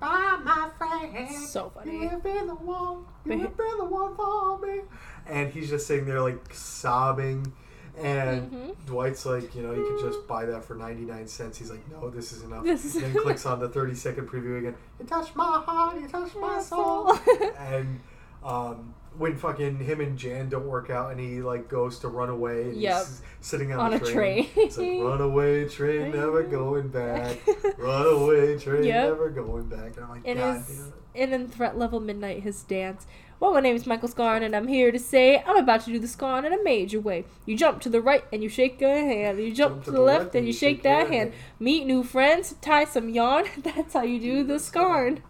Goodbye, 0.00 0.38
my 0.44 0.70
friend. 0.78 1.28
So 1.46 1.70
funny. 1.70 1.92
You 2.02 2.08
have 2.08 2.22
been 2.22 2.46
the 2.46 2.54
one. 2.54 3.04
You 3.24 3.38
have 3.40 3.56
been 3.56 3.78
the 3.78 3.84
one 3.84 4.16
for 4.16 4.58
me. 4.58 4.80
And 5.26 5.50
he's 5.52 5.68
just 5.70 5.86
sitting 5.86 6.06
there 6.06 6.20
like 6.20 6.52
sobbing. 6.52 7.52
And 7.98 8.50
Mhm. 8.50 8.86
Dwight's 8.86 9.26
like, 9.26 9.54
you 9.54 9.62
know, 9.62 9.72
you 9.74 9.86
could 9.86 10.00
just 10.12 10.26
buy 10.26 10.46
that 10.46 10.64
for 10.64 10.74
99 10.74 11.28
cents. 11.28 11.58
He's 11.58 11.70
like, 11.70 11.86
no, 11.90 12.08
this 12.08 12.32
is 12.32 12.42
enough. 12.42 12.64
This 12.64 12.84
is- 12.86 12.94
then 12.94 13.12
clicks 13.22 13.44
on 13.44 13.60
the 13.60 13.68
30 13.68 13.94
second 13.94 14.28
preview 14.28 14.58
again. 14.58 14.74
You 14.98 15.04
touched 15.06 15.36
my 15.36 15.62
heart, 15.64 16.00
you 16.00 16.08
touched 16.08 16.34
my 16.36 16.56
My 16.56 16.60
soul. 16.62 17.14
soul. 17.14 17.50
and 17.58 18.00
um, 18.42 18.94
when 19.18 19.36
fucking 19.36 19.78
him 19.78 20.00
and 20.00 20.16
Jan 20.18 20.48
don't 20.48 20.66
work 20.66 20.88
out 20.90 21.10
and 21.10 21.20
he 21.20 21.42
like 21.42 21.68
goes 21.68 21.98
to 22.00 22.08
run 22.08 22.28
away 22.28 22.62
and 22.62 22.76
Yep. 22.76 22.98
he's 22.98 23.22
sitting 23.40 23.72
on, 23.72 23.80
On 23.80 23.90
the 23.90 23.96
a 23.96 24.00
train. 24.00 24.12
train. 24.12 24.48
It's 24.56 24.78
like, 24.78 24.88
runaway 25.00 25.68
train, 25.68 26.12
never 26.14 26.42
going 26.42 26.88
back. 26.88 27.38
Runaway 27.78 28.58
train, 28.58 28.84
Yep. 28.84 29.04
never 29.10 29.28
going 29.30 29.64
back. 29.68 29.96
And 29.96 30.04
I'm 30.04 30.10
like, 30.10 30.22
And 30.24 30.38
God 30.38 30.56
his, 30.58 30.76
damn 30.78 30.86
it. 30.86 30.92
and 31.14 31.34
in 31.34 31.48
Threat 31.48 31.78
Level 31.78 32.00
Midnight, 32.00 32.42
his 32.42 32.62
dance. 32.62 33.06
Well, 33.40 33.52
my 33.54 33.60
name 33.60 33.74
is 33.74 33.88
Michael 33.88 34.06
Scarn, 34.08 34.44
and 34.44 34.54
I'm 34.54 34.68
here 34.68 34.92
to 34.92 35.00
say 35.00 35.42
I'm 35.44 35.56
about 35.56 35.80
to 35.82 35.90
do 35.90 35.98
the 35.98 36.06
Scarn 36.06 36.44
in 36.44 36.52
a 36.52 36.62
major 36.62 37.00
way. 37.00 37.24
You 37.44 37.56
jump 37.56 37.80
to 37.82 37.88
the 37.88 38.00
right 38.00 38.22
and 38.32 38.40
you 38.40 38.48
shake 38.48 38.80
a 38.82 38.88
hand. 39.00 39.40
You 39.40 39.52
jump, 39.52 39.82
to 39.84 39.90
the 39.90 40.00
left 40.00 40.36
and 40.36 40.46
you 40.46 40.52
shake 40.52 40.84
that 40.84 41.08
hand. 41.08 41.32
Meet 41.58 41.84
new 41.86 42.04
friends, 42.04 42.54
tie 42.60 42.84
some 42.84 43.08
yarn. 43.08 43.46
That's 43.58 43.94
how 43.94 44.02
you 44.04 44.20
do 44.20 44.44
the 44.44 44.60
Scarn. 44.60 45.22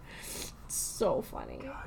So 0.67 1.21
funny. 1.23 1.59
God, 1.63 1.82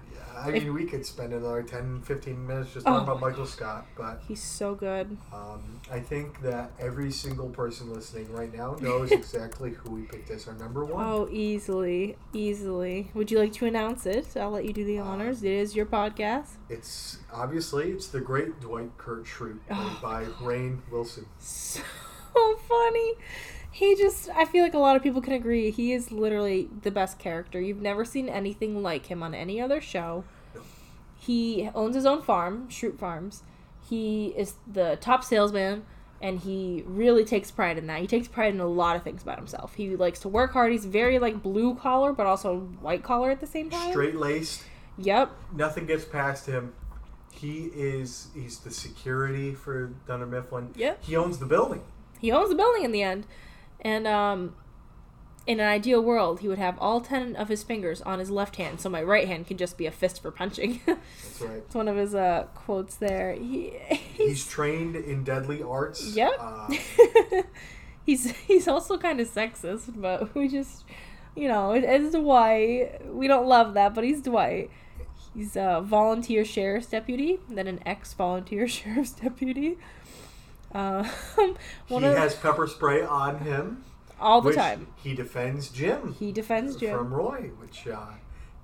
I 0.46 0.50
If- 0.56 0.64
mean, 0.64 0.74
we 0.74 0.84
could 0.86 1.04
spend 1.04 1.32
another 1.32 1.62
10, 1.62 2.02
15 2.02 2.46
minutes 2.46 2.72
just 2.72 2.86
talking 2.86 3.00
Oh 3.00 3.12
about 3.12 3.20
Michael 3.20 3.46
Scott, 3.46 3.86
but 3.96 4.22
He's 4.28 4.42
so 4.42 4.74
good. 4.74 5.16
um, 5.32 5.80
I 5.90 6.00
think 6.00 6.40
that 6.42 6.70
every 6.78 7.10
single 7.10 7.48
person 7.48 7.92
listening 7.92 8.32
right 8.32 8.54
now 8.54 8.76
knows 8.80 9.10
exactly 9.10 9.70
who 9.72 9.90
we 9.90 10.02
picked 10.02 10.30
as 10.30 10.46
our 10.46 10.54
number 10.54 10.84
one. 10.84 11.04
Oh, 11.04 11.28
easily, 11.30 12.16
easily. 12.32 13.10
Would 13.14 13.30
you 13.30 13.38
like 13.38 13.52
to 13.54 13.66
announce 13.66 14.06
it? 14.06 14.36
I'll 14.36 14.50
let 14.50 14.64
you 14.64 14.72
do 14.72 14.84
the 14.84 14.98
honors. 14.98 15.42
It 15.42 15.52
is 15.52 15.74
your 15.74 15.86
podcast. 15.86 16.56
It's 16.68 17.18
obviously 17.32 17.90
it's 17.90 18.08
the 18.08 18.20
great 18.20 18.60
Dwight 18.60 18.96
Kurt 18.98 19.24
Schrute, 19.24 19.58
Oh, 19.70 19.98
by 20.02 20.24
Rainn 20.24 20.78
Wilson. 20.90 21.26
So 21.38 21.80
funny. 22.68 23.14
He 23.70 23.94
just, 23.94 24.30
I 24.30 24.46
feel 24.46 24.62
like 24.62 24.72
a 24.72 24.78
lot 24.78 24.96
of 24.96 25.02
people 25.02 25.20
can 25.20 25.34
agree. 25.34 25.70
He 25.70 25.92
is 25.92 26.10
literally 26.10 26.70
the 26.82 26.90
best 26.90 27.18
character. 27.18 27.60
You've 27.60 27.82
never 27.82 28.06
seen 28.06 28.26
anything 28.28 28.82
like 28.82 29.06
him 29.06 29.22
on 29.22 29.34
any 29.34 29.60
other 29.60 29.82
show. 29.82 30.24
He 31.18 31.70
owns 31.74 31.94
his 31.94 32.06
own 32.06 32.22
farm, 32.22 32.68
Schrute 32.68 32.98
Farms. 32.98 33.42
he 33.88 34.28
is 34.36 34.54
the 34.70 34.96
top 35.00 35.24
salesman 35.24 35.84
and 36.20 36.40
he 36.40 36.82
really 36.86 37.24
takes 37.24 37.50
pride 37.50 37.76
in 37.78 37.86
that. 37.88 38.00
He 38.00 38.06
takes 38.06 38.26
pride 38.26 38.54
in 38.54 38.60
a 38.60 38.66
lot 38.66 38.96
of 38.96 39.02
things 39.02 39.22
about 39.22 39.36
himself. 39.38 39.74
He 39.74 39.96
likes 39.96 40.18
to 40.20 40.28
work 40.28 40.52
hard. 40.52 40.72
He's 40.72 40.84
very 40.84 41.18
like 41.18 41.42
blue 41.42 41.74
collar 41.74 42.12
but 42.12 42.26
also 42.26 42.60
white 42.80 43.02
collar 43.02 43.30
at 43.30 43.40
the 43.40 43.46
same 43.46 43.70
time. 43.70 43.90
Straight 43.90 44.16
laced. 44.16 44.64
Yep. 44.98 45.30
Nothing 45.54 45.86
gets 45.86 46.04
past 46.04 46.46
him. 46.46 46.72
He 47.30 47.64
is 47.74 48.28
he's 48.34 48.58
the 48.60 48.70
security 48.70 49.54
for 49.54 49.88
Dunder 50.06 50.26
Mifflin. 50.26 50.70
Yep. 50.74 51.04
He 51.04 51.16
owns 51.16 51.38
the 51.38 51.46
building. 51.46 51.82
He 52.18 52.32
owns 52.32 52.48
the 52.48 52.54
building 52.56 52.82
in 52.84 52.92
the 52.92 53.02
end. 53.02 53.26
And 53.80 54.06
um 54.06 54.54
in 55.46 55.60
an 55.60 55.66
ideal 55.68 56.02
world, 56.02 56.40
he 56.40 56.48
would 56.48 56.58
have 56.58 56.76
all 56.80 57.00
10 57.00 57.36
of 57.36 57.48
his 57.48 57.62
fingers 57.62 58.02
on 58.02 58.18
his 58.18 58.30
left 58.30 58.56
hand, 58.56 58.80
so 58.80 58.88
my 58.88 59.02
right 59.02 59.28
hand 59.28 59.46
can 59.46 59.56
just 59.56 59.78
be 59.78 59.86
a 59.86 59.90
fist 59.92 60.20
for 60.20 60.30
punching. 60.30 60.80
That's 60.86 61.40
right. 61.40 61.56
it's 61.58 61.74
one 61.74 61.86
of 61.88 61.96
his 61.96 62.14
uh, 62.14 62.46
quotes 62.54 62.96
there. 62.96 63.32
He, 63.34 63.70
He's 64.14 64.46
trained 64.46 64.96
in 64.96 65.22
deadly 65.24 65.62
arts. 65.62 66.14
Yep. 66.16 66.32
Uh, 66.40 66.68
he's 68.06 68.30
he's 68.38 68.66
also 68.68 68.98
kind 68.98 69.20
of 69.20 69.28
sexist, 69.28 70.00
but 70.00 70.34
we 70.34 70.48
just, 70.48 70.84
you 71.36 71.48
know, 71.48 71.72
it- 71.72 71.84
it's 71.84 72.14
Dwight. 72.14 73.06
We 73.14 73.28
don't 73.28 73.46
love 73.46 73.74
that, 73.74 73.94
but 73.94 74.04
he's 74.04 74.22
Dwight. 74.22 74.70
He's 75.34 75.54
a 75.54 75.82
volunteer 75.84 76.44
sheriff's 76.44 76.86
deputy, 76.86 77.38
then 77.48 77.66
an 77.66 77.80
ex-volunteer 77.86 78.66
sheriff's 78.68 79.12
deputy. 79.12 79.78
Uh, 80.74 81.04
he 81.88 81.94
of 81.94 82.02
has 82.16 82.34
pepper 82.34 82.66
spray 82.66 83.02
on 83.02 83.38
him. 83.38 83.84
All 84.20 84.40
the 84.40 84.48
which 84.48 84.56
time. 84.56 84.88
He 84.96 85.14
defends 85.14 85.68
Jim. 85.68 86.14
He 86.18 86.32
defends 86.32 86.76
Jim. 86.76 86.96
from 86.96 87.12
Roy, 87.12 87.50
which 87.58 87.86
uh, 87.86 88.12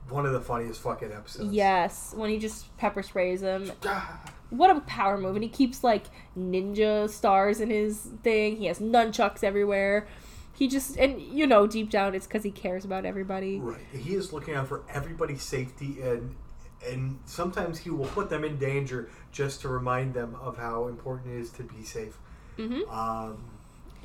one 0.08 0.26
of 0.26 0.32
the 0.32 0.40
funniest 0.40 0.80
fucking 0.80 1.12
episodes. 1.12 1.52
Yes, 1.52 2.12
when 2.16 2.30
he 2.30 2.38
just 2.38 2.76
pepper 2.76 3.02
sprays 3.02 3.42
him. 3.42 3.70
What 4.50 4.70
a 4.70 4.80
power 4.80 5.16
move. 5.16 5.34
And 5.34 5.42
he 5.42 5.48
keeps 5.48 5.82
like 5.82 6.04
ninja 6.36 7.08
stars 7.08 7.60
in 7.60 7.70
his 7.70 8.08
thing. 8.22 8.56
He 8.56 8.66
has 8.66 8.80
nunchucks 8.80 9.42
everywhere. 9.42 10.06
He 10.54 10.68
just, 10.68 10.98
and 10.98 11.20
you 11.20 11.46
know, 11.46 11.66
deep 11.66 11.88
down 11.88 12.14
it's 12.14 12.26
because 12.26 12.44
he 12.44 12.50
cares 12.50 12.84
about 12.84 13.06
everybody. 13.06 13.58
Right. 13.58 13.80
He 13.92 14.14
is 14.14 14.32
looking 14.32 14.54
out 14.54 14.68
for 14.68 14.82
everybody's 14.90 15.42
safety 15.42 16.02
and 16.02 16.36
and 16.86 17.20
sometimes 17.26 17.78
he 17.78 17.90
will 17.90 18.06
put 18.06 18.28
them 18.28 18.44
in 18.44 18.58
danger 18.58 19.08
just 19.30 19.60
to 19.60 19.68
remind 19.68 20.14
them 20.14 20.36
of 20.42 20.58
how 20.58 20.88
important 20.88 21.32
it 21.34 21.40
is 21.40 21.50
to 21.50 21.62
be 21.62 21.84
safe. 21.84 22.18
hmm 22.56 22.80
Um, 22.90 23.44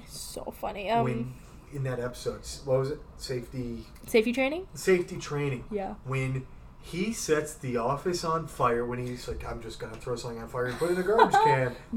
So 0.07 0.53
funny. 0.59 0.89
Um, 0.89 1.03
when 1.03 1.34
in 1.73 1.84
that 1.84 1.99
episode, 1.99 2.41
what 2.65 2.79
was 2.79 2.91
it? 2.91 2.99
Safety 3.17 3.85
safety 4.05 4.31
training? 4.31 4.67
safety 4.73 5.17
training. 5.17 5.65
Yeah. 5.71 5.95
When 6.05 6.45
he 6.79 7.11
sets 7.11 7.53
the 7.55 7.77
office 7.77 8.23
on 8.23 8.47
fire, 8.47 8.85
when 8.85 9.05
he's 9.05 9.27
like, 9.27 9.45
"I'm 9.45 9.61
just 9.61 9.79
gonna 9.79 9.95
throw 9.97 10.15
something 10.15 10.41
on 10.41 10.47
fire 10.47 10.67
and 10.67 10.77
put 10.77 10.89
it 10.89 10.93
in 10.93 10.99
a 10.99 11.03
garbage 11.03 11.34
can," 11.43 11.75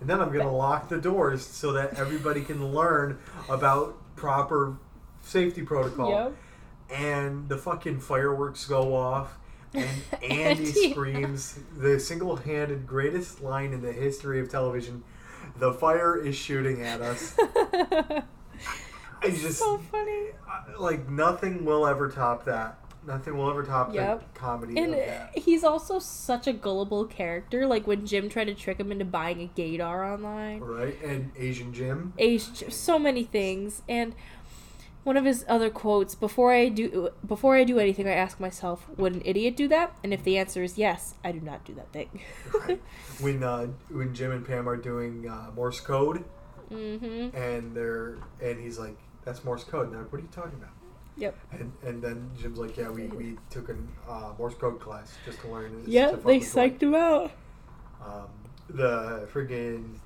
and 0.00 0.08
then 0.08 0.20
I'm 0.20 0.32
gonna 0.32 0.54
lock 0.54 0.88
the 0.88 0.98
doors 0.98 1.44
so 1.44 1.72
that 1.72 1.98
everybody 1.98 2.42
can 2.42 2.72
learn 2.72 3.18
about 3.48 3.96
proper 4.16 4.76
safety 5.22 5.62
protocol. 5.62 6.10
Yep. 6.10 6.36
And 6.90 7.48
the 7.48 7.56
fucking 7.56 8.00
fireworks 8.00 8.64
go 8.66 8.94
off, 8.94 9.36
and 9.74 9.88
Andy 10.22 10.66
Andy. 10.66 10.90
screams 10.90 11.58
the 11.76 11.98
single-handed 12.00 12.86
greatest 12.86 13.40
line 13.42 13.72
in 13.72 13.82
the 13.82 13.92
history 13.92 14.40
of 14.40 14.48
television: 14.48 15.02
"The 15.60 15.72
fire 15.72 16.16
is 16.16 16.34
shooting 16.36 16.82
at 16.82 17.00
us." 17.00 17.36
I 19.22 19.28
just 19.30 19.58
so 19.58 19.76
funny. 19.78 20.28
like 20.78 21.08
nothing 21.08 21.64
will 21.64 21.86
ever 21.86 22.08
top 22.08 22.44
that. 22.46 22.78
Nothing 23.06 23.36
will 23.38 23.48
ever 23.50 23.62
top 23.62 23.94
Yep. 23.94 24.34
the 24.34 24.38
comedy 24.38 24.78
And 24.78 24.92
of 24.94 25.00
that. 25.00 25.36
he's 25.38 25.64
also 25.64 25.98
such 25.98 26.46
a 26.46 26.52
gullible 26.52 27.06
character. 27.06 27.66
Like 27.66 27.86
when 27.86 28.06
Jim 28.06 28.28
tried 28.28 28.44
to 28.46 28.54
trick 28.54 28.78
him 28.78 28.92
into 28.92 29.04
buying 29.06 29.40
a 29.40 29.48
gaydar 29.58 30.12
online. 30.14 30.60
Right? 30.60 31.00
And 31.02 31.32
Asian 31.36 31.72
Jim. 31.72 32.12
Ace, 32.18 32.62
so 32.68 32.98
many 32.98 33.24
things. 33.24 33.82
And 33.88 34.14
one 35.04 35.16
of 35.16 35.24
his 35.24 35.44
other 35.48 35.70
quotes: 35.70 36.14
"Before 36.14 36.52
I 36.52 36.68
do, 36.68 37.10
before 37.26 37.56
I 37.56 37.64
do 37.64 37.78
anything, 37.78 38.06
I 38.06 38.12
ask 38.12 38.38
myself, 38.40 38.86
would 38.96 39.14
an 39.14 39.22
idiot 39.24 39.56
do 39.56 39.68
that? 39.68 39.94
And 40.04 40.12
if 40.12 40.22
the 40.24 40.38
answer 40.38 40.62
is 40.62 40.78
yes, 40.78 41.14
I 41.24 41.32
do 41.32 41.40
not 41.40 41.64
do 41.64 41.74
that 41.74 41.92
thing." 41.92 42.20
When 43.20 43.42
uh, 43.42 43.66
when 43.90 44.14
Jim 44.14 44.30
and 44.30 44.46
Pam 44.46 44.66
are 44.66 44.78
doing 44.78 45.28
uh, 45.28 45.50
Morse 45.54 45.80
code 45.80 46.24
mm-hmm. 46.72 47.36
and 47.36 47.74
they're 47.74 48.16
and 48.42 48.60
he's 48.60 48.78
like, 48.78 48.96
That's 49.24 49.44
Morse 49.44 49.64
code. 49.64 49.86
And 49.86 49.94
they're 49.94 50.02
like, 50.02 50.12
What 50.12 50.18
are 50.18 50.22
you 50.22 50.28
talking 50.32 50.58
about? 50.58 50.70
Yep. 51.16 51.36
And 51.52 51.72
and 51.82 52.02
then 52.02 52.30
Jim's 52.40 52.58
like, 52.58 52.76
Yeah, 52.76 52.88
we, 52.88 53.06
we 53.08 53.36
took 53.50 53.68
a 53.68 53.76
uh, 54.10 54.32
Morse 54.38 54.54
code 54.54 54.80
class 54.80 55.12
just 55.24 55.40
to 55.42 55.48
learn 55.48 55.84
Yep. 55.86 56.24
They 56.24 56.40
psyched 56.40 56.82
him 56.82 56.94
out. 56.94 57.32
um, 58.04 58.28
the 58.68 59.28
friggin' 59.32 59.96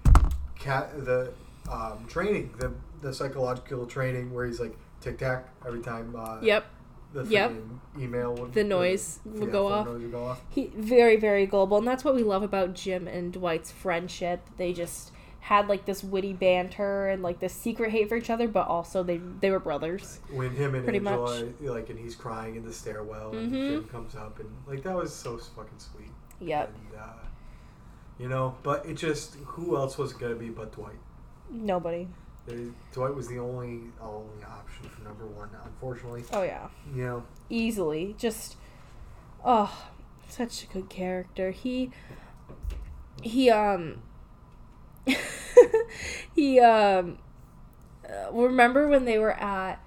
cat 0.58 1.04
the 1.04 1.32
um, 1.70 2.06
training 2.08 2.54
the 2.58 2.72
the 3.02 3.12
psychological 3.12 3.86
training 3.86 4.32
where 4.32 4.46
he's 4.46 4.60
like 4.60 4.76
tic 5.04 5.18
tac 5.18 5.48
every 5.66 5.80
time 5.80 6.14
uh, 6.16 6.38
Yep. 6.42 6.64
the 7.12 7.24
Yep. 7.24 7.52
email 7.98 8.34
would, 8.34 8.52
The 8.54 8.64
noise 8.64 9.20
would, 9.24 9.34
would 9.40 9.46
yeah, 9.48 9.52
go 9.52 9.66
off. 9.68 9.86
noise 9.86 10.02
would 10.02 10.12
go 10.12 10.24
off. 10.24 10.42
He 10.50 10.66
very 10.76 11.16
very 11.16 11.46
global, 11.46 11.78
and 11.78 11.86
that's 11.86 12.04
what 12.04 12.14
we 12.14 12.22
love 12.22 12.42
about 12.42 12.74
Jim 12.74 13.06
and 13.06 13.32
Dwight's 13.32 13.70
friendship. 13.70 14.40
They 14.56 14.72
just 14.72 15.12
had 15.40 15.68
like 15.68 15.84
this 15.84 16.02
witty 16.02 16.32
banter 16.32 17.06
and 17.08 17.22
like 17.22 17.38
this 17.38 17.52
secret 17.52 17.90
hate 17.90 18.08
for 18.08 18.16
each 18.16 18.30
other, 18.30 18.48
but 18.48 18.66
also 18.66 19.02
they 19.02 19.18
they 19.40 19.50
were 19.50 19.60
brothers. 19.60 20.20
when 20.32 20.50
him 20.52 20.74
and 20.74 20.84
Pretty 20.84 20.98
Angela 21.06 21.44
like 21.60 21.90
and 21.90 21.98
he's 21.98 22.16
crying 22.16 22.56
in 22.56 22.64
the 22.64 22.72
stairwell 22.72 23.32
and 23.36 23.52
Mhm. 23.52 23.68
Jim 23.68 23.84
comes 23.84 24.14
up 24.16 24.40
and 24.40 24.48
like 24.66 24.82
that 24.84 24.96
was 24.96 25.12
so 25.12 25.36
fucking 25.36 25.78
sweet 25.78 26.10
Yep. 26.40 26.72
and 26.74 26.98
uh, 27.00 27.26
you 28.18 28.28
know 28.28 28.54
but 28.62 28.86
it 28.86 28.94
just 28.94 29.34
who 29.44 29.76
else 29.76 29.98
was 29.98 30.12
it 30.12 30.18
gonna 30.18 30.34
be 30.34 30.48
but 30.48 30.72
Dwight 30.72 30.96
Nobody. 31.50 32.08
They- 32.46 32.70
Dwight 32.92 33.14
was 33.14 33.28
the 33.28 33.38
only 33.38 33.80
only 34.00 34.44
option 34.44 34.88
for 34.88 35.02
number 35.02 35.26
one 35.26 35.48
unfortunately 35.64 36.24
Oh 36.32 36.42
yeah. 36.42 36.68
you 36.94 37.04
know 37.04 37.24
easily. 37.48 38.14
Just 38.18 38.56
oh, 39.44 39.86
such 40.28 40.64
a 40.64 40.66
good 40.66 40.88
character. 40.88 41.50
He 41.50 41.90
he 43.22 43.50
um 43.50 44.02
he 46.34 46.60
um 46.60 47.18
uh, 48.08 48.30
remember 48.32 48.88
when 48.88 49.04
they 49.06 49.18
were 49.18 49.32
at 49.32 49.80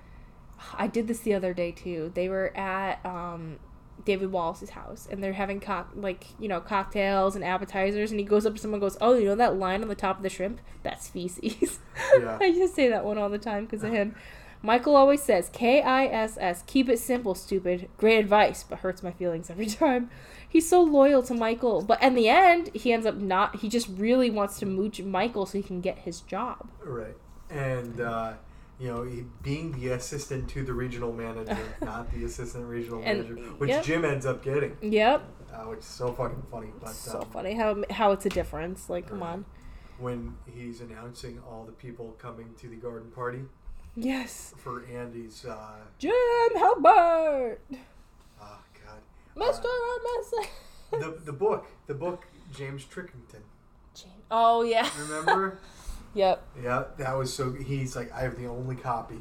I 0.74 0.88
did 0.88 1.08
this 1.08 1.20
the 1.20 1.34
other 1.34 1.54
day 1.54 1.72
too. 1.72 2.12
They 2.16 2.30
were 2.30 2.56
at 2.58 3.06
um 3.06 3.60
David 4.08 4.32
Wallace's 4.32 4.70
house 4.72 5.06
and 5.12 5.22
they're 5.22 5.34
having 5.34 5.60
cock 5.60 5.92
like, 5.94 6.28
you 6.40 6.48
know, 6.48 6.62
cocktails 6.62 7.36
and 7.36 7.44
appetizers 7.44 8.10
and 8.10 8.20
he 8.20 8.26
goes 8.26 8.46
up 8.46 8.56
to 8.56 8.62
someone 8.62 8.78
and 8.78 8.82
goes, 8.82 8.98
"Oh, 9.02 9.16
you 9.16 9.26
know 9.26 9.36
that 9.36 9.58
line 9.58 9.82
on 9.82 9.90
the 9.90 9.96
top 9.96 10.18
of 10.18 10.24
the 10.24 10.30
shrimp? 10.30 10.62
That's 10.82 11.08
feces." 11.10 11.80
Yeah. 12.18 12.38
I 12.40 12.54
just 12.54 12.74
say 12.74 12.90
that 12.90 13.04
one 13.04 13.18
all 13.18 13.28
the 13.28 13.38
time 13.38 13.66
because 13.66 13.84
of 13.84 13.92
him. 13.92 14.16
Michael 14.62 14.96
always 14.96 15.22
says 15.22 15.50
K 15.52 15.82
I 15.82 16.06
S 16.06 16.38
S. 16.40 16.64
Keep 16.66 16.90
it 16.90 17.00
simple, 17.00 17.36
stupid. 17.36 17.90
Great 17.98 18.20
advice, 18.20 18.64
but 18.64 18.80
hurts 18.80 19.04
my 19.04 19.12
feelings 19.12 19.50
every 19.50 19.66
time. 19.84 20.10
He's 20.48 20.70
so 20.70 20.82
loyal 20.82 21.22
to 21.24 21.34
Michael, 21.34 21.82
but 21.82 22.02
in 22.02 22.16
the 22.16 22.30
end, 22.30 22.70
he 22.74 22.94
ends 22.94 23.06
up 23.06 23.16
not. 23.16 23.58
He 23.58 23.68
just 23.68 23.90
really 23.90 24.30
wants 24.30 24.58
to 24.60 24.66
mooch 24.66 25.02
Michael 25.02 25.46
so 25.46 25.58
he 25.58 25.64
can 25.64 25.82
get 25.82 26.00
his 26.00 26.22
job. 26.22 26.70
Right. 26.82 27.18
And, 27.50 28.00
uh, 28.00 28.34
you 28.80 28.88
know, 28.90 29.08
being 29.42 29.72
the 29.80 29.90
assistant 29.90 30.48
to 30.50 30.64
the 30.64 30.74
regional 30.74 31.12
manager, 31.12 31.58
not 31.82 32.12
the 32.12 32.24
assistant 32.26 32.66
regional 32.66 33.02
And- 33.04 33.24
manager, 33.24 33.36
which 33.58 33.70
yep. 33.70 33.84
Jim 33.84 34.06
ends 34.06 34.26
up 34.26 34.44
getting, 34.44 34.78
Yep, 34.82 35.24
uh, 35.52 35.58
which 35.70 35.80
is 35.80 35.86
so 35.86 36.12
fucking 36.14 36.44
funny. 36.52 36.70
But 36.80 36.90
so 36.92 37.22
um, 37.22 37.30
funny 37.32 37.54
how 37.56 37.84
how 37.90 38.12
it's 38.12 38.26
a 38.26 38.30
difference. 38.30 38.90
Like, 38.90 39.08
come 39.10 39.24
on. 39.24 39.46
when 40.00 40.36
he's 40.46 40.82
announcing 40.82 41.42
all 41.50 41.64
the 41.66 41.72
people 41.72 42.16
coming 42.20 42.54
to 42.60 42.68
the 42.68 42.76
garden 42.76 43.10
party 43.12 43.42
Yes, 43.96 44.54
for 44.58 44.86
Andy's, 44.86 45.44
uh, 45.44 45.78
Jim 45.98 46.14
Halpert, 46.56 47.58
oh 48.40 48.60
god, 48.86 49.02
Mister 49.36 49.68
and 49.68 50.06
Mrs. 51.02 51.02
the 51.02 51.26
the 51.26 51.34
book, 51.34 51.66
the 51.88 51.96
book, 51.96 52.28
James 52.56 52.86
Trickington. 52.86 53.42
Jim. 53.96 54.12
Oh 54.30 54.62
yeah. 54.62 54.88
Remember? 55.00 55.58
Yep. 56.18 56.44
yeah, 56.64 56.84
that 56.98 57.16
was 57.18 57.34
so. 57.34 57.54
He's 57.54 57.96
like, 57.96 58.12
I 58.12 58.22
have 58.22 58.38
the 58.38 58.48
only 58.48 58.76
copy 58.76 59.20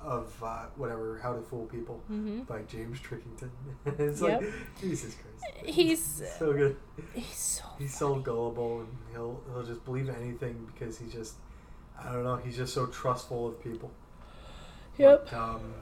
of 0.00 0.32
uh, 0.42 0.66
whatever 0.76 1.18
How 1.22 1.32
to 1.34 1.40
Fool 1.40 1.64
People 1.66 1.96
hmm 2.06 2.40
by 2.42 2.60
James 2.62 3.00
Trickington. 3.00 3.50
it's 3.86 4.20
Yep. 4.20 4.42
like 4.42 4.52
Jesus 4.80 5.14
Christ. 5.14 5.56
He's 5.64 6.22
so 6.38 6.52
good. 6.52 6.76
he's 7.14 7.36
so 7.36 7.64
He's 7.78 7.96
so 7.96 8.16
gullible, 8.16 8.80
and 8.80 8.88
he'll 9.12 9.42
he'll 9.52 9.62
just 9.62 9.84
believe 9.84 10.08
anything 10.10 10.68
because 10.72 10.98
he 10.98 11.08
just 11.08 11.34
I 11.98 12.12
don't 12.12 12.24
know. 12.24 12.36
He's 12.36 12.56
just 12.56 12.74
so 12.74 12.86
trustful 12.86 13.48
of 13.48 13.62
people. 13.64 13.90
Yep. 14.98 15.28
But, 15.30 15.36
um, 15.36 15.74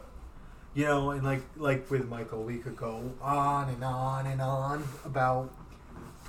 you 0.74 0.84
know, 0.86 1.10
and 1.10 1.24
like 1.24 1.42
like 1.56 1.90
with 1.90 2.08
Michael, 2.08 2.44
we 2.44 2.58
could 2.58 2.76
go 2.76 3.12
on 3.20 3.68
and 3.68 3.82
on 3.84 4.26
and 4.26 4.40
on 4.40 4.84
about 5.04 5.52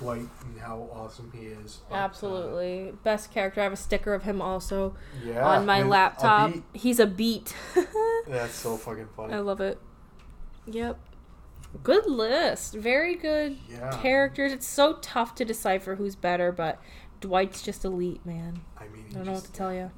Dwight 0.04 0.28
and 0.42 0.60
how 0.60 0.88
awesome 0.92 1.32
he 1.34 1.46
is. 1.46 1.80
But, 1.88 1.94
uh, 1.94 1.98
Absolutely. 1.98 2.92
Best 3.02 3.32
character. 3.32 3.60
I 3.60 3.64
have 3.64 3.72
a 3.72 3.76
sticker 3.76 4.12
of 4.12 4.22
him 4.22 4.42
also 4.42 4.94
yeah, 5.24 5.44
on 5.44 5.64
my 5.66 5.78
with 5.78 5.86
a 5.86 5.90
laptop. 5.90 6.54
He's 6.74 7.00
a 7.00 7.06
beat. 7.06 7.54
That's 8.28 8.54
so 8.54 8.76
fucking 8.76 9.08
funny. 9.16 9.32
I 9.34 9.38
love 9.38 9.60
it. 9.60 9.78
Yep. 10.66 10.98
Good 11.82 12.06
list. 12.06 12.74
Very 12.74 13.14
good 13.16 13.58
Yeah. 13.68 13.98
characters. 14.00 14.52
It's 14.52 14.66
so 14.66 14.94
tough 15.00 15.34
to 15.36 15.44
decipher 15.44 15.96
who's 15.96 16.14
better, 16.14 16.52
but 16.52 16.80
Dwight's 17.20 17.62
just 17.62 17.84
elite, 17.84 18.24
man. 18.26 18.60
I 18.78 18.86
mean, 18.88 19.06
I 19.10 19.14
don't 19.14 19.26
know 19.26 19.32
what 19.32 19.44
to 19.44 19.52
tell 19.52 19.72
you. 19.74 19.90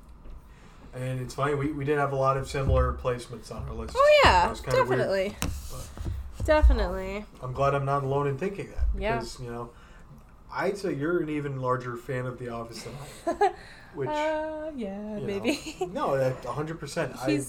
And 0.95 1.21
it's 1.21 1.35
funny, 1.35 1.55
we, 1.55 1.73
we 1.73 1.85
did 1.85 1.99
have 1.99 2.13
a 2.13 2.17
lot 2.17 2.37
of 2.39 2.49
similar 2.49 2.95
placements 2.95 3.53
on 3.55 3.69
our 3.69 3.75
list. 3.75 3.95
Oh 3.99 4.21
yeah, 4.25 4.55
kinda 4.55 4.85
weird. 4.85 4.89
definitely. 4.89 5.37
Definitely. 6.45 7.25
I'm 7.43 7.53
glad 7.53 7.75
I'm 7.75 7.85
not 7.85 8.05
alone 8.05 8.29
in 8.29 8.39
thinking 8.39 8.71
that. 8.71 8.87
Yeah. 8.99 9.17
Because, 9.17 9.41
you 9.41 9.51
know, 9.51 9.71
I'd 10.53 10.79
say 10.79 10.95
you're 10.95 11.21
an 11.21 11.29
even 11.29 11.61
larger 11.61 11.97
fan 11.97 12.27
of 12.27 12.39
The 12.39 12.49
Office 12.49 12.83
than 12.85 12.95
I 12.95 13.31
am. 13.47 13.53
Which, 13.95 14.09
uh, 14.11 14.71
yeah, 14.77 15.19
maybe. 15.19 15.77
know, 15.81 15.87
no, 15.87 16.17
that 16.19 16.43
100%. 16.43 17.19
I've, 17.23 17.47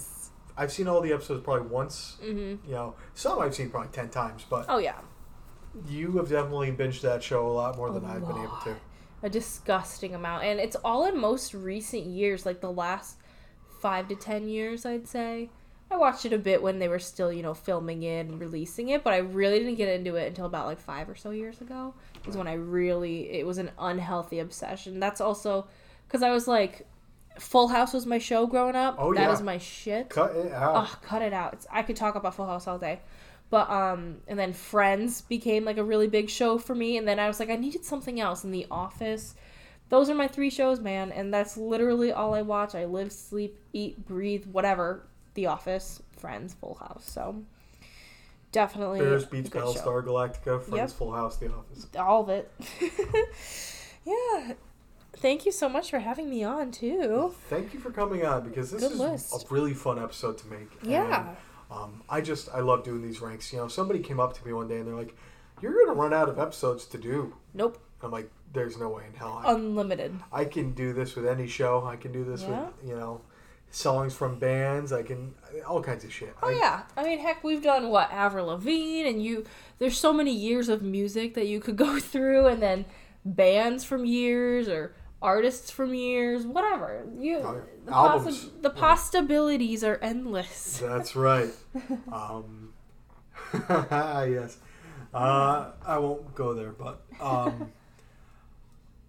I've 0.58 0.72
seen 0.72 0.88
all 0.88 1.02
the 1.02 1.14
episodes 1.14 1.44
probably 1.44 1.68
once. 1.68 2.18
hmm 2.22 2.56
You 2.66 2.72
know, 2.72 2.96
some 3.14 3.40
I've 3.40 3.54
seen 3.56 3.70
probably 3.70 3.90
10 3.92 4.10
times, 4.10 4.46
but 4.50 4.66
Oh 4.70 4.78
yeah, 4.78 4.96
you 5.88 6.14
have 6.18 6.30
definitely 6.30 6.72
binged 6.72 7.02
that 7.02 7.22
show 7.24 7.48
a 7.48 7.52
lot 7.52 7.78
more 7.78 7.92
than 7.92 8.04
A 8.06 8.08
I've 8.14 8.22
been 8.28 8.38
able 8.38 8.58
to. 8.64 8.76
a 9.24 9.30
disgusting 9.30 10.16
amount, 10.16 10.44
and 10.44 10.60
it's 10.60 10.76
all 10.84 11.06
in 11.06 11.18
most 11.18 11.54
recent 11.54 12.06
years, 12.06 12.46
like 12.46 12.62
the 12.62 12.72
last 12.72 13.18
five 13.82 14.08
to 14.08 14.16
ten 14.16 14.48
years, 14.48 14.86
I'd 14.86 15.08
say. 15.08 15.50
I 15.90 15.96
watched 15.96 16.26
it 16.26 16.34
a 16.34 16.38
bit 16.38 16.62
when 16.62 16.80
they 16.80 16.88
were 16.90 17.00
still, 17.00 17.32
you 17.32 17.42
know, 17.42 17.54
filming 17.54 18.04
it 18.04 18.26
and 18.28 18.40
releasing 18.40 18.90
it, 18.90 19.04
but 19.04 19.14
I 19.14 19.18
really 19.18 19.60
didn't 19.60 19.76
get 19.76 19.88
into 19.88 20.16
it 20.16 20.28
until 20.28 20.46
about 20.46 20.66
like 20.66 20.80
five 20.80 21.08
or 21.10 21.16
so 21.16 21.30
years 21.32 21.62
ago. 21.62 21.94
Is 22.28 22.36
when 22.36 22.48
I 22.48 22.54
really 22.54 23.30
it 23.32 23.46
was 23.46 23.58
an 23.58 23.72
unhealthy 23.80 24.40
obsession. 24.40 25.00
That's 25.00 25.22
also 25.22 25.68
because 26.08 26.24
I 26.24 26.32
was 26.32 26.48
like, 26.48 26.86
Full 27.40 27.70
House 27.70 27.94
was 27.94 28.06
my 28.06 28.18
show 28.18 28.48
growing 28.48 28.76
up. 28.76 28.96
Oh, 29.00 29.14
That 29.14 29.22
yeah. 29.22 29.32
is 29.34 29.42
my 29.42 29.58
shit. 29.60 30.10
Cut 30.10 30.36
it 30.36 30.52
out. 30.52 30.76
Oh, 30.76 30.98
cut 31.02 31.22
it 31.22 31.32
out. 31.34 31.54
It's, 31.54 31.68
I 31.72 31.84
could 31.84 31.96
talk 31.96 32.16
about 32.16 32.36
Full 32.36 32.48
House 32.48 32.68
all 32.68 32.80
day. 32.80 33.00
But 33.50 33.70
um 33.70 34.18
and 34.28 34.38
then 34.38 34.52
Friends 34.52 35.22
became 35.22 35.64
like 35.64 35.78
a 35.78 35.84
really 35.84 36.08
big 36.08 36.30
show 36.30 36.58
for 36.58 36.76
me 36.76 36.98
and 36.98 37.08
then 37.08 37.18
I 37.18 37.30
was 37.30 37.40
like 37.40 37.50
I 37.50 37.56
needed 37.56 37.86
something 37.86 38.20
else 38.20 38.44
in 38.44 38.52
The 38.52 38.68
Office. 38.70 39.36
Those 39.90 40.10
are 40.10 40.16
my 40.16 40.28
three 40.28 40.50
shows, 40.50 40.82
man, 40.82 41.14
and 41.14 41.34
that's 41.34 41.56
literally 41.56 42.12
all 42.12 42.34
I 42.34 42.42
watch. 42.42 42.76
I 42.76 42.84
live, 42.84 43.14
sleep, 43.14 43.58
eat, 43.72 44.06
breathe, 44.06 44.46
whatever. 44.52 45.08
The 45.38 45.46
Office, 45.46 46.02
Friends, 46.18 46.56
Full 46.56 46.74
House. 46.82 47.08
So 47.08 47.44
definitely 48.52 49.00
Bears 49.02 49.24
Beach, 49.26 49.44
beats 49.44 49.50
good 49.52 49.62
show. 49.76 49.82
Battlestar 49.82 50.04
Galactica, 50.04 50.62
Friends, 50.64 50.74
Yep. 50.76 50.90
Full 50.92 51.12
House, 51.14 51.38
The 51.38 51.54
Office. 51.54 51.88
All 51.98 52.24
of 52.24 52.30
it. 52.30 52.52
yeah. 54.06 54.54
Thank 55.18 55.46
you 55.46 55.52
so 55.52 55.68
much 55.70 55.90
for 55.92 56.00
having 56.00 56.28
me 56.30 56.44
on 56.44 56.72
too. 56.72 57.34
Thank 57.50 57.74
you 57.74 57.80
for 57.80 57.92
coming 57.92 58.26
on 58.26 58.48
because 58.50 58.72
this 58.72 58.82
Good 58.82 58.94
is 58.94 59.00
list. 59.00 59.34
a 59.50 59.54
really 59.54 59.74
fun 59.74 60.02
episode 60.02 60.38
to 60.40 60.48
make. 60.48 60.70
And, 60.82 60.92
Yeah. 60.92 61.36
um, 61.72 62.02
I 62.10 62.22
just 62.22 62.50
I 62.54 62.60
love 62.62 62.84
doing 62.84 63.02
these 63.02 63.22
ranks. 63.22 63.52
You 63.54 63.60
know, 63.60 63.68
somebody 63.68 64.00
came 64.00 64.20
up 64.20 64.36
to 64.38 64.46
me 64.46 64.54
one 64.54 64.68
day 64.68 64.78
and 64.78 64.88
they're 64.88 64.96
like, 64.96 65.16
"You're 65.62 65.74
gonna 65.86 65.98
run 66.00 66.14
out 66.14 66.30
of 66.30 66.40
episodes 66.40 66.86
to 66.88 66.98
do." 66.98 67.36
Nope. 67.54 67.78
I'm 68.02 68.12
like, 68.12 68.30
"There's 68.54 68.78
no 68.78 68.90
way 68.90 69.04
in 69.08 69.14
hell 69.14 69.42
I, 69.44 69.54
Unlimited. 69.54 70.20
I 70.32 70.46
can 70.46 70.74
do 70.74 70.94
this 70.94 71.16
with 71.16 71.26
any 71.28 71.48
show. 71.48 71.84
I 71.86 71.96
can 71.96 72.12
do 72.12 72.24
this 72.24 72.42
Yeah. 72.44 72.66
with 72.66 72.74
you 72.90 72.96
know, 72.96 73.22
songs 73.78 74.14
from 74.16 74.40
bands. 74.40 74.92
I 74.92 75.04
can 75.04 75.36
all 75.68 75.82
kinds 75.82 76.04
of 76.04 76.12
shit." 76.12 76.34
Oh 76.42 76.50
I, 76.50 76.54
yeah, 76.54 76.82
I 76.98 77.04
mean, 77.04 77.20
heck, 77.20 77.44
we've 77.44 77.62
done 77.64 77.90
what 77.90 78.12
Avril 78.12 78.48
Lavigne, 78.48 79.08
and 79.08 79.24
you. 79.24 79.46
There's 79.80 79.98
so 79.98 80.12
many 80.12 80.32
years 80.34 80.70
of 80.70 80.82
music 80.82 81.34
that 81.36 81.48
you 81.48 81.60
could 81.60 81.76
go 81.78 82.00
through, 82.12 82.48
and 82.48 82.62
then 82.62 82.86
bands 83.24 83.84
from 83.84 84.06
years 84.06 84.68
or 84.68 84.94
artists 85.22 85.72
from 85.72 85.94
years, 85.94 86.46
whatever. 86.46 87.06
You 87.20 87.38
Oh, 87.38 87.62
the, 87.86 87.92
albums. 87.94 88.46
possi- 88.46 88.62
the 88.62 88.70
possibilities 88.70 89.84
are 89.84 89.98
endless. 90.02 90.78
That's 90.84 91.16
right. 91.16 91.50
um, 92.12 92.74
yes. 93.54 94.58
Uh, 95.14 95.72
I 95.86 95.98
won't 95.98 96.36
go 96.36 96.54
there, 96.54 96.72
but 96.72 97.02
um, 97.20 97.72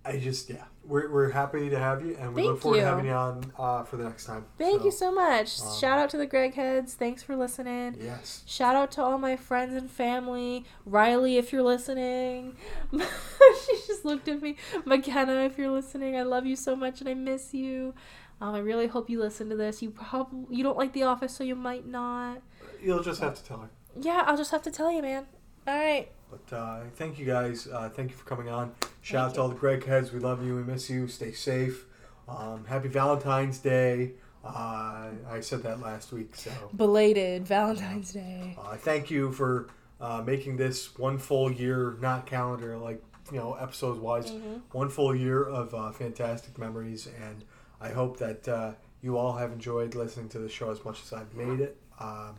I 0.04 0.18
just 0.18 0.48
yeah, 0.48 0.64
we're, 0.88 1.10
we're 1.10 1.30
happy 1.30 1.68
to 1.68 1.78
have 1.78 2.04
you, 2.04 2.16
and 2.18 2.34
we 2.34 2.42
look 2.42 2.60
forward 2.60 2.78
you. 2.78 2.82
to 2.82 2.88
having 2.88 3.04
you 3.04 3.12
on 3.12 3.52
uh, 3.58 3.84
for 3.84 3.96
the 3.96 4.04
next 4.04 4.24
time. 4.24 4.46
Thank 4.56 4.84
you 4.84 4.90
so 4.90 5.12
much. 5.12 5.60
um, 5.60 5.78
Shout 5.78 5.98
out 5.98 6.10
to 6.10 6.16
the 6.16 6.26
Greg 6.26 6.54
Heads. 6.54 6.94
Thanks 6.94 7.22
for 7.22 7.36
listening. 7.36 7.96
Yes. 8.00 8.42
Shout 8.46 8.74
out 8.74 8.90
to 8.92 9.02
all 9.02 9.18
my 9.18 9.36
friends 9.36 9.74
and 9.74 9.90
family. 9.90 10.64
Riley, 10.86 11.36
if 11.36 11.52
you're 11.52 11.62
listening. 11.62 12.56
she 12.92 13.76
just 13.86 14.04
looked 14.04 14.28
at 14.28 14.40
me. 14.40 14.56
McKenna, 14.84 15.44
if 15.44 15.58
you're 15.58 15.70
listening, 15.70 16.16
I 16.16 16.22
love 16.22 16.46
you 16.46 16.56
so 16.56 16.74
much 16.74 17.00
and 17.00 17.08
I 17.08 17.14
miss 17.14 17.52
you. 17.52 17.94
Um, 18.40 18.54
I 18.54 18.60
really 18.60 18.86
hope 18.86 19.10
you 19.10 19.20
listen 19.20 19.48
to 19.50 19.56
this. 19.56 19.82
You 19.82 19.90
probably 19.90 20.56
you 20.56 20.62
don't 20.62 20.78
like 20.78 20.92
The 20.92 21.02
Office, 21.02 21.34
so 21.34 21.44
you 21.44 21.56
might 21.56 21.86
not. 21.86 22.40
You'll 22.80 23.02
just 23.02 23.20
have 23.20 23.34
to 23.34 23.44
tell 23.44 23.58
her. 23.58 23.70
Yeah, 24.00 24.22
I'll 24.26 24.36
just 24.36 24.52
have 24.52 24.62
to 24.62 24.70
tell 24.70 24.92
you, 24.92 25.02
man. 25.02 25.26
All 25.66 25.76
right. 25.76 26.10
But 26.30 26.56
uh, 26.56 26.80
thank 26.94 27.18
you 27.18 27.26
guys. 27.26 27.66
Uh, 27.66 27.88
thank 27.88 28.10
you 28.10 28.16
for 28.16 28.24
coming 28.24 28.48
on. 28.48 28.74
Shout 29.00 29.20
out 29.20 29.24
Thank 29.26 29.34
to 29.36 29.40
all 29.42 29.48
the 29.48 29.54
Greg 29.54 29.84
heads. 29.84 30.12
We 30.12 30.20
love 30.20 30.44
you. 30.44 30.56
We 30.56 30.62
miss 30.62 30.90
you. 30.90 31.08
Stay 31.08 31.32
safe. 31.32 31.86
Um, 32.28 32.64
happy 32.66 32.88
Valentine's 32.88 33.58
Day. 33.58 34.12
Uh, 34.44 35.10
I 35.28 35.40
said 35.40 35.62
that 35.64 35.80
last 35.80 36.12
week, 36.12 36.36
so 36.36 36.50
Belated 36.74 37.46
Valentine's 37.46 38.12
Day. 38.12 38.56
uh, 38.60 38.76
thank 38.76 39.10
you 39.10 39.32
for 39.32 39.68
uh, 40.00 40.22
making 40.24 40.56
this 40.56 40.96
one 40.96 41.18
full 41.18 41.50
year, 41.50 41.96
not 42.00 42.26
calendar, 42.26 42.76
like 42.78 43.02
you 43.32 43.38
know, 43.38 43.54
episodes 43.54 43.98
wise, 43.98 44.32
one 44.72 44.88
full 44.88 45.14
year 45.14 45.42
of 45.44 45.74
uh, 45.74 45.90
fantastic 45.92 46.56
memories. 46.58 47.08
And 47.22 47.44
I 47.80 47.90
hope 47.90 48.18
that 48.18 48.48
uh, 48.48 48.72
you 49.02 49.16
all 49.18 49.34
have 49.36 49.52
enjoyed 49.52 49.94
listening 49.94 50.28
to 50.30 50.38
the 50.38 50.48
show 50.48 50.70
as 50.70 50.84
much 50.84 51.02
as 51.02 51.12
I've 51.12 51.34
made 51.34 51.60
it. 51.60 51.76
Um, 51.98 52.36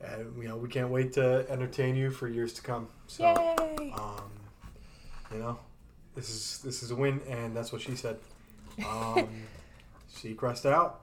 and 0.00 0.36
you 0.40 0.48
know, 0.48 0.56
we 0.56 0.68
can't 0.68 0.90
wait 0.90 1.12
to 1.14 1.46
entertain 1.48 1.96
you 1.96 2.10
for 2.10 2.28
years 2.28 2.52
to 2.54 2.62
come. 2.62 2.88
So. 3.06 3.24
Yay! 3.24 3.92
Um, 3.92 4.30
you 5.32 5.38
know, 5.38 5.58
this 6.14 6.28
is 6.28 6.60
this 6.62 6.82
is 6.82 6.90
a 6.90 6.96
win, 6.96 7.20
and 7.28 7.56
that's 7.56 7.72
what 7.72 7.82
she 7.82 7.96
said. 7.96 8.18
Um, 8.86 9.30
Seacrest 10.14 10.70
out. 10.70 11.00